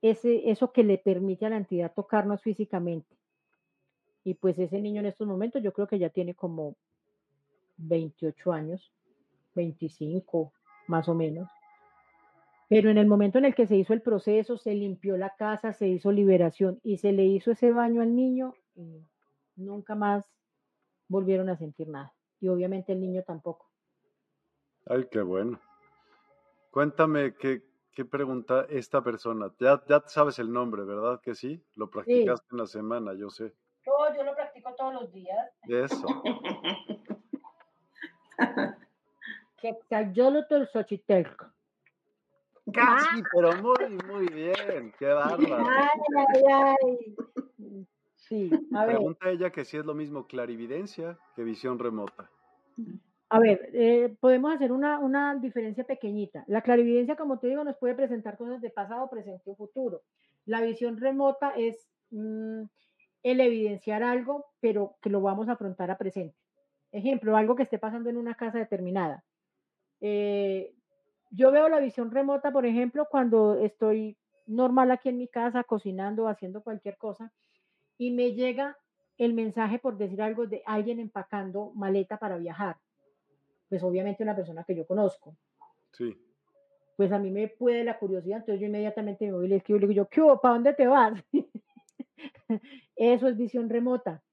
ese, 0.02 0.50
eso 0.50 0.72
que 0.72 0.84
le 0.84 0.98
permite 0.98 1.46
a 1.46 1.50
la 1.50 1.58
entidad 1.58 1.94
tocarnos 1.94 2.42
físicamente. 2.42 3.18
Y 4.24 4.36
pues 4.36 4.60
ese 4.60 4.80
niño 4.80 5.00
en 5.00 5.08
estos 5.08 5.28
momentos 5.28 5.64
yo 5.64 5.74
creo 5.74 5.88
que 5.88 6.00
ya 6.00 6.10
tiene 6.10 6.36
como 6.36 6.76
28 7.78 8.52
años, 8.52 8.92
25 9.56 10.52
más 10.88 11.08
o 11.08 11.16
menos. 11.16 11.50
Pero 12.70 12.90
en 12.90 12.98
el 12.98 13.08
momento 13.08 13.38
en 13.38 13.46
el 13.46 13.56
que 13.56 13.68
se 13.68 13.76
hizo 13.76 13.94
el 13.94 14.02
proceso, 14.02 14.58
se 14.58 14.74
limpió 14.74 15.18
la 15.18 15.34
casa, 15.38 15.74
se 15.74 15.88
hizo 15.88 16.12
liberación 16.12 16.80
y 16.84 16.98
se 16.98 17.12
le 17.12 17.26
hizo 17.26 17.52
ese 17.52 17.72
baño 17.72 18.02
al 18.02 18.16
niño, 18.16 18.54
y 18.76 19.06
nunca 19.56 19.96
más 19.96 20.30
volvieron 21.08 21.50
a 21.50 21.58
sentir 21.58 21.88
nada. 21.88 22.14
Y 22.40 22.50
obviamente 22.50 22.92
el 22.92 23.00
niño 23.00 23.24
tampoco. 23.24 23.72
Ay, 24.86 25.08
qué 25.10 25.22
bueno. 25.22 25.60
Cuéntame 26.72 27.36
qué, 27.36 27.64
¿Qué 27.98 28.06
pregunta 28.06 28.68
esta 28.70 29.02
persona? 29.02 29.52
Ya, 29.60 29.82
ya 29.90 30.04
sabes 30.06 30.38
el 30.38 30.54
nombre, 30.54 30.84
¿verdad 30.84 31.20
que 31.20 31.34
sí? 31.34 31.60
Lo 31.74 31.90
practicaste 31.90 32.46
en 32.52 32.58
la 32.60 32.68
semana, 32.68 33.16
yo 33.16 33.32
sé. 33.32 33.56
Yo, 33.84 33.92
yo 34.16 34.24
lo 34.24 34.36
practico 34.36 34.76
todos 34.76 34.94
los 34.94 35.12
días. 35.12 35.50
Eso. 35.68 36.06
el 39.64 40.68
Xochitelco. 40.68 41.48
Casi, 42.74 43.24
pero 43.34 43.54
muy, 43.62 43.98
muy 44.08 44.28
bien. 44.28 44.94
Qué 45.00 45.08
bárbaro. 45.08 45.66
Ay, 45.68 46.00
ay, 46.18 46.44
ay. 46.50 47.88
Sí, 48.16 48.50
a 48.74 48.86
ver. 48.86 48.96
Pregunta 48.98 49.30
ella 49.30 49.52
que 49.52 49.64
si 49.64 49.78
es 49.78 49.86
lo 49.86 49.94
mismo 49.94 50.28
clarividencia 50.28 51.18
que 51.36 51.44
visión 51.44 51.80
remota. 51.80 52.30
A 53.30 53.40
ver, 53.40 53.70
eh, 53.74 54.16
podemos 54.20 54.54
hacer 54.54 54.72
una, 54.72 55.36
diferencia 55.42 55.84
pequeñita. 55.84 56.44
La 56.48 56.62
clarividencia, 56.62 57.16
como 57.16 57.40
te 57.40 57.48
digo, 57.48 57.64
nos 57.64 57.78
puede 57.78 57.96
presentar 57.96 58.38
cosas 58.38 58.62
de 58.62 58.70
pasado, 58.70 59.10
presente 59.10 59.50
o 59.50 59.56
futuro. 59.56 60.02
La 60.46 60.62
visión 60.62 60.98
remota 60.98 61.52
es 61.52 61.90
mm, 62.12 62.64
el 63.24 63.42
evidenciar 63.42 64.04
algo, 64.04 64.46
pero 64.60 64.96
que 65.02 65.10
lo 65.10 65.22
vamos 65.22 65.50
a 65.50 65.54
afrontar 65.54 65.92
a 65.92 65.98
presente. 65.98 66.38
Ejemplo, 66.92 67.36
algo 67.36 67.56
que 67.56 67.64
esté 67.64 67.80
pasando 67.80 68.10
en 68.10 68.18
una 68.18 68.36
casa 68.36 68.60
determinada. 68.60 69.26
Eh, 70.00 70.74
yo 71.32 71.52
veo 71.52 71.70
la 71.70 71.80
visión 71.80 72.12
remota, 72.12 72.52
por 72.52 72.66
ejemplo, 72.66 73.08
cuando 73.10 73.60
estoy 73.60 74.18
normal 74.46 74.92
aquí 74.92 75.10
en 75.10 75.18
mi 75.18 75.28
casa, 75.28 75.64
cocinando, 75.64 76.28
haciendo 76.28 76.62
cualquier 76.64 76.98
cosa, 76.98 77.34
y 77.98 78.12
me 78.12 78.34
llega 78.34 78.78
el 79.18 79.34
mensaje, 79.34 79.80
por 79.80 79.98
decir 79.98 80.22
algo, 80.22 80.46
de 80.46 80.62
alguien 80.66 81.00
empacando 81.00 81.72
maleta 81.76 82.18
para 82.18 82.38
viajar 82.38 82.78
pues 83.70 83.84
obviamente 83.84 84.24
una 84.24 84.36
persona 84.36 84.64
que 84.64 84.76
yo 84.76 84.86
conozco. 84.86 85.36
Sí. 85.94 86.16
Pues 86.96 87.12
a 87.12 87.20
mí 87.20 87.30
me 87.30 87.48
puede 87.48 87.84
la 87.84 88.00
curiosidad, 88.00 88.40
entonces 88.40 88.60
yo 88.60 88.68
inmediatamente 88.68 89.26
me 89.26 89.34
voy 89.34 89.46
y 89.46 89.50
le 89.50 89.56
escribo 89.58 89.78
y 89.78 89.82
le 89.82 89.88
digo 89.88 90.04
yo, 90.04 90.10
¿qué 90.10 90.22
hubo? 90.22 90.42
¿Para 90.42 90.56
dónde 90.56 90.74
te 90.74 90.88
vas? 90.88 91.24
Eso 92.96 93.28
es 93.28 93.38
visión 93.38 93.70
remota. 93.70 94.24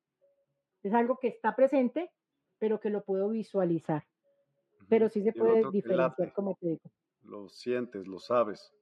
Es 0.82 0.94
algo 0.94 1.18
que 1.18 1.28
está 1.28 1.54
presente, 1.54 2.10
pero 2.58 2.80
que 2.80 2.90
lo 2.90 3.04
puedo 3.04 3.28
visualizar. 3.28 4.04
Pero 4.88 5.08
sí 5.08 5.22
se 5.22 5.32
puede 5.32 5.70
diferenciar, 5.70 6.32
como 6.32 6.54
te 6.56 6.68
digo. 6.68 6.90
Lo 7.22 7.48
sientes, 7.48 8.06
lo 8.06 8.18
sabes. 8.18 8.72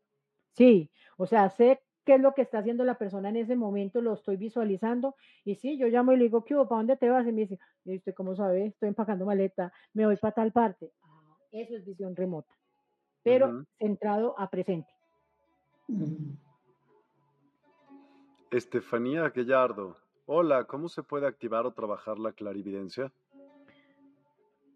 Sí, 0.53 0.91
o 1.16 1.27
sea, 1.27 1.49
sé 1.49 1.81
qué 2.05 2.16
es 2.16 2.20
lo 2.20 2.35
que 2.35 2.43
está 2.43 2.59
haciendo 2.59 2.85
la 2.85 2.99
persona 2.99 3.29
en 3.29 3.37
ese 3.37 3.57
momento, 3.57 4.01
lo 4.01 4.15
estoy 4.15 4.37
visualizando. 4.37 5.15
Y 5.45 5.55
sí, 5.57 5.79
yo 5.79 5.87
llamo 5.87 6.12
y 6.12 6.16
le 6.16 6.24
digo, 6.24 6.45
¿qué 6.45 6.55
hubo? 6.55 6.69
¿Para 6.69 6.79
dónde 6.79 6.97
te 6.97 7.09
vas? 7.09 7.27
Y 7.27 7.33
me 7.33 7.43
dice, 7.43 7.59
¿y 7.85 7.97
usted 7.97 8.15
cómo 8.15 8.35
sabe? 8.35 8.66
Estoy 8.66 8.89
empacando 8.89 9.24
maleta, 9.24 9.73
me 9.95 10.07
voy 10.07 10.16
para 10.16 10.35
tal 10.35 10.53
parte. 10.53 10.93
Ah, 11.03 11.37
eso 11.53 11.77
es 11.77 11.85
visión 11.85 12.16
remota, 12.16 12.53
pero 13.23 13.65
centrado 13.79 14.39
a 14.39 14.51
presente. 14.51 14.93
Estefanía 18.51 19.24
Aquellardo, 19.24 19.97
hola, 20.27 20.65
¿cómo 20.65 20.89
se 20.89 21.03
puede 21.03 21.27
activar 21.27 21.66
o 21.66 21.73
trabajar 21.73 22.19
la 22.19 22.33
clarividencia? 22.33 23.12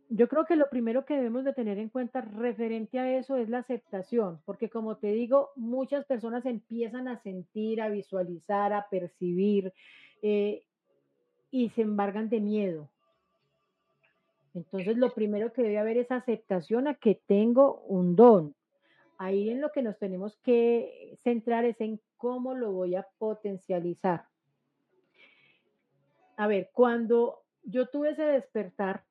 Yo 0.08 0.28
creo 0.28 0.44
que 0.44 0.56
lo 0.56 0.68
primero 0.68 1.04
que 1.04 1.16
debemos 1.16 1.44
de 1.44 1.52
tener 1.52 1.78
en 1.78 1.88
cuenta 1.88 2.20
referente 2.20 2.98
a 2.98 3.18
eso 3.18 3.36
es 3.36 3.48
la 3.48 3.58
aceptación, 3.58 4.40
porque 4.44 4.68
como 4.68 4.96
te 4.96 5.08
digo, 5.08 5.50
muchas 5.56 6.04
personas 6.04 6.46
empiezan 6.46 7.08
a 7.08 7.20
sentir, 7.22 7.80
a 7.80 7.88
visualizar, 7.88 8.72
a 8.72 8.88
percibir 8.88 9.72
eh, 10.22 10.64
y 11.50 11.70
se 11.70 11.82
embargan 11.82 12.28
de 12.28 12.40
miedo. 12.40 12.90
Entonces, 14.54 14.96
lo 14.96 15.12
primero 15.12 15.52
que 15.52 15.62
debe 15.62 15.78
haber 15.78 15.98
es 15.98 16.10
aceptación 16.10 16.88
a 16.88 16.94
que 16.94 17.20
tengo 17.26 17.82
un 17.82 18.16
don. 18.16 18.54
ahí 19.18 19.50
en 19.50 19.60
lo 19.60 19.72
que 19.72 19.82
nos 19.82 19.98
tenemos 19.98 20.36
que 20.42 21.18
centrar 21.22 21.64
es 21.64 21.80
en 21.80 22.00
cómo 22.16 22.54
lo 22.54 22.72
voy 22.72 22.94
a 22.94 23.06
potencializar. 23.18 24.26
A 26.36 26.46
ver, 26.46 26.70
cuando 26.72 27.42
yo 27.62 27.88
tuve 27.88 28.10
ese 28.10 28.22
despertar, 28.24 29.05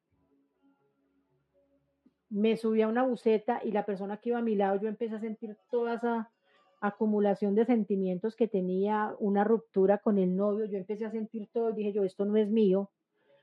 me 2.36 2.58
subí 2.58 2.82
a 2.82 2.90
una 2.90 3.04
buceta 3.04 3.62
y 3.64 3.72
la 3.72 3.86
persona 3.86 4.18
que 4.18 4.30
iba 4.30 4.40
a 4.40 4.42
mi 4.42 4.56
lado, 4.56 4.78
yo 4.82 4.90
empecé 4.90 5.16
a 5.16 5.22
sentir 5.22 5.56
toda 5.72 5.94
esa 5.96 6.30
acumulación 6.82 7.56
de 7.56 7.66
sentimientos 7.66 8.36
que 8.36 8.50
tenía, 8.50 9.16
una 9.20 9.46
ruptura 9.46 10.00
con 10.00 10.18
el 10.18 10.36
novio, 10.36 10.66
yo 10.66 10.78
empecé 10.78 11.06
a 11.06 11.12
sentir 11.12 11.48
todo 11.54 11.70
y 11.70 11.76
dije 11.76 11.94
yo, 11.94 12.04
esto 12.04 12.26
no 12.26 12.36
es 12.36 12.50
mío, 12.50 12.92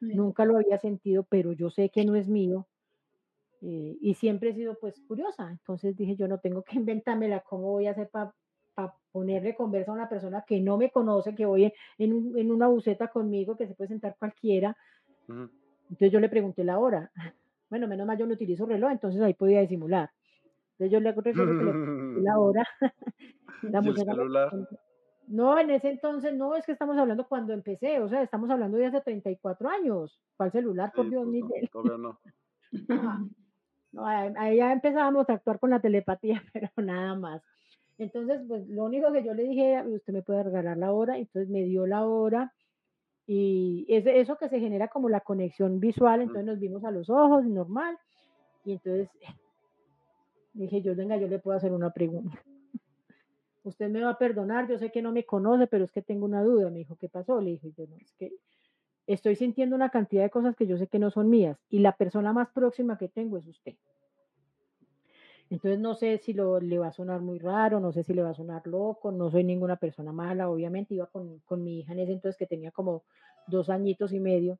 nunca 0.00 0.44
lo 0.44 0.58
había 0.58 0.76
sentido, 0.76 1.22
pero 1.22 1.52
yo 1.52 1.70
sé 1.70 1.88
que 1.88 2.04
no 2.04 2.16
es 2.16 2.28
mío. 2.28 2.66
Eh, 3.62 3.96
y 3.98 4.12
siempre 4.14 4.50
he 4.50 4.54
sido 4.54 4.76
pues 4.78 5.00
curiosa, 5.08 5.50
entonces 5.50 5.96
dije 5.96 6.14
yo 6.16 6.28
no 6.28 6.38
tengo 6.38 6.62
que 6.62 6.76
inventármela, 6.76 7.40
¿cómo 7.40 7.70
voy 7.70 7.86
a 7.86 7.92
hacer 7.92 8.10
para 8.10 8.34
ponerle 9.10 9.56
conversa 9.56 9.92
a 9.92 9.94
una 9.94 10.10
persona 10.10 10.44
que 10.46 10.60
no 10.60 10.76
me 10.76 10.90
conoce, 10.90 11.34
que 11.34 11.46
voy 11.46 11.72
en, 11.96 12.36
en, 12.36 12.50
una 12.50 12.68
buceta 12.68 13.08
conmigo, 13.08 13.56
que 13.56 13.66
se 13.66 13.74
puede 13.74 13.88
sentar 13.88 14.16
cualquiera? 14.18 14.76
Entonces 15.28 16.12
yo 16.12 16.20
le 16.20 16.28
pregunté 16.28 16.62
la 16.62 16.78
hora. 16.78 17.10
Bueno, 17.72 17.88
menos 17.88 18.06
mal 18.06 18.18
yo 18.18 18.26
no 18.26 18.34
utilizo 18.34 18.66
reloj, 18.66 18.90
entonces 18.90 19.22
ahí 19.22 19.32
podía 19.32 19.62
disimular. 19.62 20.10
Entonces 20.72 20.92
yo 20.92 21.00
le 21.00 21.12
recuerdo 21.16 22.20
la 22.20 22.38
hora. 22.38 22.68
la 23.62 23.80
¿Y 23.82 23.88
el 23.88 23.96
celular? 23.96 24.52
No, 25.26 25.58
en 25.58 25.70
ese 25.70 25.88
entonces, 25.88 26.34
no, 26.34 26.54
es 26.54 26.66
que 26.66 26.72
estamos 26.72 26.98
hablando 26.98 27.26
cuando 27.26 27.54
empecé, 27.54 27.98
o 28.00 28.10
sea, 28.10 28.20
estamos 28.20 28.50
hablando 28.50 28.76
de 28.76 28.88
hace 28.88 29.00
34 29.00 29.70
años. 29.70 30.20
¿Cuál 30.36 30.52
celular? 30.52 30.92
Por 30.94 31.08
Dios, 31.08 31.26
pues. 31.48 31.70
No, 31.82 31.96
no. 31.96 32.20
no, 33.92 34.04
ahí 34.06 34.58
ya 34.58 34.70
empezábamos 34.70 35.30
a 35.30 35.32
actuar 35.32 35.58
con 35.58 35.70
la 35.70 35.80
telepatía, 35.80 36.42
pero 36.52 36.68
nada 36.76 37.14
más. 37.14 37.42
Entonces, 37.96 38.42
pues 38.46 38.68
lo 38.68 38.84
único 38.84 39.10
que 39.12 39.24
yo 39.24 39.32
le 39.32 39.44
dije, 39.44 39.82
usted 39.86 40.12
me 40.12 40.20
puede 40.20 40.42
regalar 40.42 40.76
la 40.76 40.92
hora, 40.92 41.16
entonces 41.16 41.48
me 41.48 41.62
dio 41.62 41.86
la 41.86 42.04
hora 42.04 42.52
y 43.26 43.86
es 43.88 44.06
eso 44.06 44.36
que 44.36 44.48
se 44.48 44.58
genera 44.58 44.88
como 44.88 45.08
la 45.08 45.20
conexión 45.20 45.80
visual, 45.80 46.22
entonces 46.22 46.44
nos 46.44 46.58
vimos 46.58 46.84
a 46.84 46.90
los 46.90 47.08
ojos, 47.08 47.44
normal, 47.44 47.98
y 48.64 48.72
entonces 48.72 49.08
dije 50.52 50.82
yo, 50.82 50.94
venga, 50.94 51.16
yo 51.16 51.28
le 51.28 51.38
puedo 51.38 51.56
hacer 51.56 51.72
una 51.72 51.90
pregunta. 51.90 52.42
Usted 53.64 53.90
me 53.90 54.02
va 54.02 54.10
a 54.10 54.18
perdonar, 54.18 54.68
yo 54.68 54.78
sé 54.78 54.90
que 54.90 55.02
no 55.02 55.12
me 55.12 55.24
conoce, 55.24 55.68
pero 55.68 55.84
es 55.84 55.92
que 55.92 56.02
tengo 56.02 56.24
una 56.24 56.42
duda. 56.42 56.68
Me 56.70 56.78
dijo, 56.78 56.96
¿qué 56.96 57.08
pasó? 57.08 57.40
Le 57.40 57.52
dije, 57.52 57.72
yo 57.76 57.86
no, 57.86 57.96
es 57.96 58.12
que 58.18 58.32
estoy 59.06 59.36
sintiendo 59.36 59.76
una 59.76 59.90
cantidad 59.90 60.24
de 60.24 60.30
cosas 60.30 60.56
que 60.56 60.66
yo 60.66 60.76
sé 60.78 60.88
que 60.88 60.98
no 60.98 61.10
son 61.10 61.30
mías 61.30 61.58
y 61.68 61.78
la 61.78 61.92
persona 61.92 62.32
más 62.32 62.48
próxima 62.50 62.98
que 62.98 63.08
tengo 63.08 63.38
es 63.38 63.46
usted. 63.46 63.74
Entonces 65.52 65.80
no 65.80 65.94
sé 65.94 66.16
si 66.16 66.32
lo, 66.32 66.60
le 66.60 66.78
va 66.78 66.86
a 66.86 66.92
sonar 66.92 67.20
muy 67.20 67.38
raro, 67.38 67.78
no 67.78 67.92
sé 67.92 68.02
si 68.04 68.14
le 68.14 68.22
va 68.22 68.30
a 68.30 68.34
sonar 68.34 68.66
loco, 68.66 69.12
no 69.12 69.30
soy 69.30 69.44
ninguna 69.44 69.76
persona 69.76 70.10
mala, 70.10 70.48
obviamente 70.48 70.94
iba 70.94 71.06
con, 71.08 71.40
con 71.40 71.62
mi 71.62 71.80
hija 71.80 71.92
en 71.92 71.98
ese 71.98 72.12
entonces 72.12 72.38
que 72.38 72.46
tenía 72.46 72.70
como 72.70 73.04
dos 73.48 73.68
añitos 73.68 74.14
y 74.14 74.18
medio. 74.18 74.58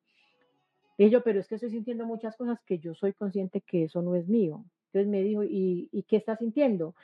Dije 0.98 1.08
yo, 1.08 1.22
pero 1.22 1.40
es 1.40 1.48
que 1.48 1.54
estoy 1.54 1.70
sintiendo 1.70 2.04
muchas 2.04 2.36
cosas 2.36 2.60
que 2.66 2.78
yo 2.78 2.94
soy 2.94 3.14
consciente 3.14 3.62
que 3.62 3.84
eso 3.84 4.02
no 4.02 4.14
es 4.14 4.28
mío. 4.28 4.66
Entonces 4.88 5.08
me 5.08 5.22
dijo, 5.22 5.42
¿y, 5.44 5.88
y 5.92 6.02
qué 6.02 6.16
estás 6.16 6.40
sintiendo? 6.40 6.94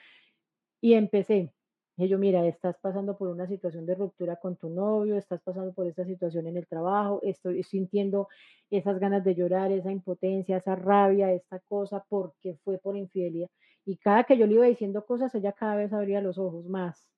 Y 0.83 0.93
empecé. 0.93 1.55
Dije 1.97 2.11
yo, 2.11 2.19
mira, 2.19 2.47
estás 2.47 2.77
pasando 2.83 3.17
por 3.17 3.29
una 3.29 3.47
situación 3.47 3.87
de 3.87 3.95
ruptura 3.95 4.37
con 4.37 4.57
tu 4.57 4.69
novio, 4.69 5.17
estás 5.17 5.41
pasando 5.41 5.73
por 5.73 5.87
esta 5.87 6.05
situación 6.05 6.47
en 6.47 6.59
el 6.59 6.67
trabajo, 6.67 7.21
estoy 7.23 7.63
sintiendo 7.63 8.29
esas 8.71 8.99
ganas 8.99 9.25
de 9.25 9.35
llorar, 9.35 9.73
esa 9.73 9.91
impotencia, 9.91 10.59
esa 10.59 10.77
rabia, 10.77 11.33
esta 11.33 11.59
cosa, 11.61 12.05
porque 12.11 12.55
fue 12.63 12.77
por 12.77 12.99
infidelidad. 12.99 13.49
Y 13.89 13.97
cada 13.97 14.25
que 14.25 14.37
yo 14.37 14.47
le 14.47 14.53
iba 14.53 14.67
diciendo 14.67 15.07
cosas, 15.07 15.35
ella 15.35 15.55
cada 15.55 15.75
vez 15.75 15.95
abría 15.95 16.21
los 16.21 16.37
ojos 16.37 16.67
más. 16.67 17.09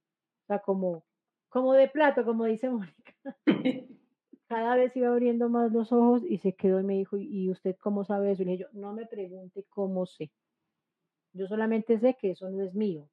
O 0.45 0.47
sea, 0.47 0.61
como, 0.61 1.05
como 1.49 1.73
de 1.73 1.89
plato, 1.89 2.25
como 2.25 2.45
dice 2.45 2.71
Mónica. 2.71 3.13
cada 4.47 4.77
vez 4.77 4.97
iba 4.97 5.09
abriendo 5.09 5.49
más 5.49 5.73
los 5.73 5.91
ojos 5.91 6.23
y 6.25 6.39
se 6.39 6.55
quedó 6.55 6.79
y 6.79 6.85
me 6.85 6.95
dijo, 6.95 7.17
¿y 7.17 7.51
usted 7.51 7.75
cómo 7.81 8.05
sabe 8.05 8.31
eso? 8.31 8.43
Y 8.43 8.45
le 8.45 8.53
dije 8.53 8.65
yo, 8.73 8.81
no 8.81 8.93
me 8.93 9.05
pregunte 9.05 9.65
cómo 9.69 10.07
sé. 10.07 10.31
Yo 11.33 11.49
solamente 11.49 11.99
sé 11.99 12.17
que 12.21 12.31
eso 12.31 12.49
no 12.49 12.63
es 12.63 12.73
mío. 12.73 13.11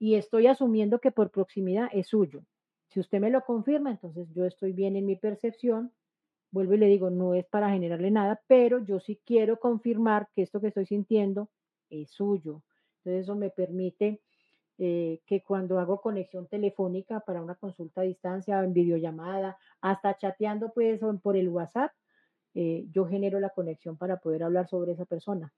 Y 0.00 0.16
estoy 0.16 0.48
asumiendo 0.48 0.98
que 0.98 1.12
por 1.12 1.30
proximidad 1.30 1.88
es 1.92 2.08
suyo. 2.08 2.42
Si 2.88 2.98
usted 2.98 3.20
me 3.20 3.30
lo 3.30 3.42
confirma, 3.42 3.92
entonces 3.92 4.28
yo 4.34 4.44
estoy 4.44 4.72
bien 4.72 4.96
en 4.96 5.06
mi 5.06 5.14
percepción. 5.14 5.92
Vuelvo 6.50 6.74
y 6.74 6.78
le 6.78 6.86
digo, 6.86 7.10
no 7.10 7.34
es 7.34 7.46
para 7.46 7.70
generarle 7.70 8.10
nada, 8.10 8.42
pero 8.48 8.80
yo 8.80 8.98
sí 8.98 9.20
quiero 9.24 9.60
confirmar 9.60 10.28
que 10.34 10.42
esto 10.42 10.60
que 10.60 10.66
estoy 10.66 10.86
sintiendo 10.86 11.48
es 11.88 12.10
suyo. 12.10 12.64
Entonces 13.04 13.24
eso 13.24 13.34
me 13.34 13.50
permite 13.50 14.20
eh, 14.78 15.20
que 15.26 15.42
cuando 15.42 15.78
hago 15.78 16.00
conexión 16.00 16.46
telefónica 16.46 17.20
para 17.20 17.42
una 17.42 17.56
consulta 17.56 18.00
a 18.02 18.04
distancia, 18.04 18.62
en 18.62 18.72
videollamada, 18.72 19.58
hasta 19.80 20.16
chateando 20.16 20.72
pues 20.72 21.00
por 21.22 21.36
el 21.36 21.48
WhatsApp, 21.48 21.92
eh, 22.54 22.86
yo 22.90 23.06
genero 23.06 23.40
la 23.40 23.50
conexión 23.50 23.96
para 23.96 24.18
poder 24.18 24.44
hablar 24.44 24.68
sobre 24.68 24.92
esa 24.92 25.04
persona. 25.04 25.52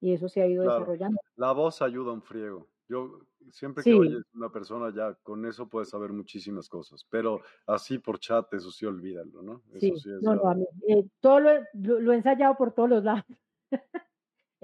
Y 0.00 0.12
eso 0.12 0.28
se 0.28 0.42
ha 0.42 0.46
ido 0.46 0.64
desarrollando. 0.64 1.18
La 1.36 1.52
voz 1.52 1.80
ayuda 1.80 2.12
un 2.12 2.22
friego. 2.22 2.68
Yo 2.88 3.20
siempre 3.50 3.82
que 3.82 3.94
oyes 3.94 4.22
una 4.34 4.50
persona 4.50 4.92
ya 4.94 5.14
con 5.22 5.46
eso 5.46 5.66
puedes 5.68 5.88
saber 5.88 6.12
muchísimas 6.12 6.68
cosas, 6.68 7.06
pero 7.08 7.40
así 7.66 7.98
por 7.98 8.18
chat 8.18 8.52
eso 8.52 8.70
sí 8.70 8.84
olvídalo, 8.84 9.42
¿no? 9.42 9.62
sí, 9.80 9.92
no, 10.20 10.34
no, 10.34 10.66
eh, 10.86 11.06
todo 11.20 11.40
lo, 11.40 11.50
lo, 11.72 12.12
he 12.12 12.16
ensayado 12.16 12.56
por 12.56 12.72
todos 12.72 12.90
los 12.90 13.04
lados. 13.04 13.24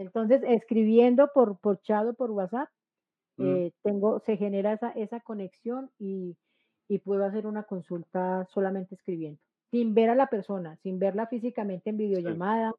Entonces, 0.00 0.42
escribiendo 0.46 1.28
por, 1.34 1.58
por 1.58 1.80
chat 1.82 2.06
o 2.06 2.14
por 2.14 2.30
WhatsApp, 2.30 2.68
mm. 3.36 3.46
eh, 3.46 3.72
tengo, 3.82 4.20
se 4.20 4.38
genera 4.38 4.72
esa, 4.72 4.90
esa 4.92 5.20
conexión 5.20 5.90
y, 5.98 6.36
puedo 7.04 7.24
hacer 7.24 7.46
una 7.46 7.62
consulta 7.62 8.48
solamente 8.52 8.96
escribiendo, 8.96 9.40
sin 9.70 9.94
ver 9.94 10.10
a 10.10 10.16
la 10.16 10.26
persona, 10.26 10.76
sin 10.82 10.98
verla 10.98 11.28
físicamente 11.28 11.90
en 11.90 11.98
videollamada, 11.98 12.72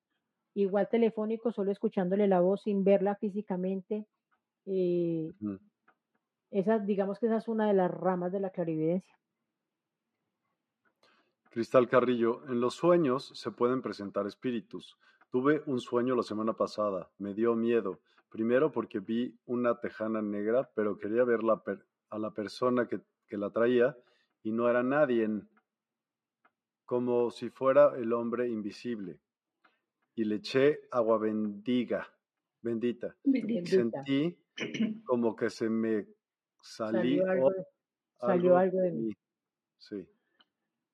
igual 0.53 0.89
telefónico, 0.89 1.53
solo 1.53 1.71
escuchándole 1.71 2.27
la 2.27 2.41
voz, 2.41 2.63
sin 2.63 2.83
verla 2.83 3.15
físicamente. 3.15 4.05
Eh, 4.65 5.31
esa, 6.49 6.79
digamos 6.79 7.19
que 7.19 7.27
esa 7.27 7.37
es 7.37 7.47
una 7.47 7.67
de 7.67 7.73
las 7.73 7.89
ramas 7.89 8.33
de 8.33 8.41
la 8.41 8.49
clarividencia. 8.49 9.15
Cristal 11.51 11.87
Carrillo, 11.87 12.43
en 12.49 12.59
los 12.59 12.73
sueños 12.73 13.31
se 13.33 13.51
pueden 13.51 13.81
presentar 13.81 14.27
espíritus. 14.27 14.97
Tuve 15.31 15.63
un 15.65 15.79
sueño 15.79 16.13
la 16.15 16.23
semana 16.23 16.53
pasada, 16.53 17.09
me 17.17 17.33
dio 17.33 17.55
miedo. 17.55 18.01
Primero 18.29 18.71
porque 18.71 18.99
vi 18.99 19.33
una 19.45 19.79
tejana 19.79 20.21
negra, 20.21 20.69
pero 20.75 20.97
quería 20.97 21.23
ver 21.23 21.39
a 22.09 22.19
la 22.19 22.31
persona 22.31 22.87
que, 22.87 22.99
la 23.37 23.49
traía 23.49 23.97
y 24.43 24.51
no 24.51 24.69
era 24.69 24.83
nadie, 24.83 25.29
como 26.83 27.31
si 27.31 27.49
fuera 27.49 27.95
el 27.97 28.11
hombre 28.11 28.49
invisible. 28.49 29.21
Y 30.15 30.25
le 30.25 30.35
eché 30.35 30.81
agua 30.91 31.17
bendiga, 31.17 32.05
bendita. 32.61 33.15
Sentí 33.63 34.37
como 35.05 35.33
que 35.33 35.49
se 35.49 35.69
me 35.69 36.07
salió 36.59 37.23
salió 38.19 38.57
algo 38.57 38.81
de 38.81 38.91
mí. 38.91 39.11
Sí. 39.77 40.05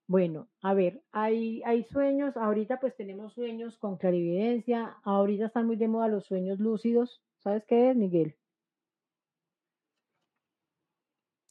Bueno, 0.07 0.47
a 0.61 0.73
ver, 0.73 1.03
hay, 1.11 1.61
hay 1.65 1.83
sueños, 1.83 2.37
ahorita 2.37 2.79
pues 2.79 2.95
tenemos 2.95 3.33
sueños 3.33 3.77
con 3.77 3.97
clarividencia, 3.97 4.97
ahorita 5.03 5.47
están 5.47 5.67
muy 5.67 5.75
de 5.75 5.89
moda 5.89 6.07
los 6.07 6.25
sueños 6.25 6.59
lúcidos. 6.59 7.21
¿Sabes 7.39 7.65
qué 7.65 7.91
es, 7.91 7.95
Miguel? 7.97 8.35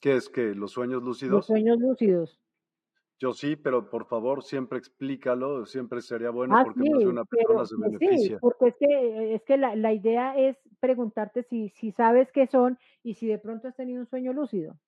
¿Qué 0.01 0.17
es 0.17 0.31
que 0.31 0.55
los 0.55 0.73
sueños 0.73 1.03
lúcidos? 1.03 1.35
Los 1.35 1.47
sueños 1.47 1.79
lúcidos. 1.79 2.41
Yo 3.19 3.35
sí, 3.35 3.57
pero 3.57 3.91
por 3.91 4.07
favor 4.07 4.43
siempre 4.43 4.79
explícalo, 4.79 5.67
siempre 5.67 6.01
sería 6.01 6.31
bueno 6.31 6.57
ah, 6.57 6.65
porque 6.65 6.83
sí, 6.83 7.05
una 7.05 7.25
persona 7.25 7.65
se 7.67 7.77
pues 7.77 7.99
beneficia. 7.99 8.37
Sí, 8.37 8.41
porque 8.41 8.69
es 8.69 8.77
que, 8.77 9.35
es 9.35 9.43
que 9.45 9.57
la, 9.57 9.75
la, 9.75 9.93
idea 9.93 10.37
es 10.37 10.57
preguntarte 10.81 11.43
si, 11.43 11.71
si 11.71 11.93
sabes 11.93 12.31
qué 12.33 12.47
son 12.47 12.79
y 13.03 13.15
si 13.15 13.27
de 13.27 13.39
pronto 13.39 13.69
has 13.69 13.77
tenido 13.77 14.01
un 14.01 14.07
sueño 14.07 14.35
lúcido. 14.35 14.79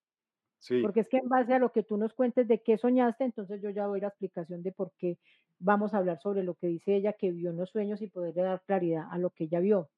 Porque 0.83 1.01
es 1.01 1.09
que 1.09 1.19
en 1.19 1.29
base 1.29 1.55
a 1.55 1.59
lo 1.59 1.73
que 1.73 1.83
tú 1.83 1.97
nos 1.97 2.13
cuentes 2.15 2.49
de 2.49 2.63
qué 2.63 2.79
soñaste, 2.79 3.25
entonces 3.25 3.63
yo 3.63 3.71
ya 3.71 3.85
doy 3.85 4.01
la 4.01 4.09
explicación 4.09 4.63
de 4.63 4.73
por 4.73 4.93
qué 4.99 5.19
vamos 5.59 5.95
a 5.95 5.99
hablar 5.99 6.21
sobre 6.21 6.43
lo 6.43 6.55
que 6.55 6.67
dice 6.67 6.97
ella 6.97 7.13
que 7.13 7.33
vio 7.33 7.51
en 7.51 7.57
los 7.57 7.71
sueños 7.71 8.03
y 8.03 8.09
poderle 8.09 8.43
dar 8.43 8.63
claridad 8.65 9.09
a 9.11 9.19
lo 9.19 9.31
que 9.31 9.45
ella 9.45 9.61
vio. 9.61 9.89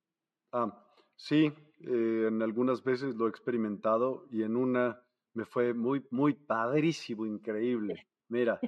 Ah, 0.53 0.85
sí, 1.16 1.53
eh, 1.81 2.27
en 2.28 2.43
algunas 2.43 2.82
veces 2.82 3.15
lo 3.15 3.27
he 3.27 3.31
experimentado 3.31 4.27
y 4.31 4.43
en 4.43 4.57
una 4.57 5.03
me 5.32 5.45
fue 5.45 5.74
muy, 5.74 6.07
muy 6.11 6.35
padrísimo, 6.35 7.24
increíble. 7.27 8.07
Mira, 8.28 8.61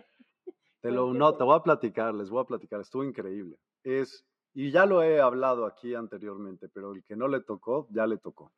te 0.80 0.90
lo, 0.90 1.12
no, 1.12 1.36
te 1.36 1.44
voy 1.44 1.56
a 1.56 1.62
platicar, 1.62 2.14
les 2.14 2.30
voy 2.30 2.42
a 2.42 2.46
platicar, 2.46 2.80
estuvo 2.80 3.04
increíble. 3.04 3.58
Es, 3.84 4.26
y 4.54 4.70
ya 4.70 4.86
lo 4.86 5.02
he 5.02 5.20
hablado 5.20 5.66
aquí 5.66 5.94
anteriormente, 5.94 6.68
pero 6.68 6.92
el 6.92 7.04
que 7.04 7.16
no 7.16 7.28
le 7.28 7.40
tocó, 7.40 7.88
ya 7.90 8.06
le 8.06 8.18
tocó 8.18 8.52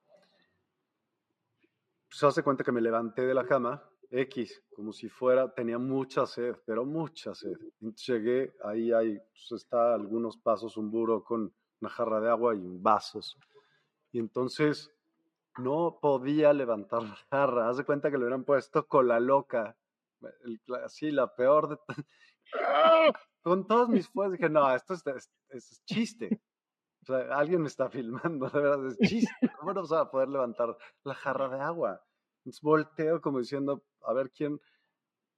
se 2.15 2.27
hace 2.27 2.43
cuenta 2.45 2.63
que 2.63 2.71
me 2.71 2.81
levanté 2.81 3.23
de 3.27 3.35
la 3.35 3.45
cama, 3.45 3.83
X, 4.09 4.63
como 4.73 4.93
si 4.93 5.09
fuera, 5.09 5.53
tenía 5.53 5.79
mucha 5.79 6.27
sed, 6.27 6.55
pero 6.65 6.85
mucha 6.85 7.35
sed. 7.35 7.57
Entonces 7.81 8.07
llegué, 8.07 8.55
ahí 8.63 8.93
hay, 8.93 9.19
pues 9.19 9.63
está 9.63 9.95
algunos 9.95 10.37
pasos, 10.37 10.77
un 10.77 10.91
burro 10.91 11.25
con 11.25 11.53
una 11.81 11.91
jarra 11.91 12.21
de 12.21 12.31
agua 12.31 12.55
y 12.55 12.79
vasos. 12.79 13.37
Y 14.13 14.21
entonces 14.21 14.95
no 15.59 15.99
podía 16.01 16.53
levantar 16.53 17.03
la 17.03 17.17
jarra. 17.31 17.69
Haz 17.69 17.79
de 17.79 17.85
cuenta 17.85 18.11
que 18.11 18.17
le 18.17 18.25
hubieran 18.25 18.45
puesto 18.45 18.87
cola 18.87 19.19
loca. 19.19 19.77
así, 20.85 21.11
la 21.11 21.35
peor 21.35 21.69
de. 21.69 21.79
Con 23.43 23.67
todos 23.67 23.89
mis 23.89 24.09
fuerzas 24.09 24.39
dije, 24.39 24.49
no, 24.49 24.73
esto 24.73 24.95
es, 24.95 25.83
chiste. 25.85 26.41
O 27.05 27.07
sea, 27.07 27.37
alguien 27.37 27.61
me 27.63 27.69
está 27.69 27.89
filmando, 27.91 28.49
de 28.49 28.61
verdad, 28.61 28.87
es 28.87 28.99
chiste. 28.99 29.51
¿Cómo 29.59 29.73
no 29.73 29.83
vas 29.83 29.93
a 29.93 30.11
poder 30.11 30.29
levantar 30.29 30.77
la 31.05 31.15
jarra 31.15 31.49
de 31.49 31.61
agua? 31.61 32.03
Entonces 32.39 32.63
volteo 32.63 33.21
como 33.21 33.39
diciendo, 33.39 33.85
a 34.03 34.13
ver 34.13 34.31
quién. 34.31 34.61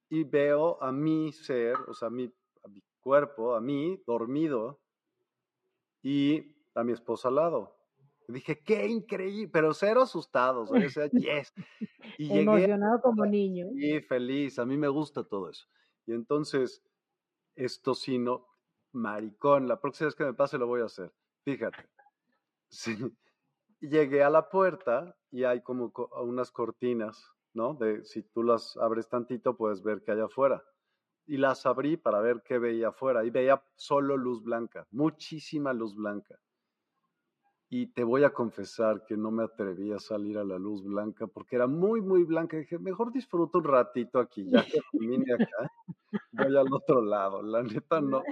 Y 0.09 0.23
veo 0.23 0.81
a 0.81 0.91
mi 0.91 1.33
ser, 1.33 1.75
o 1.87 1.93
sea, 1.93 2.07
a 2.07 2.11
mi, 2.11 2.25
a 2.63 2.67
mi 2.69 2.81
cuerpo, 3.01 3.55
a 3.55 3.61
mí, 3.61 4.01
dormido, 4.07 4.79
y 6.01 6.55
a 6.73 6.83
mi 6.85 6.93
esposa 6.93 7.27
al 7.27 7.35
lado. 7.35 7.75
dije, 8.29 8.63
qué 8.63 8.87
increíble, 8.87 9.49
pero 9.51 9.73
cero 9.73 10.03
asustados, 10.03 10.71
o 10.71 10.89
sea, 10.89 11.09
yes. 11.11 11.53
Y 12.17 12.39
Emocionado 12.39 13.01
como 13.01 13.25
niño. 13.25 13.67
Y 13.75 13.99
feliz, 14.01 14.57
a 14.59 14.65
mí 14.65 14.77
me 14.77 14.87
gusta 14.87 15.25
todo 15.25 15.49
eso. 15.49 15.67
Y 16.05 16.13
entonces, 16.13 16.81
esto 17.55 17.93
sí, 17.93 18.17
no, 18.17 18.47
maricón, 18.93 19.67
la 19.67 19.81
próxima 19.81 20.07
vez 20.07 20.15
que 20.15 20.23
me 20.23 20.33
pase 20.33 20.57
lo 20.57 20.67
voy 20.67 20.81
a 20.81 20.85
hacer. 20.85 21.11
Fíjate. 21.47 21.87
Llegué 23.79 24.21
a 24.21 24.29
la 24.29 24.49
puerta 24.49 25.15
y 25.31 25.45
hay 25.45 25.61
como 25.61 25.93
unas 26.21 26.51
cortinas, 26.51 27.31
¿no? 27.53 27.73
De 27.73 28.03
si 28.03 28.21
tú 28.21 28.43
las 28.43 28.75
abres 28.75 29.07
tantito, 29.07 29.55
puedes 29.55 29.81
ver 29.81 30.03
que 30.03 30.11
hay 30.11 30.19
afuera 30.19 30.61
y 31.25 31.37
las 31.37 31.65
abrí 31.65 31.95
para 31.95 32.19
ver 32.19 32.43
qué 32.43 32.59
veía 32.59 32.89
afuera 32.89 33.23
y 33.23 33.29
veía 33.29 33.63
solo 33.77 34.17
luz 34.17 34.43
blanca, 34.43 34.87
muchísima 34.91 35.71
luz 35.71 35.95
blanca. 35.95 36.37
Y 37.69 37.87
te 37.87 38.05
voy 38.05 38.23
a 38.23 38.29
confesar 38.29 39.03
que 39.05 39.17
no 39.17 39.29
me 39.29 39.43
atreví 39.43 39.91
a 39.91 39.99
salir 39.99 40.37
a 40.37 40.45
la 40.45 40.57
luz 40.57 40.85
blanca 40.85 41.27
porque 41.27 41.57
era 41.57 41.67
muy, 41.67 41.99
muy 41.99 42.23
blanca. 42.23 42.55
dije, 42.55 42.79
mejor 42.79 43.11
disfruto 43.11 43.57
un 43.57 43.65
ratito 43.65 44.19
aquí, 44.19 44.49
ya 44.49 44.63
que 44.63 44.79
vine 44.93 45.33
acá, 45.33 45.69
voy 46.31 46.55
al 46.55 46.71
otro 46.71 47.01
lado. 47.01 47.41
La 47.41 47.63
neta 47.63 47.99
no. 47.99 48.23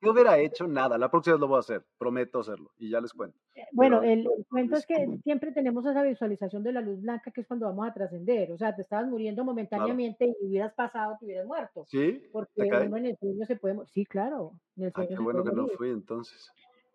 No 0.00 0.12
hubiera 0.12 0.38
hecho 0.38 0.68
nada. 0.68 0.96
La 0.96 1.10
próxima 1.10 1.34
vez 1.34 1.40
lo 1.40 1.48
voy 1.48 1.56
a 1.56 1.60
hacer, 1.60 1.84
prometo 1.98 2.38
hacerlo 2.38 2.70
y 2.78 2.90
ya 2.90 3.00
les 3.00 3.12
cuento. 3.12 3.36
Eh, 3.56 3.62
bueno, 3.72 4.00
el, 4.02 4.28
cuento 4.48 4.76
es 4.76 4.86
que 4.86 5.18
siempre 5.24 5.50
tenemos 5.50 5.84
esa 5.86 6.04
visualización 6.04 6.62
de 6.62 6.72
la 6.72 6.80
luz 6.80 7.00
blanca 7.00 7.32
que 7.32 7.40
es 7.40 7.48
cuando 7.48 7.66
vamos 7.66 7.88
a 7.88 7.94
trascender. 7.94 8.52
O 8.52 8.58
sea, 8.58 8.76
te 8.76 8.82
estabas 8.82 9.08
muriendo 9.08 9.44
momentáneamente 9.44 10.36
y 10.40 10.46
hubieras 10.46 10.72
pasado, 10.72 11.16
te 11.18 11.26
hubieras 11.26 11.46
muerto. 11.46 11.84
Sí. 11.88 12.22
Porque 12.32 12.62
uno 12.62 12.96
en 12.96 13.06
el 13.06 13.16
sueño 13.16 13.44
se 13.44 13.56
puede. 13.56 13.76
Sí, 13.86 14.06
claro. 14.06 14.52
En 14.76 14.84
el 14.84 14.92
sueño 14.92 15.16
qué 15.16 15.22
bueno 15.22 15.42
que 15.42 15.50
no 15.50 15.66
fui 15.66 15.90
entonces. 15.90 16.48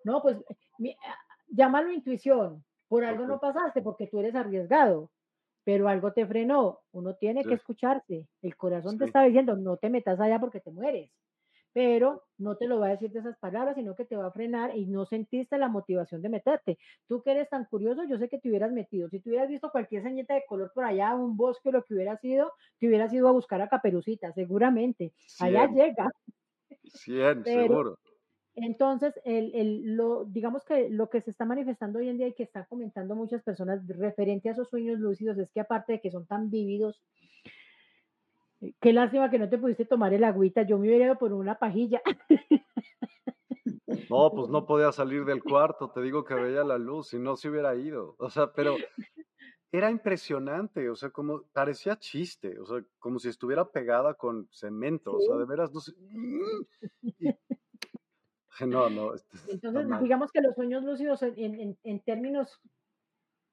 No, 0.06 0.22
pues 0.22 0.38
llámalo 1.50 1.92
intuición. 1.92 2.64
Por 2.88 3.04
algo 3.06 3.28
no 3.28 3.40
pasaste, 3.40 3.82
porque 3.84 4.08
tú 4.08 4.20
eres 4.20 4.34
arriesgado, 4.34 5.12
pero 5.64 5.88
algo 5.88 6.12
te 6.12 6.26
frenó. 6.26 6.80
Uno 6.92 7.16
tiene 7.16 7.44
que 7.44 7.54
escucharse. 7.54 8.28
El 8.42 8.56
corazón 8.56 8.98
te 8.98 9.06
está 9.06 9.24
diciendo, 9.24 9.56
no 9.56 9.78
te 9.78 9.90
metas 9.90 10.20
allá 10.20 10.40
porque 10.40 10.60
te 10.60 10.72
mueres. 10.72 11.12
Pero 11.72 12.24
no 12.40 12.58
te 12.58 12.66
lo 12.66 12.80
va 12.80 12.88
a 12.88 12.92
decir 12.92 13.12
de 13.12 13.20
esas 13.20 13.38
palabras, 13.38 13.76
sino 13.76 13.96
que 13.96 14.06
te 14.06 14.16
va 14.16 14.26
a 14.26 14.32
frenar 14.32 14.76
y 14.76 14.88
no 14.88 15.06
sentiste 15.06 15.60
la 15.60 15.68
motivación 15.68 16.24
de 16.24 16.30
meterte. 16.30 16.80
Tú 17.08 17.22
que 17.22 17.30
eres 17.30 17.48
tan 17.48 17.66
curioso, 17.66 18.04
yo 18.06 18.18
sé 18.18 18.28
que 18.28 18.40
te 18.40 18.50
hubieras 18.50 18.72
metido. 18.72 19.08
Si 19.08 19.20
tú 19.20 19.30
hubieras 19.30 19.50
visto 19.50 19.70
cualquier 19.70 20.02
señeta 20.02 20.34
de 20.34 20.46
color 20.48 20.72
por 20.74 20.84
allá, 20.84 21.14
un 21.14 21.38
bosque, 21.38 21.72
lo 21.72 21.84
que 21.84 21.94
hubiera 21.94 22.18
sido, 22.18 22.54
te 22.80 22.88
hubieras 22.88 23.14
ido 23.14 23.28
a 23.28 23.34
buscar 23.34 23.62
a 23.62 23.70
Caperucita, 23.70 24.34
seguramente. 24.34 25.14
Allá 25.40 25.68
llega. 25.68 26.10
Sí, 26.86 27.20
seguro. 27.44 28.00
Entonces, 28.56 29.14
el, 29.24 29.96
lo, 29.96 30.26
digamos 30.26 30.66
que 30.66 30.90
lo 30.90 31.10
que 31.10 31.22
se 31.22 31.32
está 31.32 31.46
manifestando 31.46 32.00
hoy 32.00 32.10
en 32.10 32.18
día 32.18 32.28
y 32.28 32.34
que 32.34 32.44
están 32.44 32.66
comentando 32.68 33.16
muchas 33.16 33.42
personas 33.44 33.86
referente 33.88 34.50
a 34.50 34.52
esos 34.54 34.70
sueños 34.70 35.00
lúcidos 35.00 35.38
es 35.38 35.50
que 35.52 35.62
aparte 35.62 35.94
de 35.94 36.02
que 36.02 36.12
son 36.12 36.26
tan 36.26 36.50
vívidos, 36.50 37.02
eh, 38.62 38.74
qué 38.82 38.92
lástima 38.92 39.30
que 39.30 39.40
no 39.40 39.50
te 39.50 39.58
pudiste 39.58 39.86
tomar 39.86 40.14
el 40.14 40.24
agüita, 40.24 40.64
yo 40.64 40.78
me 40.78 40.88
hubiera 40.88 41.06
ido 41.06 41.18
por 41.18 41.34
una 41.34 41.58
pajilla. 41.58 42.02
No, 44.10 44.32
pues 44.32 44.50
no 44.50 44.66
podía 44.68 44.92
salir 44.92 45.26
del 45.26 45.44
cuarto, 45.44 45.92
te 45.92 46.02
digo 46.02 46.24
que 46.24 46.36
veía 46.36 46.64
la 46.64 46.78
luz, 46.78 47.10
si 47.10 47.20
no 47.20 47.36
se 47.36 47.50
hubiera 47.50 47.76
ido. 47.76 48.16
O 48.20 48.30
sea, 48.30 48.52
pero 48.52 48.76
era 49.72 49.92
impresionante, 49.92 50.90
o 50.90 50.96
sea, 50.96 51.12
como 51.12 51.44
parecía 51.54 51.98
chiste, 51.98 52.60
o 52.60 52.66
sea, 52.66 52.84
como 52.98 53.20
si 53.20 53.30
estuviera 53.30 53.70
pegada 53.70 54.16
con 54.16 54.48
cemento, 54.52 55.14
o 55.14 55.22
sea, 55.22 55.36
de 55.38 55.46
veras, 55.46 55.72
no 55.72 55.80
sé. 55.80 55.94
No, 58.68 58.90
no. 58.90 59.14
Entonces, 59.48 59.88
digamos 60.02 60.32
que 60.32 60.42
los 60.42 60.56
sueños 60.56 60.84
lúcidos 60.84 61.22
en, 61.24 62.00
términos 62.06 62.60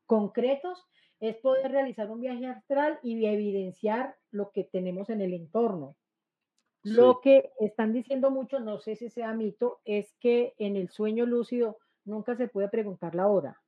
concretos 0.07 0.85
es 1.21 1.37
poder 1.37 1.71
realizar 1.71 2.11
un 2.11 2.21
viaje 2.21 2.47
astral 2.47 2.99
y 3.03 3.25
evidenciar 3.25 4.17
lo 4.31 4.51
que 4.51 4.65
tenemos 4.65 5.11
en 5.11 5.21
el 5.21 5.33
entorno. 5.33 5.97
Lo 6.83 7.21
que 7.21 7.51
están 7.59 7.93
diciendo 7.93 8.31
mucho, 8.31 8.61
no 8.61 8.79
sé 8.79 8.95
si 8.95 9.11
sea 9.11 9.33
mito, 9.33 9.81
es 9.85 10.15
que 10.21 10.55
en 10.59 10.77
el 10.77 10.89
sueño 10.89 11.27
lúcido 11.27 11.79
nunca 12.05 12.37
se 12.37 12.47
puede 12.47 12.69
preguntar 12.69 13.17
la 13.17 13.27
hora. 13.27 13.61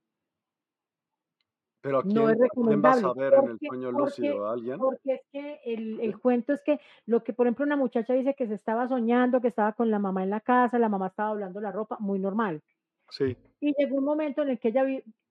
Pero 1.80 2.02
no 2.02 2.28
es 2.28 2.38
recomendable. 2.38 3.02
vas 3.02 3.16
a 3.16 3.20
ver 3.20 3.34
en 3.34 3.50
el 3.50 3.58
sueño 3.60 3.92
lúcido? 3.92 4.48
alguien? 4.48 4.78
Porque 4.78 5.14
es 5.14 5.20
que 5.30 5.60
el, 5.64 6.00
el, 6.00 6.18
cuento 6.18 6.52
es 6.52 6.62
que 6.62 6.80
lo 7.06 7.22
que, 7.22 7.32
por 7.32 7.46
ejemplo, 7.46 7.64
una 7.64 7.76
muchacha 7.76 8.14
dice 8.14 8.34
que 8.34 8.48
se 8.48 8.54
estaba 8.54 8.88
soñando, 8.88 9.40
que 9.40 9.48
estaba 9.48 9.72
con 9.74 9.90
la 9.90 9.98
mamá 9.98 10.24
en 10.24 10.30
la 10.30 10.40
casa, 10.40 10.78
la 10.78 10.88
mamá 10.88 11.08
estaba 11.08 11.30
hablando 11.30 11.60
la 11.60 11.70
ropa, 11.70 11.96
muy 12.00 12.18
normal. 12.18 12.62
Sí. 13.10 13.36
Y 13.60 13.74
llegó 13.78 13.96
un 13.96 14.04
momento 14.04 14.42
en 14.42 14.50
el 14.50 14.58
que 14.58 14.68
ella 14.68 14.84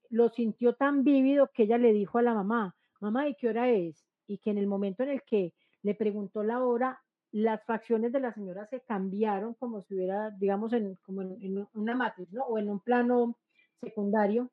lo 0.10 0.30
sintió 0.30 0.74
tan 0.74 1.04
vívido 1.04 1.52
que 1.54 1.64
ella 1.64 1.78
le 1.78 1.92
dijo 1.92 2.18
a 2.18 2.22
la 2.22 2.34
mamá, 2.34 2.76
mamá, 3.02 3.28
¿y 3.28 3.36
qué 3.36 3.50
hora 3.50 3.70
es? 3.70 4.06
Y 4.26 4.38
que 4.38 4.52
en 4.52 4.58
el 4.58 4.68
momento 4.68 5.04
en 5.04 5.10
el 5.10 5.24
que 5.24 5.54
le 5.84 5.96
preguntó 5.96 6.44
la 6.44 6.64
hora, 6.64 7.02
las 7.32 7.64
facciones 7.66 8.14
de 8.14 8.22
la 8.22 8.34
señora 8.34 8.66
se 8.68 8.82
cambiaron 8.82 9.54
como 9.56 9.82
si 9.82 9.96
hubiera, 9.96 10.32
digamos, 10.32 10.72
en, 10.72 10.96
como 11.04 11.24
en, 11.24 11.38
en 11.42 11.68
una 11.74 11.94
matriz, 11.94 12.32
¿no? 12.32 12.44
O 12.46 12.58
en 12.58 12.70
un 12.70 12.80
plano 12.80 13.36
secundario 13.82 14.50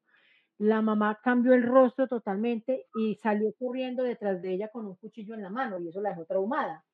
la 0.59 0.83
mamá 0.83 1.21
cambió 1.23 1.55
el 1.55 1.65
rostro 1.65 2.07
totalmente 2.09 2.87
y 2.97 3.17
salió 3.17 3.53
corriendo 3.59 4.03
detrás 4.03 4.41
de 4.43 4.53
ella 4.53 4.69
con 4.69 4.87
un 4.87 4.97
cuchillo 4.97 5.35
en 5.35 5.43
la 5.43 5.51
mano 5.51 5.79
y 5.81 5.89
eso 5.89 6.01
la 6.01 6.11
dejó 6.11 6.25
traumada. 6.27 6.85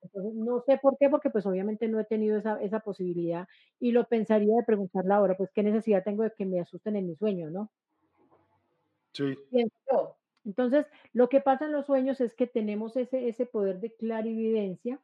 Entonces, 0.00 0.34
no 0.34 0.60
sé 0.60 0.78
por 0.78 0.96
qué, 0.98 1.08
porque 1.08 1.30
pues 1.30 1.44
obviamente 1.46 1.88
no 1.88 1.98
he 1.98 2.04
tenido 2.04 2.38
esa, 2.38 2.60
esa 2.60 2.80
posibilidad 2.80 3.48
y 3.80 3.92
lo 3.92 4.06
pensaría 4.08 4.54
de 4.56 4.64
preguntarle 4.64 5.14
ahora, 5.14 5.36
pues 5.36 5.50
qué 5.52 5.62
necesidad 5.62 6.04
tengo 6.04 6.22
de 6.22 6.32
que 6.36 6.46
me 6.46 6.60
asusten 6.60 6.96
en 6.96 7.06
mi 7.08 7.16
sueño, 7.16 7.50
¿no? 7.50 7.72
Sí. 9.12 9.34
Entonces, 10.44 10.86
lo 11.12 11.28
que 11.28 11.40
pasa 11.40 11.66
en 11.66 11.72
los 11.72 11.86
sueños 11.86 12.20
es 12.20 12.34
que 12.34 12.46
tenemos 12.46 12.96
ese, 12.96 13.28
ese 13.28 13.44
poder 13.44 13.80
de 13.80 13.94
clarividencia. 13.94 15.00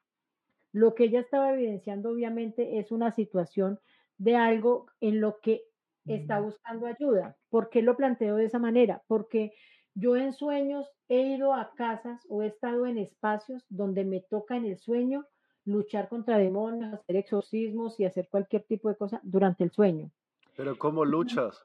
Lo 0.73 0.95
que 0.95 1.05
ella 1.05 1.21
estaba 1.21 1.53
evidenciando 1.53 2.11
obviamente 2.11 2.79
es 2.79 2.93
una 2.93 3.13
situación 3.13 3.81
de 4.19 4.37
algo 4.37 4.87
en 5.01 5.21
lo 5.21 5.41
que 5.41 5.65
está 6.07 6.41
buscando 6.41 6.87
ayuda. 6.87 7.37
¿Por 7.49 7.71
qué 7.71 7.83
lo 7.83 7.97
planteo 7.97 8.37
de 8.37 8.45
esa 8.45 8.59
manera? 8.59 9.03
Porque 9.07 9.53
yo 9.95 10.17
en 10.17 10.33
sueños 10.33 10.91
he 11.09 11.21
ido 11.21 11.55
a 11.55 11.73
casas 11.75 12.25
o 12.29 12.43
he 12.43 12.49
estado 12.49 12.87
en 12.87 12.99
espacios 12.99 13.65
donde 13.69 14.05
me 14.05 14.21
toca 14.21 14.57
en 14.57 14.67
el 14.67 14.79
sueño 14.79 15.27
luchar 15.65 16.09
contra 16.09 16.37
demonios, 16.37 16.93
hacer 16.93 17.17
exorcismos 17.17 17.99
y 17.99 18.05
hacer 18.05 18.29
cualquier 18.29 18.65
tipo 18.65 18.89
de 18.89 18.97
cosa 18.97 19.21
durante 19.23 19.65
el 19.65 19.71
sueño. 19.71 20.11
Pero 20.57 20.77
¿cómo 20.77 21.05
luchas? 21.05 21.65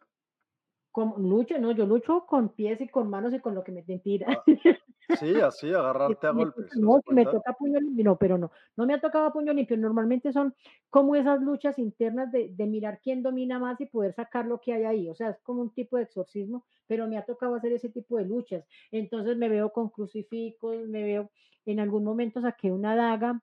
Como 0.91 1.18
lucho, 1.18 1.57
no, 1.60 1.72
yo 1.72 1.86
lucho 1.86 2.26
con 2.26 2.49
pies 2.49 2.82
y 2.82 2.88
con 2.88 3.10
manos 3.10 3.34
y 3.34 3.40
con 3.40 3.53
lo 3.53 3.64
que 3.64 3.72
me 3.72 3.84
tira. 3.84 4.28
Ah, 4.30 5.16
sí, 5.20 5.40
así, 5.40 5.68
agarrarte 5.74 6.28
a 6.28 6.32
golpes. 6.32 6.76
No, 6.78 6.99
me 7.10 7.26
toca 7.26 7.53
puño 7.53 7.80
limpio, 7.80 8.06
no, 8.06 8.18
pero 8.18 8.38
no, 8.38 8.52
no 8.76 8.86
me 8.86 8.95
ha 8.95 8.99
tocado 8.99 9.32
puño 9.32 9.53
limpio. 9.53 9.78
Normalmente 9.78 10.34
son 10.34 10.56
como 10.90 11.16
esas 11.16 11.41
luchas 11.41 11.78
internas 11.78 12.32
de, 12.32 12.49
de, 12.49 12.66
mirar 12.66 12.99
quién 13.03 13.22
domina 13.22 13.60
más 13.60 13.80
y 13.82 13.86
poder 13.86 14.14
sacar 14.14 14.45
lo 14.45 14.60
que 14.60 14.74
hay 14.74 14.84
ahí. 14.84 15.10
O 15.10 15.16
sea, 15.16 15.30
es 15.30 15.40
como 15.41 15.61
un 15.61 15.74
tipo 15.74 15.98
de 15.98 16.03
exorcismo, 16.03 16.66
pero 16.88 17.07
me 17.07 17.18
ha 17.18 17.26
tocado 17.26 17.56
hacer 17.56 17.72
ese 17.74 17.90
tipo 17.90 18.18
de 18.18 18.26
luchas. 18.26 18.66
Entonces 18.91 19.38
me 19.38 19.49
veo 19.49 19.72
con 19.72 19.90
crucifijos, 19.90 20.88
me 20.88 21.03
veo, 21.03 21.30
en 21.66 21.80
algún 21.80 22.03
momento 22.03 22.41
saqué 22.41 22.72
una 22.72 22.95
daga. 22.95 23.41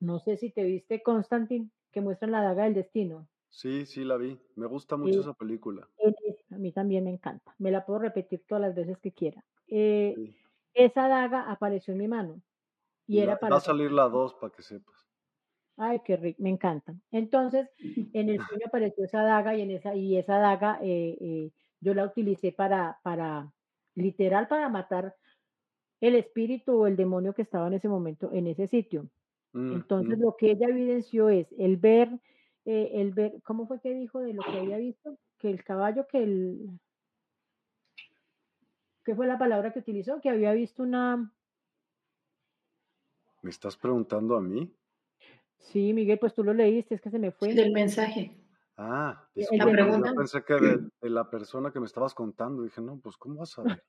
No 0.00 0.18
sé 0.18 0.36
si 0.36 0.50
te 0.50 0.64
viste, 0.64 1.02
Constantin, 1.02 1.70
que 1.92 2.00
muestran 2.00 2.32
la 2.32 2.42
daga 2.42 2.64
del 2.64 2.74
destino. 2.74 3.28
Sí, 3.54 3.86
sí, 3.86 4.04
la 4.04 4.16
vi. 4.16 4.36
Me 4.56 4.66
gusta 4.66 4.96
mucho 4.96 5.20
esa 5.20 5.32
película. 5.32 5.88
a 6.50 6.58
mí 6.58 6.72
también 6.72 7.04
me 7.04 7.10
encanta. 7.10 7.54
Me 7.58 7.70
la 7.70 7.86
puedo 7.86 8.00
repetir 8.00 8.42
todas 8.48 8.62
las 8.62 8.74
veces 8.74 8.98
que 8.98 9.12
quiera. 9.12 9.44
Eh, 9.68 10.34
esa 10.74 11.06
daga 11.06 11.48
apareció 11.48 11.92
en 11.92 11.98
mi 12.00 12.08
mano. 12.08 12.42
Y, 13.06 13.20
era 13.20 13.38
para... 13.38 13.52
Va 13.52 13.58
a 13.58 13.60
salir 13.60 13.92
la 13.92 14.08
dos 14.08 14.34
para 14.34 14.52
que 14.52 14.62
sepas. 14.62 15.06
Ay, 15.76 16.00
qué 16.04 16.16
rico, 16.16 16.42
me 16.42 16.50
encanta. 16.50 16.96
Entonces, 17.12 17.68
en 18.12 18.28
el 18.28 18.40
sueño 18.44 18.66
apareció 18.66 19.04
esa 19.04 19.22
daga 19.22 19.54
y 19.54 19.62
en 19.62 19.70
esa, 19.70 19.94
y 19.94 20.16
esa 20.16 20.38
daga 20.38 20.80
eh, 20.82 21.16
eh, 21.20 21.50
yo 21.78 21.94
la 21.94 22.06
utilicé 22.06 22.50
para, 22.50 22.98
para, 23.04 23.52
literal, 23.94 24.48
para 24.48 24.68
matar 24.68 25.14
el 26.00 26.16
espíritu 26.16 26.72
o 26.72 26.86
el 26.88 26.96
demonio 26.96 27.34
que 27.34 27.42
estaba 27.42 27.68
en 27.68 27.74
ese 27.74 27.88
momento 27.88 28.32
en 28.32 28.48
ese 28.48 28.66
sitio. 28.66 29.08
Mm, 29.52 29.74
Entonces, 29.74 30.18
mm. 30.18 30.22
lo 30.22 30.36
que 30.36 30.50
ella 30.50 30.66
evidenció 30.68 31.28
es 31.28 31.46
el 31.56 31.76
ver 31.76 32.10
eh, 32.64 32.90
el 32.94 33.12
ver, 33.12 33.40
¿cómo 33.42 33.66
fue 33.66 33.80
que 33.80 33.94
dijo 33.94 34.20
de 34.20 34.34
lo 34.34 34.42
que 34.42 34.58
había 34.58 34.78
visto? 34.78 35.18
Que 35.38 35.50
el 35.50 35.62
caballo, 35.64 36.06
que 36.06 36.22
el, 36.22 36.80
¿qué 39.04 39.14
fue 39.14 39.26
la 39.26 39.38
palabra 39.38 39.72
que 39.72 39.80
utilizó? 39.80 40.20
Que 40.20 40.30
había 40.30 40.52
visto 40.52 40.82
una... 40.82 41.32
¿Me 43.42 43.50
estás 43.50 43.76
preguntando 43.76 44.36
a 44.36 44.40
mí? 44.40 44.74
Sí, 45.58 45.92
Miguel, 45.92 46.18
pues 46.18 46.34
tú 46.34 46.42
lo 46.42 46.54
leíste, 46.54 46.94
es 46.94 47.00
que 47.00 47.10
se 47.10 47.18
me 47.18 47.30
fue. 47.30 47.54
Del 47.54 47.72
mensaje. 47.72 48.36
Ah, 48.76 49.28
disculpa, 49.34 49.66
del 49.66 50.04
yo 50.04 50.14
pensé 50.14 50.44
que 50.44 50.54
de, 50.54 50.90
de 51.00 51.10
la 51.10 51.30
persona 51.30 51.70
que 51.70 51.78
me 51.78 51.86
estabas 51.86 52.14
contando. 52.14 52.62
Dije, 52.62 52.80
no, 52.80 52.98
pues, 52.98 53.16
¿cómo 53.16 53.40
vas 53.40 53.58
a 53.58 53.62
ver? 53.62 53.84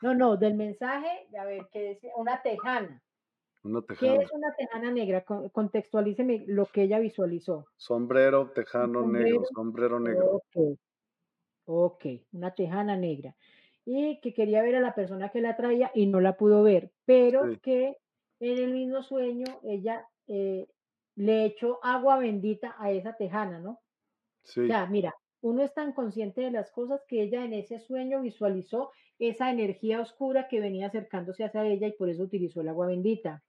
No, 0.00 0.14
no, 0.14 0.36
del 0.36 0.54
mensaje, 0.54 1.26
a 1.36 1.44
ver, 1.44 1.68
que 1.72 1.82
decía 1.82 2.12
una 2.16 2.40
tejana. 2.40 3.02
Una 3.64 3.80
¿Qué 3.82 3.86
tejana. 3.94 4.22
es 4.22 4.32
una 4.32 4.54
tejana 4.56 4.90
negra? 4.92 5.24
Con- 5.24 5.48
Contextualíceme 5.50 6.44
lo 6.46 6.66
que 6.66 6.82
ella 6.82 6.98
visualizó. 6.98 7.66
Sombrero, 7.76 8.50
tejano 8.52 9.06
negro, 9.06 9.44
sombrero. 9.54 9.98
negro. 10.00 10.36
Ok, 10.36 10.78
ok, 11.66 12.04
una 12.32 12.54
tejana 12.54 12.96
negra. 12.96 13.34
Y 13.84 14.20
que 14.20 14.34
quería 14.34 14.62
ver 14.62 14.76
a 14.76 14.80
la 14.80 14.94
persona 14.94 15.30
que 15.30 15.40
la 15.40 15.56
traía 15.56 15.90
y 15.94 16.06
no 16.06 16.20
la 16.20 16.36
pudo 16.36 16.62
ver, 16.62 16.92
pero 17.04 17.50
Sí. 17.50 17.58
que 17.60 17.96
en 18.40 18.58
el 18.58 18.72
mismo 18.72 19.02
sueño 19.02 19.46
ella 19.64 20.06
eh, 20.26 20.68
le 21.16 21.44
echó 21.46 21.78
agua 21.82 22.18
bendita 22.18 22.76
a 22.78 22.90
esa 22.92 23.14
tejana, 23.16 23.58
¿no? 23.60 23.80
Sí, 24.44 24.62
O 24.62 24.66
sea, 24.66 24.86
mira, 24.86 25.14
uno 25.40 25.62
es 25.62 25.72
tan 25.74 25.92
consciente 25.92 26.40
de 26.40 26.50
las 26.50 26.70
cosas 26.70 27.04
que 27.06 27.22
ella 27.22 27.44
en 27.44 27.52
ese 27.52 27.78
sueño 27.78 28.20
visualizó 28.20 28.90
esa 29.18 29.50
energía 29.50 30.00
oscura 30.00 30.48
que 30.48 30.60
venía 30.60 30.86
acercándose 30.86 31.44
hacia 31.44 31.66
ella 31.66 31.86
y 31.88 31.92
por 31.92 32.08
eso 32.08 32.22
utilizó 32.22 32.60
el 32.60 32.68
agua 32.68 32.86
bendita. 32.86 33.42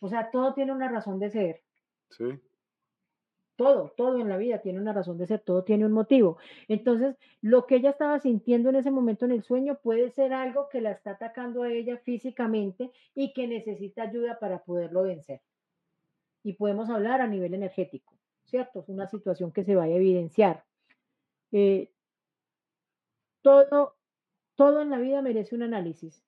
O 0.00 0.08
sea, 0.08 0.30
todo 0.30 0.54
tiene 0.54 0.72
una 0.72 0.88
razón 0.88 1.18
de 1.18 1.30
ser. 1.30 1.62
sí. 2.10 2.24
Todo, 3.56 3.94
todo 3.96 4.20
en 4.20 4.28
la 4.28 4.36
vida 4.36 4.60
tiene 4.60 4.80
una 4.80 4.92
razón 4.92 5.16
de 5.16 5.26
ser, 5.26 5.40
todo 5.40 5.64
tiene 5.64 5.86
un 5.86 5.92
motivo. 5.92 6.36
Entonces, 6.68 7.16
lo 7.40 7.66
que 7.66 7.76
ella 7.76 7.88
estaba 7.88 8.18
sintiendo 8.18 8.68
en 8.68 8.76
ese 8.76 8.90
momento 8.90 9.24
en 9.24 9.32
el 9.32 9.42
sueño 9.42 9.78
puede 9.82 10.10
ser 10.10 10.34
algo 10.34 10.68
que 10.68 10.82
la 10.82 10.90
está 10.90 11.12
atacando 11.12 11.62
a 11.62 11.72
ella 11.72 11.96
físicamente 11.96 12.90
y 13.14 13.32
que 13.32 13.48
necesita 13.48 14.02
ayuda 14.02 14.38
para 14.38 14.62
poderlo 14.62 15.04
vencer. 15.04 15.40
Y 16.42 16.52
podemos 16.52 16.90
hablar 16.90 17.22
a 17.22 17.26
nivel 17.26 17.54
energético, 17.54 18.12
¿cierto? 18.44 18.80
Es 18.80 18.90
una 18.90 19.06
situación 19.06 19.50
que 19.52 19.64
se 19.64 19.74
va 19.74 19.84
a 19.84 19.88
evidenciar. 19.88 20.64
Todo, 23.42 23.96
todo 24.56 24.82
en 24.82 24.90
la 24.90 24.98
vida 24.98 25.22
merece 25.22 25.54
un 25.54 25.62
análisis. 25.62 26.22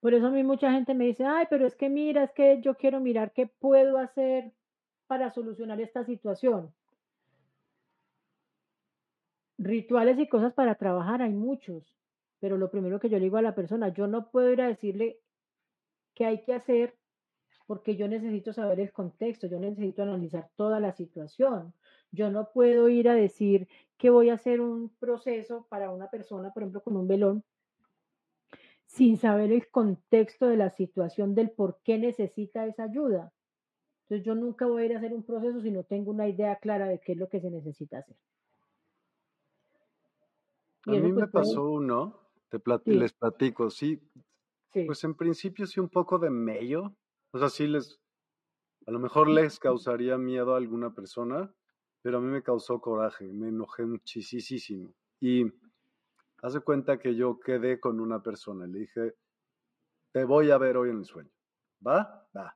Por 0.00 0.12
eso 0.14 0.26
a 0.26 0.30
mí 0.30 0.42
mucha 0.42 0.70
gente 0.72 0.94
me 0.94 1.06
dice, 1.06 1.24
ay, 1.24 1.46
pero 1.48 1.66
es 1.66 1.74
que 1.76 1.88
mira, 1.88 2.24
es 2.24 2.32
que 2.32 2.60
yo 2.60 2.74
quiero 2.74 3.00
mirar 3.00 3.32
qué 3.32 3.46
puedo 3.46 3.98
hacer 3.98 4.52
para 5.06 5.30
solucionar 5.30 5.80
esta 5.80 6.04
situación. 6.04 6.74
Rituales 9.56 10.18
y 10.18 10.28
cosas 10.28 10.52
para 10.52 10.74
trabajar 10.74 11.22
hay 11.22 11.32
muchos, 11.32 11.96
pero 12.40 12.58
lo 12.58 12.70
primero 12.70 13.00
que 13.00 13.08
yo 13.08 13.18
le 13.18 13.24
digo 13.24 13.38
a 13.38 13.42
la 13.42 13.54
persona, 13.54 13.88
yo 13.88 14.06
no 14.06 14.30
puedo 14.30 14.52
ir 14.52 14.60
a 14.60 14.68
decirle 14.68 15.20
qué 16.14 16.26
hay 16.26 16.42
que 16.42 16.54
hacer 16.54 16.94
porque 17.66 17.96
yo 17.96 18.08
necesito 18.08 18.52
saber 18.52 18.80
el 18.80 18.92
contexto, 18.92 19.46
yo 19.46 19.58
necesito 19.58 20.02
analizar 20.02 20.50
toda 20.56 20.80
la 20.80 20.92
situación. 20.92 21.72
Yo 22.14 22.30
no 22.30 22.50
puedo 22.52 22.88
ir 22.88 23.08
a 23.08 23.14
decir 23.14 23.68
que 23.98 24.10
voy 24.10 24.30
a 24.30 24.34
hacer 24.34 24.60
un 24.60 24.90
proceso 24.98 25.66
para 25.68 25.90
una 25.90 26.08
persona, 26.10 26.52
por 26.52 26.62
ejemplo, 26.62 26.82
con 26.82 26.96
un 26.96 27.08
velón, 27.08 27.44
sin 28.86 29.16
saber 29.18 29.52
el 29.52 29.70
contexto 29.70 30.46
de 30.46 30.56
la 30.56 30.70
situación, 30.70 31.34
del 31.34 31.50
por 31.50 31.80
qué 31.84 31.98
necesita 31.98 32.66
esa 32.66 32.84
ayuda. 32.84 33.32
Entonces 34.04 34.26
yo 34.26 34.34
nunca 34.36 34.66
voy 34.66 34.82
a 34.84 34.86
ir 34.86 34.94
a 34.94 34.98
hacer 34.98 35.14
un 35.14 35.24
proceso 35.24 35.60
si 35.60 35.70
no 35.72 35.84
tengo 35.84 36.10
una 36.12 36.28
idea 36.28 36.56
clara 36.56 36.88
de 36.88 37.00
qué 37.00 37.12
es 37.12 37.18
lo 37.18 37.28
que 37.28 37.40
se 37.40 37.50
necesita 37.50 37.98
hacer. 38.00 38.16
A 40.86 40.94
Y 40.94 40.96
mí 40.96 41.12
me 41.12 41.26
pues 41.26 41.30
puede, 41.30 41.60
pasó 41.60 41.68
uno, 41.70 42.30
te 42.50 42.58
plat- 42.58 42.84
sí, 42.84 43.00
les 43.00 43.12
platico, 43.12 43.70
sí, 43.70 44.00
sí, 44.72 44.84
pues 44.84 45.04
en 45.04 45.14
principio 45.16 45.66
sí 45.66 45.80
un 45.80 45.90
poco 45.90 46.18
de 46.18 46.30
mello, 46.30 46.96
o 47.32 47.38
sea, 47.38 47.50
sí 47.50 47.66
les, 47.68 48.00
a 48.86 48.92
lo 48.92 49.00
mejor 49.00 49.28
les 49.28 49.58
causaría 49.60 50.18
miedo 50.18 50.54
a 50.54 50.58
alguna 50.58 50.94
persona, 50.94 51.54
pero 52.04 52.18
a 52.18 52.20
mí 52.20 52.26
me 52.26 52.42
causó 52.42 52.82
coraje, 52.82 53.24
me 53.32 53.48
enojé 53.48 53.86
muchísimo. 53.86 54.92
Y 55.20 55.50
hace 56.42 56.60
cuenta 56.60 56.98
que 56.98 57.16
yo 57.16 57.40
quedé 57.40 57.80
con 57.80 57.98
una 57.98 58.22
persona, 58.22 58.66
le 58.66 58.80
dije, 58.80 59.14
te 60.12 60.24
voy 60.24 60.50
a 60.50 60.58
ver 60.58 60.76
hoy 60.76 60.90
en 60.90 60.98
el 60.98 61.06
sueño, 61.06 61.30
¿va? 61.84 62.28
Va. 62.36 62.54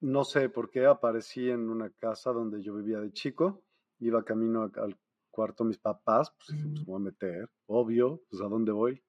No 0.00 0.24
sé 0.24 0.48
por 0.48 0.68
qué 0.68 0.84
aparecí 0.84 1.48
en 1.48 1.70
una 1.70 1.90
casa 1.90 2.32
donde 2.32 2.60
yo 2.60 2.74
vivía 2.74 2.98
de 2.98 3.12
chico, 3.12 3.62
iba 4.00 4.24
camino 4.24 4.68
al 4.74 4.98
cuarto 5.30 5.62
de 5.62 5.68
mis 5.68 5.78
papás, 5.78 6.32
pues 6.36 6.58
pues 6.60 6.72
me 6.72 6.84
voy 6.86 6.96
a 6.96 7.04
meter, 7.04 7.50
obvio, 7.66 8.20
pues 8.28 8.42
a 8.42 8.48
dónde 8.48 8.72
voy. 8.72 9.00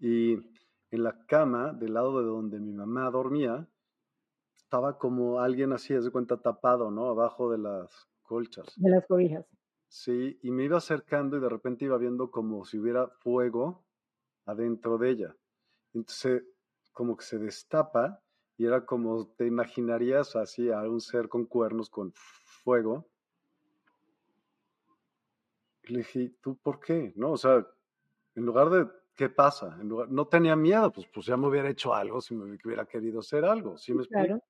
Y 0.00 0.32
en 0.32 1.04
la 1.04 1.24
cama, 1.26 1.72
del 1.72 1.94
lado 1.94 2.20
de 2.20 2.26
donde 2.26 2.58
mi 2.58 2.72
mamá 2.72 3.08
dormía, 3.12 3.69
estaba 4.70 4.98
como 4.98 5.40
alguien 5.40 5.72
así, 5.72 5.94
de 5.94 6.10
cuenta, 6.12 6.36
tapado, 6.36 6.92
¿no? 6.92 7.08
Abajo 7.08 7.50
de 7.50 7.58
las 7.58 8.08
colchas. 8.22 8.72
de 8.76 8.90
las 8.90 9.04
cobijas. 9.04 9.44
Sí, 9.88 10.38
y 10.44 10.52
me 10.52 10.62
iba 10.62 10.78
acercando 10.78 11.36
y 11.36 11.40
de 11.40 11.48
repente 11.48 11.86
iba 11.86 11.98
viendo 11.98 12.30
como 12.30 12.64
si 12.64 12.78
hubiera 12.78 13.08
fuego 13.08 13.84
adentro 14.46 14.96
de 14.96 15.10
ella. 15.10 15.36
Entonces, 15.92 16.44
como 16.92 17.16
que 17.16 17.24
se 17.24 17.38
destapa 17.38 18.22
y 18.56 18.66
era 18.66 18.86
como 18.86 19.26
te 19.36 19.48
imaginarías 19.48 20.36
así 20.36 20.70
a 20.70 20.82
un 20.82 21.00
ser 21.00 21.28
con 21.28 21.46
cuernos 21.46 21.90
con 21.90 22.12
fuego. 22.14 23.10
Y 25.82 25.94
le 25.94 25.98
dije, 25.98 26.36
¿tú 26.40 26.56
por 26.58 26.78
qué? 26.78 27.12
No, 27.16 27.32
o 27.32 27.36
sea, 27.36 27.66
en 28.36 28.46
lugar 28.46 28.70
de, 28.70 28.88
¿qué 29.16 29.30
pasa? 29.30 29.76
En 29.80 29.88
lugar, 29.88 30.08
no 30.10 30.28
tenía 30.28 30.54
miedo, 30.54 30.92
pues, 30.92 31.08
pues 31.12 31.26
ya 31.26 31.36
me 31.36 31.48
hubiera 31.48 31.68
hecho 31.70 31.92
algo 31.92 32.20
si 32.20 32.36
me 32.36 32.56
hubiera 32.64 32.86
querido 32.86 33.18
hacer 33.18 33.44
algo, 33.44 33.76
¿sí 33.76 33.92
me 33.94 34.02
explico? 34.04 34.38
Claro. 34.38 34.49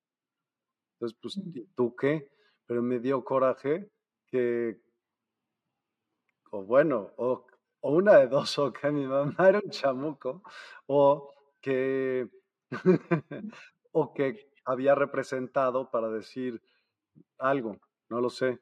Entonces, 1.01 1.17
pues, 1.21 1.35
Ujú. 1.35 1.53
¿y 1.53 1.65
tú 1.75 1.95
qué? 1.95 2.31
Pero 2.67 2.81
me 2.83 2.99
dio 2.99 3.23
coraje 3.23 3.91
que, 4.27 4.81
o 6.51 6.63
bueno, 6.63 7.13
o, 7.17 7.45
o 7.81 7.91
una 7.91 8.17
de 8.17 8.27
dos, 8.27 8.57
o 8.59 8.71
que 8.73 8.91
mi 8.91 9.05
mamá 9.07 9.35
era 9.49 9.59
un 9.63 9.69
chamuco, 9.69 10.43
o 10.87 11.33
que, 11.61 12.29
o 13.91 14.13
que 14.13 14.51
había 14.65 14.95
representado 14.95 15.89
para 15.91 16.09
decir 16.09 16.61
algo, 17.39 17.77
no 18.09 18.21
lo 18.21 18.29
sé, 18.29 18.61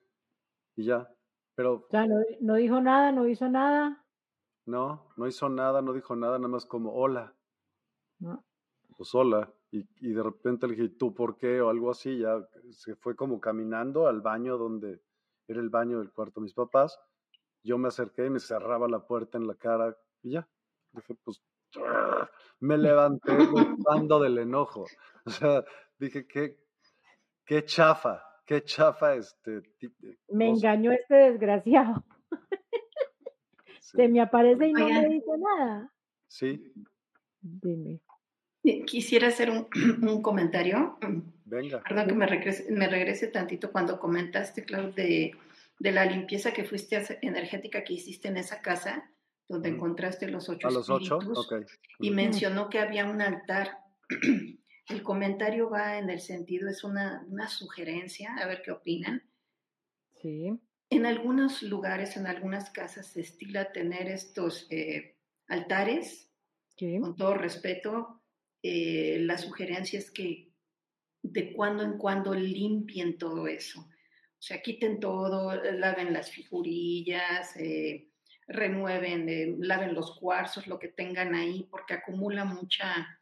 y 0.75 0.85
ya. 0.85 1.09
Pero 1.55 1.87
O 1.87 1.91
sea, 1.91 2.07
no, 2.07 2.15
no 2.39 2.55
dijo 2.55 2.79
nada, 2.81 3.11
no 3.11 3.27
hizo 3.27 3.49
nada. 3.49 4.05
no, 4.65 5.11
no 5.17 5.27
hizo 5.27 5.49
nada, 5.49 5.81
no 5.81 5.91
dijo 5.91 6.15
nada, 6.15 6.37
nada 6.37 6.47
más 6.47 6.65
como 6.65 6.93
hola, 6.93 7.35
¿no? 8.19 8.43
pues 8.95 9.13
hola. 9.15 9.51
Y, 9.71 9.87
y 10.01 10.13
de 10.13 10.23
repente 10.23 10.67
le 10.67 10.75
dije, 10.75 10.89
¿tú 10.97 11.13
por 11.13 11.37
qué? 11.37 11.61
O 11.61 11.69
algo 11.69 11.91
así, 11.91 12.17
ya 12.19 12.37
se 12.71 12.95
fue 12.95 13.15
como 13.15 13.39
caminando 13.39 14.07
al 14.07 14.21
baño 14.21 14.57
donde 14.57 14.99
era 15.47 15.59
el 15.59 15.69
baño 15.69 15.99
del 15.99 16.11
cuarto 16.11 16.39
de 16.39 16.45
mis 16.45 16.53
papás. 16.53 16.99
Yo 17.63 17.77
me 17.77 17.89
acerqué 17.89 18.25
y 18.25 18.29
me 18.29 18.39
cerraba 18.39 18.87
la 18.87 19.05
puerta 19.05 19.37
en 19.37 19.45
la 19.47 19.55
cara 19.55 19.95
y 20.23 20.31
ya. 20.31 20.47
Dije, 20.93 21.15
pues, 21.23 21.41
me 22.59 22.77
levanté 22.77 23.31
bufando 23.45 24.19
del 24.19 24.37
enojo. 24.39 24.85
O 25.25 25.29
sea, 25.31 25.63
dije, 25.99 26.25
qué, 26.25 26.57
qué 27.45 27.63
chafa, 27.63 28.23
qué 28.45 28.63
chafa 28.63 29.13
este 29.15 29.61
ti- 29.77 29.93
Me 30.29 30.49
cosa. 30.49 30.67
engañó 30.71 30.91
este 30.91 31.13
desgraciado. 31.13 32.03
Se 33.81 34.07
me 34.07 34.21
aparece 34.21 34.67
y 34.67 34.73
no 34.73 34.87
me 34.89 35.07
dice 35.09 35.31
nada. 35.37 35.93
sí, 36.27 36.73
Dime. 37.41 37.99
Eh, 38.63 38.83
quisiera 38.85 39.27
hacer 39.27 39.49
un, 39.49 39.67
un 40.07 40.21
comentario. 40.21 40.97
venga. 41.45 41.81
Perdón 41.83 42.07
que 42.07 42.13
me 42.15 42.25
regrese, 42.27 42.71
me 42.71 42.87
regrese 42.87 43.27
tantito 43.27 43.71
cuando 43.71 43.99
comentaste, 43.99 44.63
Clau, 44.63 44.93
de, 44.93 45.35
de 45.79 45.91
la 45.91 46.05
limpieza 46.05 46.51
que 46.53 46.63
fuiste 46.65 46.97
a 46.97 47.03
energética 47.21 47.83
que 47.83 47.93
hiciste 47.93 48.27
en 48.27 48.37
esa 48.37 48.61
casa, 48.61 49.09
donde 49.47 49.69
Ujú. 49.69 49.77
encontraste 49.77 50.27
los 50.29 50.47
ocho 50.49 50.67
¿A 50.67 50.71
los 50.71 50.89
ocho? 50.89 51.17
espíritus, 51.17 51.51
Ok. 51.51 51.65
y 51.99 52.11
mencionó 52.11 52.69
que 52.69 52.79
había 52.79 53.05
un 53.05 53.21
altar. 53.21 53.79
El 54.89 55.03
comentario 55.03 55.69
va 55.69 55.99
en 55.99 56.09
el 56.09 56.19
sentido, 56.19 56.67
es 56.67 56.83
una, 56.83 57.23
una 57.29 57.47
sugerencia, 57.47 58.35
a 58.37 58.47
ver 58.47 58.63
qué 58.63 58.71
opinan. 58.71 59.21
Sí, 60.19 60.59
En 60.89 61.05
algunos 61.05 61.61
lugares, 61.61 62.17
en 62.17 62.25
algunas 62.25 62.71
casas, 62.71 63.05
se 63.05 63.21
estila 63.21 63.71
tener 63.71 64.07
estos 64.07 64.65
eh, 64.71 65.15
altares, 65.47 66.31
sí, 66.75 66.99
con 66.99 67.15
todo 67.15 67.35
respeto. 67.35 68.18
Eh, 68.63 69.17
la 69.21 69.37
sugerencia 69.37 69.99
es 69.99 70.11
que 70.11 70.49
de 71.21 71.53
cuando 71.53 71.83
en 71.83 71.97
cuando 71.97 72.33
limpien 72.33 73.17
todo 73.17 73.47
eso. 73.47 73.81
O 73.81 74.41
sea, 74.41 74.61
quiten 74.61 74.99
todo, 74.99 75.53
laven 75.73 76.13
las 76.13 76.31
figurillas, 76.31 77.55
eh, 77.57 78.09
renueven, 78.47 79.29
eh, 79.29 79.55
laven 79.59 79.93
los 79.93 80.17
cuarzos, 80.17 80.67
lo 80.67 80.79
que 80.79 80.87
tengan 80.87 81.35
ahí, 81.35 81.67
porque 81.69 81.93
acumula 81.93 82.45
mucha, 82.45 83.19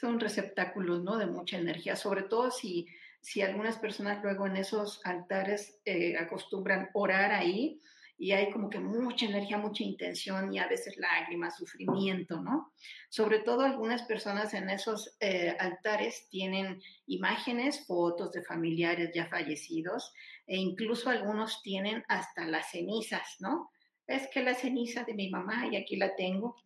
son 0.00 0.20
receptáculos, 0.20 1.02
¿no? 1.02 1.16
De 1.16 1.26
mucha 1.26 1.56
energía, 1.56 1.96
sobre 1.96 2.22
todo 2.22 2.50
si, 2.50 2.86
si 3.20 3.40
algunas 3.40 3.78
personas 3.78 4.22
luego 4.22 4.46
en 4.46 4.56
esos 4.56 5.00
altares 5.04 5.80
eh, 5.84 6.16
acostumbran 6.18 6.90
orar 6.92 7.32
ahí 7.32 7.80
y 8.20 8.32
hay 8.32 8.50
como 8.50 8.68
que 8.68 8.80
mucha 8.80 9.26
energía, 9.26 9.58
mucha 9.58 9.84
intención 9.84 10.52
y 10.52 10.58
a 10.58 10.66
veces 10.66 10.96
lágrimas, 10.96 11.56
sufrimiento, 11.56 12.40
¿no? 12.40 12.72
Sobre 13.08 13.38
todo 13.38 13.60
algunas 13.62 14.02
personas 14.02 14.54
en 14.54 14.68
esos 14.70 15.16
eh, 15.20 15.56
altares 15.60 16.28
tienen 16.28 16.82
imágenes, 17.06 17.86
fotos 17.86 18.32
de 18.32 18.42
familiares 18.42 19.12
ya 19.14 19.28
fallecidos 19.28 20.12
e 20.48 20.56
incluso 20.56 21.10
algunos 21.10 21.62
tienen 21.62 22.02
hasta 22.08 22.44
las 22.44 22.72
cenizas, 22.72 23.36
¿no? 23.38 23.70
Es 24.08 24.28
que 24.32 24.42
la 24.42 24.54
ceniza 24.54 25.04
de 25.04 25.14
mi 25.14 25.30
mamá 25.30 25.68
y 25.70 25.76
aquí 25.76 25.96
la 25.96 26.16
tengo 26.16 26.56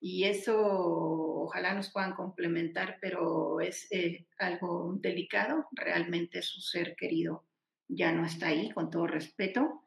y 0.00 0.24
eso 0.24 0.58
ojalá 0.58 1.72
nos 1.72 1.92
puedan 1.92 2.14
complementar, 2.14 2.98
pero 3.00 3.60
es 3.60 3.86
eh, 3.92 4.26
algo 4.38 4.94
delicado, 4.98 5.68
realmente 5.70 6.42
su 6.42 6.60
ser 6.60 6.96
querido 6.96 7.44
ya 7.88 8.10
no 8.10 8.26
está 8.26 8.48
ahí, 8.48 8.70
con 8.72 8.90
todo 8.90 9.06
respeto, 9.06 9.82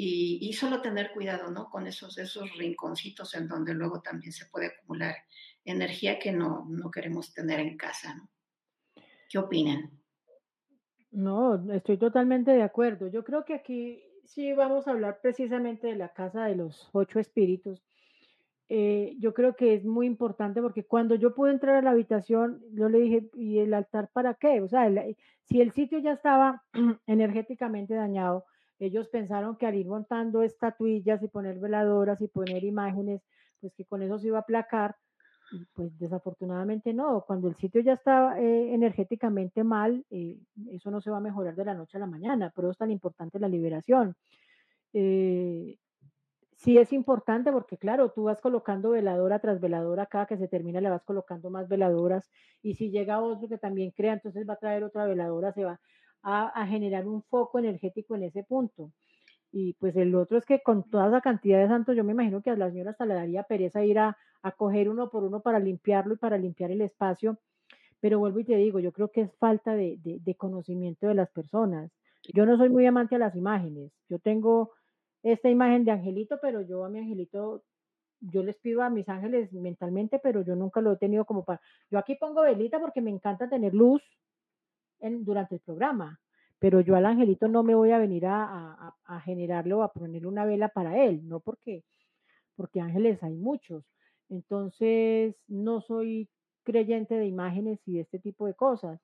y, 0.00 0.52
solo 0.52 0.80
tener 0.80 1.10
cuidado, 1.10 1.50
¿no? 1.50 1.68
Con 1.68 1.88
esos, 1.88 2.18
esos 2.18 2.56
rinconcitos 2.56 3.34
en 3.34 3.48
donde 3.48 3.74
luego 3.74 4.00
también 4.00 4.30
se 4.32 4.46
puede 4.46 4.66
acumular 4.66 5.16
energía 5.64 6.20
que 6.20 6.30
no, 6.30 6.66
no 6.68 6.88
queremos 6.88 7.34
tener 7.34 7.58
en 7.58 7.76
casa, 7.76 8.14
¿no? 8.14 8.30
¿Qué 9.28 9.38
opinan? 9.38 9.90
No, 11.10 11.72
estoy 11.72 11.98
totalmente 11.98 12.52
de 12.52 12.62
acuerdo. 12.62 13.08
Yo 13.08 13.24
creo 13.24 13.44
que 13.44 13.54
aquí 13.54 14.00
sí 14.24 14.52
vamos 14.52 14.86
a 14.86 14.92
hablar 14.92 15.18
precisamente 15.20 15.88
de 15.88 15.96
la 15.96 16.12
casa 16.12 16.44
de 16.44 16.54
los 16.54 16.88
ocho 16.92 17.18
espíritus. 17.18 17.82
Eh, 18.68 19.16
yo 19.18 19.34
creo 19.34 19.56
que 19.56 19.74
es 19.74 19.84
muy 19.84 20.06
importante 20.06 20.62
porque 20.62 20.84
cuando 20.84 21.16
yo 21.16 21.34
pude 21.34 21.50
entrar 21.50 21.74
a 21.74 21.82
la 21.82 21.90
habitación, 21.90 22.62
yo 22.72 22.88
le 22.88 23.00
dije, 23.00 23.30
¿y 23.34 23.58
el 23.58 23.74
altar 23.74 24.10
para 24.12 24.34
qué? 24.34 24.60
O 24.60 24.68
sea, 24.68 24.88
si 25.42 25.60
el 25.60 25.72
sitio 25.72 25.98
ya 25.98 26.12
estaba 26.12 26.62
energéticamente 27.08 27.94
dañado, 27.94 28.44
ellos 28.78 29.08
pensaron 29.08 29.56
que 29.56 29.66
al 29.66 29.74
ir 29.74 29.86
montando 29.86 30.42
estatuillas 30.42 31.22
y 31.22 31.28
poner 31.28 31.58
veladoras 31.58 32.20
y 32.20 32.28
poner 32.28 32.64
imágenes, 32.64 33.22
pues 33.60 33.74
que 33.74 33.84
con 33.84 34.02
eso 34.02 34.18
se 34.18 34.28
iba 34.28 34.38
a 34.38 34.42
aplacar. 34.42 34.96
Pues 35.72 35.98
desafortunadamente 35.98 36.92
no, 36.92 37.24
cuando 37.26 37.48
el 37.48 37.54
sitio 37.54 37.80
ya 37.80 37.94
está 37.94 38.38
eh, 38.38 38.74
energéticamente 38.74 39.64
mal, 39.64 40.04
eh, 40.10 40.38
eso 40.70 40.90
no 40.90 41.00
se 41.00 41.10
va 41.10 41.16
a 41.16 41.20
mejorar 41.20 41.56
de 41.56 41.64
la 41.64 41.74
noche 41.74 41.96
a 41.96 42.00
la 42.00 42.06
mañana, 42.06 42.52
pero 42.54 42.70
es 42.70 42.76
tan 42.76 42.90
importante 42.90 43.38
la 43.38 43.48
liberación. 43.48 44.14
Eh, 44.92 45.78
sí 46.58 46.76
es 46.76 46.92
importante 46.92 47.50
porque, 47.52 47.78
claro, 47.78 48.10
tú 48.12 48.24
vas 48.24 48.40
colocando 48.40 48.90
veladora 48.90 49.38
tras 49.38 49.60
veladora, 49.60 50.06
cada 50.06 50.26
que 50.26 50.36
se 50.36 50.48
termina 50.48 50.80
le 50.80 50.90
vas 50.90 51.04
colocando 51.04 51.50
más 51.50 51.68
veladoras 51.68 52.28
y 52.62 52.74
si 52.74 52.90
llega 52.90 53.20
otro 53.20 53.48
que 53.48 53.58
también 53.58 53.92
crea, 53.92 54.14
entonces 54.14 54.46
va 54.46 54.54
a 54.54 54.56
traer 54.58 54.84
otra 54.84 55.06
veladora, 55.06 55.52
se 55.52 55.64
va 55.64 55.80
a, 56.22 56.66
generar 56.66 57.06
un 57.06 57.22
foco 57.22 57.58
energético 57.58 58.14
en 58.14 58.24
ese 58.24 58.42
punto. 58.44 58.92
Y 59.50 59.74
pues 59.74 59.96
el 59.96 60.14
otro 60.14 60.38
es 60.38 60.44
que 60.44 60.62
con 60.62 60.88
toda 60.90 61.08
esa 61.08 61.20
cantidad 61.20 61.60
de 61.60 61.68
santos, 61.68 61.96
yo 61.96 62.04
me 62.04 62.12
imagino 62.12 62.42
que 62.42 62.50
a 62.50 62.56
la 62.56 62.70
señora 62.70 62.90
hasta 62.90 63.06
le 63.06 63.14
daría 63.14 63.44
pereza 63.44 63.84
ir 63.84 63.98
a, 63.98 64.16
coger 64.56 64.88
uno 64.88 65.10
por 65.10 65.24
uno 65.24 65.40
para 65.40 65.58
limpiarlo 65.58 66.14
y 66.14 66.16
para 66.16 66.38
limpiar 66.38 66.70
el 66.70 66.80
espacio. 66.80 67.38
Pero 68.00 68.18
vuelvo 68.18 68.40
y 68.40 68.44
te 68.44 68.56
digo, 68.56 68.78
yo 68.78 68.92
creo 68.92 69.10
que 69.10 69.22
es 69.22 69.34
falta 69.38 69.74
de, 69.74 69.98
de 70.02 70.34
conocimiento 70.36 71.08
de 71.08 71.14
las 71.14 71.30
personas. 71.30 71.90
Yo 72.32 72.46
no 72.46 72.56
soy 72.56 72.68
muy 72.68 72.86
amante 72.86 73.16
a 73.16 73.18
las 73.18 73.34
imágenes. 73.34 73.90
Yo 74.08 74.18
tengo 74.18 74.72
esta 75.22 75.50
imagen 75.50 75.84
de 75.84 75.90
angelito, 75.90 76.38
pero 76.40 76.62
yo 76.62 76.84
a 76.84 76.88
mi 76.88 76.98
angelito, 76.98 77.64
yo 78.20 78.42
les 78.42 78.56
pido 78.56 78.82
a 78.82 78.90
mis 78.90 79.08
ángeles 79.08 79.52
mentalmente, 79.52 80.18
pero 80.18 80.42
yo 80.42 80.54
nunca 80.54 80.80
lo 80.80 80.92
he 80.92 80.96
tenido 80.96 81.24
como 81.24 81.44
para... 81.44 81.60
Yo 81.90 81.98
aquí 81.98 82.14
pongo 82.14 82.42
velita 82.42 82.78
porque 82.80 83.00
me 83.00 83.10
encanta 83.10 83.48
tener 83.48 83.74
luz 83.74 84.02
durante 85.00 85.56
el 85.56 85.60
programa, 85.60 86.20
pero 86.58 86.80
yo 86.80 86.96
al 86.96 87.06
angelito 87.06 87.48
no 87.48 87.62
me 87.62 87.74
voy 87.74 87.92
a 87.92 87.98
venir 87.98 88.26
a, 88.26 88.94
a, 89.04 89.20
generarle 89.20 89.74
o 89.74 89.82
a 89.82 89.92
ponerle 89.92 90.26
una 90.26 90.44
vela 90.44 90.68
para 90.68 91.04
él, 91.04 91.26
no 91.28 91.40
porque, 91.40 91.84
porque 92.56 92.80
ángeles 92.80 93.22
hay 93.22 93.34
muchos. 93.34 93.84
Entonces, 94.28 95.36
no 95.46 95.80
soy 95.80 96.28
creyente 96.64 97.14
de 97.14 97.26
imágenes 97.26 97.80
y 97.86 97.94
de 97.94 98.00
este 98.00 98.18
tipo 98.18 98.46
de 98.46 98.54
cosas. 98.54 99.00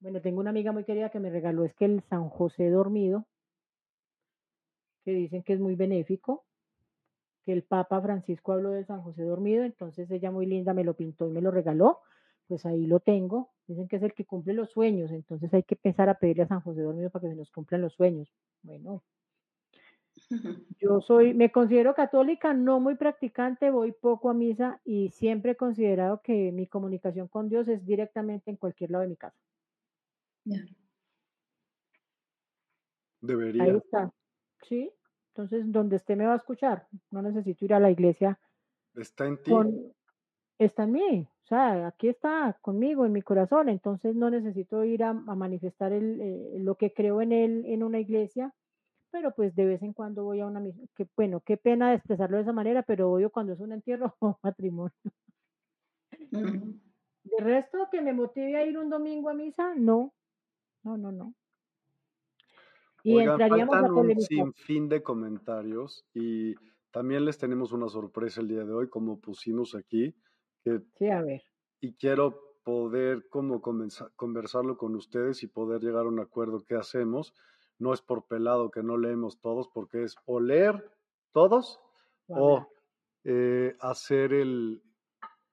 Bueno, 0.00 0.20
tengo 0.20 0.40
una 0.40 0.50
amiga 0.50 0.70
muy 0.72 0.84
querida 0.84 1.10
que 1.10 1.18
me 1.18 1.30
regaló 1.30 1.64
es 1.64 1.74
que 1.74 1.84
el 1.84 2.02
San 2.08 2.28
José 2.28 2.70
dormido, 2.70 3.26
que 5.04 5.10
dicen 5.10 5.42
que 5.42 5.54
es 5.54 5.60
muy 5.60 5.74
benéfico, 5.74 6.44
que 7.44 7.52
el 7.52 7.64
Papa 7.64 8.00
Francisco 8.00 8.52
habló 8.52 8.70
de 8.70 8.84
San 8.84 9.02
José 9.02 9.22
dormido, 9.24 9.64
entonces 9.64 10.08
ella 10.10 10.30
muy 10.30 10.46
linda 10.46 10.72
me 10.72 10.84
lo 10.84 10.94
pintó 10.94 11.26
y 11.26 11.32
me 11.32 11.42
lo 11.42 11.50
regaló 11.50 12.00
pues 12.48 12.66
ahí 12.66 12.86
lo 12.86 12.98
tengo. 12.98 13.50
Dicen 13.66 13.86
que 13.86 13.96
es 13.96 14.02
el 14.02 14.14
que 14.14 14.24
cumple 14.24 14.54
los 14.54 14.70
sueños, 14.70 15.12
entonces 15.12 15.52
hay 15.52 15.62
que 15.62 15.74
empezar 15.74 16.08
a 16.08 16.18
pedirle 16.18 16.44
a 16.44 16.48
San 16.48 16.62
José 16.62 16.80
Dormido 16.80 17.10
para 17.10 17.22
que 17.22 17.28
se 17.28 17.36
nos 17.36 17.50
cumplan 17.50 17.82
los 17.82 17.92
sueños. 17.92 18.32
Bueno, 18.62 19.04
yo 20.80 21.00
soy, 21.00 21.34
me 21.34 21.52
considero 21.52 21.94
católica, 21.94 22.54
no 22.54 22.80
muy 22.80 22.96
practicante, 22.96 23.70
voy 23.70 23.92
poco 23.92 24.30
a 24.30 24.34
misa 24.34 24.80
y 24.84 25.10
siempre 25.10 25.52
he 25.52 25.56
considerado 25.56 26.22
que 26.22 26.50
mi 26.50 26.66
comunicación 26.66 27.28
con 27.28 27.48
Dios 27.48 27.68
es 27.68 27.84
directamente 27.84 28.50
en 28.50 28.56
cualquier 28.56 28.90
lado 28.90 29.02
de 29.02 29.08
mi 29.08 29.16
casa. 29.16 29.36
Debería. 33.20 33.64
Ahí 33.64 33.76
está. 33.76 34.12
Sí, 34.62 34.90
entonces 35.34 35.70
donde 35.70 35.96
esté 35.96 36.16
me 36.16 36.24
va 36.24 36.32
a 36.32 36.36
escuchar. 36.36 36.88
No 37.10 37.20
necesito 37.20 37.66
ir 37.66 37.74
a 37.74 37.80
la 37.80 37.90
iglesia. 37.90 38.40
Está 38.94 39.26
en 39.26 39.42
ti. 39.42 39.52
Está 40.58 40.84
en 40.84 40.92
mí. 40.92 41.28
O 41.44 41.46
sea, 41.48 41.86
aquí 41.86 42.08
está 42.08 42.58
conmigo, 42.60 43.06
en 43.06 43.12
mi 43.12 43.22
corazón, 43.22 43.70
entonces 43.70 44.14
no 44.14 44.28
necesito 44.28 44.84
ir 44.84 45.02
a, 45.02 45.14
manifestar 45.14 45.92
el, 45.92 46.20
eh, 46.20 46.58
lo 46.58 46.74
que 46.74 46.92
creo 46.92 47.22
en 47.22 47.32
él 47.32 47.64
en 47.66 47.82
una 47.82 48.00
iglesia, 48.00 48.54
pero 49.10 49.34
pues 49.34 49.54
de 49.54 49.64
vez 49.64 49.82
en 49.82 49.94
cuando 49.94 50.24
voy 50.24 50.40
a 50.40 50.46
una 50.46 50.60
misa. 50.60 50.82
Que, 50.94 51.08
bueno, 51.16 51.40
qué 51.40 51.56
pena 51.56 51.94
expresarlo 51.94 52.36
de 52.36 52.42
esa 52.42 52.52
manera, 52.52 52.82
pero 52.82 53.08
voy 53.08 53.28
cuando 53.30 53.54
es 53.54 53.60
un 53.60 53.72
entierro 53.72 54.14
o 54.20 54.38
matrimonio. 54.42 54.92
De 56.30 57.38
resto, 57.38 57.88
que 57.90 58.02
me 58.02 58.12
motive 58.12 58.56
a 58.56 58.66
ir 58.66 58.76
un 58.76 58.90
domingo 58.90 59.30
a 59.30 59.34
misa, 59.34 59.74
no, 59.74 60.12
no, 60.82 60.98
no, 60.98 61.12
no. 61.12 61.34
Y 63.04 63.18
entraríamos 63.18 63.76
a 63.76 63.92
un 63.92 64.20
sinfín 64.20 64.88
de 64.88 65.02
comentarios 65.02 66.04
y 66.12 66.54
también 66.90 67.24
les 67.24 67.38
tenemos 67.38 67.72
una 67.72 67.88
sorpresa 67.88 68.42
el 68.42 68.48
día 68.48 68.64
de 68.64 68.72
hoy, 68.72 68.88
como 68.90 69.18
pusimos 69.18 69.74
aquí 69.74 70.14
sí, 70.96 71.08
a 71.08 71.22
ver. 71.22 71.42
Y 71.80 71.94
quiero 71.94 72.48
poder 72.64 73.28
como 73.28 73.62
conversarlo 73.62 74.76
con 74.76 74.94
ustedes 74.94 75.42
y 75.42 75.46
poder 75.46 75.80
llegar 75.80 76.04
a 76.04 76.08
un 76.08 76.20
acuerdo 76.20 76.64
qué 76.66 76.74
hacemos. 76.74 77.32
No 77.78 77.94
es 77.94 78.02
por 78.02 78.26
pelado 78.26 78.70
que 78.70 78.82
no 78.82 78.96
leemos 78.96 79.40
todos, 79.40 79.68
porque 79.68 80.02
es 80.02 80.16
o 80.26 80.40
leer 80.40 80.90
todos 81.32 81.80
o 82.26 82.66
eh, 83.24 83.76
hacer 83.80 84.32
el, 84.32 84.82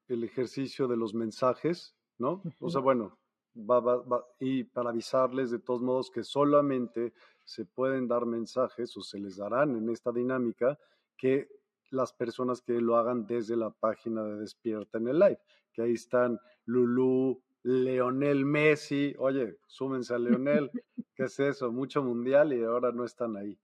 el, 0.08 0.24
ejercicio 0.24 0.88
de 0.88 0.98
los 0.98 1.14
mensajes, 1.14 1.96
¿no? 2.18 2.42
O 2.60 2.70
sea, 2.70 2.82
bueno, 2.82 3.18
va, 3.56 3.80
va, 3.80 4.26
y 4.40 4.66
para 4.66 4.90
avisarles 4.90 5.52
de 5.52 5.60
todos 5.60 5.82
modos 5.82 6.12
que 6.12 6.24
solamente 6.24 7.14
se 7.44 7.66
pueden 7.66 8.08
dar 8.08 8.26
mensajes 8.26 8.96
o 8.98 9.02
se 9.02 9.20
les 9.20 9.38
darán 9.38 9.76
en 9.76 9.90
esta 9.90 10.12
dinámica 10.12 10.78
que 11.16 11.48
las 11.92 12.14
personas 12.14 12.62
que 12.62 12.74
lo 12.82 12.98
hagan 12.98 13.26
desde 13.26 13.56
la 13.56 13.70
página 13.72 14.24
de 14.24 14.38
Despierta 14.38 14.98
en 14.98 15.08
el 15.08 15.20
live, 15.20 15.40
que 15.74 15.82
ahí 15.82 15.94
están 15.94 16.40
Lulú, 16.66 17.42
Leonel 17.64 18.46
Messi, 18.46 19.16
oye, 19.18 19.58
súmense 19.68 20.14
a 20.14 20.20
Leonel, 20.20 20.70
¿qué 21.16 21.24
es 21.24 21.40
eso? 21.40 21.72
Mucho 21.72 22.04
mundial 22.04 22.54
y 22.54 22.64
ahora 22.64 22.92
no 22.92 23.04
están 23.06 23.38
ahí. 23.38 23.58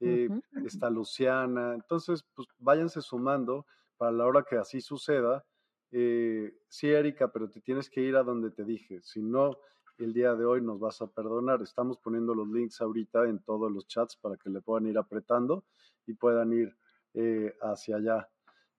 Eh, 0.00 0.28
está 0.64 0.90
Luciana, 0.90 1.74
entonces, 1.74 2.24
pues 2.34 2.48
váyanse 2.58 3.00
sumando 3.00 3.66
para 3.96 4.12
la 4.12 4.26
hora 4.26 4.44
que 4.48 4.56
así 4.56 4.80
suceda. 4.80 5.44
Eh, 5.90 6.52
sí, 6.68 6.88
Erika, 6.88 7.32
pero 7.32 7.48
te 7.48 7.60
tienes 7.60 7.88
que 7.90 8.00
ir 8.00 8.16
a 8.16 8.22
donde 8.22 8.50
te 8.50 8.64
dije, 8.64 9.00
si 9.02 9.22
no, 9.22 9.58
el 9.98 10.12
día 10.12 10.34
de 10.34 10.44
hoy 10.44 10.62
nos 10.62 10.78
vas 10.78 11.02
a 11.02 11.08
perdonar. 11.08 11.62
Estamos 11.62 11.98
poniendo 11.98 12.34
los 12.34 12.48
links 12.48 12.80
ahorita 12.80 13.24
en 13.24 13.40
todos 13.40 13.70
los 13.70 13.86
chats 13.86 14.16
para 14.16 14.36
que 14.36 14.50
le 14.50 14.60
puedan 14.60 14.86
ir 14.86 14.98
apretando 14.98 15.64
y 16.06 16.14
puedan 16.14 16.52
ir 16.52 16.76
eh, 17.14 17.56
hacia 17.60 17.96
allá. 17.96 18.28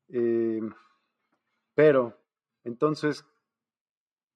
Eh, 0.10 0.62
pero, 1.76 2.18
entonces, 2.64 3.26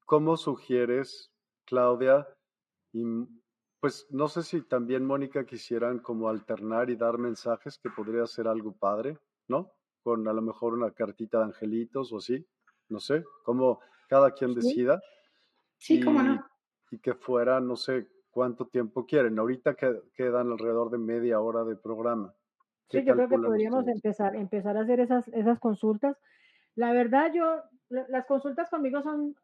¿cómo 0.05 0.37
sugieres, 0.37 1.31
Claudia? 1.65 2.27
Y 2.91 3.03
pues 3.79 4.07
no 4.11 4.29
sé 4.29 4.43
si 4.43 4.61
también 4.61 5.05
Mónica 5.05 5.45
quisieran 5.45 5.99
como 5.99 6.29
alternar 6.29 6.89
y 6.89 6.95
dar 6.95 7.17
mensajes, 7.17 7.77
que 7.77 7.89
podría 7.89 8.25
ser 8.27 8.47
algo 8.47 8.71
padre, 8.71 9.17
¿no? 9.49 9.73
Con 10.03 10.25
a 10.27 10.33
lo 10.33 10.41
mejor 10.41 10.73
una 10.73 10.91
cartita 10.91 11.39
de 11.39 11.45
angelitos 11.45 12.13
o 12.13 12.17
así, 12.17 12.47
no 12.87 12.99
sé, 12.99 13.25
como 13.43 13.81
cada 14.07 14.31
quien 14.31 14.53
decida. 14.53 15.01
Sí, 15.77 16.01
cómo 16.01 16.23
no. 16.23 16.47
Y 16.91 16.99
que 16.99 17.13
fuera, 17.13 17.59
no 17.59 17.75
sé 17.75 18.07
cuánto 18.29 18.67
tiempo 18.67 19.05
quieren. 19.05 19.37
Ahorita 19.37 19.75
quedan 19.75 20.51
alrededor 20.51 20.89
de 20.89 20.97
media 20.97 21.41
hora 21.41 21.63
de 21.63 21.75
programa. 21.75 22.33
Sí, 22.89 23.03
yo 23.03 23.15
creo 23.15 23.27
que 23.27 23.38
podríamos 23.38 23.88
empezar, 23.88 24.35
empezar 24.35 24.77
a 24.77 24.81
hacer 24.81 24.99
esas, 24.99 25.27
esas 25.30 25.60
consultas. 25.60 26.18
La 26.76 26.93
verdad, 26.93 27.31
yo 27.34 27.61
las 27.89 28.26
consultas 28.26 28.69
conmigo 28.69 29.01
son 29.01 29.35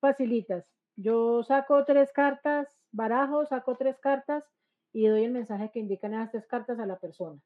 facilitas. 0.00 0.64
Yo 0.96 1.42
saco 1.42 1.84
tres 1.84 2.12
cartas, 2.12 2.68
barajo, 2.92 3.46
saco 3.46 3.76
tres 3.76 3.98
cartas 3.98 4.44
y 4.92 5.06
doy 5.06 5.24
el 5.24 5.32
mensaje 5.32 5.70
que 5.72 5.80
indican 5.80 6.14
esas 6.14 6.30
tres 6.30 6.46
cartas 6.46 6.78
a 6.78 6.86
la 6.86 6.98
persona. 6.98 7.40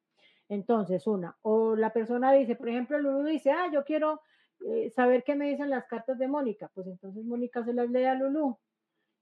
Entonces, 0.48 1.06
una, 1.06 1.36
o 1.42 1.76
la 1.76 1.92
persona 1.92 2.32
dice, 2.32 2.56
por 2.56 2.68
ejemplo, 2.68 2.98
Lulu 2.98 3.24
dice, 3.24 3.50
ah, 3.50 3.70
yo 3.72 3.84
quiero 3.84 4.22
eh, 4.66 4.90
saber 4.90 5.22
qué 5.24 5.34
me 5.34 5.48
dicen 5.48 5.70
las 5.70 5.86
cartas 5.86 6.18
de 6.18 6.28
Mónica. 6.28 6.70
Pues 6.74 6.86
entonces 6.86 7.24
Mónica 7.24 7.64
se 7.64 7.74
las 7.74 7.90
lee 7.90 8.04
a 8.04 8.14
Lulu. 8.14 8.58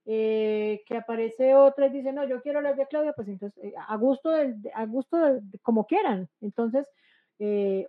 Eh, 0.09 0.85
que 0.87 0.97
aparece 0.97 1.57
otra 1.57 1.89
y 1.89 1.91
dice, 1.91 2.13
no, 2.13 2.25
yo 2.29 2.41
quiero 2.41 2.61
las 2.61 2.77
de 2.77 2.87
Claudia, 2.87 3.13
pues 3.13 3.27
entonces, 3.27 3.61
eh, 3.65 3.75
a 3.89 3.97
gusto, 3.97 4.31
a 4.31 4.87
gusto 4.87 5.19
como 5.63 5.87
quieran. 5.87 6.29
Entonces, 6.41 6.89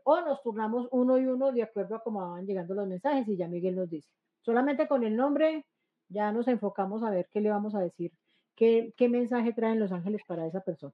o 0.04 0.22
nos 0.22 0.42
turnamos 0.42 0.88
uno 0.92 1.18
y 1.18 1.28
uno 1.28 1.52
de 1.52 1.64
acuerdo 1.64 1.96
a 1.96 2.04
cómo 2.04 2.32
van 2.32 2.46
llegando 2.46 2.74
los 2.74 2.88
mensajes 2.88 3.28
y 3.28 3.38
ya 3.38 3.48
Miguel 3.48 3.76
nos 3.76 3.90
dice. 3.90 4.10
Solamente 4.42 4.88
con 4.88 5.04
el 5.04 5.16
nombre 5.16 5.66
ya 6.10 6.32
nos 6.32 6.48
enfocamos 6.48 7.04
a 7.04 7.12
ver 7.12 7.28
qué 7.32 7.40
le 7.40 7.50
vamos 7.50 7.76
a 7.76 7.80
decir, 7.80 8.12
qué, 8.56 8.94
qué 8.98 9.10
mensaje 9.10 9.54
traen 9.54 9.80
los 9.80 9.92
ángeles 9.92 10.22
para 10.28 10.48
esa 10.48 10.62
persona. 10.62 10.94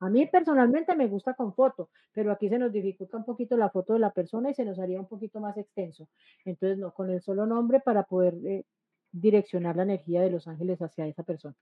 A 0.00 0.10
mí 0.10 0.26
personalmente 0.26 0.94
me 0.94 1.06
gusta 1.06 1.34
con 1.34 1.54
foto, 1.54 1.88
pero 2.12 2.30
aquí 2.30 2.48
se 2.48 2.58
nos 2.58 2.72
dificulta 2.72 3.16
un 3.16 3.24
poquito 3.24 3.56
la 3.56 3.70
foto 3.70 3.94
de 3.94 4.00
la 4.00 4.10
persona 4.10 4.50
y 4.50 4.54
se 4.54 4.64
nos 4.64 4.78
haría 4.78 5.00
un 5.00 5.06
poquito 5.06 5.40
más 5.40 5.56
extenso. 5.56 6.08
Entonces, 6.44 6.78
no, 6.78 6.92
con 6.92 7.10
el 7.10 7.22
solo 7.22 7.46
nombre 7.46 7.80
para 7.80 8.02
poder 8.02 8.34
eh, 8.44 8.64
direccionar 9.14 9.76
la 9.76 9.84
energía 9.84 10.20
de 10.22 10.30
los 10.30 10.48
ángeles 10.48 10.82
hacia 10.82 11.06
esa 11.06 11.22
persona. 11.22 11.56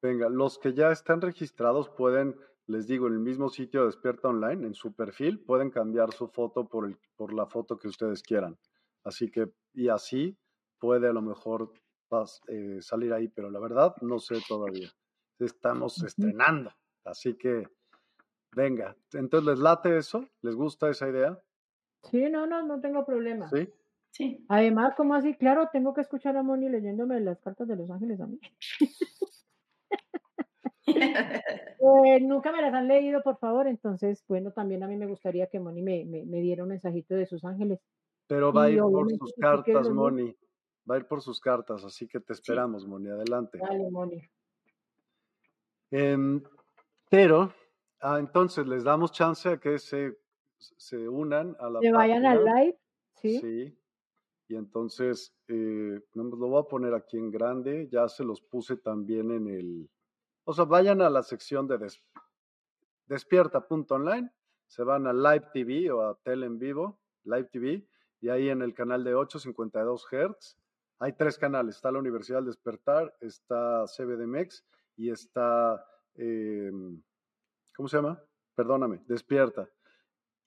Venga, 0.00 0.28
los 0.28 0.58
que 0.58 0.72
ya 0.72 0.90
están 0.90 1.20
registrados 1.20 1.88
pueden, 1.90 2.36
les 2.66 2.86
digo, 2.86 3.08
en 3.08 3.14
el 3.14 3.18
mismo 3.18 3.48
sitio 3.48 3.86
Despierta 3.86 4.28
Online, 4.28 4.66
en 4.66 4.74
su 4.74 4.94
perfil, 4.94 5.40
pueden 5.40 5.70
cambiar 5.70 6.12
su 6.12 6.28
foto 6.28 6.68
por, 6.68 6.86
el, 6.86 6.96
por 7.16 7.32
la 7.32 7.46
foto 7.46 7.78
que 7.78 7.88
ustedes 7.88 8.22
quieran. 8.22 8.58
Así 9.04 9.30
que, 9.30 9.52
y 9.74 9.88
así 9.88 10.38
puede 10.78 11.08
a 11.08 11.12
lo 11.12 11.22
mejor 11.22 11.72
eh, 12.48 12.78
salir 12.80 13.12
ahí, 13.12 13.28
pero 13.28 13.50
la 13.50 13.58
verdad 13.58 13.94
no 14.00 14.18
sé 14.18 14.36
todavía. 14.46 14.90
Estamos 15.38 16.02
estrenando. 16.02 16.72
Así 17.04 17.34
que, 17.34 17.66
venga, 18.54 18.96
entonces 19.12 19.48
les 19.48 19.58
late 19.58 19.96
eso, 19.96 20.28
les 20.42 20.54
gusta 20.54 20.90
esa 20.90 21.08
idea. 21.08 21.42
Sí, 22.04 22.28
no, 22.28 22.46
no, 22.46 22.62
no 22.62 22.80
tengo 22.80 23.04
problema. 23.04 23.48
Sí. 23.48 23.68
Sí. 24.12 24.44
Además, 24.48 24.94
como 24.94 25.14
así, 25.14 25.34
claro, 25.34 25.70
tengo 25.72 25.94
que 25.94 26.02
escuchar 26.02 26.36
a 26.36 26.42
Moni 26.42 26.68
leyéndome 26.68 27.18
las 27.20 27.40
cartas 27.40 27.66
de 27.66 27.76
los 27.76 27.90
ángeles 27.90 28.20
a 28.20 28.26
mí. 28.26 28.38
Eh, 30.84 32.20
nunca 32.20 32.52
me 32.52 32.60
las 32.60 32.74
han 32.74 32.86
leído, 32.86 33.22
por 33.22 33.38
favor, 33.38 33.66
entonces, 33.66 34.24
bueno, 34.28 34.52
también 34.52 34.82
a 34.82 34.88
mí 34.88 34.96
me 34.96 35.06
gustaría 35.06 35.46
que 35.48 35.58
Moni 35.58 35.82
me, 35.82 36.04
me, 36.04 36.40
diera 36.40 36.62
un 36.62 36.68
mensajito 36.68 37.14
de 37.14 37.26
sus 37.26 37.44
ángeles. 37.44 37.80
Pero 38.26 38.52
va 38.52 38.64
a 38.64 38.70
ir 38.70 38.80
por 38.80 39.10
sus 39.10 39.32
cartas, 39.40 39.88
Moni. 39.90 40.36
Va 40.88 40.96
a 40.96 40.98
ir 40.98 41.06
por 41.06 41.22
sus 41.22 41.40
cartas, 41.40 41.84
así 41.84 42.06
que 42.06 42.20
te 42.20 42.32
esperamos, 42.32 42.86
Moni. 42.86 43.08
Adelante. 43.08 43.58
Dale, 43.58 43.90
Moni. 43.90 44.22
Em, 45.90 46.42
pero, 47.08 47.52
ah, 48.00 48.18
entonces 48.18 48.66
les 48.66 48.84
damos 48.84 49.12
chance 49.12 49.48
a 49.48 49.58
que 49.58 49.78
se, 49.78 50.16
se 50.56 51.08
unan 51.08 51.56
a 51.58 51.68
la. 51.68 51.80
Que 51.80 51.92
vayan 51.92 52.26
al 52.26 52.44
live, 52.44 52.78
sí. 53.14 53.40
Sí. 53.40 53.81
Y 54.52 54.56
entonces, 54.56 55.34
eh, 55.48 55.98
lo 56.12 56.36
voy 56.36 56.60
a 56.60 56.68
poner 56.68 56.92
aquí 56.92 57.16
en 57.16 57.30
grande, 57.30 57.88
ya 57.90 58.06
se 58.06 58.22
los 58.22 58.42
puse 58.42 58.76
también 58.76 59.30
en 59.30 59.48
el. 59.48 59.90
O 60.44 60.52
sea, 60.52 60.66
vayan 60.66 61.00
a 61.00 61.08
la 61.08 61.22
sección 61.22 61.66
de 61.66 61.78
des, 61.78 62.02
despierta.online, 63.06 64.30
se 64.66 64.82
van 64.82 65.06
a 65.06 65.14
Live 65.14 65.46
TV 65.54 65.90
o 65.90 66.02
a 66.02 66.14
Tele 66.16 66.44
en 66.44 66.58
Vivo, 66.58 67.00
Live 67.24 67.48
TV, 67.50 67.88
y 68.20 68.28
ahí 68.28 68.50
en 68.50 68.60
el 68.60 68.74
canal 68.74 69.02
de 69.04 69.14
852 69.14 70.06
Hz 70.10 70.58
hay 70.98 71.14
tres 71.14 71.38
canales. 71.38 71.76
Está 71.76 71.90
la 71.90 72.00
Universidad 72.00 72.40
del 72.40 72.48
Despertar, 72.48 73.16
está 73.20 73.86
CBDMX 73.86 74.66
y 74.98 75.08
está, 75.08 75.82
em, 76.14 77.02
¿cómo 77.74 77.88
se 77.88 77.96
llama? 77.96 78.22
Perdóname, 78.54 79.02
despierta. 79.06 79.66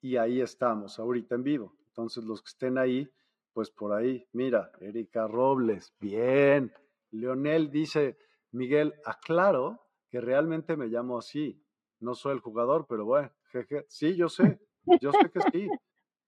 Y 0.00 0.16
ahí 0.16 0.40
estamos, 0.40 1.00
ahorita 1.00 1.34
en 1.34 1.42
vivo. 1.42 1.74
Entonces, 1.88 2.22
los 2.22 2.40
que 2.40 2.50
estén 2.50 2.78
ahí, 2.78 3.10
pues 3.56 3.70
por 3.70 3.94
ahí, 3.94 4.28
mira, 4.34 4.70
Erika 4.82 5.26
Robles, 5.26 5.94
bien. 5.98 6.70
Leonel 7.10 7.70
dice, 7.70 8.18
Miguel, 8.50 8.92
aclaro 9.06 9.80
que 10.10 10.20
realmente 10.20 10.76
me 10.76 10.88
llamo 10.88 11.16
así. 11.16 11.64
No 12.00 12.14
soy 12.14 12.34
el 12.34 12.40
jugador, 12.40 12.84
pero 12.86 13.06
bueno, 13.06 13.32
jeje. 13.44 13.86
Sí, 13.88 14.14
yo 14.14 14.28
sé, 14.28 14.60
yo 15.00 15.10
sé 15.10 15.30
que 15.30 15.40
sí. 15.52 15.70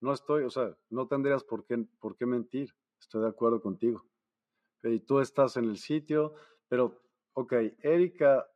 No 0.01 0.15
estoy, 0.15 0.45
o 0.45 0.49
sea, 0.49 0.75
no 0.89 1.07
tendrías 1.07 1.45
por 1.45 1.67
qué, 1.67 1.85
por 2.01 2.17
qué 2.17 2.25
mentir. 2.25 2.75
Estoy 2.99 3.21
de 3.21 3.29
acuerdo 3.29 3.61
contigo. 3.61 4.07
Y 4.83 5.01
tú 5.01 5.21
estás 5.21 5.59
en 5.59 5.67
el 5.67 5.77
sitio, 5.77 6.33
pero 6.67 7.03
Ok, 7.41 7.53
Erika 7.85 8.51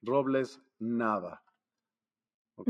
Robles 0.00 0.58
nada. 0.78 1.44
Ok. 2.56 2.66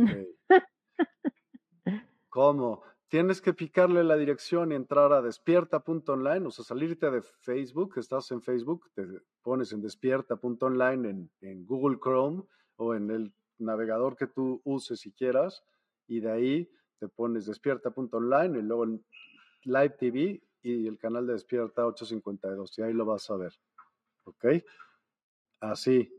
¿Cómo? 2.30 2.82
Tienes 3.12 3.42
que 3.42 3.52
picarle 3.52 4.04
la 4.04 4.16
dirección 4.16 4.72
y 4.72 4.74
entrar 4.74 5.12
a 5.12 5.20
despierta.online, 5.20 6.46
o 6.46 6.50
sea, 6.50 6.64
salirte 6.64 7.10
de 7.10 7.20
Facebook, 7.20 7.98
estás 7.98 8.30
en 8.30 8.40
Facebook, 8.40 8.90
te 8.94 9.06
pones 9.42 9.70
en 9.74 9.82
despierta.online 9.82 11.28
en, 11.42 11.66
Google 11.66 11.98
Chrome 12.02 12.44
o 12.76 12.94
en 12.94 13.10
el 13.10 13.34
navegador 13.58 14.16
que 14.16 14.28
tú 14.28 14.62
uses 14.64 15.00
si 15.00 15.12
quieras, 15.12 15.62
y 16.06 16.20
de 16.20 16.30
ahí 16.30 16.70
te 17.00 17.06
pones 17.06 17.44
despierta.online 17.44 18.58
y 18.58 18.62
luego 18.62 18.84
en 18.84 19.04
Live 19.64 19.96
TV 19.98 20.42
y 20.62 20.86
el 20.86 20.96
canal 20.96 21.26
de 21.26 21.34
Despierta 21.34 21.86
852, 21.86 22.78
y 22.78 22.82
ahí 22.82 22.94
lo 22.94 23.04
vas 23.04 23.28
a 23.28 23.36
ver. 23.36 23.52
¿Ok? 24.24 24.46
Así, 25.60 26.10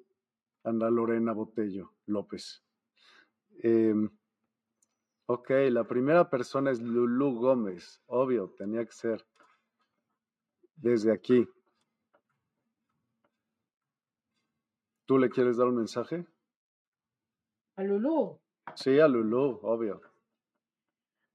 Ana 0.64 0.92
Lorena 0.92 1.34
Botello 1.34 1.94
López. 2.06 2.64
Em, 3.64 4.12
ok, 5.26 5.50
la 5.70 5.84
primera 5.86 6.30
persona 6.30 6.72
es 6.72 6.82
Lulu 6.82 7.36
Gómez. 7.40 8.02
Obvio, 8.08 8.50
tenía 8.58 8.86
que 8.86 8.92
ser 8.92 9.26
desde 10.76 11.12
aquí. 11.12 11.48
¿Tú 15.06 15.18
le 15.18 15.30
quieres 15.30 15.58
dar 15.58 15.68
un 15.68 15.76
mensaje? 15.76 16.26
A 17.76 17.84
Lulu. 17.84 18.40
Sí, 18.76 19.00
a 19.00 19.08
Lulu, 19.08 19.60
obvio. 19.64 20.02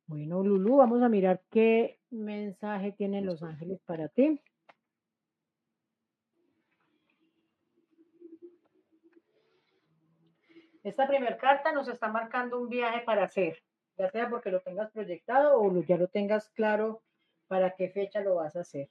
Bueno, 0.07 0.43
Lulu, 0.43 0.77
vamos 0.77 1.03
a 1.03 1.09
mirar 1.09 1.43
qué 1.51 2.01
mensaje 2.11 2.93
tienen 2.93 3.27
los 3.27 3.43
ángeles 3.43 3.81
para 3.85 4.09
ti. 4.09 4.41
Esta 10.83 11.07
primera 11.07 11.37
carta 11.37 11.73
nos 11.73 11.89
está 11.89 12.09
marcando 12.09 12.59
un 12.59 12.71
viaje 12.71 13.01
para 13.01 13.25
hacer, 13.25 13.63
ya 13.99 14.11
sea 14.11 14.31
porque 14.31 14.51
lo 14.51 14.61
tengas 14.61 14.91
proyectado 14.93 15.61
o 15.61 15.83
ya 15.83 15.97
lo 15.97 16.09
tengas 16.09 16.49
claro 16.51 17.03
para 17.49 17.75
qué 17.75 17.91
fecha 17.91 18.21
lo 18.21 18.37
vas 18.37 18.57
a 18.57 18.61
hacer. 18.61 18.89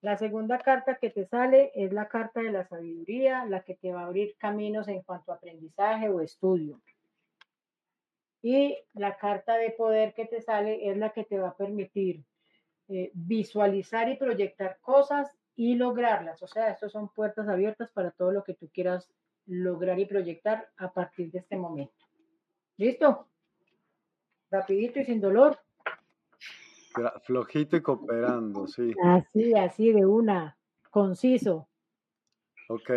La 0.00 0.16
segunda 0.16 0.58
carta 0.58 0.96
que 0.96 1.10
te 1.10 1.26
sale 1.26 1.72
es 1.74 1.92
la 1.92 2.08
carta 2.08 2.40
de 2.40 2.50
la 2.50 2.64
sabiduría, 2.64 3.44
la 3.44 3.62
que 3.62 3.74
te 3.74 3.92
va 3.92 4.02
a 4.02 4.06
abrir 4.06 4.34
caminos 4.38 4.88
en 4.88 5.02
cuanto 5.02 5.30
a 5.30 5.34
aprendizaje 5.34 6.08
o 6.08 6.22
estudio. 6.22 6.80
Y 8.42 8.78
la 8.94 9.18
carta 9.18 9.58
de 9.58 9.70
poder 9.72 10.14
que 10.14 10.24
te 10.24 10.40
sale 10.40 10.88
es 10.88 10.96
la 10.96 11.10
que 11.10 11.24
te 11.24 11.38
va 11.38 11.48
a 11.48 11.56
permitir 11.56 12.24
eh, 12.88 13.10
visualizar 13.12 14.08
y 14.08 14.16
proyectar 14.16 14.78
cosas 14.80 15.36
y 15.54 15.74
lograrlas. 15.74 16.42
O 16.42 16.46
sea, 16.46 16.70
estas 16.70 16.92
son 16.92 17.10
puertas 17.10 17.46
abiertas 17.46 17.90
para 17.90 18.10
todo 18.10 18.32
lo 18.32 18.42
que 18.42 18.54
tú 18.54 18.70
quieras 18.72 19.12
lograr 19.44 19.98
y 19.98 20.06
proyectar 20.06 20.70
a 20.78 20.92
partir 20.92 21.30
de 21.30 21.40
este 21.40 21.56
momento. 21.56 22.06
¿Listo? 22.78 23.29
Rapidito 24.50 25.00
y 25.00 25.04
sin 25.04 25.20
dolor. 25.20 25.58
Flojito 27.24 27.76
y 27.76 27.82
cooperando, 27.82 28.66
sí. 28.66 28.92
Así, 29.04 29.54
así 29.54 29.92
de 29.92 30.04
una, 30.04 30.58
conciso. 30.90 31.68
Ok. 32.68 32.90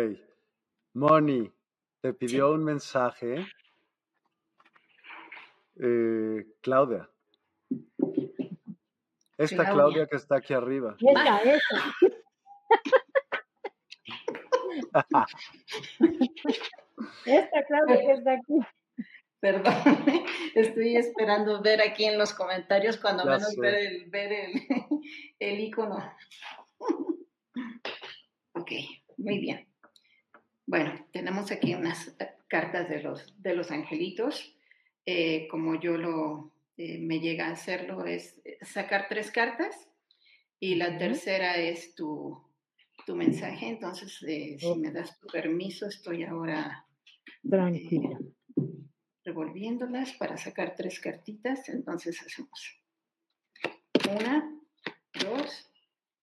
Moni, 0.94 1.52
te 2.00 2.12
pidió 2.12 2.52
un 2.52 2.64
mensaje. 2.64 3.46
Eh, 5.76 6.46
Claudia. 6.60 7.08
Esta 9.36 9.72
Claudia. 9.72 10.06
que 10.06 10.16
está 10.16 10.36
aquí 10.36 10.54
arriba. 10.54 10.96
Esta, 10.98 11.38
esta. 11.42 11.94
Esta 17.26 17.64
Claudia 17.64 17.96
que 17.96 18.12
está 18.12 18.32
aquí. 18.32 18.60
Perdón, 19.44 19.74
estoy 20.54 20.96
esperando 20.96 21.60
ver 21.60 21.82
aquí 21.82 22.06
en 22.06 22.16
los 22.16 22.32
comentarios 22.32 22.96
cuando 22.96 23.26
menos 23.26 23.54
ver 23.56 23.74
el, 23.74 24.08
ver 24.08 24.32
el, 24.32 24.52
el 25.38 25.60
icono. 25.60 25.98
Ok, 28.56 28.70
muy 29.18 29.40
bien. 29.40 29.68
Bueno, 30.64 31.06
tenemos 31.12 31.50
aquí 31.50 31.74
unas 31.74 32.16
cartas 32.48 32.88
de 32.88 33.02
los, 33.02 33.34
de 33.42 33.54
los 33.54 33.70
angelitos. 33.70 34.56
Eh, 35.04 35.46
como 35.50 35.78
yo 35.78 35.98
lo 35.98 36.54
eh, 36.78 36.98
me 36.98 37.18
llega 37.18 37.48
a 37.48 37.52
hacerlo, 37.52 38.06
es 38.06 38.40
sacar 38.62 39.06
tres 39.08 39.30
cartas 39.30 39.76
Y 40.58 40.76
la 40.76 40.96
tercera 40.96 41.56
es 41.56 41.94
tu, 41.94 42.40
tu 43.04 43.14
mensaje. 43.14 43.66
Entonces, 43.66 44.22
eh, 44.26 44.56
si 44.58 44.74
me 44.76 44.92
das 44.92 45.18
tu 45.18 45.26
permiso, 45.26 45.86
estoy 45.86 46.22
ahora 46.22 46.86
Tranquila. 47.48 48.18
Revolviéndolas 49.24 50.12
para 50.12 50.36
sacar 50.36 50.74
tres 50.76 51.00
cartitas. 51.00 51.68
Entonces 51.68 52.20
hacemos 52.20 52.80
una, 54.10 54.50
dos, 55.14 55.70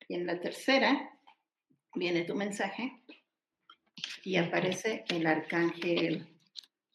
y 0.08 0.16
en 0.16 0.26
la 0.26 0.40
tercera 0.40 1.20
viene 1.96 2.24
tu 2.24 2.36
mensaje 2.36 3.02
y 4.24 4.36
aparece 4.38 5.04
el 5.10 5.26
arcángel 5.26 6.28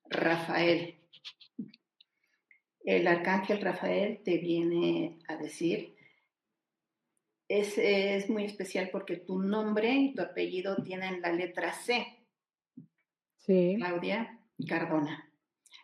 Rafael. 0.05 0.95
El 2.85 3.07
arcángel 3.09 3.61
Rafael 3.61 4.23
te 4.23 4.39
viene 4.39 5.19
a 5.27 5.37
decir, 5.37 5.97
es, 7.49 7.77
es 7.79 8.31
muy 8.31 8.45
especial 8.45 8.91
porque 8.91 9.17
tu 9.17 9.41
nombre 9.41 9.93
y 9.93 10.15
tu 10.15 10.23
apellido 10.23 10.77
tienen 10.83 11.21
la 11.21 11.33
letra 11.33 11.73
C, 11.73 12.17
Sí, 13.47 13.77
Claudia 13.79 14.41
Cardona. 14.69 15.26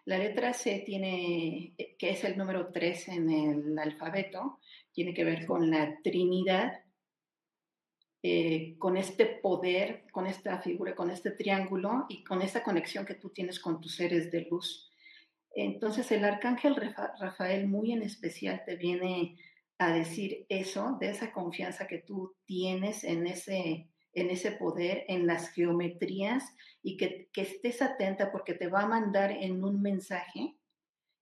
La 0.05 0.19
letra 0.19 0.53
C 0.53 0.83
tiene, 0.85 1.75
eh, 1.79 1.97
que 1.97 2.11
es 2.11 2.25
el 2.25 2.37
número 2.37 2.73
3 2.73 3.09
en 3.09 3.31
el 3.31 3.79
alfabeto, 3.79 4.59
tiene 4.93 5.15
que 5.15 5.25
ver 5.25 5.47
con 5.47 5.71
la 5.71 5.99
Trinidad, 6.03 6.83
eh, 8.25 8.77
con 8.79 8.97
este 8.97 9.27
poder, 9.27 10.05
con 10.13 10.27
esta 10.27 10.61
figura, 10.61 10.95
con 10.95 11.11
este 11.11 11.33
triángulo 11.33 12.07
y 12.09 12.23
con 12.25 12.43
esta 12.43 12.63
conexión 12.63 13.05
que 13.05 13.15
tú 13.15 13.31
tienes 13.31 13.59
con 13.61 13.81
tus 13.81 13.97
seres 13.97 14.31
de 14.31 14.43
luz. 14.43 14.91
Entonces 15.55 16.11
el 16.13 16.25
arcángel 16.25 16.77
Rafa- 16.77 17.15
Rafael 17.21 17.67
muy 17.69 17.93
en 17.93 18.03
especial 18.03 18.63
te 18.65 18.77
viene 18.77 19.37
a 19.79 19.93
decir 19.93 20.47
eso, 20.49 20.97
de 21.01 21.11
esa 21.11 21.33
confianza 21.33 21.87
que 21.87 21.99
tú 21.99 22.35
tienes 22.45 23.03
en 23.05 23.27
ese, 23.27 23.89
en 24.15 24.31
ese 24.31 24.53
poder, 24.53 25.05
en 25.09 25.27
las 25.27 25.51
geometrías 25.51 26.45
y 26.83 26.97
que, 26.97 27.29
que 27.33 27.43
estés 27.43 27.83
atenta 27.83 28.31
porque 28.31 28.55
te 28.55 28.69
va 28.69 28.83
a 28.83 28.89
mandar 28.89 29.31
en 29.31 29.65
un 29.65 29.81
mensaje 29.81 30.57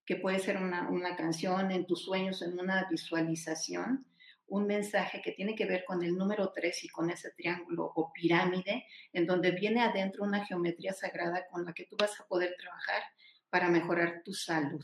que 0.05 0.15
puede 0.17 0.39
ser 0.39 0.57
una, 0.57 0.89
una 0.89 1.15
canción, 1.15 1.71
en 1.71 1.85
tus 1.85 2.03
sueños, 2.03 2.41
en 2.41 2.59
una 2.59 2.87
visualización, 2.89 4.05
un 4.47 4.67
mensaje 4.67 5.21
que 5.21 5.31
tiene 5.31 5.55
que 5.55 5.65
ver 5.65 5.85
con 5.85 6.03
el 6.03 6.17
número 6.17 6.51
3 6.51 6.83
y 6.83 6.89
con 6.89 7.09
ese 7.09 7.31
triángulo 7.31 7.89
o 7.95 8.11
pirámide, 8.11 8.85
en 9.13 9.25
donde 9.25 9.51
viene 9.51 9.81
adentro 9.81 10.25
una 10.25 10.45
geometría 10.45 10.91
sagrada 10.91 11.47
con 11.47 11.63
la 11.63 11.71
que 11.71 11.85
tú 11.85 11.95
vas 11.97 12.19
a 12.19 12.25
poder 12.25 12.53
trabajar 12.59 13.01
para 13.49 13.69
mejorar 13.69 14.21
tu 14.25 14.33
salud. 14.33 14.83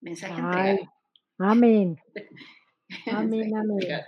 Mensaje 0.00 0.38
entregado. 0.38 0.92
amén. 1.38 1.98
Amén, 3.10 3.56
amén. 3.56 4.02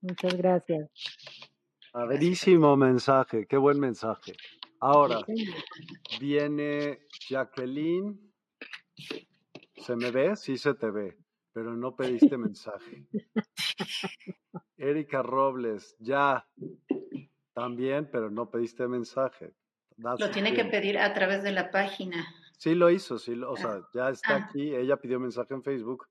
Muchas 0.00 0.36
gracias. 0.36 0.88
Padrísimo 2.00 2.76
mensaje, 2.76 3.46
qué 3.46 3.56
buen 3.56 3.80
mensaje. 3.80 4.34
Ahora 4.80 5.20
viene 6.20 7.00
Jacqueline. 7.30 8.20
¿Se 9.78 9.96
me 9.96 10.10
ve? 10.10 10.36
Sí 10.36 10.58
se 10.58 10.74
te 10.74 10.90
ve, 10.90 11.16
pero 11.54 11.74
no 11.74 11.96
pediste 11.96 12.36
mensaje. 12.36 13.06
Erika 14.76 15.22
Robles, 15.22 15.96
ya. 15.98 16.46
También, 17.54 18.10
pero 18.12 18.30
no 18.30 18.50
pediste 18.50 18.86
mensaje. 18.86 19.54
Lo 19.96 20.30
tiene 20.30 20.52
que 20.52 20.66
pedir 20.66 20.98
a 20.98 21.14
través 21.14 21.42
de 21.42 21.52
la 21.52 21.70
página. 21.70 22.26
Sí 22.58 22.74
lo 22.74 22.90
hizo, 22.90 23.18
sí, 23.18 23.34
lo- 23.34 23.52
o 23.52 23.56
sea, 23.56 23.80
ya 23.94 24.10
está 24.10 24.36
Ah. 24.36 24.46
aquí. 24.50 24.74
Ella 24.74 24.98
pidió 24.98 25.18
mensaje 25.18 25.54
en 25.54 25.62
Facebook, 25.62 26.06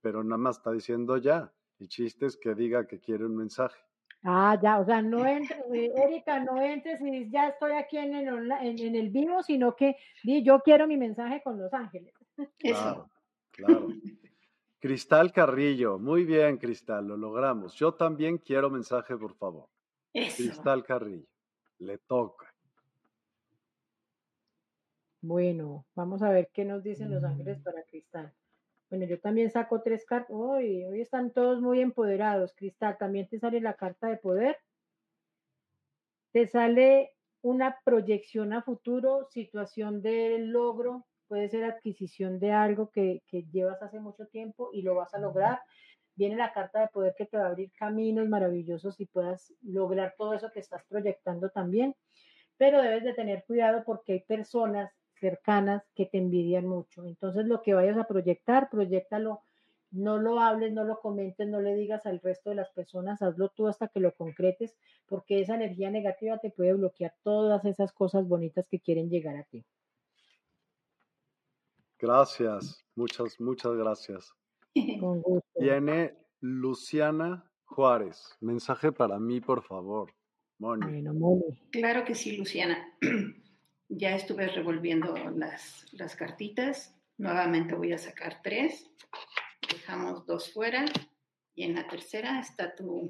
pero 0.00 0.24
nada 0.24 0.38
más 0.38 0.56
está 0.56 0.72
diciendo 0.72 1.18
ya. 1.18 1.52
El 1.78 1.88
chiste 1.88 2.24
es 2.24 2.38
que 2.38 2.54
diga 2.54 2.86
que 2.86 3.00
quiere 3.00 3.26
un 3.26 3.36
mensaje. 3.36 3.78
Ah, 4.26 4.58
ya, 4.60 4.80
o 4.80 4.84
sea, 4.86 5.02
no 5.02 5.18
entres, 5.26 5.60
eh, 5.74 5.92
Erika, 5.96 6.40
no 6.42 6.60
entres 6.60 7.00
y 7.00 7.10
dices, 7.10 7.30
ya 7.30 7.48
estoy 7.48 7.72
aquí 7.72 7.98
en 7.98 8.14
el, 8.14 8.28
onla- 8.28 8.64
en, 8.64 8.78
en 8.78 8.96
el 8.96 9.10
vivo, 9.10 9.42
sino 9.42 9.76
que 9.76 9.96
di, 10.22 10.42
yo 10.42 10.60
quiero 10.60 10.86
mi 10.86 10.96
mensaje 10.96 11.42
con 11.42 11.58
Los 11.58 11.72
Ángeles. 11.72 12.12
Claro, 12.58 13.10
claro. 13.50 13.88
Cristal 14.80 15.32
Carrillo, 15.32 15.98
muy 15.98 16.24
bien, 16.24 16.56
Cristal, 16.58 17.06
lo 17.06 17.16
logramos. 17.16 17.74
Yo 17.74 17.94
también 17.94 18.38
quiero 18.38 18.68
mensaje, 18.70 19.16
por 19.16 19.34
favor. 19.34 19.68
Eso. 20.12 20.36
Cristal 20.36 20.84
Carrillo, 20.84 21.26
le 21.78 21.98
toca. 21.98 22.52
Bueno, 25.20 25.86
vamos 25.94 26.22
a 26.22 26.30
ver 26.30 26.50
qué 26.52 26.64
nos 26.64 26.82
dicen 26.82 27.10
Los 27.10 27.24
Ángeles 27.24 27.58
para 27.60 27.82
Cristal. 27.84 28.32
Bueno, 28.94 29.06
yo 29.06 29.18
también 29.18 29.50
saco 29.50 29.82
tres 29.82 30.06
cartas. 30.06 30.30
Hoy, 30.30 30.84
hoy 30.84 31.00
están 31.00 31.32
todos 31.32 31.60
muy 31.60 31.80
empoderados. 31.80 32.54
Cristal, 32.54 32.96
también 32.96 33.26
te 33.26 33.40
sale 33.40 33.60
la 33.60 33.74
carta 33.74 34.06
de 34.06 34.18
poder. 34.18 34.56
Te 36.30 36.46
sale 36.46 37.10
una 37.42 37.80
proyección 37.84 38.52
a 38.52 38.62
futuro, 38.62 39.26
situación 39.32 40.00
de 40.00 40.38
logro, 40.38 41.08
puede 41.26 41.48
ser 41.48 41.64
adquisición 41.64 42.38
de 42.38 42.52
algo 42.52 42.92
que, 42.92 43.24
que 43.26 43.42
llevas 43.50 43.82
hace 43.82 43.98
mucho 43.98 44.28
tiempo 44.28 44.70
y 44.72 44.82
lo 44.82 44.94
vas 44.94 45.12
a 45.12 45.18
lograr. 45.18 45.58
Viene 46.14 46.36
la 46.36 46.52
carta 46.52 46.78
de 46.82 46.86
poder 46.86 47.16
que 47.18 47.26
te 47.26 47.36
va 47.36 47.46
a 47.46 47.48
abrir 47.48 47.72
caminos 47.72 48.28
maravillosos 48.28 49.00
y 49.00 49.06
puedas 49.06 49.52
lograr 49.62 50.14
todo 50.16 50.34
eso 50.34 50.52
que 50.52 50.60
estás 50.60 50.84
proyectando 50.84 51.50
también. 51.50 51.96
Pero 52.58 52.80
debes 52.80 53.02
de 53.02 53.14
tener 53.14 53.42
cuidado 53.44 53.82
porque 53.84 54.12
hay 54.12 54.20
personas 54.20 54.92
cercanas 55.24 55.82
que 55.94 56.04
te 56.04 56.18
envidian 56.18 56.66
mucho. 56.66 57.06
Entonces 57.06 57.46
lo 57.46 57.62
que 57.62 57.72
vayas 57.72 57.96
a 57.96 58.06
proyectar, 58.06 58.68
proyectalo, 58.68 59.40
no 59.90 60.18
lo 60.18 60.38
hables, 60.38 60.70
no 60.74 60.84
lo 60.84 61.00
comentes, 61.00 61.48
no 61.48 61.60
le 61.62 61.74
digas 61.74 62.04
al 62.04 62.20
resto 62.20 62.50
de 62.50 62.56
las 62.56 62.70
personas, 62.70 63.22
hazlo 63.22 63.48
tú 63.48 63.66
hasta 63.66 63.88
que 63.88 64.00
lo 64.00 64.12
concretes, 64.14 64.76
porque 65.06 65.40
esa 65.40 65.54
energía 65.54 65.90
negativa 65.90 66.36
te 66.38 66.50
puede 66.50 66.74
bloquear 66.74 67.14
todas 67.22 67.64
esas 67.64 67.90
cosas 67.92 68.28
bonitas 68.28 68.68
que 68.68 68.80
quieren 68.80 69.08
llegar 69.08 69.36
a 69.36 69.44
ti. 69.44 69.64
Gracias, 71.98 72.84
muchas, 72.94 73.40
muchas 73.40 73.72
gracias. 73.76 74.34
Con 75.00 75.22
gusto. 75.22 75.58
Viene 75.58 76.18
Luciana 76.40 77.50
Juárez. 77.64 78.36
Mensaje 78.40 78.92
para 78.92 79.18
mí, 79.18 79.40
por 79.40 79.62
favor. 79.62 80.12
Moni. 80.58 80.84
Bueno, 80.86 81.14
Moni. 81.14 81.56
Claro 81.70 82.04
que 82.04 82.14
sí, 82.14 82.36
Luciana. 82.36 82.76
Ya 83.88 84.16
estuve 84.16 84.48
revolviendo 84.48 85.14
las, 85.30 85.86
las 85.92 86.16
cartitas. 86.16 86.94
Nuevamente 87.18 87.74
voy 87.74 87.92
a 87.92 87.98
sacar 87.98 88.40
tres. 88.42 88.90
Dejamos 89.70 90.26
dos 90.26 90.52
fuera. 90.52 90.84
Y 91.54 91.64
en 91.64 91.74
la 91.74 91.86
tercera 91.86 92.40
está 92.40 92.74
tu, 92.74 93.08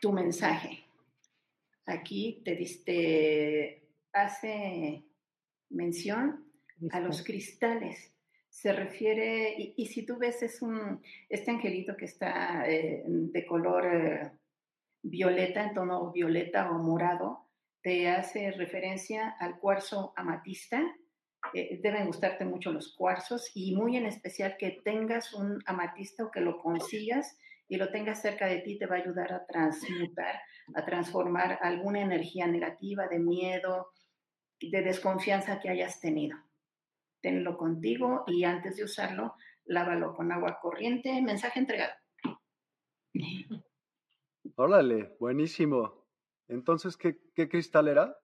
tu 0.00 0.12
mensaje. 0.12 0.84
Aquí 1.86 2.42
te 2.44 2.56
diste, 2.56 3.88
hace 4.12 5.04
mención 5.70 6.44
a 6.90 7.00
los 7.00 7.22
cristales. 7.22 8.12
Se 8.48 8.72
refiere, 8.72 9.54
y, 9.56 9.74
y 9.76 9.86
si 9.86 10.04
tú 10.04 10.18
ves, 10.18 10.42
es 10.42 10.62
un, 10.62 11.00
este 11.28 11.50
angelito 11.50 11.96
que 11.96 12.06
está 12.06 12.68
eh, 12.68 13.04
de 13.06 13.46
color 13.46 13.86
eh, 13.86 14.32
violeta, 15.02 15.64
en 15.64 15.74
tono 15.74 16.10
violeta 16.10 16.70
o 16.70 16.78
morado, 16.78 17.45
te 17.86 18.08
hace 18.08 18.50
referencia 18.50 19.36
al 19.38 19.60
cuarzo 19.60 20.12
amatista. 20.16 20.82
Eh, 21.54 21.78
deben 21.80 22.06
gustarte 22.06 22.44
mucho 22.44 22.72
los 22.72 22.96
cuarzos 22.96 23.52
y 23.54 23.76
muy 23.76 23.96
en 23.96 24.06
especial 24.06 24.56
que 24.58 24.80
tengas 24.84 25.32
un 25.32 25.62
amatista 25.66 26.24
o 26.24 26.32
que 26.32 26.40
lo 26.40 26.58
consigas 26.58 27.38
y 27.68 27.76
lo 27.76 27.92
tengas 27.92 28.20
cerca 28.20 28.46
de 28.46 28.58
ti 28.58 28.76
te 28.76 28.86
va 28.86 28.96
a 28.96 28.98
ayudar 28.98 29.32
a 29.32 29.46
transmutar, 29.46 30.34
a 30.74 30.84
transformar 30.84 31.60
alguna 31.62 32.00
energía 32.00 32.48
negativa, 32.48 33.06
de 33.06 33.20
miedo, 33.20 33.92
de 34.60 34.82
desconfianza 34.82 35.60
que 35.60 35.68
hayas 35.68 36.00
tenido. 36.00 36.36
Tenlo 37.20 37.56
contigo 37.56 38.24
y 38.26 38.42
antes 38.42 38.78
de 38.78 38.82
usarlo, 38.82 39.34
lávalo 39.64 40.12
con 40.16 40.32
agua 40.32 40.58
corriente. 40.60 41.22
Mensaje 41.22 41.60
entregado. 41.60 41.92
Órale, 44.56 45.14
buenísimo. 45.20 46.05
Entonces, 46.48 46.96
¿qué, 46.96 47.18
qué 47.34 47.48
cristal 47.48 47.88
era? 47.88 48.16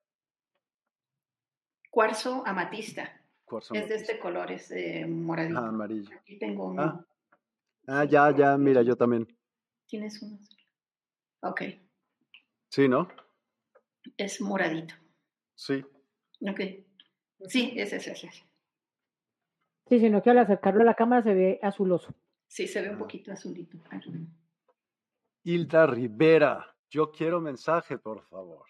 Cuarzo 1.90 2.42
amatista. 2.46 3.20
Cuarzo 3.44 3.74
Es 3.74 3.88
de 3.88 3.96
este 3.96 4.18
color, 4.18 4.50
es 4.50 4.70
eh, 4.70 5.06
moradito. 5.06 5.58
Ah, 5.58 5.68
amarillo. 5.68 6.10
Aquí 6.16 6.38
tengo 6.38 6.66
uno. 6.66 6.82
Ah. 6.82 7.06
Ah, 7.88 8.04
ya, 8.04 8.30
ya, 8.34 8.56
mira, 8.56 8.82
yo 8.82 8.96
también. 8.96 9.26
¿Tienes 9.86 10.22
uno? 10.22 10.38
Ok, 11.42 11.62
Sí, 12.68 12.88
¿no? 12.88 13.08
es 14.16 14.40
moradito. 14.40 14.94
Sí. 15.54 15.84
Ok. 16.40 16.60
Sí, 17.48 17.74
ese 17.76 17.96
es 17.96 18.06
ese. 18.06 18.30
Sí, 19.88 19.98
sino 19.98 20.22
que 20.22 20.30
al 20.30 20.38
acercarlo 20.38 20.80
a 20.80 20.84
la 20.84 20.94
cámara 20.94 21.22
se 21.22 21.34
ve 21.34 21.58
azuloso. 21.62 22.14
Sí, 22.46 22.66
se 22.66 22.80
ve 22.80 22.90
un 22.90 22.98
poquito 22.98 23.32
azulito. 23.32 23.76
Hilda 25.44 25.86
Rivera, 25.86 26.71
yo 26.92 27.10
quiero 27.10 27.40
mensaje, 27.40 27.96
por 27.96 28.20
favor. 28.28 28.66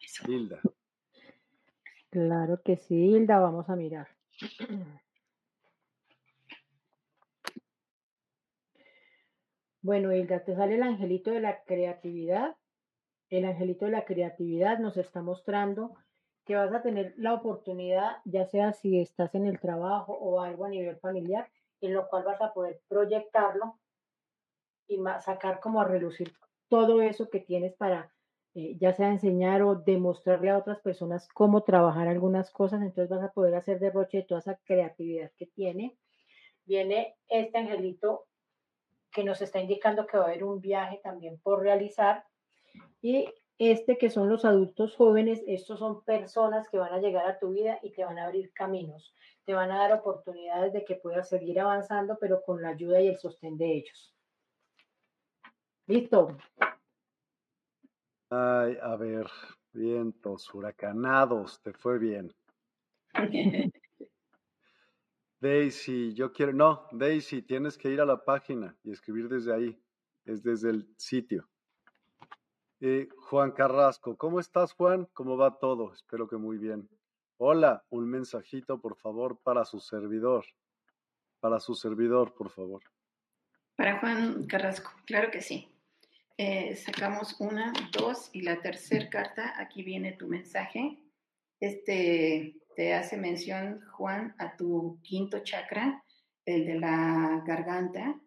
Eso. 0.00 0.30
Hilda. 0.30 0.60
Claro 2.10 2.60
que 2.62 2.76
sí, 2.76 2.94
Hilda, 2.94 3.38
vamos 3.38 3.70
a 3.70 3.76
mirar. 3.76 4.08
Bueno, 9.84 10.12
Hilda, 10.12 10.44
te 10.44 10.54
sale 10.54 10.76
el 10.76 10.82
angelito 10.84 11.32
de 11.32 11.40
la 11.40 11.64
creatividad. 11.64 12.56
El 13.28 13.44
angelito 13.44 13.86
de 13.86 13.90
la 13.90 14.04
creatividad 14.04 14.78
nos 14.78 14.96
está 14.96 15.22
mostrando 15.22 15.96
que 16.44 16.54
vas 16.54 16.72
a 16.72 16.82
tener 16.82 17.14
la 17.16 17.34
oportunidad, 17.34 18.18
ya 18.24 18.46
sea 18.46 18.74
si 18.74 19.00
estás 19.00 19.34
en 19.34 19.44
el 19.44 19.58
trabajo 19.58 20.12
o 20.12 20.40
algo 20.40 20.66
a 20.66 20.68
nivel 20.68 20.98
familiar, 20.98 21.50
en 21.80 21.94
lo 21.94 22.06
cual 22.08 22.22
vas 22.22 22.40
a 22.40 22.52
poder 22.52 22.80
proyectarlo 22.86 23.80
y 24.86 25.02
sacar 25.18 25.58
como 25.58 25.80
a 25.80 25.84
relucir 25.84 26.32
todo 26.72 27.02
eso 27.02 27.28
que 27.28 27.38
tienes 27.38 27.74
para 27.74 28.10
eh, 28.54 28.78
ya 28.80 28.94
sea 28.94 29.10
enseñar 29.10 29.60
o 29.60 29.74
demostrarle 29.74 30.48
a 30.48 30.56
otras 30.56 30.80
personas 30.80 31.28
cómo 31.28 31.64
trabajar 31.64 32.08
algunas 32.08 32.50
cosas, 32.50 32.80
entonces 32.80 33.10
vas 33.10 33.22
a 33.22 33.30
poder 33.30 33.54
hacer 33.54 33.78
derroche 33.78 34.16
de 34.16 34.22
toda 34.22 34.40
esa 34.40 34.58
creatividad 34.64 35.30
que 35.36 35.44
tiene. 35.48 35.98
Viene 36.64 37.14
este 37.28 37.58
angelito 37.58 38.24
que 39.10 39.22
nos 39.22 39.42
está 39.42 39.60
indicando 39.60 40.06
que 40.06 40.16
va 40.16 40.24
a 40.24 40.26
haber 40.28 40.44
un 40.44 40.62
viaje 40.62 40.98
también 41.04 41.38
por 41.42 41.60
realizar 41.60 42.24
y 43.02 43.28
este 43.58 43.98
que 43.98 44.08
son 44.08 44.30
los 44.30 44.46
adultos 44.46 44.96
jóvenes, 44.96 45.42
estos 45.46 45.78
son 45.78 46.02
personas 46.04 46.70
que 46.70 46.78
van 46.78 46.94
a 46.94 47.00
llegar 47.00 47.26
a 47.26 47.38
tu 47.38 47.50
vida 47.50 47.80
y 47.82 47.90
te 47.90 48.02
van 48.02 48.18
a 48.18 48.24
abrir 48.24 48.50
caminos, 48.54 49.14
te 49.44 49.52
van 49.52 49.70
a 49.72 49.76
dar 49.76 49.92
oportunidades 49.92 50.72
de 50.72 50.86
que 50.86 50.94
puedas 50.94 51.28
seguir 51.28 51.60
avanzando, 51.60 52.16
pero 52.18 52.42
con 52.42 52.62
la 52.62 52.70
ayuda 52.70 53.02
y 53.02 53.08
el 53.08 53.18
sostén 53.18 53.58
de 53.58 53.72
ellos. 53.74 54.14
Listo. 55.92 56.38
Ay, 58.30 58.78
a 58.80 58.96
ver, 58.96 59.26
vientos, 59.74 60.54
huracanados, 60.54 61.60
te 61.60 61.74
fue 61.74 61.98
bien. 61.98 62.34
Daisy, 65.38 66.14
yo 66.14 66.32
quiero, 66.32 66.54
no, 66.54 66.88
Daisy, 66.92 67.42
tienes 67.42 67.76
que 67.76 67.90
ir 67.90 68.00
a 68.00 68.06
la 68.06 68.24
página 68.24 68.74
y 68.82 68.90
escribir 68.90 69.28
desde 69.28 69.52
ahí, 69.52 69.84
es 70.24 70.42
desde 70.42 70.70
el 70.70 70.88
sitio. 70.96 71.46
Eh, 72.80 73.10
Juan 73.28 73.52
Carrasco, 73.52 74.16
¿cómo 74.16 74.40
estás 74.40 74.72
Juan? 74.72 75.06
¿Cómo 75.12 75.36
va 75.36 75.58
todo? 75.58 75.92
Espero 75.92 76.26
que 76.26 76.38
muy 76.38 76.56
bien. 76.56 76.88
Hola, 77.36 77.84
un 77.90 78.08
mensajito 78.08 78.80
por 78.80 78.96
favor 78.96 79.38
para 79.42 79.66
su 79.66 79.78
servidor, 79.78 80.46
para 81.40 81.60
su 81.60 81.74
servidor, 81.74 82.32
por 82.32 82.48
favor. 82.48 82.82
Para 83.76 84.00
Juan 84.00 84.46
Carrasco, 84.46 84.90
claro 85.04 85.30
que 85.30 85.42
sí. 85.42 85.71
Eh, 86.44 86.74
sacamos 86.74 87.36
una, 87.38 87.72
dos 87.92 88.28
y 88.32 88.40
la 88.42 88.60
tercera 88.60 89.08
carta, 89.08 89.54
aquí 89.58 89.84
viene 89.84 90.14
tu 90.14 90.26
mensaje. 90.26 90.98
Este 91.60 92.56
te 92.74 92.94
hace 92.94 93.16
mención, 93.16 93.80
Juan, 93.92 94.34
a 94.38 94.56
tu 94.56 94.98
quinto 95.04 95.44
chakra, 95.44 96.02
el 96.44 96.66
de 96.66 96.80
la 96.80 97.44
garganta. 97.46 98.20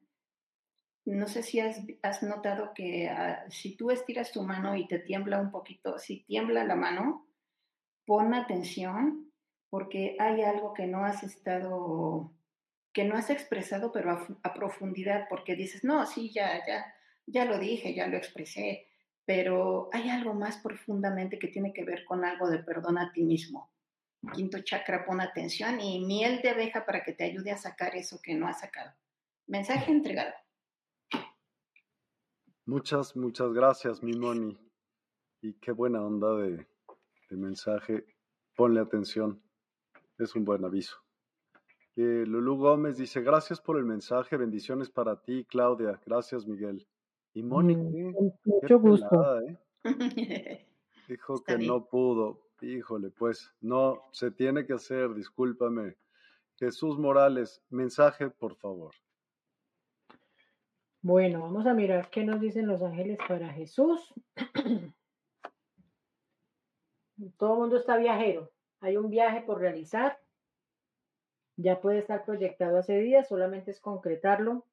No 1.04 1.28
sé 1.28 1.44
si 1.44 1.60
has, 1.60 2.24
notado 2.24 2.74
que 2.74 3.10
ah, 3.10 3.44
si 3.50 3.76
tú 3.76 3.92
estiras 3.92 4.32
tu 4.32 4.44
mano 4.44 4.78
y 4.78 4.88
te 4.88 5.00
tiembla 5.00 5.42
un 5.42 5.52
poquito, 5.52 6.00
si 6.00 6.24
tiembla 6.24 6.64
la 6.64 6.78
mano, 6.78 7.28
pon 8.06 8.34
atención 8.34 9.30
porque 9.70 10.16
hay 10.22 10.42
algo 10.42 10.74
que 10.74 10.88
no 10.88 11.04
has 11.04 11.22
estado, 11.22 12.32
que 12.94 13.04
no 13.04 13.18
has 13.18 13.30
expresado, 13.30 13.92
pero 13.92 14.12
a, 14.12 14.28
a 14.42 14.54
profundidad, 14.54 15.28
porque 15.28 15.58
dices, 15.58 15.84
no, 15.84 16.06
sí, 16.06 16.32
ya, 16.32 16.66
ya, 16.66 16.95
ya 17.26 17.46
lo 17.46 17.58
dije, 17.58 17.94
ya 17.94 18.08
lo 18.08 18.18
expresé, 18.18 18.88
pero 19.26 19.90
hay 19.92 20.10
algo 20.10 20.34
más 20.34 20.58
profundamente 20.58 21.40
que 21.40 21.48
tiene 21.48 21.74
que 21.74 21.84
ver 21.84 22.06
con 22.06 22.24
algo 22.24 22.50
de 22.50 22.60
perdón 22.60 22.98
a 22.98 23.12
ti 23.12 23.24
mismo. 23.24 23.72
Quinto 24.34 24.60
chakra, 24.62 25.06
pon 25.06 25.22
atención 25.22 25.80
y 25.80 26.04
miel 26.06 26.42
de 26.42 26.50
abeja 26.50 26.86
para 26.86 27.04
que 27.04 27.14
te 27.14 27.26
ayude 27.26 27.52
a 27.52 27.58
sacar 27.58 27.96
eso 27.96 28.20
que 28.22 28.34
no 28.36 28.48
has 28.48 28.60
sacado. 28.60 28.92
Mensaje 29.48 29.92
entregado. 29.92 30.34
Muchas, 32.66 33.16
muchas 33.16 33.54
gracias, 33.54 34.02
mi 34.02 34.14
Moni. 34.14 34.58
Y 35.42 35.54
qué 35.60 35.72
buena 35.72 36.04
onda 36.04 36.36
de, 36.38 36.66
de 37.30 37.38
mensaje. 37.38 38.06
Ponle 38.56 38.80
atención. 38.82 39.44
Es 40.18 40.36
un 40.36 40.46
buen 40.46 40.66
aviso. 40.66 40.96
Eh, 41.96 42.24
Lulu 42.26 42.58
Gómez 42.58 42.98
dice, 42.98 43.22
gracias 43.22 43.62
por 43.62 43.78
el 43.78 43.86
mensaje, 43.86 44.36
bendiciones 44.36 44.90
para 44.90 45.22
ti, 45.22 45.46
Claudia. 45.46 46.02
Gracias, 46.06 46.46
Miguel. 46.46 46.88
Y 47.36 47.44
Mónica, 47.44 47.82
mm, 47.82 48.32
mucho 48.46 48.80
gusto. 48.80 49.42
¿eh? 49.42 49.60
Dijo 51.10 51.44
que 51.44 51.58
no 51.58 51.86
pudo. 51.86 52.40
Híjole, 52.62 53.10
pues 53.10 53.54
no, 53.60 54.02
se 54.14 54.32
tiene 54.32 54.66
que 54.66 54.74
hacer, 54.74 55.14
discúlpame. 55.14 55.98
Jesús 56.56 56.98
Morales, 56.98 57.62
mensaje, 57.70 58.30
por 58.30 58.56
favor. 58.56 58.96
Bueno, 61.02 61.42
vamos 61.42 61.68
a 61.68 61.74
mirar 61.74 62.10
qué 62.10 62.24
nos 62.24 62.40
dicen 62.40 62.68
los 62.68 62.82
ángeles 62.82 63.18
para 63.28 63.50
Jesús. 63.50 64.14
Todo 67.38 67.54
el 67.54 67.60
mundo 67.60 67.76
está 67.76 67.98
viajero. 67.98 68.50
Hay 68.80 68.96
un 68.96 69.10
viaje 69.10 69.42
por 69.42 69.60
realizar. 69.60 70.22
Ya 71.58 71.82
puede 71.82 72.00
estar 72.00 72.24
proyectado 72.24 72.78
hace 72.78 72.98
días, 73.00 73.28
solamente 73.28 73.72
es 73.72 73.82
concretarlo 73.82 74.66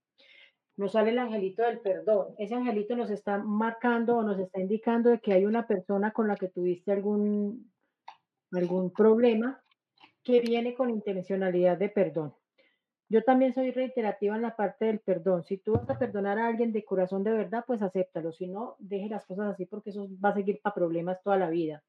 nos 0.77 0.93
sale 0.93 1.11
el 1.11 1.19
angelito 1.19 1.63
del 1.63 1.81
perdón. 1.81 2.35
Ese 2.39 2.55
angelito 2.55 2.97
nos 2.97 3.11
está 3.11 3.39
marcando 3.39 4.17
o 4.17 4.23
nos 4.23 4.39
está 4.39 4.61
indicando 4.61 5.11
de 5.11 5.21
que 5.21 5.33
hay 5.33 5.45
una 5.45 5.67
persona 5.67 6.13
con 6.13 6.29
la 6.29 6.37
que 6.37 6.49
tuviste 6.49 6.93
algún, 6.93 7.71
algún 8.53 8.93
problema 8.93 9.63
que 10.23 10.41
viene 10.41 10.75
con 10.75 10.91
intencionalidad 10.91 11.77
de 11.77 11.89
perdón. 11.89 12.35
Yo 13.09 13.23
también 13.23 13.53
soy 13.53 13.73
reiterativa 13.73 14.37
en 14.37 14.43
la 14.43 14.57
parte 14.57 14.87
del 14.87 15.01
perdón. 15.01 15.45
Si 15.45 15.59
tú 15.59 15.73
vas 15.73 15.91
a 15.91 15.99
perdonar 15.99 16.39
a 16.39 16.47
alguien 16.47 16.73
de 16.73 16.85
corazón 16.85 17.23
de 17.23 17.33
verdad, 17.33 17.65
pues 17.67 17.83
acéptalo. 17.83 18.33
Si 18.33 18.47
no, 18.47 18.77
deje 18.79 19.09
las 19.09 19.27
cosas 19.27 19.53
así 19.53 19.67
porque 19.67 19.91
eso 19.91 20.09
va 20.25 20.31
a 20.31 20.35
seguir 20.35 20.61
para 20.63 20.75
problemas 20.75 21.23
toda 21.23 21.37
la 21.37 21.51
vida. 21.51 21.83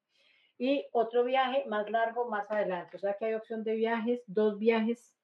Y 0.58 0.86
otro 0.92 1.24
viaje 1.24 1.64
más 1.66 1.90
largo 1.90 2.28
más 2.28 2.50
adelante. 2.50 2.98
O 2.98 3.00
sea 3.00 3.14
que 3.14 3.24
hay 3.24 3.34
opción 3.34 3.64
de 3.64 3.74
viajes, 3.74 4.22
dos 4.26 4.58
viajes 4.58 5.16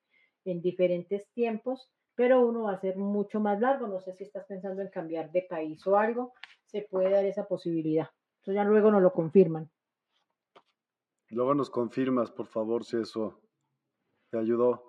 en 0.47 0.63
diferentes 0.63 1.29
tiempos 1.35 1.93
pero 2.21 2.43
uno 2.47 2.65
va 2.65 2.73
a 2.73 2.81
ser 2.83 2.99
mucho 2.99 3.41
más 3.41 3.59
largo. 3.61 3.87
No 3.87 3.99
sé 3.99 4.13
si 4.13 4.25
estás 4.25 4.45
pensando 4.45 4.83
en 4.83 4.89
cambiar 4.89 5.33
de 5.33 5.41
país 5.41 5.87
o 5.87 5.97
algo, 5.97 6.35
se 6.67 6.83
puede 6.83 7.09
dar 7.09 7.25
esa 7.25 7.49
posibilidad. 7.49 8.11
Eso 8.43 8.53
ya 8.53 8.63
luego 8.63 8.91
nos 8.91 9.01
lo 9.01 9.15
confirman. 9.15 9.71
Luego 11.31 11.55
nos 11.55 11.71
confirmas, 11.71 12.31
por 12.31 12.47
favor, 12.47 12.85
si 12.85 12.99
eso 12.99 13.41
te 14.29 14.39
ayudó. 14.39 14.87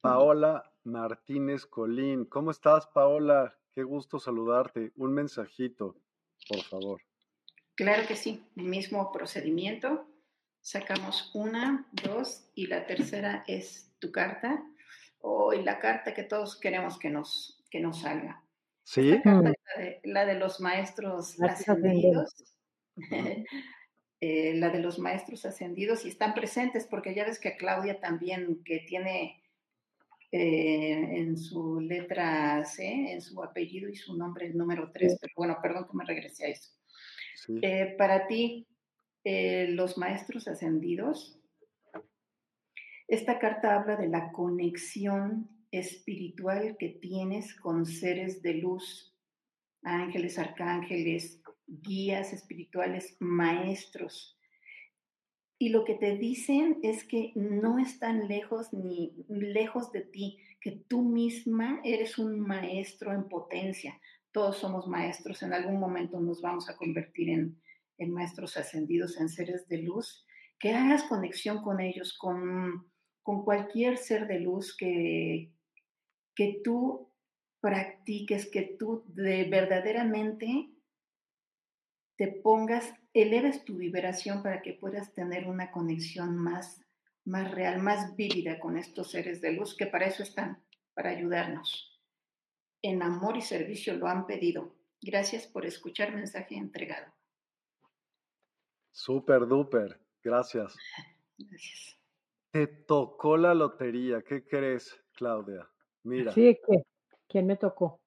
Paola 0.00 0.72
Martínez 0.82 1.66
Colín, 1.66 2.24
¿cómo 2.24 2.50
estás, 2.50 2.88
Paola? 2.88 3.56
Qué 3.76 3.84
gusto 3.84 4.18
saludarte. 4.18 4.90
Un 4.96 5.12
mensajito, 5.12 5.94
por 6.48 6.62
favor. 6.64 7.00
Claro 7.76 8.08
que 8.08 8.16
sí, 8.16 8.44
el 8.56 8.64
mismo 8.64 9.12
procedimiento. 9.12 10.04
Sacamos 10.60 11.30
una, 11.32 11.86
dos 11.92 12.50
y 12.56 12.66
la 12.66 12.86
tercera 12.86 13.44
es 13.46 13.88
tu 14.00 14.10
carta 14.10 14.64
hoy 15.22 15.62
la 15.62 15.78
carta 15.78 16.14
que 16.14 16.22
todos 16.24 16.58
queremos 16.60 16.98
que 16.98 17.10
nos, 17.10 17.64
que 17.70 17.80
nos 17.80 18.02
salga. 18.02 18.42
Sí. 18.84 19.20
la, 20.04 20.26
de, 20.26 20.34
los 20.34 20.60
maestros 20.60 21.40
ascendidos. 21.40 22.34
Eh, 24.24 24.54
la 24.54 24.70
de 24.70 24.78
los 24.78 25.00
maestros 25.00 25.44
ascendidos 25.44 26.04
y 26.04 26.08
están 26.08 26.32
presentes 26.32 26.86
porque 26.86 27.12
ya 27.12 27.24
ves 27.24 27.40
que 27.40 27.56
Claudia 27.56 27.98
también 27.98 28.62
que 28.64 28.78
tiene 28.86 29.42
eh, 30.30 30.92
en 30.92 31.36
su 31.36 31.80
letra 31.80 32.64
C, 32.64 32.84
en 33.14 33.20
su 33.20 33.42
apellido 33.42 33.88
y 33.88 33.96
su 33.96 34.16
nombre 34.16 34.46
el 34.46 34.56
número 34.56 34.92
3, 34.92 35.18
pero 35.20 35.32
bueno, 35.36 35.58
perdón 35.60 35.88
que 35.90 35.96
me 35.96 36.04
regrese 36.04 36.46
a 36.46 36.48
eso. 36.50 36.70
Eh, 37.62 37.96
para 37.98 38.28
ti, 38.28 38.68
los 39.24 39.98
maestros 39.98 40.46
ascendidos 40.46 41.41
esta 43.08 43.38
carta 43.38 43.74
habla 43.74 43.96
de 43.96 44.08
la 44.08 44.32
conexión 44.32 45.48
espiritual 45.70 46.76
que 46.78 46.90
tienes 46.90 47.54
con 47.54 47.86
seres 47.86 48.42
de 48.42 48.54
luz, 48.54 49.16
ángeles, 49.82 50.38
arcángeles, 50.38 51.42
guías 51.66 52.32
espirituales, 52.32 53.16
maestros. 53.20 54.38
Y 55.58 55.70
lo 55.70 55.84
que 55.84 55.94
te 55.94 56.16
dicen 56.16 56.78
es 56.82 57.04
que 57.04 57.32
no 57.34 57.78
están 57.78 58.28
lejos 58.28 58.72
ni 58.72 59.14
lejos 59.28 59.92
de 59.92 60.02
ti, 60.02 60.38
que 60.60 60.72
tú 60.72 61.02
misma 61.02 61.80
eres 61.84 62.18
un 62.18 62.40
maestro 62.40 63.12
en 63.12 63.28
potencia. 63.28 64.00
Todos 64.32 64.58
somos 64.58 64.88
maestros, 64.88 65.42
en 65.42 65.52
algún 65.52 65.78
momento 65.78 66.20
nos 66.20 66.40
vamos 66.40 66.68
a 66.68 66.76
convertir 66.76 67.30
en, 67.30 67.60
en 67.98 68.12
maestros 68.12 68.56
ascendidos, 68.56 69.20
en 69.20 69.28
seres 69.28 69.68
de 69.68 69.82
luz, 69.82 70.26
que 70.58 70.72
hagas 70.72 71.04
conexión 71.04 71.62
con 71.62 71.80
ellos, 71.80 72.16
con 72.18 72.91
con 73.22 73.44
cualquier 73.44 73.98
ser 73.98 74.26
de 74.26 74.40
luz 74.40 74.76
que, 74.76 75.52
que 76.34 76.60
tú 76.64 77.12
practiques, 77.60 78.50
que 78.50 78.76
tú 78.78 79.04
de 79.06 79.44
verdaderamente 79.44 80.70
te 82.16 82.28
pongas, 82.28 82.92
eleves 83.14 83.64
tu 83.64 83.76
vibración 83.76 84.42
para 84.42 84.62
que 84.62 84.74
puedas 84.74 85.12
tener 85.14 85.48
una 85.48 85.70
conexión 85.70 86.36
más, 86.36 86.84
más 87.24 87.50
real, 87.52 87.80
más 87.80 88.16
vívida 88.16 88.58
con 88.58 88.76
estos 88.76 89.10
seres 89.10 89.40
de 89.40 89.52
luz, 89.52 89.76
que 89.76 89.86
para 89.86 90.06
eso 90.06 90.22
están, 90.22 90.62
para 90.94 91.10
ayudarnos. 91.10 91.88
en 92.84 93.00
amor 93.00 93.36
y 93.36 93.42
servicio 93.42 93.96
lo 93.96 94.08
han 94.08 94.26
pedido. 94.26 94.74
Gracias 95.00 95.46
por 95.46 95.64
escuchar 95.64 96.12
mensaje 96.12 96.56
entregado. 96.56 97.12
Super 98.90 99.46
duper, 99.46 100.00
gracias. 100.22 100.76
Gracias. 101.38 102.01
Te 102.52 102.66
tocó 102.66 103.38
la 103.38 103.54
lotería, 103.54 104.20
¿qué 104.20 104.44
crees, 104.44 104.94
Claudia? 105.14 105.66
Mira. 106.02 106.32
Sí, 106.32 106.60
¿qué? 106.66 106.82
¿Quién 107.26 107.46
me 107.46 107.56
tocó? 107.56 108.02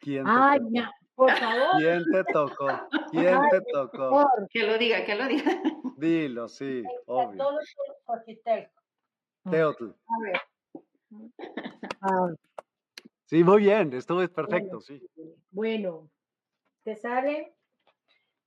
¿Quién 0.00 0.24
te 0.24 0.30
Ay, 0.34 0.60
tocó? 0.60 0.70
ya, 0.72 0.90
por 1.14 1.30
favor. 1.30 1.66
¿Quién 1.78 2.04
te 2.10 2.24
tocó? 2.24 2.66
¿Quién 3.10 3.34
Ay, 3.34 3.48
te 3.50 3.60
tocó? 3.70 4.26
Que 4.48 4.66
lo 4.66 4.78
diga, 4.78 5.04
que 5.04 5.14
lo 5.14 5.26
diga. 5.26 5.62
Dilo, 5.98 6.48
sí, 6.48 6.82
obvio. 7.04 7.36
Todos 7.36 7.74
los 7.88 8.18
arquitectos. 8.18 8.82
Teotl. 9.50 9.90
A 9.90 10.22
ver. 10.22 10.40
A 12.00 12.26
ver. 12.26 12.38
Sí, 13.26 13.44
muy 13.44 13.60
bien, 13.60 13.92
estuvo 13.92 14.26
perfecto, 14.26 14.80
sí. 14.80 15.06
Bueno, 15.50 16.10
te 16.82 16.96
sale 16.96 17.54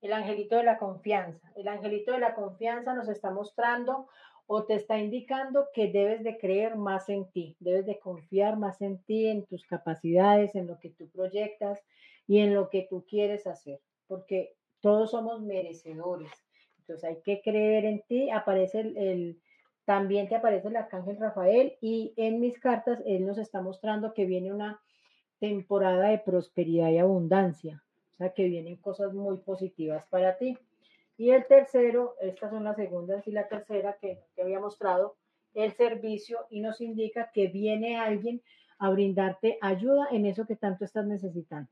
el 0.01 0.11
angelito 0.11 0.55
de 0.55 0.63
la 0.63 0.79
confianza. 0.79 1.51
El 1.55 1.67
angelito 1.67 2.13
de 2.13 2.19
la 2.19 2.33
confianza 2.33 2.95
nos 2.95 3.07
está 3.09 3.29
mostrando 3.29 4.09
o 4.47 4.63
te 4.63 4.75
está 4.75 4.97
indicando 4.97 5.67
que 5.73 5.91
debes 5.91 6.23
de 6.23 6.37
creer 6.37 6.77
más 6.77 7.09
en 7.09 7.29
ti, 7.31 7.55
debes 7.59 7.85
de 7.85 7.99
confiar 7.99 8.57
más 8.57 8.81
en 8.81 8.97
ti, 9.03 9.27
en 9.27 9.45
tus 9.45 9.65
capacidades, 9.65 10.55
en 10.55 10.67
lo 10.67 10.79
que 10.79 10.89
tú 10.89 11.09
proyectas 11.09 11.79
y 12.27 12.39
en 12.39 12.55
lo 12.55 12.69
que 12.69 12.87
tú 12.89 13.05
quieres 13.07 13.45
hacer, 13.45 13.79
porque 14.07 14.55
todos 14.79 15.11
somos 15.11 15.41
merecedores. 15.41 16.31
Entonces 16.79 17.03
hay 17.03 17.21
que 17.21 17.41
creer 17.41 17.85
en 17.85 18.01
ti. 18.07 18.29
Aparece 18.29 18.79
el, 18.79 19.41
también 19.83 20.29
te 20.29 20.35
aparece 20.35 20.69
el 20.69 20.77
arcángel 20.77 21.17
Rafael 21.17 21.77
y 21.81 22.13
en 22.15 22.39
mis 22.39 22.59
cartas 22.59 23.01
él 23.05 23.25
nos 23.25 23.37
está 23.37 23.61
mostrando 23.61 24.13
que 24.13 24.25
viene 24.25 24.53
una 24.53 24.81
temporada 25.39 26.09
de 26.09 26.19
prosperidad 26.19 26.89
y 26.89 26.97
abundancia, 26.97 27.83
o 28.13 28.15
sea 28.15 28.33
que 28.33 28.47
vienen 28.47 28.77
cosas 28.77 29.13
muy 29.13 29.37
positivas 29.37 30.05
para 30.09 30.37
ti. 30.37 30.57
Y 31.17 31.31
el 31.31 31.47
tercero, 31.47 32.15
estas 32.21 32.51
son 32.51 32.63
las 32.63 32.75
segundas 32.75 33.27
y 33.27 33.31
la 33.31 33.47
tercera 33.47 33.97
que 33.99 34.19
te 34.35 34.43
había 34.43 34.59
mostrado, 34.59 35.17
el 35.53 35.73
servicio 35.73 36.45
y 36.51 36.61
nos 36.61 36.79
indica 36.79 37.31
que 37.33 37.47
viene 37.47 37.97
alguien 37.97 38.41
a 38.77 38.91
brindarte 38.91 39.57
ayuda 39.61 40.07
en 40.11 40.27
eso 40.27 40.45
que 40.45 40.55
tanto 40.55 40.85
estás 40.85 41.07
necesitando. 41.07 41.69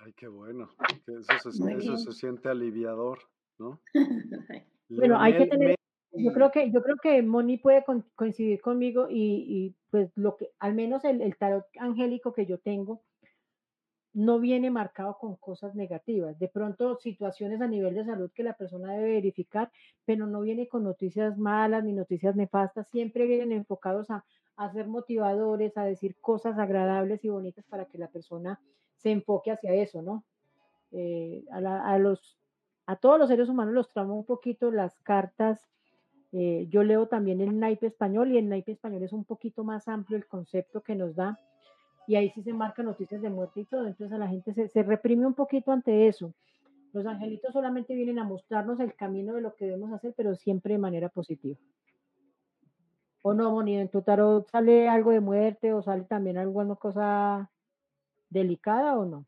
Ay, 0.00 0.12
qué 0.14 0.28
bueno. 0.28 0.70
que 1.04 1.12
eso 1.18 1.52
se, 1.52 1.72
eso 1.74 2.12
siente 2.12 2.48
aliviador, 2.48 3.18
¿no? 3.58 3.80
Bueno, 4.90 5.18
hay 5.18 5.36
que 5.36 5.46
tener-. 5.46 5.76
Yo 6.12 6.32
creo 6.32 6.50
que, 6.52 6.70
yo 6.70 6.82
creo 6.82 6.96
que 7.02 7.22
Moni 7.22 7.56
puede 7.56 7.84
con- 7.84 8.04
coincidir 8.14 8.60
conmigo 8.60 9.08
y, 9.10 9.44
y, 9.48 9.74
pues 9.90 10.12
lo 10.14 10.36
que, 10.36 10.50
al 10.60 10.74
menos 10.74 11.04
el, 11.04 11.20
el 11.22 11.36
tarot 11.36 11.66
angélico 11.80 12.32
que 12.32 12.46
yo 12.46 12.58
tengo, 12.58 13.02
no 14.14 14.38
viene 14.38 14.70
marcado 14.70 15.18
con 15.18 15.36
cosas 15.36 15.74
negativas. 15.74 16.38
De 16.38 16.48
pronto, 16.48 16.96
situaciones 16.96 17.60
a 17.60 17.66
nivel 17.66 17.94
de 17.94 18.04
salud 18.04 18.30
que 18.32 18.44
la 18.44 18.54
persona 18.54 18.92
debe 18.92 19.14
verificar, 19.14 19.70
pero 20.04 20.26
no 20.26 20.40
viene 20.40 20.68
con 20.68 20.84
noticias 20.84 21.36
malas 21.36 21.84
ni 21.84 21.92
noticias 21.92 22.36
nefastas. 22.36 22.88
Siempre 22.88 23.26
vienen 23.26 23.52
enfocados 23.52 24.10
a, 24.10 24.24
a 24.56 24.72
ser 24.72 24.86
motivadores, 24.86 25.76
a 25.76 25.84
decir 25.84 26.14
cosas 26.20 26.58
agradables 26.58 27.24
y 27.24 27.28
bonitas 27.28 27.64
para 27.66 27.86
que 27.86 27.98
la 27.98 28.08
persona 28.08 28.60
se 28.96 29.10
enfoque 29.10 29.50
hacia 29.50 29.74
eso, 29.74 30.00
¿no? 30.00 30.24
Eh, 30.92 31.44
a, 31.50 31.98
los, 31.98 32.38
a 32.86 32.94
todos 32.94 33.18
los 33.18 33.28
seres 33.28 33.48
humanos 33.48 33.74
los 33.74 33.88
tramo 33.88 34.14
un 34.14 34.24
poquito 34.24 34.70
las 34.70 34.96
cartas. 35.00 35.68
eh, 36.30 36.66
yo 36.70 36.84
leo 36.84 37.08
también 37.08 37.40
el 37.40 37.58
naipe 37.58 37.86
español 37.88 38.30
y 38.30 38.38
el 38.38 38.48
naipe 38.48 38.72
español 38.72 39.02
es 39.02 39.12
un 39.12 39.24
poquito 39.24 39.64
más 39.64 39.88
amplio 39.88 40.16
el 40.16 40.26
concepto 40.26 40.82
que 40.82 40.94
nos 40.94 41.16
da 41.16 41.40
y 42.06 42.16
ahí 42.16 42.30
sí 42.30 42.42
se 42.42 42.52
marcan 42.52 42.86
noticias 42.86 43.20
de 43.22 43.30
muerte 43.30 43.60
y 43.60 43.64
todo, 43.64 43.86
entonces 43.86 44.12
a 44.14 44.18
la 44.18 44.28
gente 44.28 44.52
se, 44.54 44.68
se 44.68 44.82
reprime 44.82 45.26
un 45.26 45.34
poquito 45.34 45.72
ante 45.72 46.06
eso. 46.08 46.32
Los 46.92 47.06
angelitos 47.06 47.52
solamente 47.52 47.94
vienen 47.94 48.18
a 48.20 48.24
mostrarnos 48.24 48.78
el 48.80 48.94
camino 48.94 49.34
de 49.34 49.40
lo 49.40 49.54
que 49.56 49.64
debemos 49.64 49.92
hacer, 49.92 50.14
pero 50.16 50.36
siempre 50.36 50.74
de 50.74 50.78
manera 50.78 51.08
positiva. 51.08 51.56
¿O 53.22 53.32
no, 53.34 53.50
Moni? 53.50 53.78
¿En 53.78 53.88
tu 53.88 54.02
tarot 54.02 54.48
sale 54.50 54.88
algo 54.88 55.10
de 55.10 55.20
muerte 55.20 55.72
o 55.72 55.82
sale 55.82 56.04
también 56.04 56.36
alguna 56.36 56.76
cosa 56.76 57.50
delicada 58.28 58.98
o 58.98 59.06
no? 59.06 59.26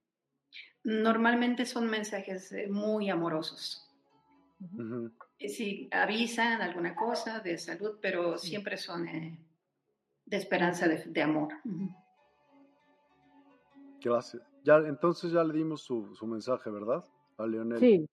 Normalmente 0.84 1.64
son 1.64 1.88
mensajes 1.88 2.52
eh, 2.52 2.68
muy 2.68 3.08
amorosos. 3.10 3.90
Ujú. 4.60 5.10
Eh, 5.38 5.48
Sí, 5.48 5.88
avisan 5.90 6.62
alguna 6.62 6.94
cosa 6.94 7.40
de 7.40 7.58
salud, 7.58 7.98
pero 8.00 8.38
siempre 8.38 8.76
son 8.76 9.08
eh, 9.08 9.38
de 10.26 10.36
esperanza, 10.36 10.86
de, 10.88 11.02
de 11.04 11.22
amor. 11.22 11.54
Ujú. 11.64 11.90
Gracias. 14.02 14.43
Ya, 14.64 14.77
entonces 14.78 15.32
ya 15.32 15.44
le 15.44 15.55
dimos 15.55 15.82
su, 15.82 16.14
su 16.14 16.27
mensaje, 16.27 16.70
¿verdad? 16.70 17.05
A 17.39 17.47
Leonel. 17.47 17.81
Sí. 17.81 18.09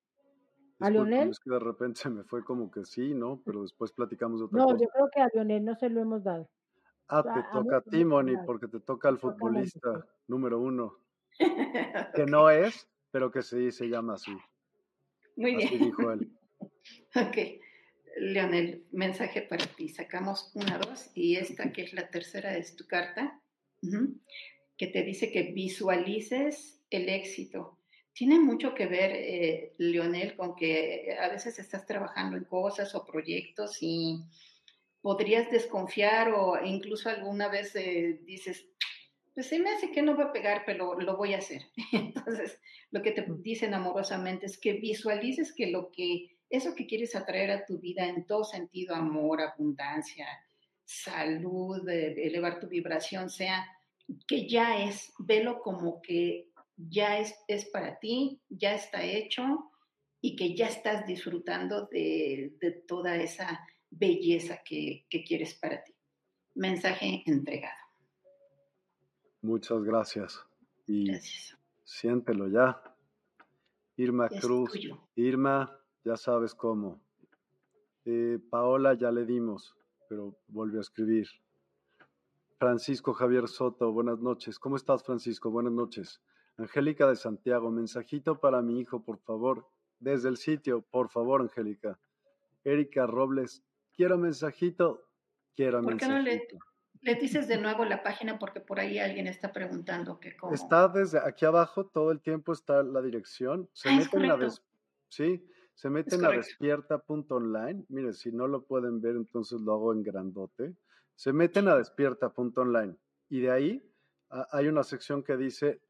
¿A 0.80 0.90
Leonel? 0.90 1.30
Es 1.30 1.40
que 1.40 1.52
de 1.52 1.60
repente 1.60 2.00
se 2.04 2.10
me 2.10 2.24
fue 2.24 2.44
como 2.44 2.72
que 2.72 2.86
sí, 2.86 3.14
¿no? 3.14 3.42
Pero 3.46 3.62
después 3.62 3.92
platicamos 3.92 4.40
de 4.40 4.46
otra 4.46 4.60
No, 4.60 4.66
cosa. 4.66 4.84
yo 4.84 4.90
creo 4.90 5.10
que 5.14 5.22
a 5.22 5.30
Lionel 5.34 5.66
no 5.66 5.76
se 5.76 5.90
lo 5.90 6.02
hemos 6.02 6.24
dado. 6.24 6.50
Ah, 7.08 7.22
te 7.22 7.30
a 7.30 7.52
toca 7.52 7.78
a 7.78 7.82
ti, 7.82 8.04
Moni, 8.06 8.36
porque 8.46 8.68
te 8.68 8.80
toca 8.80 9.10
al 9.10 9.20
toca 9.20 9.36
futbolista 9.36 10.08
número 10.28 10.60
uno, 10.60 11.00
que 12.16 12.26
no 12.26 12.50
es, 12.50 12.90
pero 13.12 13.30
que 13.30 13.42
sí 13.42 13.72
se 13.72 13.88
llama 13.88 14.14
así. 14.14 14.36
Muy 15.36 15.56
Así 15.56 15.68
bien. 15.68 15.84
dijo 15.86 16.12
él. 16.12 16.32
Ok. 17.16 17.38
Leonel, 18.18 18.86
mensaje 18.92 19.42
para 19.42 19.66
ti. 19.66 19.90
Sacamos 19.90 20.52
una, 20.56 20.78
dos, 20.78 21.12
y 21.16 21.36
esta 21.36 21.72
que 21.72 21.84
es 21.84 21.94
la 21.94 22.10
tercera 22.10 22.56
es 22.58 22.76
tu 22.76 22.86
carta, 22.88 23.42
ujú, 23.82 24.20
que 24.78 24.88
te 24.88 25.04
dice 25.04 25.32
que 25.32 25.44
visualices 25.44 26.82
el 26.90 27.10
éxito. 27.10 27.78
Tiene 28.14 28.40
mucho 28.40 28.76
que 28.76 28.86
ver, 28.86 29.12
eh, 29.16 29.74
Leonel, 29.78 30.36
con 30.36 30.56
que 30.56 31.16
a 31.20 31.30
veces 31.30 31.58
estás 31.58 31.86
trabajando 31.86 32.38
en 32.38 32.44
cosas 32.44 32.94
o 32.94 33.06
proyectos 33.06 33.78
y 33.82 34.20
podrías 35.02 35.50
desconfiar 35.52 36.32
o 36.32 36.64
incluso 36.64 37.10
alguna 37.10 37.50
vez 37.50 37.76
eh, 37.76 38.20
dices, 38.24 38.68
pues 39.34 39.48
se 39.48 39.60
me 39.60 39.72
hace 39.72 39.92
que 39.92 40.04
no 40.04 40.16
va 40.16 40.26
a 40.26 40.32
pegar, 40.32 40.64
pero 40.66 41.00
lo 41.00 41.18
voy 41.18 41.34
a 41.34 41.40
hacer. 41.40 41.64
Entonces, 41.92 42.60
lo 42.92 43.02
que 43.02 43.12
te 43.12 43.26
dicen 43.40 43.74
amorosamente 43.74 44.46
es 44.46 44.58
que 44.58 44.74
visualices 44.74 45.54
que 45.54 45.68
lo 45.68 45.92
que 45.92 46.30
eso 46.50 46.76
que 46.76 46.86
quieres 46.86 47.16
atraer 47.16 47.50
a 47.50 47.66
tu 47.66 47.80
vida 47.80 48.08
en 48.08 48.28
todo 48.28 48.44
sentido, 48.44 48.94
amor, 48.94 49.42
abundancia, 49.42 50.28
salud, 50.86 51.90
eh, 51.90 52.14
elevar 52.28 52.60
tu 52.60 52.68
vibración, 52.68 53.32
sea 53.32 53.66
que 54.28 54.48
ya 54.48 54.84
es, 54.84 55.14
velo 55.20 55.60
como 55.62 56.02
que 56.02 56.50
ya 56.76 57.20
es, 57.20 57.36
es 57.48 57.70
para 57.70 58.00
ti, 58.00 58.42
ya 58.50 58.74
está 58.76 59.04
hecho 59.04 59.72
y 60.22 60.36
que 60.36 60.56
ya 60.56 60.68
estás 60.68 61.06
disfrutando 61.06 61.88
de, 61.88 62.56
de 62.60 62.72
toda 62.72 63.16
esa 63.18 63.66
belleza 63.90 64.62
que, 64.64 65.06
que 65.10 65.24
quieres 65.24 65.56
para 65.56 65.84
ti. 65.84 65.94
Mensaje 66.56 67.24
entregado. 67.26 67.84
Muchas 69.42 69.84
gracias. 69.84 70.40
Y 70.88 71.08
Gracias. 71.08 71.58
siéntelo 71.84 72.48
ya. 72.48 72.82
Irma 73.98 74.30
Cruz. 74.30 74.72
Irma, 75.16 75.80
ya 76.04 76.16
sabes 76.18 76.56
cómo. 76.56 77.02
Eh, 78.06 78.40
Paola 78.50 78.94
ya 78.96 79.12
le 79.12 79.26
dimos, 79.26 79.76
pero 80.10 80.36
volvió 80.48 80.80
a 80.80 80.82
escribir. 80.82 81.28
Francisco 82.68 83.14
Javier 83.14 83.50
Soto, 83.50 83.92
buenas 83.92 84.20
noches. 84.20 84.58
¿Cómo 84.58 84.78
estás, 84.78 85.04
Francisco? 85.04 85.52
Buenas 85.52 85.74
noches. 85.74 86.22
Angélica 86.56 87.10
de 87.10 87.18
Santiago, 87.18 87.70
mensajito 87.72 88.40
para 88.40 88.62
mi 88.62 88.80
hijo, 88.80 89.04
por 89.04 89.18
favor. 89.20 89.68
Desde 90.00 90.30
el 90.30 90.38
sitio, 90.38 90.82
por 90.82 91.10
favor, 91.10 91.42
Angélica. 91.42 92.00
Erika 92.64 93.06
Robles, 93.06 93.66
quiero 93.94 94.18
mensajito. 94.18 95.04
Quiero 95.58 95.82
¿Por 95.82 95.98
qué 95.98 96.08
no 96.08 96.20
le, 96.20 96.38
mensajito. 96.38 96.58
le 97.02 97.16
dices 97.16 97.50
de 97.50 97.58
nuevo 97.58 97.84
la 97.84 98.02
página? 98.02 98.40
Porque 98.40 98.62
por 98.62 98.80
ahí 98.80 98.98
alguien 98.98 99.28
está 99.28 99.52
preguntando 99.52 100.22
que 100.22 100.38
cómo. 100.38 100.54
Está 100.54 100.88
desde 100.88 101.20
aquí 101.20 101.44
abajo, 101.44 101.88
todo 101.88 102.12
el 102.14 102.22
tiempo 102.22 102.54
está 102.54 102.82
la 102.82 103.02
dirección. 103.02 103.68
Se 103.74 103.90
Ah, 103.90 103.98
meten 103.98 104.32
a 104.32 104.38
des- 104.38 104.64
sí, 105.10 105.46
se 105.74 105.90
meten 105.90 106.24
a 106.24 106.30
despierta.online. 106.30 107.84
Mire, 107.90 108.14
si 108.14 108.32
no 108.32 108.48
lo 108.48 108.64
pueden 108.64 109.02
ver, 109.02 109.18
entonces 109.18 109.60
lo 109.60 109.74
hago 109.74 109.92
en 109.92 110.02
grandote. 110.02 110.78
Se 111.16 111.34
meten 111.34 111.68
a 111.68 111.76
despierta.online 111.76 112.98
y 113.30 113.42
de 113.42 113.52
ahí 113.52 113.94
ah, 114.30 114.48
hay 114.52 114.68
una 114.68 114.84
sección 114.84 115.24
que 115.24 115.38
dice 115.38 115.82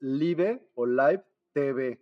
Live 0.00 0.70
o 0.74 0.86
Live 0.86 1.24
TV. 1.52 2.00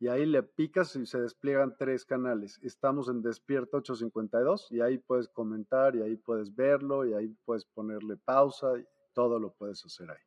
Y 0.00 0.06
ahí 0.06 0.26
le 0.26 0.44
picas 0.44 0.94
y 0.94 1.06
se 1.06 1.20
despliegan 1.20 1.76
tres 1.76 2.04
canales. 2.04 2.60
Estamos 2.62 3.08
en 3.08 3.20
Despierta 3.20 3.78
852 3.78 4.70
y 4.70 4.80
ahí 4.80 4.98
puedes 4.98 5.28
comentar 5.28 5.96
y 5.96 6.02
ahí 6.02 6.16
puedes 6.16 6.54
verlo 6.54 7.04
y 7.04 7.14
ahí 7.14 7.36
puedes 7.44 7.64
ponerle 7.64 8.16
pausa 8.16 8.78
y 8.78 8.86
todo 9.12 9.40
lo 9.40 9.52
puedes 9.52 9.84
hacer 9.84 10.08
ahí. 10.12 10.22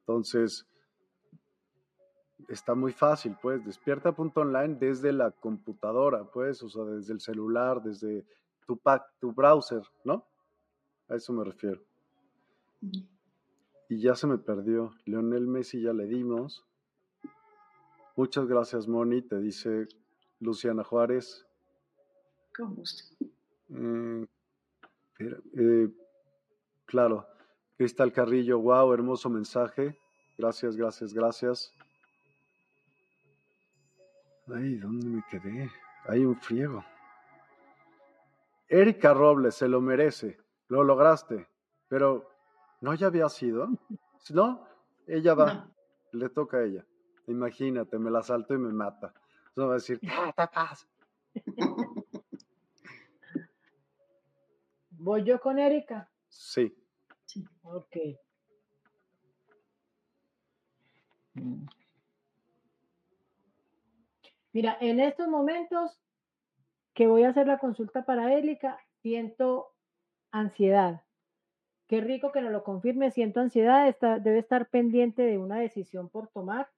Entonces, 0.00 0.66
está 2.48 2.74
muy 2.74 2.92
fácil, 2.92 3.36
pues, 3.42 3.64
despierta.online 3.64 4.76
desde 4.76 5.12
la 5.12 5.30
computadora, 5.32 6.24
pues, 6.24 6.62
o 6.62 6.68
sea, 6.70 6.84
desde 6.84 7.12
el 7.12 7.20
celular, 7.20 7.82
desde 7.82 8.24
tu, 8.66 8.78
pack, 8.78 9.04
tu 9.18 9.32
browser, 9.32 9.82
¿no? 10.04 10.26
A 11.08 11.16
eso 11.16 11.32
me 11.32 11.44
refiero. 11.44 11.82
y 13.90 14.00
ya 14.00 14.14
se 14.14 14.26
me 14.26 14.38
perdió. 14.38 14.94
Leonel 15.06 15.46
Messi 15.46 15.80
ya 15.80 15.92
le 15.92 16.06
dimos. 16.06 16.64
Muchas 18.16 18.46
gracias, 18.46 18.86
Moni, 18.86 19.22
te 19.22 19.38
dice 19.40 19.86
Luciana 20.40 20.84
Juárez. 20.84 21.46
Con 22.56 22.74
gusto. 22.74 23.04
Mm, 23.68 24.24
eh, 25.20 25.88
claro. 26.84 27.26
Cristal 27.76 28.12
Carrillo, 28.12 28.58
wow, 28.58 28.92
hermoso 28.92 29.30
mensaje. 29.30 29.96
Gracias, 30.36 30.76
gracias, 30.76 31.14
gracias. 31.14 31.72
Ay, 34.48 34.76
¿dónde 34.76 35.06
me 35.06 35.22
quedé? 35.30 35.70
Hay 36.06 36.24
un 36.24 36.36
friego. 36.40 36.84
Erika 38.68 39.14
Robles, 39.14 39.54
se 39.54 39.68
lo 39.68 39.80
merece. 39.80 40.38
Lo 40.68 40.84
lograste. 40.84 41.46
Pero, 41.88 42.28
¿no 42.80 42.94
ya 42.94 43.08
había 43.08 43.28
sido? 43.28 43.68
¿No? 44.30 44.66
Ella 45.06 45.34
va. 45.34 45.70
Le 46.12 46.28
toca 46.28 46.58
a 46.58 46.64
ella. 46.64 46.86
Imagínate, 47.26 47.98
me 47.98 48.10
la 48.10 48.22
salto 48.22 48.54
y 48.54 48.58
me 48.58 48.72
mata. 48.72 49.12
Eso 49.50 49.66
va 49.66 49.72
a 49.72 49.74
decir, 49.74 50.00
¿qué 50.00 50.08
te 50.36 50.48
pasa? 50.48 50.86
¿Voy 54.90 55.24
yo 55.24 55.40
con 55.40 55.58
Erika? 55.58 56.10
Sí. 56.28 56.74
Ok. 57.62 57.96
Mm. 61.34 61.66
Mira, 64.52 64.76
en 64.80 65.00
estos 65.00 65.28
momentos 65.28 66.00
que 66.94 67.06
voy 67.06 67.22
a 67.22 67.30
hacer 67.30 67.46
la 67.46 67.58
consulta 67.58 68.04
para 68.04 68.32
Erika, 68.34 68.78
siento 69.02 69.74
ansiedad. 70.40 71.02
Qué 71.86 72.00
rico 72.00 72.32
que 72.32 72.42
nos 72.42 72.52
lo 72.52 72.64
confirme, 72.64 73.10
siento 73.10 73.40
ansiedad, 73.40 73.88
está, 73.88 74.18
debe 74.18 74.38
estar 74.38 74.68
pendiente 74.68 75.22
de 75.22 75.38
una 75.38 75.58
decisión 75.58 76.08
por 76.08 76.28
tomar, 76.28 76.68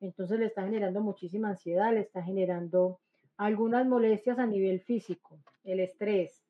entonces 0.00 0.38
le 0.38 0.46
está 0.46 0.64
generando 0.64 1.00
muchísima 1.00 1.50
ansiedad, 1.50 1.92
le 1.92 2.00
está 2.00 2.22
generando 2.22 3.00
algunas 3.36 3.86
molestias 3.86 4.38
a 4.38 4.46
nivel 4.46 4.80
físico, 4.80 5.38
el 5.62 5.80
estrés, 5.80 6.46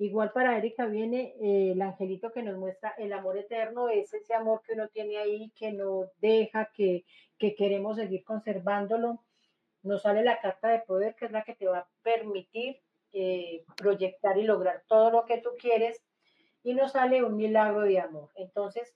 Igual 0.00 0.30
para 0.30 0.56
Erika 0.56 0.86
viene 0.86 1.34
eh, 1.40 1.72
el 1.72 1.82
angelito 1.82 2.30
que 2.30 2.44
nos 2.44 2.56
muestra 2.56 2.94
el 2.98 3.12
amor 3.12 3.36
eterno, 3.36 3.88
es 3.88 4.14
ese 4.14 4.32
amor 4.32 4.62
que 4.64 4.74
uno 4.74 4.86
tiene 4.88 5.18
ahí, 5.18 5.50
que 5.56 5.72
no 5.72 6.04
deja, 6.20 6.70
que, 6.72 7.04
que 7.36 7.56
queremos 7.56 7.96
seguir 7.96 8.22
conservándolo. 8.22 9.24
Nos 9.82 10.02
sale 10.02 10.22
la 10.22 10.40
carta 10.40 10.68
de 10.68 10.80
poder, 10.80 11.16
que 11.16 11.24
es 11.24 11.32
la 11.32 11.42
que 11.42 11.56
te 11.56 11.66
va 11.66 11.78
a 11.78 11.88
permitir 12.02 12.80
eh, 13.12 13.64
proyectar 13.76 14.38
y 14.38 14.42
lograr 14.42 14.84
todo 14.86 15.10
lo 15.10 15.24
que 15.24 15.38
tú 15.38 15.50
quieres. 15.58 16.02
Y 16.62 16.74
nos 16.74 16.92
sale 16.92 17.22
un 17.22 17.36
milagro 17.36 17.82
de 17.82 18.00
amor. 18.00 18.30
Entonces, 18.34 18.94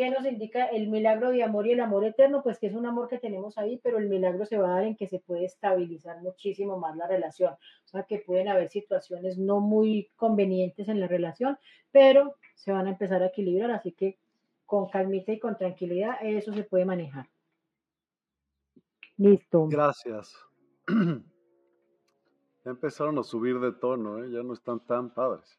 ¿Qué 0.00 0.08
nos 0.08 0.24
indica 0.24 0.66
el 0.66 0.88
milagro 0.88 1.30
de 1.30 1.42
amor 1.42 1.66
y 1.66 1.72
el 1.72 1.80
amor 1.80 2.04
eterno? 2.04 2.42
Pues 2.42 2.58
que 2.58 2.68
es 2.68 2.74
un 2.74 2.86
amor 2.86 3.08
que 3.08 3.18
tenemos 3.18 3.58
ahí, 3.58 3.78
pero 3.82 3.98
el 3.98 4.08
milagro 4.08 4.46
se 4.46 4.56
va 4.56 4.68
a 4.68 4.74
dar 4.76 4.84
en 4.84 4.96
que 4.96 5.08
se 5.08 5.18
puede 5.18 5.44
estabilizar 5.44 6.22
muchísimo 6.22 6.78
más 6.78 6.96
la 6.96 7.06
relación. 7.06 7.52
O 7.52 7.88
sea, 7.88 8.04
que 8.04 8.18
pueden 8.18 8.48
haber 8.48 8.70
situaciones 8.70 9.36
no 9.36 9.60
muy 9.60 10.10
convenientes 10.16 10.88
en 10.88 11.00
la 11.00 11.06
relación, 11.06 11.58
pero 11.90 12.36
se 12.54 12.72
van 12.72 12.86
a 12.86 12.90
empezar 12.92 13.22
a 13.22 13.26
equilibrar, 13.26 13.72
así 13.72 13.92
que 13.92 14.18
con 14.64 14.88
calmita 14.88 15.32
y 15.32 15.38
con 15.38 15.58
tranquilidad 15.58 16.16
eso 16.22 16.54
se 16.54 16.62
puede 16.62 16.86
manejar. 16.86 17.28
Listo. 19.18 19.66
Gracias. 19.68 20.34
Ya 22.64 22.72
empezaron 22.72 23.18
a 23.18 23.22
subir 23.22 23.58
de 23.58 23.72
tono, 23.72 24.22
¿eh? 24.22 24.30
ya 24.30 24.42
no 24.42 24.52
están 24.52 24.80
tan 24.80 25.10
padres. 25.14 25.58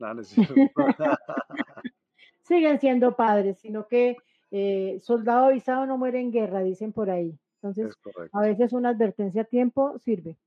Siguen 2.42 2.80
siendo 2.80 3.14
padres, 3.14 3.58
sino 3.58 3.86
que 3.86 4.16
eh, 4.50 4.98
soldado 5.02 5.46
avisado 5.46 5.86
no 5.86 5.98
muere 5.98 6.20
en 6.20 6.32
guerra, 6.32 6.60
dicen 6.60 6.92
por 6.92 7.10
ahí. 7.10 7.38
Entonces, 7.62 7.94
a 8.32 8.40
veces 8.40 8.72
una 8.72 8.88
advertencia 8.90 9.42
a 9.42 9.44
tiempo 9.44 9.98
sirve. 9.98 10.38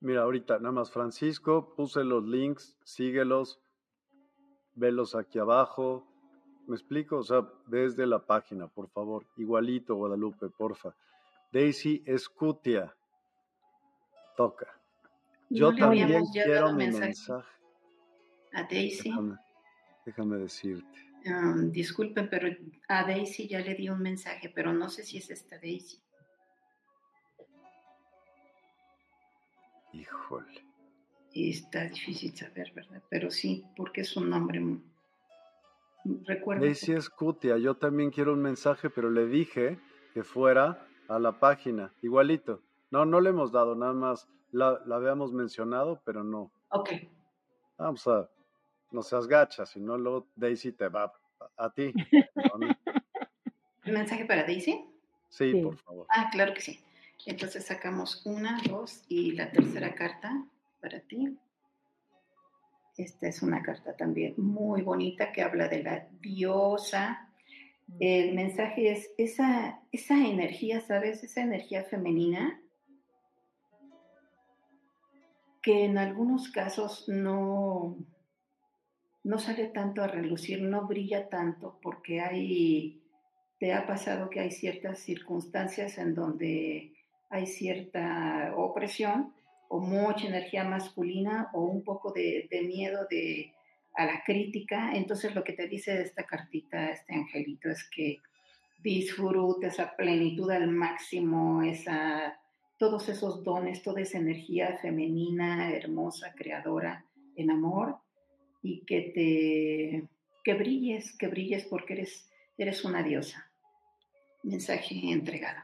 Mira, 0.00 0.22
ahorita 0.22 0.58
nada 0.58 0.72
más, 0.72 0.90
Francisco, 0.90 1.74
puse 1.74 2.04
los 2.04 2.24
links, 2.24 2.76
síguelos, 2.84 3.60
velos 4.74 5.14
aquí 5.14 5.38
abajo. 5.38 6.06
¿Me 6.66 6.74
explico? 6.76 7.16
O 7.16 7.22
sea, 7.22 7.48
desde 7.66 8.06
la 8.06 8.18
página, 8.18 8.68
por 8.68 8.88
favor. 8.88 9.24
Igualito, 9.38 9.94
Guadalupe, 9.94 10.50
porfa. 10.50 10.94
Daisy 11.50 12.02
Escutia. 12.06 12.94
Toca. 14.36 14.77
Yo 15.50 15.74
también 15.74 16.24
quiero 16.32 16.72
mi 16.72 16.88
mensaje. 16.88 17.48
A 18.52 18.62
Daisy. 18.62 19.12
déjame 20.04 20.38
decirte 20.38 21.08
disculpen, 21.70 22.28
pero 22.28 22.48
a 22.88 23.04
Daisy 23.04 23.48
ya 23.48 23.60
le 23.60 23.74
di 23.74 23.88
un 23.88 24.00
mensaje, 24.00 24.50
pero 24.54 24.72
no 24.72 24.88
sé 24.88 25.02
si 25.02 25.18
es 25.18 25.30
esta 25.30 25.56
Daisy. 25.58 26.00
Híjole. 29.92 30.64
está 31.34 31.84
difícil 31.84 32.36
saber, 32.36 32.72
¿verdad? 32.74 33.02
Pero 33.08 33.30
sí, 33.30 33.64
porque 33.76 34.02
es 34.02 34.16
un 34.16 34.30
nombre. 34.30 34.60
Recuerdo. 36.24 36.64
Daisy 36.64 36.92
es 36.92 37.08
Cutia. 37.08 37.58
Yo 37.58 37.76
también 37.76 38.10
quiero 38.10 38.32
un 38.32 38.42
mensaje, 38.42 38.90
pero 38.90 39.10
le 39.10 39.26
dije 39.26 39.78
que 40.14 40.22
fuera 40.24 40.86
a 41.08 41.18
la 41.18 41.38
página. 41.38 41.92
Igualito. 42.02 42.62
No, 42.90 43.04
no 43.04 43.20
le 43.20 43.30
hemos 43.30 43.52
dado, 43.52 43.74
nada 43.74 43.92
más 43.92 44.28
la, 44.52 44.80
la 44.86 44.96
habíamos 44.96 45.32
mencionado, 45.32 46.00
pero 46.04 46.24
no. 46.24 46.50
Ok. 46.70 46.90
Vamos 47.76 48.06
a 48.08 48.28
no 48.90 49.02
seas 49.02 49.26
gacha, 49.26 49.66
si 49.66 49.80
no, 49.80 49.98
luego 49.98 50.26
Daisy 50.36 50.72
te 50.72 50.88
va 50.88 51.12
a, 51.56 51.70
ti. 51.70 51.92
¿Un 53.86 53.92
mensaje 53.92 54.24
para 54.24 54.44
Daisy? 54.44 54.84
Sí, 55.28 55.54
por 55.62 55.76
favor. 55.76 56.06
Ah, 56.10 56.28
claro 56.32 56.54
que 56.54 56.60
sí. 56.60 56.80
Entonces 57.26 57.66
sacamos 57.66 58.24
una, 58.24 58.60
dos 58.68 59.02
y 59.08 59.32
la 59.32 59.50
tercera 59.50 59.94
carta 59.94 60.44
para 60.80 61.00
ti. 61.00 61.36
Esta 62.96 63.28
es 63.28 63.42
una 63.42 63.62
carta 63.62 63.96
también 63.96 64.34
muy 64.36 64.82
bonita 64.82 65.32
que 65.32 65.42
habla 65.42 65.68
de 65.68 65.82
la 65.82 66.08
diosa. 66.20 67.28
El 68.00 68.34
mensaje 68.34 68.92
es 68.92 69.10
esa, 69.18 69.80
esa 69.92 70.26
energía, 70.26 70.80
¿sabes? 70.80 71.22
Esa 71.22 71.42
energía 71.42 71.84
femenina 71.84 72.60
que 75.68 75.84
en 75.84 75.98
algunos 75.98 76.48
casos 76.48 77.04
no, 77.08 77.98
no 79.22 79.38
sale 79.38 79.66
tanto 79.66 80.02
a 80.02 80.06
relucir, 80.06 80.62
no 80.62 80.86
brilla 80.86 81.28
tanto 81.28 81.78
porque 81.82 82.22
hay, 82.22 83.02
te 83.58 83.74
ha 83.74 83.86
pasado 83.86 84.30
que 84.30 84.40
hay 84.40 84.50
ciertas 84.50 85.00
circunstancias 85.00 85.98
en 85.98 86.14
donde 86.14 86.94
hay 87.28 87.46
cierta 87.46 88.54
opresión 88.56 89.34
o 89.68 89.78
mucha 89.78 90.28
energía 90.28 90.64
masculina 90.64 91.50
o 91.52 91.64
un 91.64 91.84
poco 91.84 92.14
de, 92.14 92.48
miedo 92.66 93.06
de, 93.10 93.52
a 93.94 94.06
la 94.06 94.22
crítica. 94.24 94.92
Entonces 94.94 95.34
lo 95.34 95.44
que 95.44 95.52
te 95.52 95.68
dice 95.68 96.00
esta 96.00 96.24
cartita, 96.24 96.92
este 96.92 97.12
angelito, 97.12 97.68
es 97.68 97.86
que 97.90 98.20
disfrutes 98.82 99.74
esa 99.74 99.94
plenitud 99.94 100.50
al 100.50 100.68
máximo, 100.68 101.62
esa, 101.62 102.40
todos 102.78 103.08
esos 103.08 103.42
dones, 103.42 103.82
toda 103.82 104.00
esa 104.00 104.18
energía 104.18 104.78
femenina, 104.80 105.70
hermosa, 105.72 106.32
creadora, 106.34 107.04
en 107.36 107.50
amor, 107.50 107.96
y 108.62 108.84
que 108.84 109.00
te 109.14 110.08
que 110.44 110.54
brilles, 110.54 111.16
que 111.18 111.28
brilles 111.28 111.66
porque 111.66 111.92
eres, 111.94 112.30
eres 112.56 112.84
una 112.84 113.02
diosa. 113.02 113.50
Mensaje 114.42 114.94
entregado. 115.10 115.60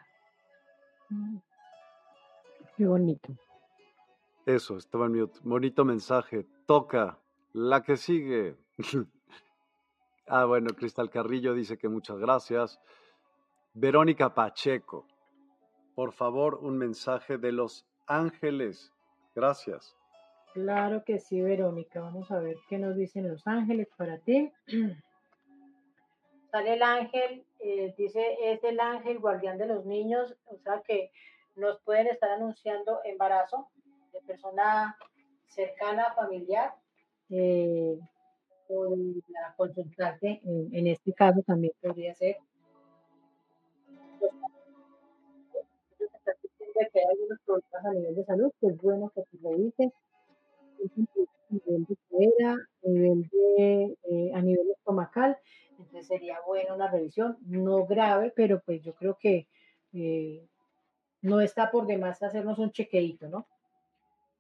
Qué 2.77 2.87
bonito. 2.87 3.33
Eso, 4.45 4.77
estaba 4.77 5.07
en 5.07 5.13
mi 5.13 5.21
bonito 5.43 5.85
mensaje. 5.85 6.45
Toca, 6.67 7.19
la 7.55 7.83
que 7.83 7.97
sigue. 7.97 8.57
ah, 10.27 10.45
bueno, 10.45 10.75
Cristal 10.75 11.09
Carrillo 11.09 11.55
dice 11.55 11.79
que 11.79 11.89
muchas 11.89 12.19
gracias. 12.19 12.79
Verónica 13.73 14.35
Pacheco, 14.35 15.07
por 15.95 16.13
favor, 16.13 16.59
un 16.63 16.79
mensaje 16.79 17.39
de 17.39 17.53
los 17.53 17.87
ángeles. 18.07 18.93
Gracias. 19.35 19.97
Claro 20.53 21.03
que 21.05 21.19
sí, 21.19 21.41
Verónica. 21.41 22.01
Vamos 22.01 22.31
a 22.31 22.39
ver 22.39 22.57
qué 22.69 22.79
nos 22.79 22.97
dicen 22.97 23.29
los 23.29 23.47
ángeles 23.47 23.89
para 23.97 24.19
ti. 24.19 24.53
Sale 26.53 26.75
el 26.75 26.83
ángel, 26.83 27.45
eh, 27.59 27.93
dice, 27.99 28.37
es 28.41 28.63
el 28.63 28.79
ángel 28.79 29.19
guardián 29.19 29.59
de 29.59 29.67
los 29.67 29.85
niños, 29.85 30.37
o 30.45 30.57
sea 30.59 30.83
que 30.87 31.11
nos 31.57 31.81
pueden 31.81 32.07
estar 32.07 32.31
anunciando 32.31 33.01
embarazo 33.05 33.69
de 34.13 34.21
persona 34.21 34.97
cercana, 35.49 36.13
familiar, 36.15 36.75
eh, 37.31 37.99
o 38.69 38.97
la 39.29 39.55
consultante, 39.57 40.41
en, 40.45 40.87
este 40.87 41.13
caso 41.13 41.43
también 41.43 41.73
podría 41.81 42.15
ser. 42.15 42.39
Que 46.93 47.01
hay 47.01 47.07
algunos 47.07 47.39
problemas 47.45 47.85
a 47.85 47.91
nivel 47.93 48.15
de 48.15 48.25
salud, 48.25 48.53
pues 48.61 48.77
bueno 48.81 49.13
que 49.15 49.23
te 49.23 49.49
revises 49.49 49.93
nivel 51.49 51.85
de 51.87 51.97
cadera, 52.11 52.57
nivel 52.83 53.31
de, 53.31 53.97
eh, 54.11 54.33
a 54.35 54.41
nivel 54.41 54.71
estomacal. 54.71 55.39
Entonces 55.71 56.07
sería 56.07 56.41
buena 56.47 56.75
una 56.75 56.91
revisión, 56.91 57.37
no 57.47 57.85
grave, 57.87 58.33
pero 58.35 58.61
pues 58.61 58.83
yo 58.83 58.95
creo 58.95 59.17
que 59.19 59.49
eh, 59.93 60.47
no 61.23 61.41
está 61.41 61.71
por 61.71 61.87
demás 61.87 62.23
hacernos 62.23 62.59
un 62.59 62.71
chequeito, 62.71 63.29
¿no? 63.29 63.47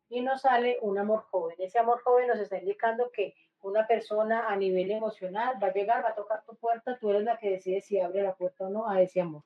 Y 0.08 0.20
nos 0.20 0.42
sale 0.42 0.78
un 0.82 0.98
amor 0.98 1.22
joven. 1.30 1.56
Ese 1.58 1.78
amor 1.78 2.02
joven 2.02 2.28
nos 2.28 2.38
está 2.38 2.58
indicando 2.58 3.10
que 3.10 3.34
una 3.62 3.86
persona 3.86 4.48
a 4.48 4.56
nivel 4.56 4.90
emocional 4.90 5.56
va 5.62 5.68
a 5.68 5.72
llegar, 5.72 6.04
va 6.04 6.10
a 6.10 6.14
tocar 6.14 6.44
tu 6.44 6.54
puerta, 6.56 6.98
tú 6.98 7.10
eres 7.10 7.24
la 7.24 7.38
que 7.38 7.50
decide 7.50 7.80
si 7.80 7.98
abre 7.98 8.22
la 8.22 8.34
puerta 8.34 8.66
o 8.66 8.70
no 8.70 8.88
a 8.88 9.00
ese 9.00 9.20
amor. 9.20 9.42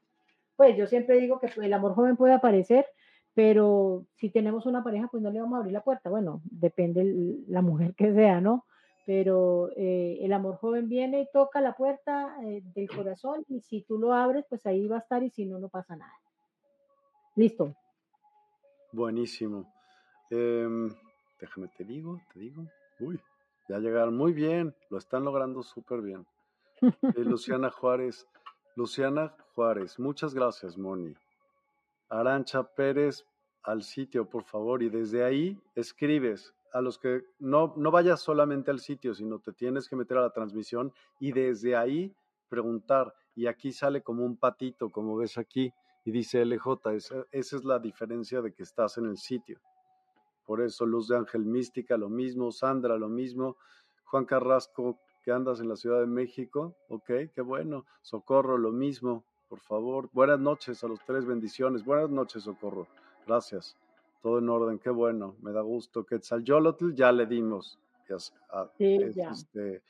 Pues 0.58 0.76
yo 0.76 0.88
siempre 0.88 1.20
digo 1.20 1.38
que 1.38 1.48
el 1.62 1.72
amor 1.72 1.94
joven 1.94 2.16
puede 2.16 2.34
aparecer, 2.34 2.84
pero 3.32 4.06
si 4.16 4.28
tenemos 4.28 4.66
una 4.66 4.82
pareja, 4.82 5.06
pues 5.06 5.22
no 5.22 5.30
le 5.30 5.40
vamos 5.40 5.54
a 5.54 5.58
abrir 5.58 5.72
la 5.72 5.84
puerta. 5.84 6.10
Bueno, 6.10 6.40
depende 6.50 7.04
la 7.46 7.62
mujer 7.62 7.94
que 7.94 8.12
sea, 8.12 8.40
¿no? 8.40 8.66
Pero 9.06 9.70
eh, 9.76 10.18
el 10.20 10.32
amor 10.32 10.56
joven 10.56 10.88
viene 10.88 11.20
y 11.20 11.28
toca 11.32 11.60
la 11.60 11.76
puerta 11.76 12.36
eh, 12.42 12.60
del 12.74 12.90
corazón 12.90 13.44
y 13.46 13.60
si 13.60 13.82
tú 13.82 14.00
lo 14.00 14.12
abres, 14.12 14.46
pues 14.48 14.66
ahí 14.66 14.88
va 14.88 14.96
a 14.96 14.98
estar 14.98 15.22
y 15.22 15.30
si 15.30 15.46
no, 15.46 15.60
no 15.60 15.68
pasa 15.68 15.94
nada. 15.94 16.12
Listo. 17.36 17.76
Buenísimo. 18.90 19.72
Em, 20.28 20.92
déjame, 21.40 21.68
te 21.68 21.84
digo, 21.84 22.20
te 22.34 22.40
digo. 22.40 22.64
Uy, 22.98 23.20
ya 23.68 23.78
llegaron 23.78 24.16
muy 24.16 24.32
bien, 24.32 24.74
lo 24.90 24.98
están 24.98 25.22
logrando 25.22 25.62
súper 25.62 26.02
bien. 26.02 26.26
Eh, 27.16 27.24
Luciana 27.24 27.70
Juárez, 27.70 28.26
Luciana 28.78 29.34
Juárez, 29.56 29.98
muchas 29.98 30.32
gracias, 30.32 30.78
Moni. 30.78 31.12
Arancha 32.08 32.62
Pérez, 32.62 33.26
al 33.64 33.82
sitio, 33.82 34.28
por 34.28 34.44
favor, 34.44 34.84
y 34.84 34.88
desde 34.88 35.24
ahí 35.24 35.60
escribes 35.74 36.54
a 36.72 36.80
los 36.80 36.96
que 36.96 37.24
no, 37.40 37.74
no 37.76 37.90
vayas 37.90 38.20
solamente 38.20 38.70
al 38.70 38.78
sitio, 38.78 39.14
sino 39.14 39.40
te 39.40 39.52
tienes 39.52 39.88
que 39.88 39.96
meter 39.96 40.18
a 40.18 40.20
la 40.20 40.30
transmisión 40.30 40.92
y 41.18 41.32
desde 41.32 41.74
ahí 41.74 42.14
preguntar. 42.48 43.12
Y 43.34 43.48
aquí 43.48 43.72
sale 43.72 44.00
como 44.02 44.24
un 44.24 44.36
patito, 44.36 44.90
como 44.90 45.16
ves 45.16 45.38
aquí, 45.38 45.72
y 46.04 46.12
dice 46.12 46.44
LJ, 46.44 46.92
esa, 46.94 47.26
esa 47.32 47.56
es 47.56 47.64
la 47.64 47.80
diferencia 47.80 48.42
de 48.42 48.52
que 48.52 48.62
estás 48.62 48.96
en 48.96 49.06
el 49.06 49.16
sitio. 49.16 49.58
Por 50.46 50.62
eso 50.62 50.86
Luz 50.86 51.08
de 51.08 51.16
Ángel 51.16 51.44
Mística, 51.44 51.96
lo 51.96 52.08
mismo, 52.08 52.52
Sandra, 52.52 52.96
lo 52.96 53.08
mismo, 53.08 53.56
Juan 54.04 54.24
Carrasco, 54.24 55.00
que 55.28 55.32
andas 55.32 55.60
en 55.60 55.68
la 55.68 55.76
Ciudad 55.76 56.00
de 56.00 56.06
México, 56.06 56.74
ok, 56.88 57.10
qué 57.34 57.42
bueno, 57.42 57.84
Socorro, 58.00 58.56
lo 58.56 58.72
mismo, 58.72 59.24
por 59.50 59.60
favor. 59.60 60.08
Buenas 60.14 60.40
noches 60.40 60.82
a 60.82 60.88
los 60.88 61.00
tres, 61.04 61.26
bendiciones. 61.26 61.84
Buenas 61.84 62.08
noches, 62.08 62.44
Socorro. 62.44 62.86
Gracias. 63.26 63.76
Todo 64.22 64.38
en 64.38 64.48
orden, 64.48 64.78
qué 64.78 64.88
bueno, 64.88 65.36
me 65.42 65.52
da 65.52 65.60
gusto. 65.60 66.06
Quetzalcóatl 66.06 66.94
ya 66.94 67.12
le 67.12 67.26
dimos. 67.26 67.78
Ah, 68.48 68.70
sí, 68.78 68.98
ya. 69.14 69.32
Este, 69.32 69.82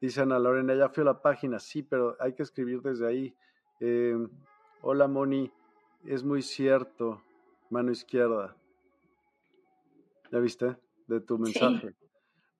dice 0.00 0.20
Ana 0.20 0.38
Lorena, 0.38 0.76
ya 0.76 0.88
fui 0.90 1.00
a 1.00 1.06
la 1.06 1.20
página, 1.20 1.58
sí, 1.58 1.82
pero 1.82 2.16
hay 2.20 2.34
que 2.34 2.44
escribir 2.44 2.80
desde 2.80 3.04
ahí. 3.04 3.34
Em, 3.80 4.30
hola, 4.82 5.08
Moni, 5.08 5.50
es 6.04 6.22
muy 6.22 6.40
cierto, 6.40 7.20
mano 7.68 7.90
izquierda. 7.90 8.54
¿Ya 10.30 10.38
viste? 10.38 10.76
De 11.08 11.20
tu 11.20 11.36
mensaje. 11.36 11.96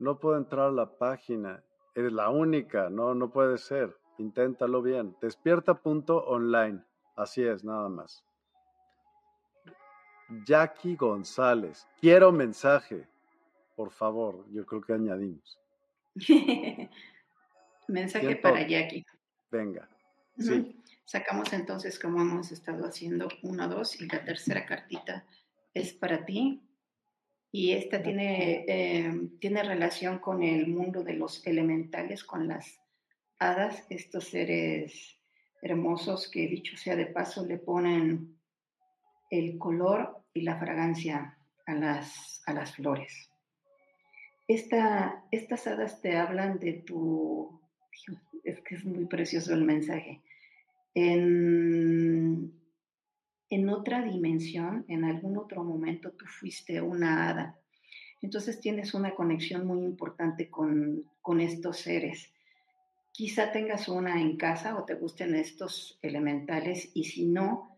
No 0.00 0.18
puedo 0.18 0.36
entrar 0.36 0.70
a 0.70 0.72
la 0.72 0.98
página. 0.98 1.62
Eres 1.94 2.12
la 2.12 2.31
única, 2.31 2.90
no, 2.90 3.15
no 3.15 3.31
puede 3.31 3.59
ser. 3.59 3.97
Inténtalo 4.19 4.82
bien. 4.82 5.16
Despierta.online. 5.20 6.82
Así 7.16 7.43
es, 7.43 7.65
nada 7.65 7.89
más. 7.89 8.24
Jackie 10.44 10.97
González. 10.97 11.86
Quiero 12.01 12.32
mensaje. 12.32 13.06
Por 13.77 13.90
favor, 13.90 14.44
yo 14.51 14.66
creo 14.66 14.81
que 14.81 14.93
añadimos. 14.93 15.59
mensaje 17.89 18.36
para 18.36 18.66
Jackie. 18.66 19.05
Venga. 19.51 19.89
Sí. 20.39 20.74
Sacamos 21.05 21.52
entonces, 21.52 21.98
como 21.98 22.20
hemos 22.20 22.52
estado 22.52 22.86
haciendo, 22.86 23.28
uno, 23.43 23.66
dos, 23.66 24.01
y 24.01 24.06
la 24.06 24.23
tercera 24.24 24.66
cartita 24.66 25.24
es 25.73 25.94
para 25.94 26.27
ti. 26.27 26.62
Y 27.50 27.72
esta 27.72 28.02
tiene, 28.02 28.64
eh, 28.68 29.28
tiene 29.40 29.62
relación 29.62 30.18
con 30.18 30.42
el 30.42 30.66
mundo 30.66 31.02
de 31.02 31.14
los 31.14 31.46
elementales, 31.46 32.24
con 32.24 32.46
las 32.46 32.78
hadas, 33.38 33.86
estos 33.88 34.24
seres 34.24 35.18
hermosos 35.62 36.30
que 36.30 36.46
dicho 36.46 36.76
sea 36.76 36.94
de 36.94 37.06
paso 37.06 37.44
le 37.44 37.58
ponen 37.58 38.38
el 39.30 39.58
color 39.58 40.24
y 40.32 40.42
la 40.42 40.58
fragancia 40.58 41.38
a 41.66 41.74
las, 41.74 42.42
a 42.46 42.52
las 42.52 42.74
flores. 42.74 43.30
Esta, 44.46 45.24
estas 45.30 45.66
hadas 45.66 46.00
te 46.00 46.16
hablan 46.16 46.58
de 46.58 46.74
tu, 46.74 47.60
es 48.44 48.60
que 48.60 48.76
es 48.76 48.84
muy 48.84 49.06
precioso 49.06 49.52
el 49.52 49.64
mensaje, 49.64 50.22
en, 50.94 52.57
en 53.50 53.68
otra 53.68 54.02
dimensión, 54.02 54.84
en 54.88 55.04
algún 55.04 55.36
otro 55.38 55.64
momento 55.64 56.12
tú 56.12 56.26
fuiste 56.26 56.80
una 56.80 57.28
hada. 57.28 57.58
Entonces 58.20 58.60
tienes 58.60 58.94
una 58.94 59.14
conexión 59.14 59.66
muy 59.66 59.84
importante 59.84 60.50
con, 60.50 61.04
con 61.22 61.40
estos 61.40 61.78
seres 61.78 62.32
Quizá 63.18 63.50
tengas 63.50 63.88
una 63.88 64.22
en 64.22 64.36
casa 64.36 64.78
o 64.78 64.84
te 64.84 64.94
gusten 64.94 65.34
estos 65.34 65.98
elementales 66.02 66.92
y 66.94 67.02
si 67.02 67.26
no, 67.26 67.76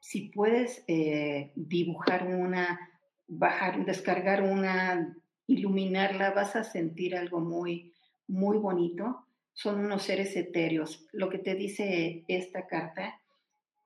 si 0.00 0.30
puedes 0.30 0.82
eh, 0.88 1.52
dibujar 1.54 2.26
una, 2.28 2.80
bajar, 3.28 3.84
descargar 3.84 4.42
una, 4.42 5.18
iluminarla, 5.46 6.30
vas 6.30 6.56
a 6.56 6.64
sentir 6.64 7.14
algo 7.14 7.40
muy, 7.40 7.92
muy 8.26 8.56
bonito. 8.56 9.26
Son 9.52 9.84
unos 9.84 10.04
seres 10.04 10.34
etéreos. 10.34 11.06
Lo 11.12 11.28
que 11.28 11.40
te 11.40 11.54
dice 11.54 12.24
esta 12.26 12.66
carta 12.66 13.20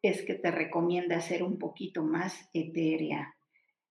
es 0.03 0.23
que 0.23 0.35
te 0.35 0.51
recomienda 0.51 1.21
ser 1.21 1.43
un 1.43 1.59
poquito 1.59 2.03
más 2.03 2.49
etérea. 2.53 3.35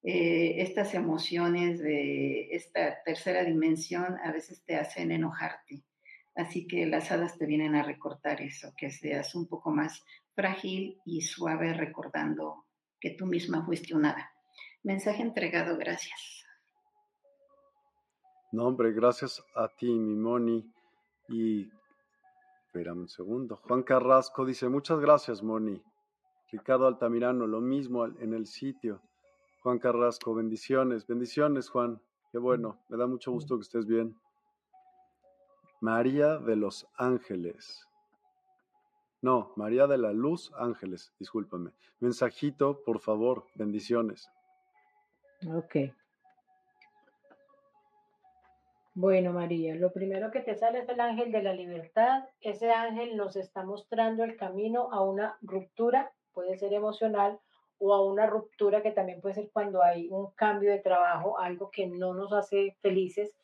Eh, 0.03 0.61
estas 0.61 0.93
emociones 0.93 1.79
de 1.79 2.49
esta 2.51 3.01
tercera 3.03 3.43
dimensión 3.43 4.17
a 4.23 4.31
veces 4.31 4.63
te 4.65 4.75
hacen 4.75 5.11
enojarte. 5.11 5.83
Así 6.35 6.67
que 6.67 6.85
las 6.85 7.11
hadas 7.11 7.37
te 7.37 7.45
vienen 7.45 7.75
a 7.75 7.83
recortar 7.83 8.41
eso, 8.41 8.71
que 8.77 8.91
seas 8.91 9.33
un 9.35 9.47
poco 9.47 9.71
más 9.71 10.03
frágil 10.35 10.99
y 11.03 11.21
suave 11.21 11.73
recordando 11.73 12.65
que 12.99 13.11
tú 13.11 13.25
misma 13.25 13.65
fuiste 13.65 13.95
un 13.95 14.05
hada. 14.05 14.31
Mensaje 14.83 15.23
entregado, 15.23 15.77
gracias. 15.77 16.45
No, 18.51 18.67
hombre, 18.67 18.93
gracias 18.93 19.43
a 19.55 19.67
ti, 19.67 19.87
mi 19.87 20.15
Moni. 20.15 20.71
Y, 21.27 21.69
espérame 22.67 23.01
un 23.01 23.09
segundo. 23.09 23.57
Juan 23.57 23.83
Carrasco 23.83 24.45
dice, 24.45 24.69
muchas 24.69 24.99
gracias, 24.99 25.43
Moni. 25.43 25.81
Ricardo 26.51 26.87
Altamirano, 26.87 27.45
lo 27.45 27.59
mismo 27.59 28.05
en 28.05 28.33
el 28.33 28.45
sitio. 28.45 29.01
Juan 29.63 29.79
Carrasco, 29.79 30.33
bendiciones, 30.33 31.05
bendiciones, 31.05 31.69
Juan. 31.69 32.01
Qué 32.31 32.37
bueno, 32.37 32.79
me 32.89 32.97
da 32.97 33.07
mucho 33.07 33.31
gusto 33.31 33.57
que 33.57 33.63
estés 33.63 33.85
bien. 33.85 34.15
María 35.81 36.37
de 36.37 36.55
los 36.55 36.87
Ángeles. 36.95 37.87
No, 39.21 39.51
María 39.55 39.87
de 39.87 39.97
la 39.97 40.13
Luz 40.13 40.51
Ángeles, 40.57 41.13
discúlpame. 41.19 41.71
Mensajito, 41.99 42.83
por 42.83 42.99
favor, 42.99 43.47
bendiciones. 43.55 44.29
Ok. 45.53 45.75
Bueno, 48.93 49.31
María, 49.31 49.75
lo 49.75 49.91
primero 49.91 50.31
que 50.31 50.39
te 50.39 50.55
sale 50.55 50.79
es 50.79 50.89
el 50.89 50.99
ángel 50.99 51.31
de 51.31 51.43
la 51.43 51.53
libertad. 51.53 52.23
Ese 52.41 52.71
ángel 52.71 53.15
nos 53.15 53.35
está 53.35 53.63
mostrando 53.63 54.23
el 54.23 54.37
camino 54.37 54.91
a 54.91 55.03
una 55.03 55.37
ruptura, 55.41 56.11
puede 56.37 56.55
ser 56.55 56.71
emocional, 56.71 57.39
o 57.79 57.91
a 57.95 58.05
una 58.05 58.27
ruptura 58.27 58.83
que 58.83 58.91
también 58.91 59.21
puede 59.21 59.33
ser 59.33 59.49
cuando 59.51 59.81
hay 59.81 60.07
un 60.11 60.29
cambio 60.35 60.71
de 60.71 60.77
trabajo, 60.77 61.39
algo 61.39 61.71
que 61.71 61.87
no 61.87 62.13
nos 62.13 62.31
hace 62.31 62.77
felices 62.79 63.35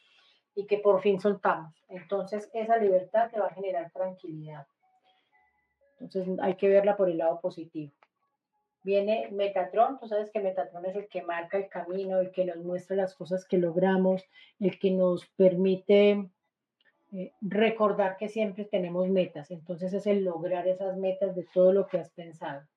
y 0.54 0.68
que 0.68 0.78
por 0.78 1.02
fin 1.02 1.20
soltamos. 1.20 1.74
Entonces 1.90 2.52
esa 2.54 2.78
libertad 2.78 3.32
te 3.32 3.40
va 3.40 3.48
a 3.48 3.54
generar 3.56 3.90
tranquilidad. 3.92 4.68
Entonces 6.00 6.38
hay 6.40 6.54
que 6.54 6.70
verla 6.70 6.96
por 6.96 7.10
el 7.10 7.18
lado 7.18 7.42
positivo. 7.42 7.92
Viene 8.84 9.30
Metatron, 9.32 10.00
tú 10.00 10.08
sabes 10.08 10.30
que 10.30 10.40
Metatron 10.40 10.86
es 10.86 10.96
el 10.96 11.08
que 11.08 11.24
marca 11.24 11.58
el 11.58 11.70
camino, 11.70 12.20
el 12.20 12.32
que 12.32 12.46
nos 12.46 12.58
muestra 12.58 12.96
las 12.96 13.16
cosas 13.16 13.44
que 13.44 13.58
logramos, 13.58 14.24
el 14.60 14.78
que 14.78 14.92
nos 14.92 15.26
permite 15.36 16.30
eh, 17.12 17.32
recordar 17.42 18.18
que 18.18 18.30
siempre 18.30 18.66
tenemos 18.66 19.10
metas. 19.10 19.50
Entonces 19.50 19.94
es 19.94 20.06
el 20.06 20.24
lograr 20.24 20.68
esas 20.68 20.96
metas 20.96 21.36
de 21.36 21.48
todo 21.56 21.74
lo 21.74 21.88
que 21.88 21.98
has 21.98 22.12
pensado. 22.12 22.68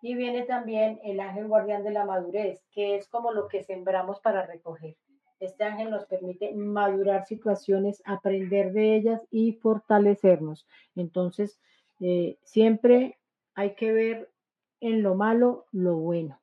Y 0.00 0.14
viene 0.14 0.44
también 0.44 1.00
el 1.02 1.20
ángel 1.20 1.48
guardián 1.48 1.82
de 1.82 1.90
la 1.90 2.04
madurez, 2.04 2.64
que 2.70 2.96
es 2.96 3.08
como 3.08 3.32
lo 3.32 3.48
que 3.48 3.64
sembramos 3.64 4.20
para 4.20 4.46
recoger. 4.46 4.96
Este 5.40 5.64
ángel 5.64 5.90
nos 5.90 6.04
permite 6.06 6.54
madurar 6.54 7.24
situaciones, 7.26 8.02
aprender 8.04 8.72
de 8.72 8.96
ellas 8.96 9.26
y 9.30 9.52
fortalecernos. 9.52 10.66
Entonces, 10.96 11.60
eh, 12.00 12.38
siempre 12.42 13.18
hay 13.54 13.74
que 13.74 13.92
ver 13.92 14.32
en 14.80 15.02
lo 15.02 15.14
malo 15.14 15.66
lo 15.72 15.96
bueno. 15.96 16.40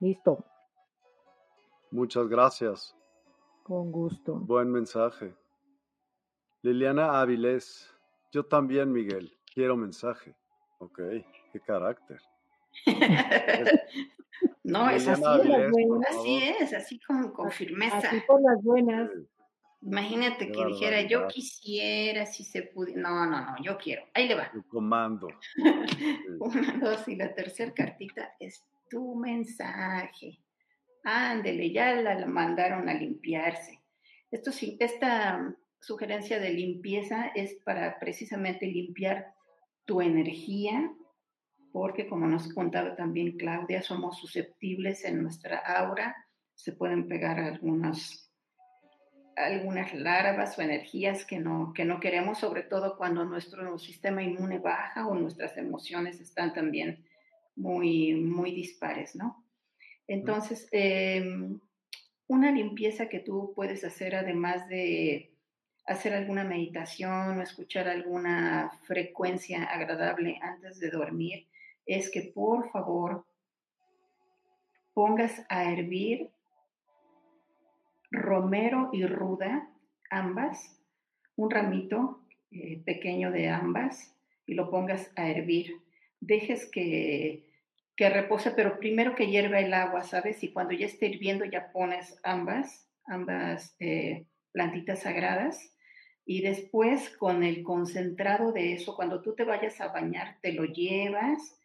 Listo. 0.00 0.44
Muchas 1.90 2.26
gracias. 2.28 2.96
Con 3.62 3.92
gusto. 3.92 4.34
Buen 4.34 4.70
mensaje. 4.70 5.34
Liliana 6.62 7.20
Áviles, 7.20 7.88
Yo 8.30 8.44
también, 8.46 8.92
Miguel. 8.92 9.36
Quiero 9.52 9.76
mensaje. 9.76 10.34
Ok, 10.78 11.00
qué 11.52 11.60
carácter. 11.60 12.20
no, 14.64 14.90
es 14.90 15.06
así. 15.06 15.22
así 16.08 16.42
es, 16.60 16.72
así 16.72 17.00
con, 17.00 17.32
con 17.32 17.50
firmeza. 17.50 17.98
Así 17.98 18.20
por 18.26 18.40
las 18.42 18.62
buenas. 18.62 19.10
Imagínate 19.82 20.52
que 20.52 20.64
dijera, 20.64 21.02
yo 21.02 21.26
quisiera 21.26 22.24
si 22.24 22.44
se 22.44 22.62
pudiera. 22.62 23.02
No, 23.02 23.26
no, 23.26 23.40
no, 23.40 23.56
yo 23.62 23.76
quiero. 23.78 24.04
Ahí 24.14 24.28
le 24.28 24.36
va. 24.36 24.50
Tu 24.52 24.62
comando. 24.68 25.28
Una, 26.40 26.78
dos, 26.78 27.08
y 27.08 27.16
la 27.16 27.34
tercera 27.34 27.72
cartita 27.72 28.34
es 28.38 28.64
tu 28.88 29.16
mensaje. 29.16 30.38
Ándele, 31.02 31.72
ya 31.72 31.96
la 31.96 32.26
mandaron 32.26 32.88
a 32.88 32.94
limpiarse. 32.94 33.80
Esto 34.30 34.52
sí, 34.52 34.76
esta 34.78 35.52
sugerencia 35.80 36.38
de 36.38 36.50
limpieza 36.50 37.32
es 37.34 37.54
para 37.64 37.98
precisamente 37.98 38.66
limpiar 38.66 39.34
tu 39.84 40.00
energía, 40.00 40.92
porque 41.72 42.06
como 42.06 42.26
nos 42.26 42.52
contaba 42.52 42.94
también 42.94 43.36
Claudia, 43.38 43.82
somos 43.82 44.18
susceptibles 44.18 45.04
en 45.04 45.22
nuestra 45.22 45.58
aura, 45.58 46.14
se 46.54 46.72
pueden 46.72 47.08
pegar 47.08 47.40
algunas, 47.40 48.30
algunas 49.36 49.94
larvas 49.94 50.58
o 50.58 50.62
energías 50.62 51.24
que 51.24 51.38
no, 51.38 51.72
que 51.74 51.84
no 51.84 51.98
queremos, 51.98 52.38
sobre 52.38 52.62
todo 52.62 52.96
cuando 52.96 53.24
nuestro 53.24 53.78
sistema 53.78 54.22
inmune 54.22 54.58
baja 54.58 55.06
o 55.08 55.14
nuestras 55.14 55.56
emociones 55.56 56.20
están 56.20 56.52
también 56.52 57.04
muy, 57.56 58.14
muy 58.14 58.54
dispares, 58.54 59.16
¿no? 59.16 59.44
Entonces, 60.06 60.68
em, 60.72 61.58
una 62.26 62.50
limpieza 62.50 63.08
que 63.08 63.20
tú 63.20 63.52
puedes 63.54 63.82
hacer 63.84 64.14
además 64.14 64.68
de 64.68 65.32
hacer 65.86 66.12
alguna 66.14 66.44
meditación 66.44 67.38
o 67.38 67.42
escuchar 67.42 67.88
alguna 67.88 68.70
frecuencia 68.84 69.64
agradable 69.64 70.38
antes 70.42 70.78
de 70.78 70.90
dormir 70.90 71.48
es 71.86 72.10
que 72.10 72.32
por 72.34 72.70
favor 72.70 73.24
pongas 74.94 75.44
a 75.48 75.70
hervir 75.72 76.30
romero 78.10 78.90
y 78.92 79.06
ruda, 79.06 79.68
ambas, 80.10 80.78
un 81.36 81.50
ramito 81.50 82.20
eh, 82.50 82.82
pequeño 82.84 83.32
de 83.32 83.48
ambas 83.48 84.14
y 84.46 84.54
lo 84.54 84.70
pongas 84.70 85.10
a 85.16 85.28
hervir. 85.28 85.78
Dejes 86.20 86.70
que, 86.70 87.46
que 87.96 88.10
repose, 88.10 88.50
pero 88.50 88.78
primero 88.78 89.14
que 89.14 89.28
hierva 89.28 89.60
el 89.60 89.72
agua, 89.72 90.02
¿sabes? 90.02 90.42
Y 90.44 90.52
cuando 90.52 90.74
ya 90.74 90.86
esté 90.86 91.06
hirviendo 91.06 91.44
ya 91.46 91.72
pones 91.72 92.18
ambas, 92.22 92.86
ambas 93.06 93.74
eh, 93.80 94.26
plantitas 94.52 95.00
sagradas 95.00 95.74
y 96.24 96.42
después 96.42 97.10
con 97.16 97.42
el 97.42 97.62
concentrado 97.62 98.52
de 98.52 98.74
eso, 98.74 98.94
cuando 98.94 99.22
tú 99.22 99.34
te 99.34 99.44
vayas 99.44 99.80
a 99.80 99.88
bañar, 99.88 100.38
te 100.40 100.52
lo 100.52 100.64
llevas, 100.64 101.58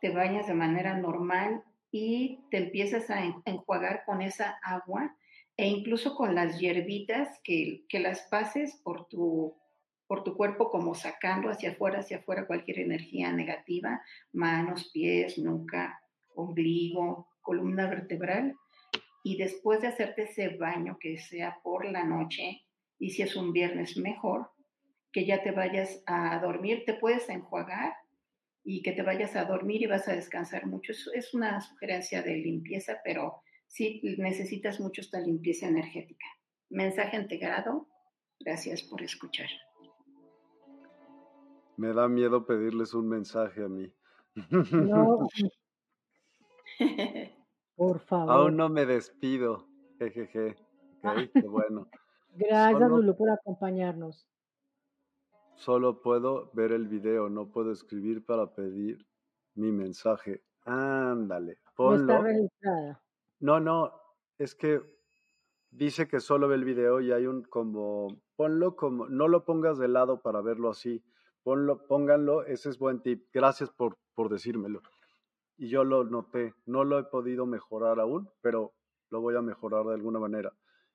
te 0.00 0.10
bañas 0.10 0.46
de 0.46 0.54
manera 0.54 0.96
normal 0.96 1.62
y 1.90 2.40
te 2.50 2.58
empiezas 2.58 3.10
a 3.10 3.22
enjuagar 3.44 4.02
con 4.04 4.22
esa 4.22 4.58
agua 4.62 5.16
e 5.56 5.66
incluso 5.66 6.14
con 6.14 6.34
las 6.34 6.58
hierbitas 6.58 7.40
que, 7.42 7.84
que 7.88 7.98
las 7.98 8.22
pases 8.30 8.80
por 8.84 9.08
tu, 9.08 9.56
por 10.06 10.24
tu 10.24 10.36
cuerpo 10.36 10.70
como 10.70 10.94
sacando 10.94 11.50
hacia 11.50 11.72
afuera, 11.72 12.00
hacia 12.00 12.18
afuera 12.18 12.46
cualquier 12.46 12.80
energía 12.80 13.32
negativa, 13.32 14.00
manos, 14.32 14.90
pies, 14.92 15.38
nuca, 15.38 16.00
ombligo, 16.34 17.28
columna 17.42 17.88
vertebral. 17.88 18.54
Y 19.24 19.36
después 19.36 19.80
de 19.80 19.88
hacerte 19.88 20.22
ese 20.22 20.56
baño 20.56 20.96
que 21.00 21.18
sea 21.18 21.58
por 21.62 21.84
la 21.84 22.04
noche, 22.04 22.62
y 22.98 23.10
si 23.10 23.22
es 23.22 23.36
un 23.36 23.52
viernes 23.52 23.96
mejor, 23.96 24.50
que 25.12 25.26
ya 25.26 25.42
te 25.42 25.50
vayas 25.50 26.02
a 26.06 26.38
dormir, 26.38 26.84
te 26.86 26.94
puedes 26.94 27.28
enjuagar 27.28 27.94
y 28.70 28.82
que 28.82 28.92
te 28.92 29.02
vayas 29.02 29.34
a 29.34 29.46
dormir 29.46 29.80
y 29.80 29.86
vas 29.86 30.06
a 30.08 30.12
descansar 30.12 30.66
mucho. 30.66 30.92
Es, 30.92 31.32
una 31.32 31.58
sugerencia 31.58 32.20
de 32.20 32.36
limpieza, 32.36 32.98
pero 33.02 33.40
sí 33.66 34.02
necesitas 34.18 34.78
mucho 34.78 35.00
esta 35.00 35.18
limpieza 35.20 35.68
energética. 35.68 36.26
Mensaje 36.68 37.16
integrado. 37.16 37.88
Gracias 38.38 38.82
por 38.82 39.02
escuchar. 39.02 39.48
Me 41.78 41.94
da 41.94 42.08
miedo 42.08 42.44
pedirles 42.44 42.92
un 42.92 43.08
mensaje 43.08 43.64
a 43.64 43.68
mí. 43.68 43.90
No. 44.50 45.26
Por 47.74 48.00
favor. 48.00 48.30
Aún 48.30 48.56
no 48.58 48.68
me 48.68 48.84
despido. 48.84 49.66
Jejeje. 49.98 50.56
qué 51.32 51.40
bueno. 51.48 51.88
Gracias, 52.34 52.90
Lulu, 52.90 53.16
por 53.16 53.30
acompañarnos. 53.30 54.28
Solo 55.58 56.00
puedo 56.00 56.50
ver 56.54 56.72
el 56.72 56.88
video, 56.88 57.28
no 57.28 57.50
puedo 57.50 57.72
escribir 57.72 58.24
para 58.24 58.54
pedir 58.54 59.06
mi 59.54 59.72
mensaje. 59.72 60.42
Ándale, 60.64 61.58
ponlo. 61.76 62.06
No 62.06 62.12
está 62.14 62.22
registrada. 62.22 63.02
No, 63.40 63.60
no, 63.60 63.92
es 64.38 64.54
que 64.54 64.82
dice 65.70 66.08
que 66.08 66.20
solo 66.20 66.48
ve 66.48 66.54
el 66.54 66.64
video 66.64 67.00
y 67.00 67.12
hay 67.12 67.26
un 67.26 67.42
como, 67.42 68.22
ponlo 68.36 68.76
como, 68.76 69.08
no 69.08 69.28
lo 69.28 69.44
pongas 69.44 69.78
de 69.78 69.88
lado 69.88 70.22
para 70.22 70.40
verlo 70.40 70.70
así, 70.70 71.04
ponlo, 71.42 71.86
pónganlo, 71.86 72.44
ese 72.44 72.70
es 72.70 72.78
buen 72.78 73.02
tip. 73.02 73.26
Gracias 73.32 73.70
por, 73.70 73.98
por 74.14 74.28
decírmelo. 74.28 74.82
Y 75.56 75.68
yo 75.68 75.84
lo 75.84 76.04
noté, 76.04 76.54
no 76.66 76.84
lo 76.84 76.98
he 76.98 77.04
podido 77.04 77.46
mejorar 77.46 78.00
aún, 78.00 78.30
pero 78.40 78.72
lo 79.10 79.20
voy 79.20 79.36
a 79.36 79.42
mejorar 79.42 79.84
de 79.86 79.94
alguna 79.94 80.18
manera 80.18 80.52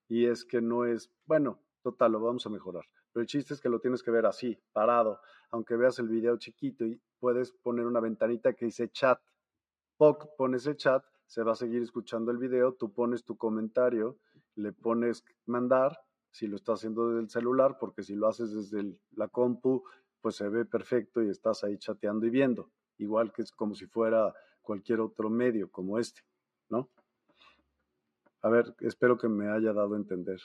y 0.08 0.28
es 0.28 0.46
que 0.46 0.62
no 0.62 0.86
es, 0.86 1.12
bueno, 1.26 1.60
total, 1.82 2.12
lo 2.12 2.20
vamos 2.20 2.46
a 2.46 2.50
mejorar. 2.50 2.84
Pero 3.14 3.22
el 3.22 3.28
chiste 3.28 3.54
es 3.54 3.62
que 3.62 3.70
lo 3.70 3.80
tienes 3.80 4.02
que 4.02 4.12
ver 4.12 4.26
así, 4.26 4.60
parado, 4.74 5.22
aunque 5.52 5.76
veas 5.76 6.00
el 6.00 6.08
video 6.08 6.36
chiquito 6.38 6.84
y 6.86 7.00
puedes 7.20 7.52
poner 7.52 7.86
una 7.86 8.00
ventanita 8.00 8.54
que 8.54 8.66
dice 8.66 8.90
chat. 8.90 9.22
POC, 9.98 10.36
pones 10.36 10.66
el 10.66 10.76
chat, 10.76 11.06
se 11.28 11.44
va 11.44 11.52
a 11.52 11.56
seguir 11.56 11.84
escuchando 11.84 12.32
el 12.32 12.40
video, 12.40 12.74
tú 12.74 12.92
pones 12.92 13.24
tu 13.24 13.38
comentario, 13.38 14.18
le 14.56 14.74
pones 14.74 15.24
mandar, 15.46 16.00
si 16.32 16.48
lo 16.48 16.56
estás 16.56 16.80
haciendo 16.80 17.10
desde 17.10 17.22
el 17.22 17.30
celular, 17.30 17.78
porque 17.80 18.02
si 18.02 18.16
lo 18.16 18.28
haces 18.28 18.52
desde 18.52 19.00
la 19.12 19.28
compu, 19.28 19.84
pues 20.20 20.36
se 20.36 20.50
ve 20.50 20.66
perfecto 20.66 21.22
y 21.22 21.30
estás 21.30 21.64
ahí 21.64 21.78
chateando 21.78 22.26
y 22.26 22.32
viendo, 22.32 22.72
igual 22.98 23.32
que 23.32 23.44
es 23.44 23.52
como 23.52 23.76
si 23.76 23.86
fuera 23.86 24.34
cualquier 24.64 25.02
otro 25.02 25.30
medio 25.30 25.70
como 25.70 26.00
este, 26.00 26.22
¿no? 26.70 26.90
A 28.42 28.50
ver, 28.50 28.76
espero 28.80 29.18
que 29.18 29.28
me 29.28 29.50
haya 29.50 29.72
dado 29.72 29.94
a 29.94 29.98
entender. 29.98 30.42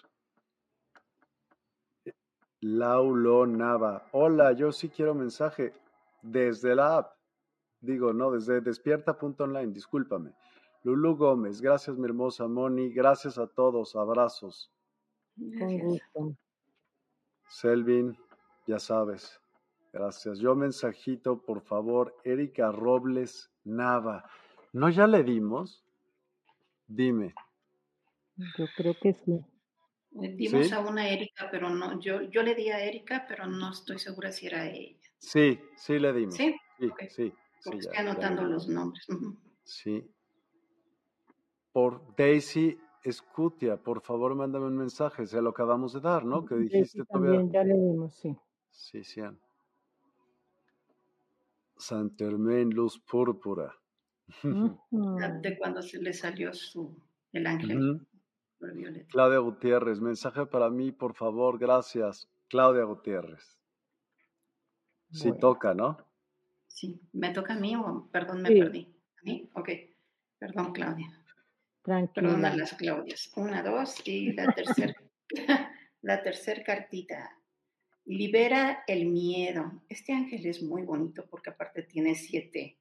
Laulo 2.60 3.46
Nava. 3.46 4.08
Hola, 4.12 4.52
yo 4.52 4.72
sí 4.72 4.88
quiero 4.88 5.14
mensaje 5.14 5.72
desde 6.22 6.74
la 6.74 6.98
app. 6.98 7.12
Digo, 7.80 8.12
no, 8.12 8.32
desde 8.32 8.60
despierta.online, 8.60 9.72
discúlpame. 9.72 10.32
Lulu 10.82 11.16
Gómez, 11.16 11.60
gracias 11.60 11.96
mi 11.96 12.06
hermosa 12.06 12.48
Moni, 12.48 12.90
gracias 12.92 13.38
a 13.38 13.46
todos, 13.46 13.94
abrazos. 13.94 14.72
Con 15.36 15.78
gusto. 15.78 16.36
Selvin, 17.48 18.16
ya 18.66 18.78
sabes, 18.78 19.40
gracias. 19.92 20.38
Yo 20.38 20.54
mensajito, 20.54 21.40
por 21.40 21.60
favor, 21.62 22.14
Erika 22.24 22.72
Robles 22.72 23.50
Nava. 23.64 24.28
¿No 24.72 24.88
ya 24.90 25.06
le 25.06 25.22
dimos? 25.22 25.84
Dime. 26.86 27.34
Yo 28.36 28.66
creo 28.76 28.94
que 29.00 29.12
sí. 29.12 29.44
Dimos 30.10 30.72
a 30.72 30.80
una 30.80 31.08
Erika, 31.08 31.48
pero 31.50 31.70
no, 31.70 32.00
yo, 32.00 32.22
yo 32.22 32.42
le 32.42 32.54
di 32.54 32.70
a 32.70 32.84
Erika, 32.84 33.26
pero 33.28 33.46
no 33.46 33.70
estoy 33.70 33.98
segura 33.98 34.32
si 34.32 34.46
era 34.46 34.68
ella. 34.68 34.96
Sí, 35.18 35.58
sí 35.76 35.98
le 35.98 36.12
dimos. 36.12 36.34
Sí, 36.34 36.54
sí, 36.78 36.90
sí. 37.08 37.32
estoy 37.58 37.96
anotando 37.96 38.42
los 38.44 38.68
nombres. 38.68 39.06
Sí. 39.64 40.10
Por 41.72 42.16
Daisy 42.16 42.78
Scutia, 43.10 43.76
por 43.76 44.00
favor, 44.00 44.34
mándame 44.34 44.66
un 44.66 44.76
mensaje. 44.76 45.26
Se 45.26 45.40
lo 45.40 45.50
acabamos 45.50 45.92
de 45.92 46.00
dar, 46.00 46.24
¿no? 46.24 46.44
Que 46.44 46.56
dijiste 46.56 47.04
también 47.04 47.50
ya 47.52 47.62
le 47.64 47.74
dimos, 47.74 48.14
sí. 48.14 48.36
Sí, 48.70 49.04
sí. 49.04 49.20
Saint 51.76 52.18
Germain, 52.18 52.70
luz 52.70 52.98
púrpura. 52.98 53.74
De 54.42 55.58
cuando 55.58 55.80
se 55.80 56.02
le 56.02 56.12
salió 56.12 56.52
su, 56.52 56.94
el 57.32 57.46
ángel. 57.46 58.06
Claudia 59.10 59.38
Gutiérrez, 59.38 60.00
mensaje 60.00 60.46
para 60.46 60.68
mí, 60.68 60.90
por 60.90 61.14
favor, 61.14 61.58
gracias. 61.58 62.28
Claudia 62.48 62.84
Gutiérrez. 62.84 63.58
Sí 65.10 65.32
toca, 65.38 65.74
¿no? 65.74 65.96
Sí, 66.66 67.00
¿me 67.12 67.30
toca 67.30 67.54
a 67.54 67.58
mí 67.58 67.76
o 67.76 68.08
perdón, 68.10 68.42
me 68.42 68.50
perdí? 68.50 68.94
¿A 69.20 69.24
mí? 69.24 69.50
Ok, 69.54 69.70
perdón, 70.38 70.72
Claudia. 70.72 71.06
Tranquila. 71.82 72.28
Perdón 72.28 72.44
a 72.44 72.56
las 72.56 72.74
Claudias. 72.74 73.32
Una, 73.36 73.62
dos 73.62 74.02
y 74.06 74.32
la 74.32 74.52
tercera, 74.52 74.94
la 76.02 76.22
tercera 76.22 76.62
cartita. 76.62 77.38
Libera 78.04 78.84
el 78.86 79.06
miedo. 79.06 79.82
Este 79.88 80.12
ángel 80.12 80.44
es 80.46 80.62
muy 80.62 80.82
bonito 80.82 81.26
porque 81.30 81.50
aparte 81.50 81.82
tiene 81.82 82.14
siete, 82.14 82.78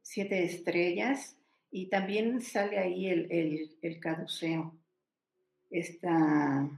siete 0.00 0.44
estrellas 0.44 1.38
y 1.70 1.88
también 1.88 2.40
sale 2.40 2.78
ahí 2.78 3.06
el, 3.08 3.30
el, 3.30 3.78
el 3.82 4.00
caduceo 4.00 4.78
esta, 5.72 6.68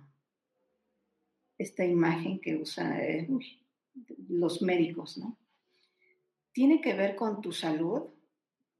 esta 1.58 1.84
imagen 1.84 2.40
que 2.40 2.56
usa, 2.56 3.00
eh, 3.04 3.28
los 4.28 4.62
médicos, 4.62 5.18
¿no? 5.18 5.36
Tiene 6.52 6.80
que 6.80 6.94
ver 6.94 7.16
con 7.16 7.40
tu 7.40 7.52
salud, 7.52 8.04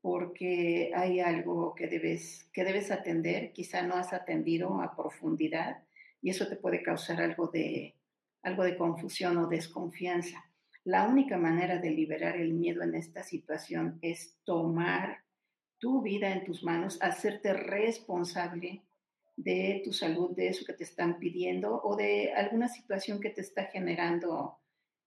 porque 0.00 0.92
hay 0.94 1.20
algo 1.20 1.74
que 1.74 1.86
debes, 1.86 2.48
que 2.52 2.62
debes 2.62 2.90
atender, 2.90 3.52
quizá 3.52 3.82
no 3.82 3.94
has 3.94 4.12
atendido 4.12 4.80
a 4.82 4.94
profundidad 4.94 5.82
y 6.20 6.28
eso 6.28 6.46
te 6.46 6.56
puede 6.56 6.82
causar 6.82 7.22
algo 7.22 7.48
de, 7.48 7.94
algo 8.42 8.64
de 8.64 8.76
confusión 8.76 9.38
o 9.38 9.48
desconfianza. 9.48 10.44
La 10.84 11.08
única 11.08 11.38
manera 11.38 11.78
de 11.78 11.90
liberar 11.90 12.36
el 12.36 12.52
miedo 12.52 12.82
en 12.82 12.94
esta 12.94 13.22
situación 13.22 13.98
es 14.02 14.36
tomar 14.44 15.24
tu 15.78 16.02
vida 16.02 16.30
en 16.32 16.44
tus 16.44 16.62
manos, 16.62 16.98
hacerte 17.00 17.54
responsable 17.54 18.82
de 19.36 19.82
tu 19.84 19.92
salud, 19.92 20.34
de 20.34 20.48
eso 20.48 20.64
que 20.64 20.74
te 20.74 20.84
están 20.84 21.18
pidiendo 21.18 21.80
o 21.82 21.96
de 21.96 22.32
alguna 22.34 22.68
situación 22.68 23.20
que 23.20 23.30
te 23.30 23.40
está 23.40 23.64
generando 23.64 24.58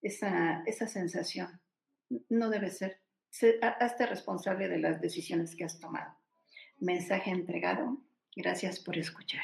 esa, 0.02 0.64
esa 0.66 0.88
sensación. 0.88 1.62
No 2.30 2.50
debe 2.50 2.70
ser. 2.70 3.02
Hazte 3.62 4.06
responsable 4.06 4.68
de 4.68 4.80
las 4.80 5.02
decisiones 5.02 5.56
que 5.56 5.66
has 5.66 5.80
tomado. 5.80 6.16
Mensaje 6.80 7.32
entregado. 7.32 7.98
Gracias 8.36 8.80
por 8.80 8.98
escuchar. 8.98 9.44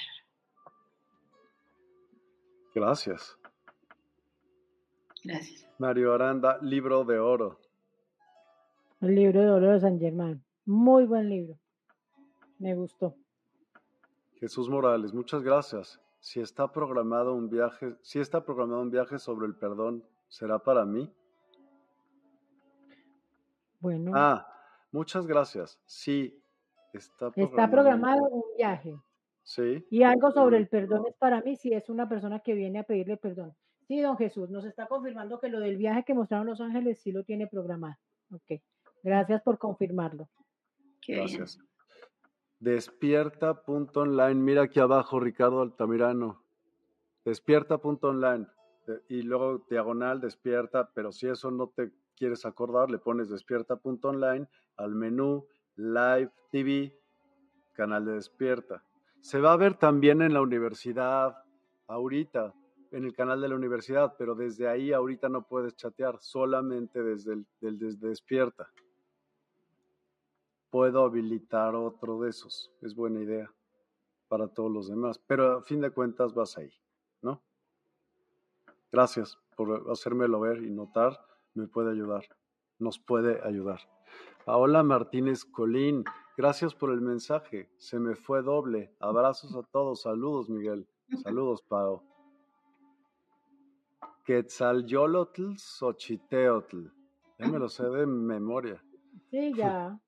Gracias. 2.74 3.38
Gracias. 5.24 5.70
Mario 5.78 6.14
Aranda, 6.14 6.60
libro 6.62 7.04
de 7.04 7.20
oro. 7.20 7.60
El 9.02 9.16
libro 9.16 9.42
de 9.42 9.50
oro 9.50 9.72
de 9.72 9.80
San 9.80 10.00
Germán. 10.00 10.44
Muy 10.66 11.06
buen 11.06 11.30
libro. 11.30 11.60
Me 12.60 12.74
gustó. 12.74 13.16
Jesús 14.44 14.68
Morales, 14.68 15.14
muchas 15.14 15.42
gracias. 15.42 16.02
Si 16.20 16.42
está 16.42 16.70
programado 16.70 17.34
un 17.34 17.50
viaje, 17.50 17.96
si 18.02 18.20
está 18.20 18.44
programado 18.44 18.82
un 18.82 18.92
viaje 18.92 19.18
sobre 19.18 19.48
el 19.48 19.56
perdón, 19.56 20.04
¿será 20.28 20.60
para 20.60 20.84
mí? 20.84 21.10
Bueno. 23.80 24.12
Ah, 24.14 24.46
muchas 24.92 25.26
gracias. 25.26 25.80
Sí, 25.86 26.44
está 26.92 27.32
programado. 27.32 27.56
Está 27.56 27.72
programado 27.72 28.24
un 28.26 28.44
viaje. 28.58 29.00
Sí. 29.44 29.88
Y 29.90 30.04
algo 30.04 30.30
sobre 30.32 30.58
el 30.58 30.68
perdón 30.68 31.06
es 31.08 31.16
para 31.16 31.40
mí 31.40 31.56
si 31.56 31.72
es 31.72 31.88
una 31.88 32.10
persona 32.10 32.42
que 32.42 32.54
viene 32.54 32.80
a 32.80 32.84
pedirle 32.84 33.16
perdón. 33.16 33.56
Sí, 33.88 34.02
don 34.02 34.18
Jesús, 34.18 34.50
nos 34.50 34.66
está 34.66 34.88
confirmando 34.88 35.40
que 35.40 35.48
lo 35.48 35.62
del 35.62 35.78
viaje 35.78 36.04
que 36.04 36.14
mostraron 36.14 36.48
Los 36.48 36.60
Ángeles 36.60 37.00
sí 37.00 37.14
lo 37.14 37.24
tiene 37.24 37.48
programado. 37.48 37.96
Ok. 38.30 38.60
Gracias 39.04 39.42
por 39.42 39.58
confirmarlo. 39.58 40.28
Gracias. 41.08 41.60
Despierta.online. 42.64 44.36
Mira 44.36 44.64
aquí 44.64 44.80
abajo, 44.80 45.20
Ricardo 45.20 45.62
Altamirano. 45.62 46.42
Despierta.online. 47.26 48.48
Y 49.10 49.24
luego 49.24 49.66
diagonal, 49.70 50.22
despierta. 50.22 50.90
Pero 50.94 51.12
si 51.12 51.28
eso 51.28 51.52
no 51.52 51.68
te 51.68 51.92
quieres 52.16 52.46
acordar, 52.46 52.90
le 52.90 53.00
pones 53.00 53.30
despierta.online 53.30 54.48
al 54.78 54.96
menú 54.96 55.46
Live 55.76 56.32
TV, 56.52 56.98
canal 57.74 58.06
de 58.06 58.14
Despierta. 58.14 58.82
Se 59.20 59.42
va 59.42 59.52
a 59.52 59.58
ver 59.58 59.74
también 59.74 60.22
en 60.22 60.34
la 60.34 60.42
universidad 60.42 61.44
ahorita, 61.88 62.54
en 62.92 63.04
el 63.04 63.14
canal 63.14 63.42
de 63.42 63.50
la 63.50 63.56
universidad, 63.56 64.16
pero 64.18 64.36
desde 64.36 64.70
ahí 64.70 64.94
ahorita 64.94 65.28
no 65.28 65.46
puedes 65.46 65.76
chatear, 65.76 66.18
solamente 66.22 67.04
desde 67.04 67.34
el 67.34 67.46
desde 67.60 68.08
Despierta 68.08 68.70
puedo 70.74 71.04
habilitar 71.04 71.76
otro 71.76 72.20
de 72.22 72.32
esos. 72.32 72.72
Es 72.82 72.96
buena 72.96 73.22
idea 73.22 73.54
para 74.28 74.48
todos 74.48 74.72
los 74.72 74.88
demás. 74.88 75.20
Pero 75.28 75.60
a 75.60 75.62
fin 75.62 75.82
de 75.82 75.92
cuentas 75.92 76.34
vas 76.34 76.58
ahí, 76.58 76.74
¿no? 77.22 77.44
Gracias 78.92 79.38
por 79.56 79.88
hacérmelo 79.92 80.40
ver 80.40 80.64
y 80.64 80.72
notar. 80.72 81.24
Me 81.54 81.68
puede 81.68 81.92
ayudar. 81.92 82.24
Nos 82.80 82.98
puede 82.98 83.40
ayudar. 83.48 83.82
Paola 84.46 84.82
Martínez 84.82 85.46
Colín, 85.46 86.06
gracias 86.36 86.74
por 86.74 86.92
el 86.92 87.02
mensaje. 87.02 87.70
Se 87.78 88.00
me 88.00 88.16
fue 88.16 88.42
doble. 88.42 88.96
Abrazos 89.00 89.56
a 89.56 89.62
todos. 89.62 90.02
Saludos, 90.02 90.50
Miguel. 90.50 90.88
Saludos, 91.22 91.62
Pao. 91.70 92.02
Quetzalyolotl 94.26 95.56
Xochiteotl. 95.56 96.88
Ya 97.38 97.48
me 97.48 97.60
lo 97.60 97.70
sé 97.70 97.88
de 97.88 98.08
memoria. 98.08 98.84
Sí, 99.30 99.54
ya. 99.56 100.00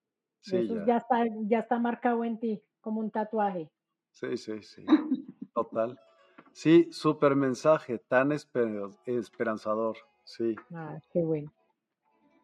Eso 0.54 0.86
ya. 0.86 0.98
está, 0.98 1.26
ya 1.42 1.60
está 1.60 1.80
marcado 1.80 2.24
en 2.24 2.40
ti 2.40 2.62
como 2.82 3.00
un 3.00 3.10
tatuaje. 3.10 3.72
Sí, 4.12 4.38
sí, 4.38 4.62
sí. 4.62 4.86
Total. 5.54 6.00
Sí, 6.52 6.88
súper 6.92 7.36
mensaje, 7.36 7.98
tan 7.98 8.32
esperanzador. 8.32 9.98
Sí. 10.24 10.56
Ah, 10.74 11.00
qué 11.12 11.22
bueno. 11.22 11.52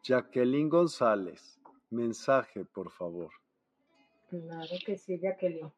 Jacqueline 0.04 0.68
González, 0.68 1.60
mensaje, 1.90 2.66
por 2.66 2.92
favor. 2.92 3.32
Claro 4.30 4.76
que 4.86 4.98
sí, 4.98 5.20
Jacqueline. 5.20 5.72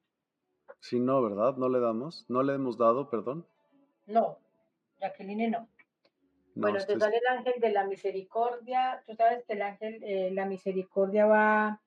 Sí, 0.79 0.99
no, 0.99 1.21
¿verdad? 1.21 1.57
¿No 1.57 1.69
le 1.69 1.79
damos? 1.79 2.25
¿No 2.29 2.41
le 2.41 2.53
hemos 2.53 2.77
dado, 2.77 3.09
perdón? 3.09 3.45
No, 4.07 4.37
Jacqueline 4.99 5.51
no. 5.51 5.67
bueno, 6.55 6.79
te 6.85 6.97
sale 6.97 7.17
el 7.17 7.37
ángel 7.37 7.59
de 7.59 7.71
la 7.71 7.85
misericordia. 7.85 9.03
Tú 9.05 9.13
sabes 9.15 9.43
que 9.45 9.53
el 9.53 9.61
ángel, 9.61 10.03
eh, 10.03 10.31
la 10.31 10.45
misericordia 10.45 11.25
va 11.25 11.81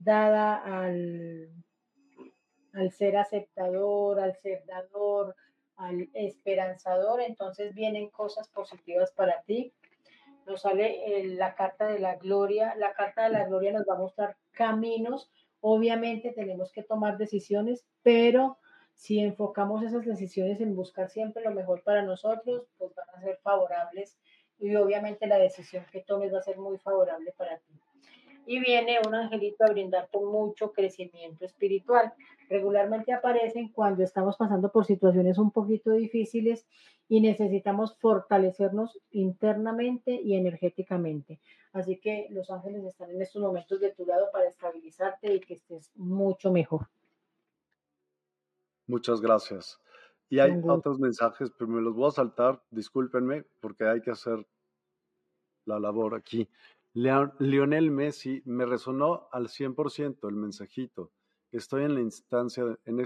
dada 0.00 0.56
al, 0.56 1.50
al 2.72 2.90
ser 2.90 3.16
aceptador, 3.16 4.18
al 4.18 4.34
ser 4.36 4.64
dador, 4.66 5.36
al 5.76 6.08
esperanzador, 6.14 7.20
entonces 7.20 7.74
vienen 7.74 8.10
cosas 8.10 8.48
positivas 8.48 9.12
para 9.12 9.42
ti. 9.42 9.72
Nos 10.46 10.62
sale 10.62 11.24
la 11.36 11.54
carta 11.54 11.86
de 11.86 11.98
la 11.98 12.16
gloria, 12.16 12.74
la 12.74 12.92
carta 12.94 13.24
de 13.24 13.30
la 13.30 13.44
gloria 13.44 13.72
nos 13.72 13.86
va 13.88 13.94
a 13.94 13.98
mostrar 13.98 14.36
caminos, 14.52 15.30
obviamente 15.60 16.32
tenemos 16.32 16.72
que 16.72 16.82
tomar 16.82 17.18
decisiones, 17.18 17.84
pero 18.02 18.58
si 18.94 19.20
enfocamos 19.20 19.82
esas 19.82 20.04
decisiones 20.04 20.60
en 20.60 20.74
buscar 20.74 21.10
siempre 21.10 21.42
lo 21.42 21.52
mejor 21.52 21.82
para 21.84 22.02
nosotros, 22.02 22.66
pues 22.78 22.94
van 22.94 23.08
a 23.14 23.20
ser 23.20 23.38
favorables 23.42 24.18
y 24.58 24.74
obviamente 24.76 25.26
la 25.26 25.38
decisión 25.38 25.84
que 25.92 26.00
tomes 26.02 26.32
va 26.34 26.38
a 26.38 26.42
ser 26.42 26.58
muy 26.58 26.78
favorable 26.78 27.32
para 27.36 27.58
ti 27.58 27.79
y 28.50 28.58
viene 28.58 28.98
un 29.06 29.14
angelito 29.14 29.62
a 29.62 29.70
brindarte 29.70 30.18
mucho 30.18 30.72
crecimiento 30.72 31.44
espiritual. 31.44 32.12
Regularmente 32.48 33.12
aparecen 33.12 33.68
cuando 33.68 34.02
estamos 34.02 34.36
pasando 34.36 34.72
por 34.72 34.86
situaciones 34.86 35.38
un 35.38 35.52
poquito 35.52 35.92
difíciles 35.92 36.66
y 37.08 37.20
necesitamos 37.20 37.96
fortalecernos 38.00 38.98
internamente 39.12 40.20
y 40.20 40.34
energéticamente. 40.34 41.38
Así 41.72 41.98
que 41.98 42.26
los 42.30 42.50
ángeles 42.50 42.82
están 42.82 43.12
en 43.12 43.22
estos 43.22 43.40
momentos 43.40 43.78
de 43.78 43.92
tu 43.92 44.04
lado 44.04 44.26
para 44.32 44.48
estabilizarte 44.48 45.32
y 45.32 45.38
que 45.38 45.54
estés 45.54 45.92
mucho 45.94 46.50
mejor. 46.50 46.88
Muchas 48.88 49.20
gracias. 49.20 49.80
Y 50.28 50.40
hay 50.40 50.60
otros 50.66 50.98
mensajes, 50.98 51.52
pero 51.56 51.70
me 51.70 51.80
los 51.80 51.94
voy 51.94 52.08
a 52.08 52.10
saltar, 52.10 52.60
discúlpenme, 52.72 53.44
porque 53.60 53.84
hay 53.84 54.00
que 54.00 54.10
hacer 54.10 54.44
la 55.66 55.78
labor 55.78 56.16
aquí. 56.16 56.48
Lionel 56.92 57.90
Messi 57.90 58.42
me 58.44 58.66
resonó 58.66 59.28
al 59.32 59.48
100% 59.48 60.28
el 60.28 60.34
mensajito. 60.34 61.12
Estoy 61.52 61.84
en 61.84 61.94
la 61.94 62.00
instancia, 62.00 62.64
en 62.84 63.00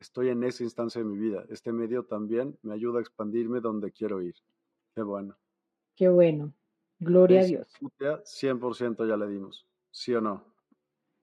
estoy 0.00 0.28
en 0.28 0.44
esa 0.44 0.62
instancia 0.62 1.00
de 1.00 1.06
mi 1.06 1.18
vida. 1.18 1.44
Este 1.48 1.72
medio 1.72 2.04
también 2.04 2.58
me 2.62 2.74
ayuda 2.74 2.98
a 2.98 3.02
expandirme 3.02 3.60
donde 3.60 3.92
quiero 3.92 4.22
ir. 4.22 4.34
Qué 4.94 5.02
bueno. 5.02 5.36
Qué 5.94 6.08
bueno. 6.08 6.52
Gloria 6.98 7.40
a 7.40 7.44
Dios. 7.44 7.68
100% 7.80 9.06
ya 9.06 9.16
le 9.16 9.28
dimos. 9.28 9.66
¿Sí 9.90 10.14
o 10.14 10.20
no? 10.20 10.44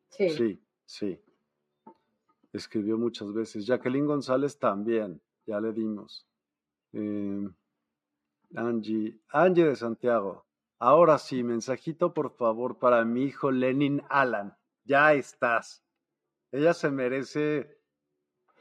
Sí. 0.10 0.30
Sí, 0.30 0.64
sí. 0.86 1.20
Escribió 2.52 2.98
muchas 2.98 3.34
veces. 3.34 3.66
Jacqueline 3.66 4.06
González 4.06 4.58
también. 4.58 5.22
Ya 5.46 5.60
le 5.60 5.74
dimos. 5.74 6.28
Eh, 6.94 7.48
Angie. 8.56 9.20
Angie 9.30 9.66
de 9.66 9.76
Santiago. 9.76 10.46
Ahora 10.86 11.18
sí, 11.18 11.44
mensajito 11.44 12.14
por 12.14 12.36
favor 12.36 12.78
para 12.78 13.06
mi 13.06 13.24
hijo 13.24 13.52
Lenin 13.52 14.02
Alan. 14.10 14.54
Ya 14.84 15.14
estás. 15.14 15.82
Ella 16.52 16.74
se 16.74 16.92
merece 16.92 17.80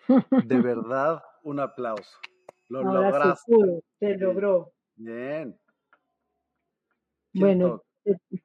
de 0.07 0.61
verdad 0.63 1.21
un 1.43 1.59
aplauso. 1.59 2.17
Lo 2.69 2.85
lograste. 2.85 3.53
se 3.99 4.17
logró. 4.19 4.73
Bien. 4.95 5.59
Bueno, 7.35 7.83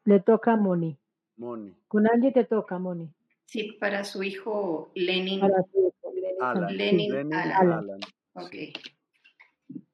le 0.05 0.19
toca 0.21 0.53
a 0.53 0.57
Moni. 0.57 0.97
Moni. 1.35 1.77
Con 1.87 2.09
Angie 2.09 2.31
te 2.31 2.45
toca, 2.45 2.79
Moni. 2.79 3.13
Sí, 3.45 3.73
para 3.73 4.03
su 4.03 4.23
hijo 4.23 4.91
Lenin. 4.95 5.39
Para 5.39 5.61
su 5.71 5.93
hijo, 5.93 6.71
Lenin, 6.71 7.31
Alan. 7.31 7.99
Ok. 8.33 8.55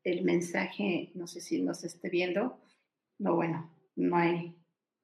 El 0.06 0.24
mensaje, 0.24 1.12
no 1.16 1.28
sé 1.28 1.42
si 1.42 1.62
nos 1.62 1.84
esté 1.84 2.10
viendo. 2.10 2.62
No, 3.20 3.36
bueno, 3.36 3.73
no 3.96 4.16
hay. 4.18 4.56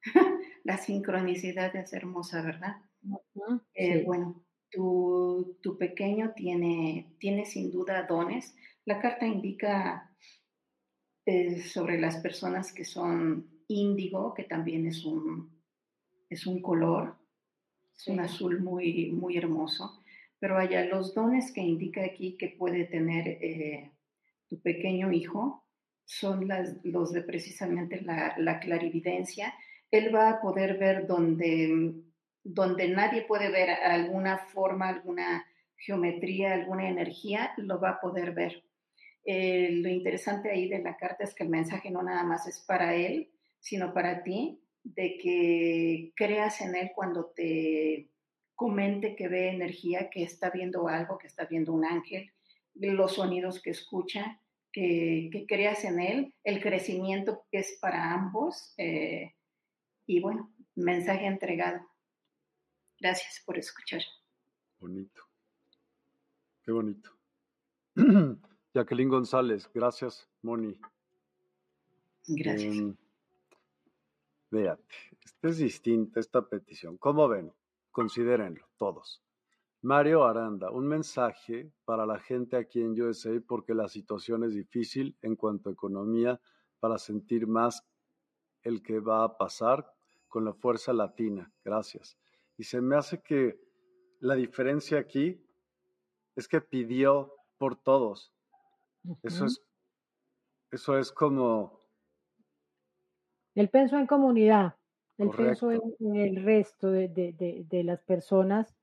la 0.63 0.77
sincronicidad 0.77 1.75
es 1.75 1.93
hermosa, 1.93 2.41
¿verdad? 2.41 2.77
Eh, 3.73 4.03
bueno, 4.05 4.43
tu, 4.69 5.57
tu, 5.61 5.77
pequeño 5.77 6.33
tiene, 6.35 7.15
tiene 7.19 7.45
sin 7.45 7.71
duda 7.71 8.03
dones. 8.03 8.55
La 8.85 8.99
carta 8.99 9.25
indica 9.25 10.15
eh, 11.25 11.61
sobre 11.61 11.99
las 11.99 12.17
personas 12.17 12.73
que 12.73 12.85
son 12.85 13.49
índigo, 13.67 14.33
que 14.33 14.43
también 14.43 14.87
es 14.87 15.05
un, 15.05 15.61
es 16.29 16.47
un 16.47 16.61
color, 16.61 17.17
es 17.95 18.07
un 18.07 18.19
azul 18.19 18.61
muy, 18.61 19.11
muy 19.11 19.37
hermoso. 19.37 20.03
Pero 20.39 20.55
vaya, 20.55 20.85
los 20.85 21.13
dones 21.13 21.51
que 21.51 21.61
indica 21.61 22.03
aquí 22.03 22.37
que 22.37 22.49
puede 22.49 22.85
tener 22.85 23.27
eh, 23.27 23.91
tu 24.47 24.59
pequeño 24.61 25.11
hijo 25.11 25.68
son 26.09 26.47
las, 26.47 26.75
los 26.83 27.13
de 27.13 27.21
precisamente 27.21 28.01
la, 28.01 28.33
la, 28.39 28.59
clarividencia. 28.59 29.53
Él 29.91 30.13
va 30.13 30.29
a 30.31 30.41
poder 30.41 30.79
ver 30.79 31.05
donde, 31.05 31.93
donde 32.43 32.87
nadie 32.87 33.21
puede 33.21 33.51
ver 33.51 33.69
alguna 33.69 34.39
forma, 34.39 34.87
alguna 34.89 35.45
geometría, 35.77 36.53
alguna 36.53 36.89
energía, 36.89 37.53
lo 37.57 37.79
va 37.79 37.91
a 37.91 38.01
poder 38.01 38.31
ver. 38.31 38.63
Eh, 39.23 39.69
lo 39.71 39.87
interesante 39.87 40.49
ahí 40.49 40.67
de 40.67 40.79
la 40.79 40.97
carta 40.97 41.23
es 41.23 41.35
que 41.35 41.43
el 41.43 41.49
mensaje 41.49 41.91
no 41.91 42.01
nada 42.01 42.23
más 42.23 42.47
es 42.47 42.59
para 42.61 42.95
él, 42.95 43.29
sino 43.59 43.93
para 43.93 44.23
ti, 44.23 44.59
de 44.83 45.15
que 45.19 46.11
creas 46.15 46.59
en 46.61 46.75
él 46.75 46.89
cuando 46.95 47.27
te 47.35 48.09
comente 48.55 49.15
que 49.15 49.27
ve 49.27 49.49
energía, 49.49 50.09
que 50.09 50.23
está 50.23 50.49
viendo 50.49 50.87
algo, 50.87 51.19
que 51.19 51.27
está 51.27 51.45
viendo 51.45 51.71
un 51.71 51.85
ángel, 51.85 52.31
los 52.73 53.13
sonidos 53.13 53.61
que 53.61 53.69
escucha, 53.69 54.41
que, 54.71 55.45
creas 55.47 55.83
en 55.83 55.99
él, 55.99 56.35
el 56.43 56.61
crecimiento 56.61 57.45
que 57.51 57.59
es 57.59 57.77
para 57.81 58.13
ambos. 58.13 58.73
Eh, 58.77 59.33
y 60.05 60.21
bueno, 60.21 60.53
mensaje 60.75 61.25
entregado. 61.25 61.79
Gracias 62.99 63.41
por 63.45 63.57
escuchar. 63.57 64.01
Bonito. 64.79 65.23
Qué 66.63 66.71
bonito. 66.71 67.11
Jacqueline 68.73 69.09
González, 69.09 69.69
gracias, 69.73 70.29
Moni. 70.41 70.79
Gracias. 72.27 72.75
Eh, 74.51 74.75
esta 75.23 75.47
es 75.47 75.57
distinta, 75.57 76.19
esta 76.19 76.47
petición. 76.47 76.97
¿Cómo 76.97 77.27
ven? 77.27 77.51
Considérenlo, 77.91 78.67
todos. 78.77 79.23
Mario 79.81 80.25
Aranda, 80.25 80.71
un 80.71 80.87
mensaje 80.87 81.71
para 81.85 82.05
la 82.05 82.19
gente 82.19 82.57
aquí 82.57 82.81
en 82.81 82.99
USA 83.01 83.41
porque 83.47 83.73
la 83.73 83.87
situación 83.87 84.43
es 84.43 84.53
difícil 84.53 85.17
en 85.21 85.35
cuanto 85.35 85.69
a 85.69 85.73
economía 85.73 86.39
para 86.79 86.97
sentir 86.97 87.47
más 87.47 87.85
el 88.63 88.81
que 88.83 88.99
va 88.99 89.23
a 89.23 89.37
pasar 89.37 89.89
con 90.27 90.43
la 90.45 90.53
fuerza 90.53 90.91
latina. 90.91 91.51
Gracias. 91.63 92.17
Y 92.57 92.63
se 92.63 92.81
me 92.81 92.97
hace 92.97 93.21
que 93.21 93.59
la 94.19 94.35
diferencia 94.35 94.99
aquí 94.99 95.41
es 96.35 96.47
que 96.47 96.59
pidió 96.59 97.33
por 97.57 97.75
todos. 97.77 98.33
Eso 99.23 99.45
es 99.45 99.63
eso 100.71 100.97
es 100.97 101.11
como 101.11 101.79
él 103.55 103.69
pensó 103.69 103.97
en 103.97 104.07
comunidad, 104.07 104.75
él 105.17 105.31
pensó 105.35 105.71
en, 105.71 105.81
el 106.15 106.43
resto 106.43 106.91
de, 106.91 107.81
las 107.83 108.01
personas 108.03 108.78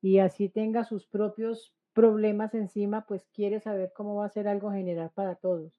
y 0.00 0.18
así 0.18 0.48
tenga 0.48 0.84
sus 0.84 1.06
propios 1.06 1.74
problemas 1.92 2.54
encima, 2.54 3.06
pues 3.06 3.26
quiere 3.34 3.60
saber 3.60 3.92
cómo 3.94 4.16
va 4.16 4.26
a 4.26 4.30
ser 4.30 4.46
algo 4.46 4.70
general 4.70 5.10
para 5.14 5.34
todos. 5.34 5.72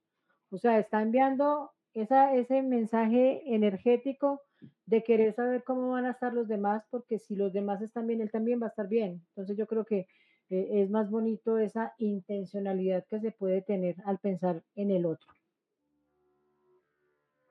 O 0.49 0.57
sea, 0.57 0.79
está 0.79 1.01
enviando 1.01 1.71
esa, 1.93 2.35
ese 2.35 2.61
mensaje 2.61 3.41
energético 3.53 4.41
de 4.85 5.03
querer 5.03 5.33
saber 5.33 5.63
cómo 5.63 5.91
van 5.91 6.05
a 6.05 6.11
estar 6.11 6.33
los 6.33 6.47
demás, 6.47 6.83
porque 6.89 7.19
si 7.19 7.35
los 7.35 7.53
demás 7.53 7.81
están 7.81 8.07
bien, 8.07 8.21
él 8.21 8.31
también 8.31 8.61
va 8.61 8.65
a 8.65 8.69
estar 8.69 8.87
bien. 8.87 9.25
Entonces 9.29 9.55
yo 9.55 9.67
creo 9.67 9.85
que 9.85 10.07
eh, 10.49 10.81
es 10.81 10.89
más 10.89 11.09
bonito 11.09 11.57
esa 11.57 11.93
intencionalidad 11.97 13.05
que 13.07 13.19
se 13.19 13.31
puede 13.31 13.61
tener 13.61 13.95
al 14.05 14.19
pensar 14.19 14.63
en 14.75 14.91
el 14.91 15.05
otro. 15.05 15.31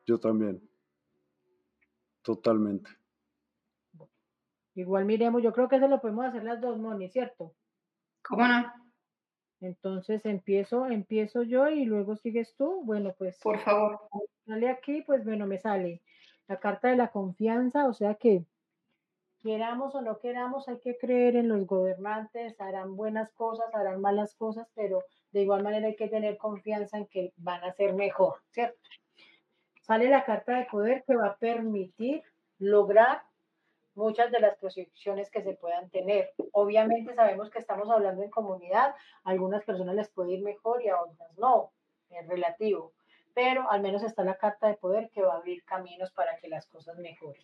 Yo 0.07 0.19
también. 0.19 0.61
Totalmente. 2.23 2.98
Igual 4.79 5.05
miremos, 5.05 5.43
yo 5.43 5.53
creo 5.53 5.69
que 5.69 5.77
eso 5.77 5.89
lo 5.89 6.01
podemos 6.01 6.27
hacer 6.27 6.45
las 6.45 6.61
dos, 6.61 6.79
Moni, 6.79 7.09
¿cierto? 7.09 7.55
¿Cómo 8.23 8.47
no? 8.47 8.73
Entonces 9.61 10.25
empiezo, 10.25 10.87
empiezo 10.87 11.43
yo 11.43 11.69
y 11.69 11.85
luego 11.85 12.17
sigues 12.17 12.55
tú. 12.57 12.83
Bueno, 12.85 13.15
pues. 13.19 13.39
Por 13.43 13.59
favor. 13.59 14.01
Sale 14.47 14.69
aquí, 14.69 15.03
pues 15.03 15.25
bueno, 15.25 15.47
me 15.47 15.59
sale 15.59 16.03
la 16.47 16.61
carta 16.61 16.89
de 16.89 16.97
la 16.97 17.09
confianza, 17.09 17.87
o 17.89 17.93
sea 17.93 18.15
que 18.15 18.45
queramos 19.41 19.95
o 19.95 20.01
no 20.01 20.19
queramos, 20.19 20.69
hay 20.69 20.79
que 20.79 20.97
creer 20.97 21.37
en 21.37 21.49
los 21.49 21.67
gobernantes, 21.67 22.61
harán 22.61 22.97
buenas 22.97 23.33
cosas, 23.33 23.73
harán 23.75 24.01
malas 24.01 24.35
cosas, 24.35 24.69
pero 24.75 25.05
de 25.33 25.43
igual 25.43 25.63
manera 25.63 25.89
hay 25.89 25.97
que 25.97 26.09
tener 26.09 26.39
confianza 26.39 26.99
en 26.99 27.07
que 27.07 27.33
van 27.37 27.63
a 27.65 27.73
ser 27.73 27.95
mejor, 27.95 28.37
¿cierto? 28.51 28.79
sale 29.89 30.11
la 30.11 30.25
carta 30.25 30.59
de 30.59 30.67
poder 30.67 31.03
que 31.07 31.17
va 31.17 31.29
a 31.29 31.37
permitir 31.39 32.23
lograr 32.59 33.23
muchas 33.99 34.31
de 34.31 34.39
las 34.39 34.57
proyecciones 34.57 35.29
que 35.29 35.43
se 35.43 35.55
puedan 35.55 35.91
tener. 35.91 36.31
Obviamente 36.53 37.15
sabemos 37.15 37.51
que 37.51 37.59
estamos 37.59 37.91
hablando 37.91 38.23
en 38.23 38.31
comunidad, 38.31 38.95
a 39.25 39.31
algunas 39.31 39.65
personas 39.65 39.97
les 39.97 40.09
puede 40.09 40.35
ir 40.35 40.43
mejor 40.43 40.83
y 40.83 40.89
a 40.89 41.03
otras 41.03 41.37
no, 41.37 41.73
es 42.11 42.27
relativo, 42.29 42.93
pero 43.35 43.69
al 43.71 43.83
menos 43.83 44.05
está 44.05 44.23
la 44.23 44.37
carta 44.37 44.69
de 44.69 44.75
poder 44.75 45.11
que 45.11 45.23
va 45.23 45.35
a 45.35 45.37
abrir 45.39 45.65
caminos 45.65 46.13
para 46.13 46.39
que 46.39 46.49
las 46.49 46.67
cosas 46.67 46.97
mejoren. 46.99 47.43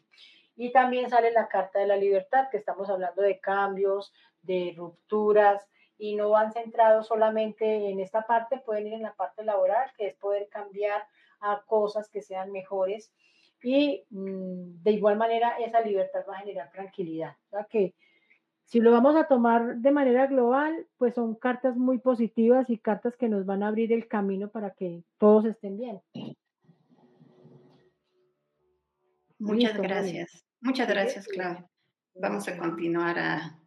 Y 0.57 0.71
también 0.71 1.11
sale 1.11 1.33
la 1.33 1.49
carta 1.49 1.81
de 1.81 1.89
la 1.89 1.97
libertad, 1.97 2.49
que 2.51 2.57
estamos 2.57 2.89
hablando 2.89 3.21
de 3.21 3.41
cambios, 3.41 4.15
de 4.43 4.75
rupturas, 4.77 5.67
y 5.99 6.15
no 6.15 6.31
van 6.31 6.53
centrados 6.53 7.09
solamente 7.09 7.91
en 7.91 7.99
esta 7.99 8.27
parte, 8.27 8.59
pueden 8.59 8.87
ir 8.87 8.95
en 8.95 9.03
la 9.03 9.15
parte 9.15 9.43
laboral, 9.43 9.91
que 9.97 10.07
es 10.07 10.15
poder 10.15 10.49
cambiar 10.49 11.05
a 11.41 11.63
cosas 11.67 12.09
que 12.09 12.23
sean 12.23 12.53
mejores 12.53 13.13
y 13.65 14.05
mm, 14.11 14.83
de 14.83 14.93
igual 14.93 15.17
manera 15.17 15.57
esa 15.59 15.81
libertad 15.81 16.21
va 16.29 16.37
a 16.37 16.41
generar 16.41 16.71
tranquilidad. 16.71 17.35
O 17.47 17.57
sea 17.57 17.65
que 17.65 17.95
si 18.67 18.81
lo 18.81 18.93
vamos 18.93 19.17
a 19.17 19.27
tomar 19.27 19.77
de 19.77 19.91
manera 19.91 20.27
global, 20.27 20.87
pues 20.99 21.15
son 21.15 21.35
cartas 21.35 21.77
muy 21.77 21.99
positivas 21.99 22.71
y 22.71 22.79
cartas 22.79 23.17
que 23.17 23.29
nos 23.29 23.47
van 23.47 23.63
a 23.63 23.69
abrir 23.69 23.93
el 23.93 24.07
camino 24.07 24.49
para 24.51 24.71
que 24.71 25.03
todos 25.19 25.45
estén 25.47 25.77
bien. 25.77 26.01
Muchas 29.39 29.77
gracias. 29.77 30.47
Muchas 30.61 30.89
gracias, 30.89 31.27
Claudia. 31.27 31.69
Vamos 32.15 32.47
a 32.49 32.57
continuar 32.57 33.19
a 33.19 33.59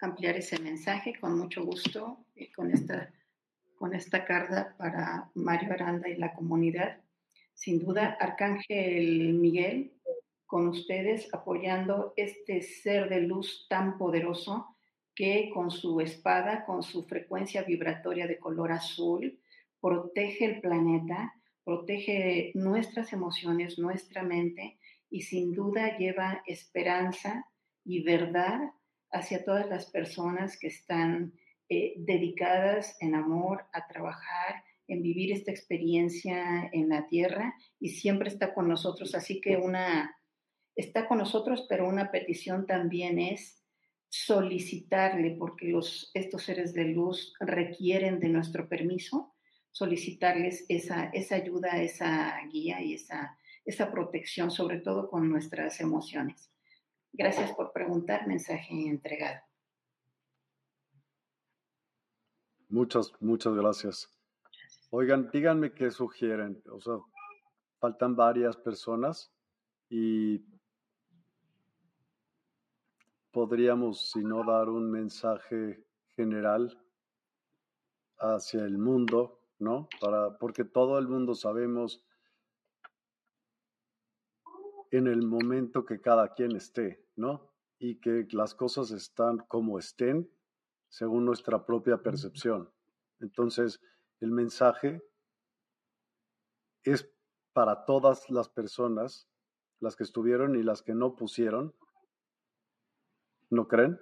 ampliar 0.00 0.36
ese 0.36 0.58
mensaje 0.60 1.14
con 1.20 1.38
mucho 1.38 1.64
gusto 1.64 2.24
y 2.34 2.50
con 2.50 2.70
esta 2.70 3.12
con 3.76 3.94
esta 3.94 4.24
carta 4.24 4.74
para 4.78 5.30
Mario 5.34 5.72
Aranda 5.72 6.08
y 6.08 6.16
la 6.16 6.32
comunidad. 6.34 6.98
Sin 7.56 7.78
duda, 7.78 8.16
Arcángel 8.20 9.32
Miguel, 9.32 9.94
con 10.44 10.68
ustedes 10.68 11.32
apoyando 11.32 12.12
este 12.16 12.60
ser 12.60 13.08
de 13.08 13.22
luz 13.22 13.66
tan 13.68 13.96
poderoso 13.96 14.76
que 15.14 15.50
con 15.52 15.70
su 15.70 16.00
espada, 16.02 16.66
con 16.66 16.82
su 16.82 17.04
frecuencia 17.04 17.62
vibratoria 17.62 18.26
de 18.26 18.38
color 18.38 18.72
azul, 18.72 19.40
protege 19.80 20.44
el 20.44 20.60
planeta, 20.60 21.34
protege 21.64 22.52
nuestras 22.54 23.14
emociones, 23.14 23.78
nuestra 23.78 24.22
mente 24.22 24.78
y 25.08 25.22
sin 25.22 25.54
duda 25.54 25.96
lleva 25.96 26.42
esperanza 26.46 27.46
y 27.84 28.02
verdad 28.02 28.60
hacia 29.10 29.44
todas 29.44 29.66
las 29.68 29.86
personas 29.90 30.58
que 30.58 30.66
están 30.66 31.32
eh, 31.70 31.94
dedicadas 31.96 32.96
en 33.00 33.14
amor 33.14 33.64
a 33.72 33.86
trabajar, 33.86 34.62
en 34.88 35.02
vivir 35.02 35.32
esta 35.32 35.50
experiencia 35.50 36.68
en 36.72 36.88
la 36.88 37.06
tierra 37.08 37.54
y 37.80 37.90
siempre 37.90 38.28
está 38.28 38.54
con 38.54 38.68
nosotros. 38.68 39.14
Así 39.14 39.40
que 39.40 39.56
una, 39.56 40.16
está 40.74 41.08
con 41.08 41.18
nosotros, 41.18 41.66
pero 41.68 41.88
una 41.88 42.10
petición 42.10 42.66
también 42.66 43.18
es 43.18 43.62
solicitarle, 44.08 45.36
porque 45.38 45.68
los, 45.68 46.10
estos 46.14 46.44
seres 46.44 46.72
de 46.72 46.84
luz 46.84 47.34
requieren 47.40 48.20
de 48.20 48.28
nuestro 48.28 48.68
permiso, 48.68 49.34
solicitarles 49.72 50.64
esa, 50.68 51.10
esa 51.12 51.36
ayuda, 51.36 51.82
esa 51.82 52.38
guía 52.50 52.80
y 52.82 52.94
esa, 52.94 53.36
esa 53.64 53.90
protección, 53.90 54.50
sobre 54.50 54.80
todo 54.80 55.10
con 55.10 55.28
nuestras 55.28 55.80
emociones. 55.80 56.50
Gracias 57.12 57.52
por 57.52 57.72
preguntar, 57.72 58.26
mensaje 58.26 58.74
entregado. 58.86 59.40
Muchas, 62.68 63.12
muchas 63.20 63.54
gracias. 63.54 64.10
Oigan, 64.98 65.28
díganme 65.30 65.74
qué 65.74 65.90
sugieren. 65.90 66.62
O 66.72 66.80
sea, 66.80 66.94
faltan 67.80 68.16
varias 68.16 68.56
personas 68.56 69.30
y 69.90 70.42
podríamos, 73.30 74.10
si 74.10 74.24
no, 74.24 74.42
dar 74.42 74.70
un 74.70 74.90
mensaje 74.90 75.84
general 76.14 76.82
hacia 78.16 78.64
el 78.64 78.78
mundo, 78.78 79.38
¿no? 79.58 79.86
Para, 80.00 80.38
porque 80.38 80.64
todo 80.64 80.98
el 80.98 81.08
mundo 81.08 81.34
sabemos 81.34 82.02
en 84.92 85.08
el 85.08 85.26
momento 85.26 85.84
que 85.84 86.00
cada 86.00 86.32
quien 86.32 86.56
esté, 86.56 87.04
¿no? 87.16 87.52
Y 87.78 88.00
que 88.00 88.26
las 88.30 88.54
cosas 88.54 88.92
están 88.92 89.40
como 89.46 89.78
estén 89.78 90.30
según 90.88 91.26
nuestra 91.26 91.66
propia 91.66 91.98
percepción. 91.98 92.70
Entonces, 93.20 93.78
el 94.20 94.30
mensaje 94.30 95.02
es 96.84 97.08
para 97.52 97.84
todas 97.84 98.30
las 98.30 98.48
personas, 98.48 99.28
las 99.80 99.96
que 99.96 100.04
estuvieron 100.04 100.56
y 100.56 100.62
las 100.62 100.82
que 100.82 100.94
no 100.94 101.16
pusieron. 101.16 101.74
¿No 103.50 103.68
creen? 103.68 103.98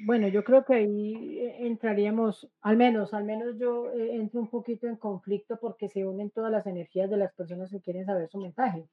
Bueno, 0.00 0.28
yo 0.28 0.44
creo 0.44 0.64
que 0.64 0.74
ahí 0.74 1.38
eh, 1.40 1.66
entraríamos, 1.66 2.48
al 2.60 2.76
menos, 2.76 3.12
al 3.14 3.24
menos 3.24 3.58
yo 3.58 3.90
eh, 3.90 4.14
entro 4.14 4.40
un 4.40 4.48
poquito 4.48 4.86
en 4.86 4.96
conflicto 4.96 5.58
porque 5.60 5.88
se 5.88 6.06
unen 6.06 6.30
todas 6.30 6.52
las 6.52 6.66
energías 6.66 7.10
de 7.10 7.16
las 7.16 7.32
personas 7.32 7.70
que 7.70 7.80
quieren 7.80 8.06
saber 8.06 8.28
su 8.28 8.38
mensaje. 8.38 8.88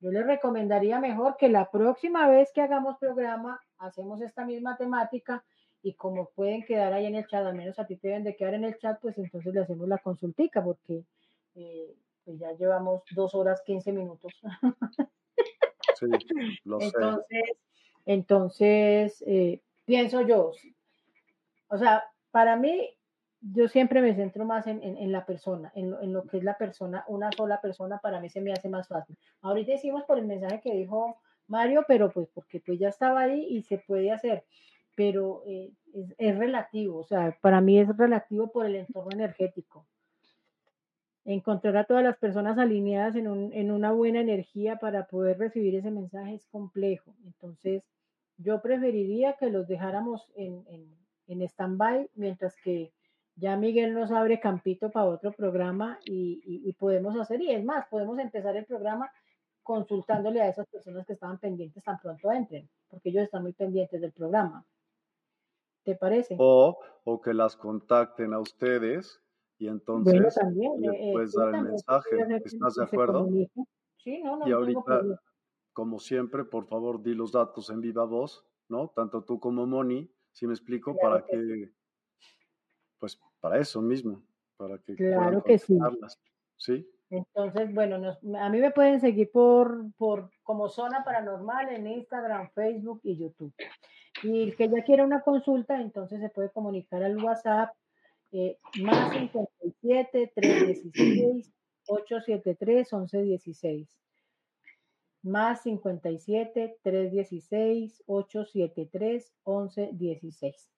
Yo 0.00 0.10
les 0.10 0.26
recomendaría 0.26 0.98
mejor 0.98 1.36
que 1.36 1.48
la 1.50 1.70
próxima 1.70 2.26
vez 2.28 2.50
que 2.54 2.62
hagamos 2.62 2.96
programa, 2.98 3.60
hacemos 3.78 4.22
esta 4.22 4.46
misma 4.46 4.78
temática 4.78 5.44
y 5.82 5.94
como 5.94 6.30
pueden 6.30 6.64
quedar 6.64 6.92
ahí 6.92 7.06
en 7.06 7.14
el 7.14 7.26
chat, 7.26 7.46
al 7.46 7.54
menos 7.54 7.78
a 7.78 7.86
ti 7.86 7.96
te 7.96 8.08
deben 8.08 8.24
de 8.24 8.36
quedar 8.36 8.54
en 8.54 8.64
el 8.64 8.78
chat, 8.78 9.00
pues 9.00 9.16
entonces 9.18 9.54
le 9.54 9.60
hacemos 9.60 9.88
la 9.88 9.98
consultica 9.98 10.62
porque 10.62 11.04
eh, 11.54 11.94
pues 12.24 12.38
ya 12.38 12.52
llevamos 12.52 13.02
dos 13.12 13.34
horas, 13.34 13.62
quince 13.64 13.92
minutos. 13.92 14.32
Sí, 15.98 16.06
lo 16.64 16.80
entonces, 16.80 17.26
sé. 17.28 17.58
Entonces, 18.06 19.24
pienso 19.84 20.20
yo. 20.20 20.52
O 21.68 21.78
sea, 21.78 22.04
para 22.30 22.56
mí, 22.56 22.96
yo 23.40 23.68
siempre 23.68 24.00
me 24.00 24.14
centro 24.14 24.44
más 24.44 24.66
en, 24.66 24.82
en, 24.82 25.12
la 25.12 25.24
persona, 25.24 25.72
en 25.74 25.90
lo, 25.90 26.02
en 26.02 26.12
lo, 26.12 26.24
que 26.24 26.38
es 26.38 26.44
la 26.44 26.56
persona, 26.56 27.04
una 27.08 27.30
sola 27.32 27.60
persona, 27.60 27.98
para 27.98 28.20
mí 28.20 28.28
se 28.28 28.40
me 28.40 28.52
hace 28.52 28.68
más 28.68 28.88
fácil. 28.88 29.16
Ahorita 29.42 29.72
hicimos 29.72 30.04
por 30.04 30.18
el 30.18 30.26
mensaje 30.26 30.60
que 30.60 30.74
dijo 30.74 31.20
Mario, 31.46 31.84
pero 31.88 32.10
pues 32.10 32.28
porque 32.34 32.60
pues 32.60 32.78
ya 32.78 32.88
estaba 32.88 33.22
ahí 33.22 33.46
y 33.48 33.62
se 33.62 33.78
puede 33.78 34.10
hacer, 34.10 34.44
pero 34.98 35.44
eh, 35.46 35.70
es, 36.18 36.36
relativo, 36.36 36.98
o 36.98 37.04
sea, 37.04 37.38
para 37.40 37.60
mí 37.60 37.78
es 37.78 37.96
relativo 37.96 38.50
por 38.50 38.66
el 38.66 38.74
entorno 38.74 39.12
energético. 39.12 39.86
Encontrar 41.24 41.76
a 41.76 41.84
todas 41.84 42.02
las 42.02 42.18
personas 42.18 42.58
alineadas 42.58 43.14
en, 43.14 43.28
un, 43.28 43.52
en 43.52 43.70
una 43.70 43.92
buena 43.92 44.20
energía 44.20 44.74
para 44.80 45.06
poder 45.06 45.38
recibir 45.38 45.76
ese 45.76 45.92
mensaje 45.92 46.34
es 46.34 46.46
complejo. 46.46 47.14
Entonces, 47.24 47.84
yo 48.38 48.60
preferiría 48.60 49.34
que 49.34 49.50
los 49.50 49.68
dejáramos 49.68 50.26
en, 50.34 50.64
en, 51.28 51.42
stand-by 51.42 52.10
mientras 52.14 52.56
que 52.56 52.90
ya 53.36 53.56
Miguel 53.56 53.94
nos 53.94 54.10
abre 54.10 54.40
campito 54.40 54.90
para 54.90 55.06
otro 55.06 55.30
programa 55.30 56.00
y, 56.06 56.72
podemos 56.72 57.16
hacer, 57.20 57.40
y 57.40 57.52
es 57.52 57.64
más, 57.64 57.86
podemos 57.86 58.18
empezar 58.18 58.56
el 58.56 58.64
programa 58.64 59.08
consultándole 59.62 60.42
a 60.42 60.48
esas 60.48 60.66
personas 60.66 61.06
que 61.06 61.12
estaban 61.12 61.38
pendientes 61.38 61.84
tan 61.84 62.00
pronto 62.00 62.32
entren, 62.32 62.68
porque 62.88 63.10
ellos 63.10 63.22
están 63.22 63.42
muy 63.42 63.52
pendientes 63.52 64.00
del 64.00 64.10
programa. 64.10 64.66
¿Te 65.88 65.94
parece? 65.94 66.36
O, 66.38 66.78
o 67.04 67.20
que 67.22 67.32
las 67.32 67.56
contacten 67.56 68.34
a 68.34 68.40
ustedes 68.40 69.22
y 69.56 69.68
entonces 69.68 70.12
bueno, 70.12 70.28
también, 70.28 70.84
eh, 70.84 71.12
puedes 71.14 71.32
dar 71.32 71.54
el 71.54 71.62
mensaje. 71.62 72.10
¿Estás 72.44 72.74
de 72.74 72.84
acuerdo? 72.84 73.26
Sí, 73.96 74.22
no, 74.22 74.36
no. 74.36 74.46
Y 74.46 74.52
ahorita, 74.52 75.00
como 75.72 75.98
siempre, 75.98 76.44
por 76.44 76.66
favor, 76.66 77.02
di 77.02 77.14
los 77.14 77.32
datos 77.32 77.70
en 77.70 77.80
viva 77.80 78.04
voz, 78.04 78.46
¿no? 78.68 78.88
Tanto 78.88 79.24
tú 79.24 79.40
como 79.40 79.64
Moni, 79.64 80.12
si 80.30 80.46
me 80.46 80.52
explico, 80.52 80.94
para 80.94 81.24
que, 81.24 81.72
pues 82.98 83.18
para 83.40 83.58
eso 83.58 83.80
mismo, 83.80 84.22
para 84.58 84.76
que 84.76 84.94
claro 84.94 85.42
que 85.42 85.56
sí. 85.56 85.78
¿Sí? 86.56 86.86
Entonces, 87.08 87.72
bueno, 87.72 88.14
a 88.38 88.50
mí 88.50 88.60
me 88.60 88.72
pueden 88.72 89.00
seguir 89.00 89.30
por, 89.32 89.90
por 89.96 90.30
como 90.42 90.68
Zona 90.68 91.02
Paranormal 91.02 91.70
en 91.70 91.86
Instagram, 91.86 92.50
Facebook 92.50 93.00
y 93.04 93.16
YouTube. 93.16 93.54
Y 94.22 94.42
el 94.42 94.56
que 94.56 94.68
ya 94.68 94.84
quiera 94.84 95.04
una 95.04 95.22
consulta, 95.22 95.80
entonces 95.80 96.20
se 96.20 96.28
puede 96.28 96.50
comunicar 96.50 97.02
al 97.02 97.22
WhatsApp 97.22 97.74
eh, 98.32 98.58
más 98.82 99.12
57 99.12 100.32
316 100.34 101.52
873 101.86 102.92
1116 102.92 103.88
más 105.22 105.62
57 105.62 106.78
316 106.82 108.02
873 108.06 109.34
1116. 109.44 110.70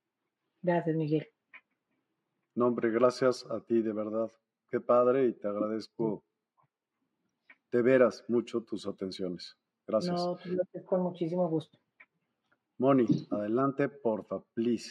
Gracias, 0.62 0.96
Miguel. 0.96 1.28
No, 2.54 2.66
hombre, 2.66 2.90
gracias 2.90 3.46
a 3.50 3.60
ti, 3.60 3.80
de 3.80 3.92
verdad. 3.92 4.30
Qué 4.70 4.80
padre 4.80 5.26
y 5.26 5.32
te 5.32 5.48
agradezco 5.48 6.24
de 7.72 7.82
veras 7.82 8.24
mucho 8.28 8.62
tus 8.62 8.86
atenciones. 8.86 9.56
Gracias. 9.86 10.14
No, 10.14 10.38
con 10.86 11.02
muchísimo 11.02 11.48
gusto. 11.48 11.78
Moni, 12.80 13.04
adelante, 13.30 13.90
porfa, 13.90 14.42
please. 14.54 14.90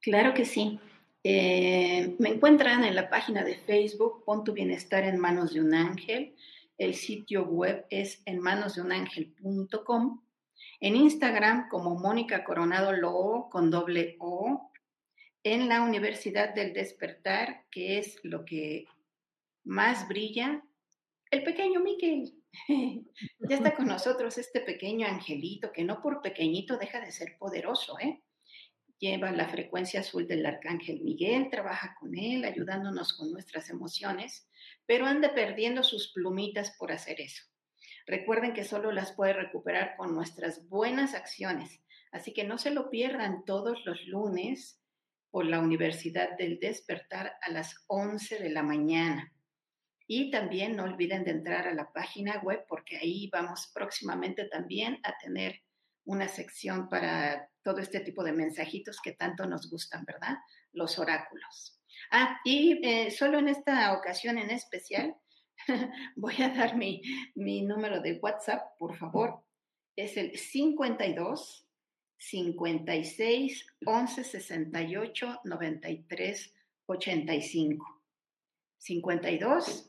Claro 0.00 0.32
que 0.32 0.46
sí. 0.46 0.80
Eh, 1.22 2.16
me 2.18 2.30
encuentran 2.30 2.82
en 2.82 2.94
la 2.94 3.10
página 3.10 3.44
de 3.44 3.56
Facebook, 3.56 4.24
Pon 4.24 4.42
tu 4.42 4.54
bienestar 4.54 5.04
en 5.04 5.18
manos 5.18 5.52
de 5.52 5.60
un 5.60 5.74
ángel. 5.74 6.34
El 6.78 6.94
sitio 6.94 7.44
web 7.44 7.84
es 7.90 8.22
en 8.24 8.40
manos 8.40 8.76
de 8.76 8.80
un 8.80 8.92
ángel.com. 8.92 10.22
En 10.80 10.96
Instagram 10.96 11.68
como 11.68 11.94
Mónica 11.94 12.42
Coronado 12.42 12.92
Lo 12.92 13.48
con 13.50 13.70
doble 13.70 14.16
O. 14.18 14.70
En 15.42 15.68
la 15.68 15.82
Universidad 15.82 16.54
del 16.54 16.72
Despertar, 16.72 17.66
que 17.70 17.98
es 17.98 18.18
lo 18.22 18.46
que 18.46 18.86
más 19.62 20.08
brilla, 20.08 20.64
el 21.30 21.42
pequeño 21.42 21.80
Miquel. 21.80 22.43
ya 23.48 23.56
está 23.56 23.74
con 23.74 23.86
nosotros 23.86 24.38
este 24.38 24.60
pequeño 24.60 25.06
angelito 25.06 25.72
que 25.72 25.84
no 25.84 26.00
por 26.00 26.22
pequeñito 26.22 26.76
deja 26.76 27.00
de 27.00 27.12
ser 27.12 27.36
poderoso, 27.38 27.98
¿eh? 28.00 28.22
Lleva 28.98 29.32
la 29.32 29.48
frecuencia 29.48 30.00
azul 30.00 30.26
del 30.26 30.46
arcángel 30.46 31.02
Miguel, 31.02 31.50
trabaja 31.50 31.96
con 31.98 32.16
él, 32.16 32.44
ayudándonos 32.44 33.12
con 33.14 33.32
nuestras 33.32 33.68
emociones 33.68 34.48
pero 34.86 35.06
anda 35.06 35.34
perdiendo 35.34 35.82
sus 35.82 36.12
plumitas 36.12 36.76
por 36.78 36.92
hacer 36.92 37.20
eso. 37.20 37.44
Recuerden 38.06 38.52
que 38.52 38.64
solo 38.64 38.92
las 38.92 39.12
puede 39.12 39.32
recuperar 39.32 39.96
con 39.96 40.14
nuestras 40.14 40.68
buenas 40.68 41.14
acciones, 41.14 41.80
así 42.12 42.32
que 42.32 42.44
no 42.44 42.58
se 42.58 42.70
lo 42.70 42.90
pierdan 42.90 43.44
todos 43.44 43.84
los 43.86 44.06
lunes 44.06 44.80
por 45.30 45.46
la 45.46 45.60
Universidad 45.60 46.36
del 46.36 46.60
Despertar 46.60 47.34
a 47.40 47.50
las 47.50 47.84
11 47.88 48.38
de 48.38 48.50
la 48.50 48.62
mañana. 48.62 49.33
Y 50.06 50.30
también 50.30 50.76
no 50.76 50.84
olviden 50.84 51.24
de 51.24 51.30
entrar 51.30 51.66
a 51.66 51.74
la 51.74 51.90
página 51.92 52.40
web 52.42 52.64
porque 52.68 52.96
ahí 52.98 53.30
vamos 53.32 53.70
próximamente 53.74 54.46
también 54.48 55.00
a 55.02 55.16
tener 55.18 55.60
una 56.04 56.28
sección 56.28 56.88
para 56.88 57.48
todo 57.62 57.78
este 57.78 58.00
tipo 58.00 58.22
de 58.22 58.32
mensajitos 58.32 59.00
que 59.02 59.12
tanto 59.12 59.46
nos 59.46 59.70
gustan, 59.70 60.04
¿verdad? 60.04 60.36
Los 60.72 60.98
oráculos. 60.98 61.80
Ah, 62.10 62.38
y 62.44 62.86
eh, 62.86 63.10
solo 63.10 63.38
en 63.38 63.48
esta 63.48 63.92
ocasión 63.94 64.36
en 64.38 64.50
especial 64.50 65.16
voy 66.16 66.34
a 66.42 66.50
dar 66.50 66.76
mi, 66.76 67.00
mi 67.34 67.62
número 67.62 68.00
de 68.00 68.18
WhatsApp, 68.20 68.76
por 68.78 68.96
favor. 68.96 69.42
Es 69.96 70.16
el 70.16 70.36
52 70.36 71.66
56 72.18 73.66
11 73.84 74.24
68 74.24 75.40
93 75.44 76.54
85. 76.86 78.03
52 78.84 79.86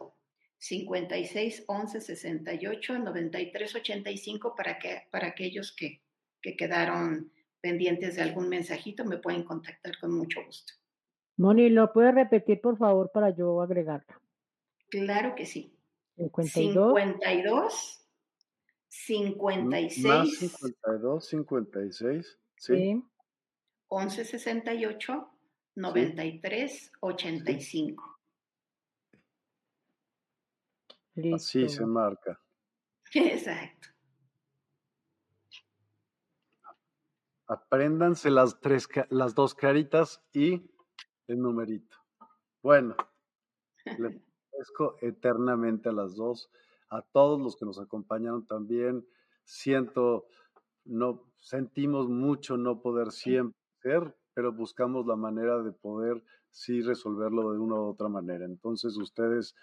56 0.57 1.65
11 1.67 2.01
68 2.01 2.99
93 2.99 3.75
85 3.75 4.55
para 4.55 4.79
que 4.79 5.03
para 5.11 5.27
aquellos 5.27 5.75
que, 5.75 6.01
que 6.41 6.55
quedaron 6.55 7.31
pendientes 7.59 8.15
de 8.15 8.21
algún 8.21 8.47
mensajito 8.47 9.03
me 9.03 9.17
pueden 9.17 9.43
contactar 9.43 9.97
con 9.99 10.17
mucho 10.17 10.43
gusto. 10.45 10.73
Moni, 11.37 11.69
¿lo 11.69 11.91
puede 11.91 12.13
repetir, 12.13 12.61
por 12.61 12.77
favor, 12.77 13.11
para 13.11 13.35
yo 13.35 13.61
agregarla? 13.61 14.21
Claro 14.89 15.35
que 15.35 15.45
sí. 15.45 15.77
52. 16.15 16.93
52 16.95 18.07
56. 18.87 20.05
Más 20.05 20.29
52, 20.29 21.27
56. 21.27 22.39
Sí. 22.55 22.75
sí. 22.77 23.03
11 23.89 24.25
68 24.25 25.29
93 25.75 26.91
85. 27.01 28.14
Listo. 31.15 31.35
Así 31.35 31.69
se 31.69 31.85
marca. 31.85 32.39
Exacto. 33.13 33.89
Apréndanse 37.47 38.31
las 38.31 38.59
tres, 38.59 38.87
las 39.09 39.35
dos 39.35 39.53
caritas 39.53 40.23
y 40.33 40.69
el 41.27 41.39
numerito. 41.39 41.97
Bueno, 42.63 42.95
le 43.85 44.07
agradezco 44.51 44.97
eternamente 45.01 45.89
a 45.89 45.93
las 45.93 46.15
dos, 46.15 46.49
a 46.89 47.01
todos 47.01 47.39
los 47.39 47.55
que 47.55 47.65
nos 47.65 47.79
acompañaron 47.79 48.47
también. 48.47 49.05
Siento, 49.43 50.27
no, 50.85 51.31
sentimos 51.37 52.09
mucho 52.09 52.57
no 52.57 52.81
poder 52.81 53.11
siempre 53.11 53.59
ser, 53.81 54.17
pero 54.33 54.51
buscamos 54.51 55.05
la 55.05 55.15
manera 55.15 55.61
de 55.61 55.71
poder 55.71 56.23
sí 56.49 56.81
resolverlo 56.81 57.51
de 57.51 57.59
una 57.59 57.75
u 57.75 57.89
otra 57.89 58.09
manera. 58.09 58.45
Entonces, 58.45 58.97
ustedes, 58.97 59.55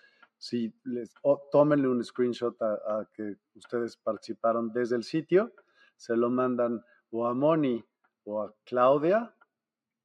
si 0.43 0.75
les, 0.85 1.15
tómenle 1.53 1.87
un 1.87 2.03
screenshot 2.03 2.61
a, 2.61 2.73
a 2.75 3.09
que 3.15 3.37
ustedes 3.55 3.97
participaron 3.97 4.73
desde 4.73 4.97
el 4.97 5.05
sitio, 5.05 5.53
se 5.97 6.17
lo 6.17 6.31
mandan 6.31 6.83
o 7.11 7.27
a 7.27 7.35
Moni 7.35 7.85
o 8.25 8.43
a 8.43 8.55
Claudia, 8.65 9.35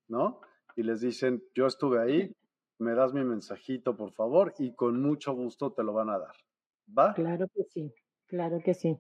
¿no? 0.08 0.42
y 0.76 0.84
les 0.84 1.02
dicen, 1.02 1.42
yo 1.56 1.66
estuve 1.66 2.00
ahí 2.00 2.36
me 2.80 2.94
das 2.94 3.14
mi 3.14 3.24
mensajito, 3.24 3.96
por 3.96 4.12
favor, 4.12 4.54
y 4.60 4.74
con 4.74 5.02
mucho 5.02 5.34
gusto 5.34 5.74
te 5.74 5.84
lo 5.84 5.94
van 5.94 6.10
a 6.10 6.20
dar. 6.20 6.36
¿Va? 6.98 7.14
Claro 7.14 7.48
que 7.54 7.64
sí, 7.64 7.94
claro 8.28 8.60
que 8.64 8.74
sí. 8.74 8.98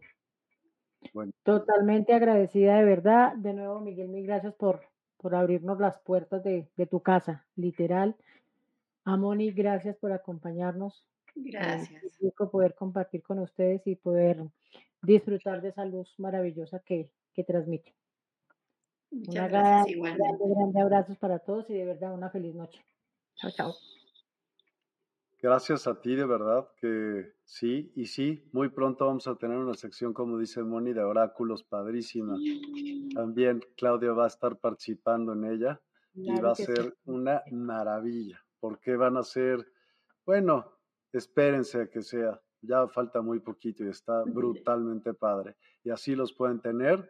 Bueno. 1.14 1.32
Totalmente 1.44 2.14
agradecida 2.14 2.78
de 2.78 2.86
verdad. 2.86 3.36
De 3.36 3.54
nuevo, 3.54 3.80
Miguel, 3.80 4.10
mil 4.10 4.26
gracias 4.26 4.56
por, 4.56 4.82
por 5.18 5.36
abrirnos 5.36 5.80
las 5.80 6.00
puertas 6.00 6.44
de, 6.44 6.68
de 6.76 6.88
tu 6.88 7.02
casa, 7.02 7.46
literal. 7.56 8.16
A 9.04 9.16
Moni, 9.16 9.52
gracias 9.52 9.96
por 9.98 10.12
acompañarnos. 10.12 11.06
Gracias. 11.38 12.04
Eh, 12.22 12.32
poder 12.52 12.76
compartir 12.76 13.22
con 13.24 13.40
ustedes 13.40 13.86
y 13.86 13.96
poder 13.96 14.44
disfrutar 15.02 15.62
de 15.62 15.70
esa 15.70 15.86
luz 15.86 16.14
maravillosa 16.18 16.80
que, 16.80 17.12
que 17.34 17.44
transmite. 17.44 17.94
Muchas 19.12 19.50
gracias, 19.50 19.96
igualmente. 19.96 20.24
Grande, 20.24 20.56
grande 20.56 20.82
abrazos 20.82 21.18
para 21.18 21.40
todos 21.40 21.70
y 21.70 21.74
de 21.74 21.86
verdad 21.86 22.14
una 22.14 22.30
feliz 22.30 22.56
noche. 22.56 22.84
Chao, 23.36 23.52
chao. 23.52 23.74
Gracias 25.40 25.86
a 25.86 26.02
ti, 26.02 26.16
de 26.16 26.26
verdad, 26.26 26.68
que 26.78 27.34
sí, 27.46 27.92
y 27.96 28.08
sí, 28.08 28.50
muy 28.54 28.70
pronto 28.70 29.06
vamos 29.06 29.28
a 29.28 29.36
tener 29.36 29.58
una 29.58 29.76
sección, 29.76 30.12
como 30.12 30.40
dice 30.40 30.64
Moni, 30.64 30.94
de 30.94 31.04
oráculos 31.04 31.64
padrísima. 31.64 32.36
También 33.14 33.62
Claudia 33.78 34.14
va 34.14 34.24
a 34.24 34.30
estar 34.30 34.58
participando 34.58 35.34
en 35.34 35.46
ella 35.46 35.80
y 36.16 36.32
va 36.42 36.52
a 36.52 36.56
ser 36.56 36.98
una 37.06 37.44
maravilla, 37.52 38.44
porque 38.60 38.96
van 38.96 39.16
a 39.16 39.24
ser, 39.24 39.72
bueno, 40.26 40.77
espérense 41.12 41.82
a 41.82 41.88
que 41.88 42.02
sea, 42.02 42.42
ya 42.62 42.88
falta 42.88 43.22
muy 43.22 43.40
poquito 43.40 43.84
y 43.84 43.90
está 43.90 44.24
brutalmente 44.26 45.14
padre. 45.14 45.56
Y 45.84 45.90
así 45.90 46.16
los 46.16 46.34
pueden 46.34 46.60
tener, 46.60 47.10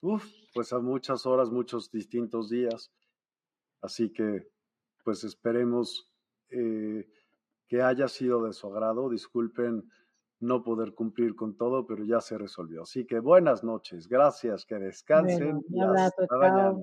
uf, 0.00 0.24
pues 0.54 0.72
a 0.72 0.78
muchas 0.78 1.26
horas, 1.26 1.50
muchos 1.50 1.90
distintos 1.90 2.48
días. 2.50 2.92
Así 3.80 4.12
que, 4.12 4.48
pues 5.04 5.24
esperemos 5.24 6.10
eh, 6.50 7.08
que 7.66 7.82
haya 7.82 8.08
sido 8.08 8.44
de 8.44 8.52
su 8.52 8.68
agrado. 8.68 9.08
Disculpen 9.08 9.90
no 10.42 10.62
poder 10.62 10.94
cumplir 10.94 11.34
con 11.34 11.56
todo, 11.56 11.86
pero 11.86 12.04
ya 12.04 12.20
se 12.20 12.36
resolvió. 12.36 12.82
Así 12.82 13.06
que 13.06 13.20
buenas 13.20 13.64
noches, 13.64 14.08
gracias, 14.08 14.66
que 14.66 14.74
descansen. 14.74 15.62
un 15.68 15.82
abrazo, 15.82 16.26
chao. 16.28 16.82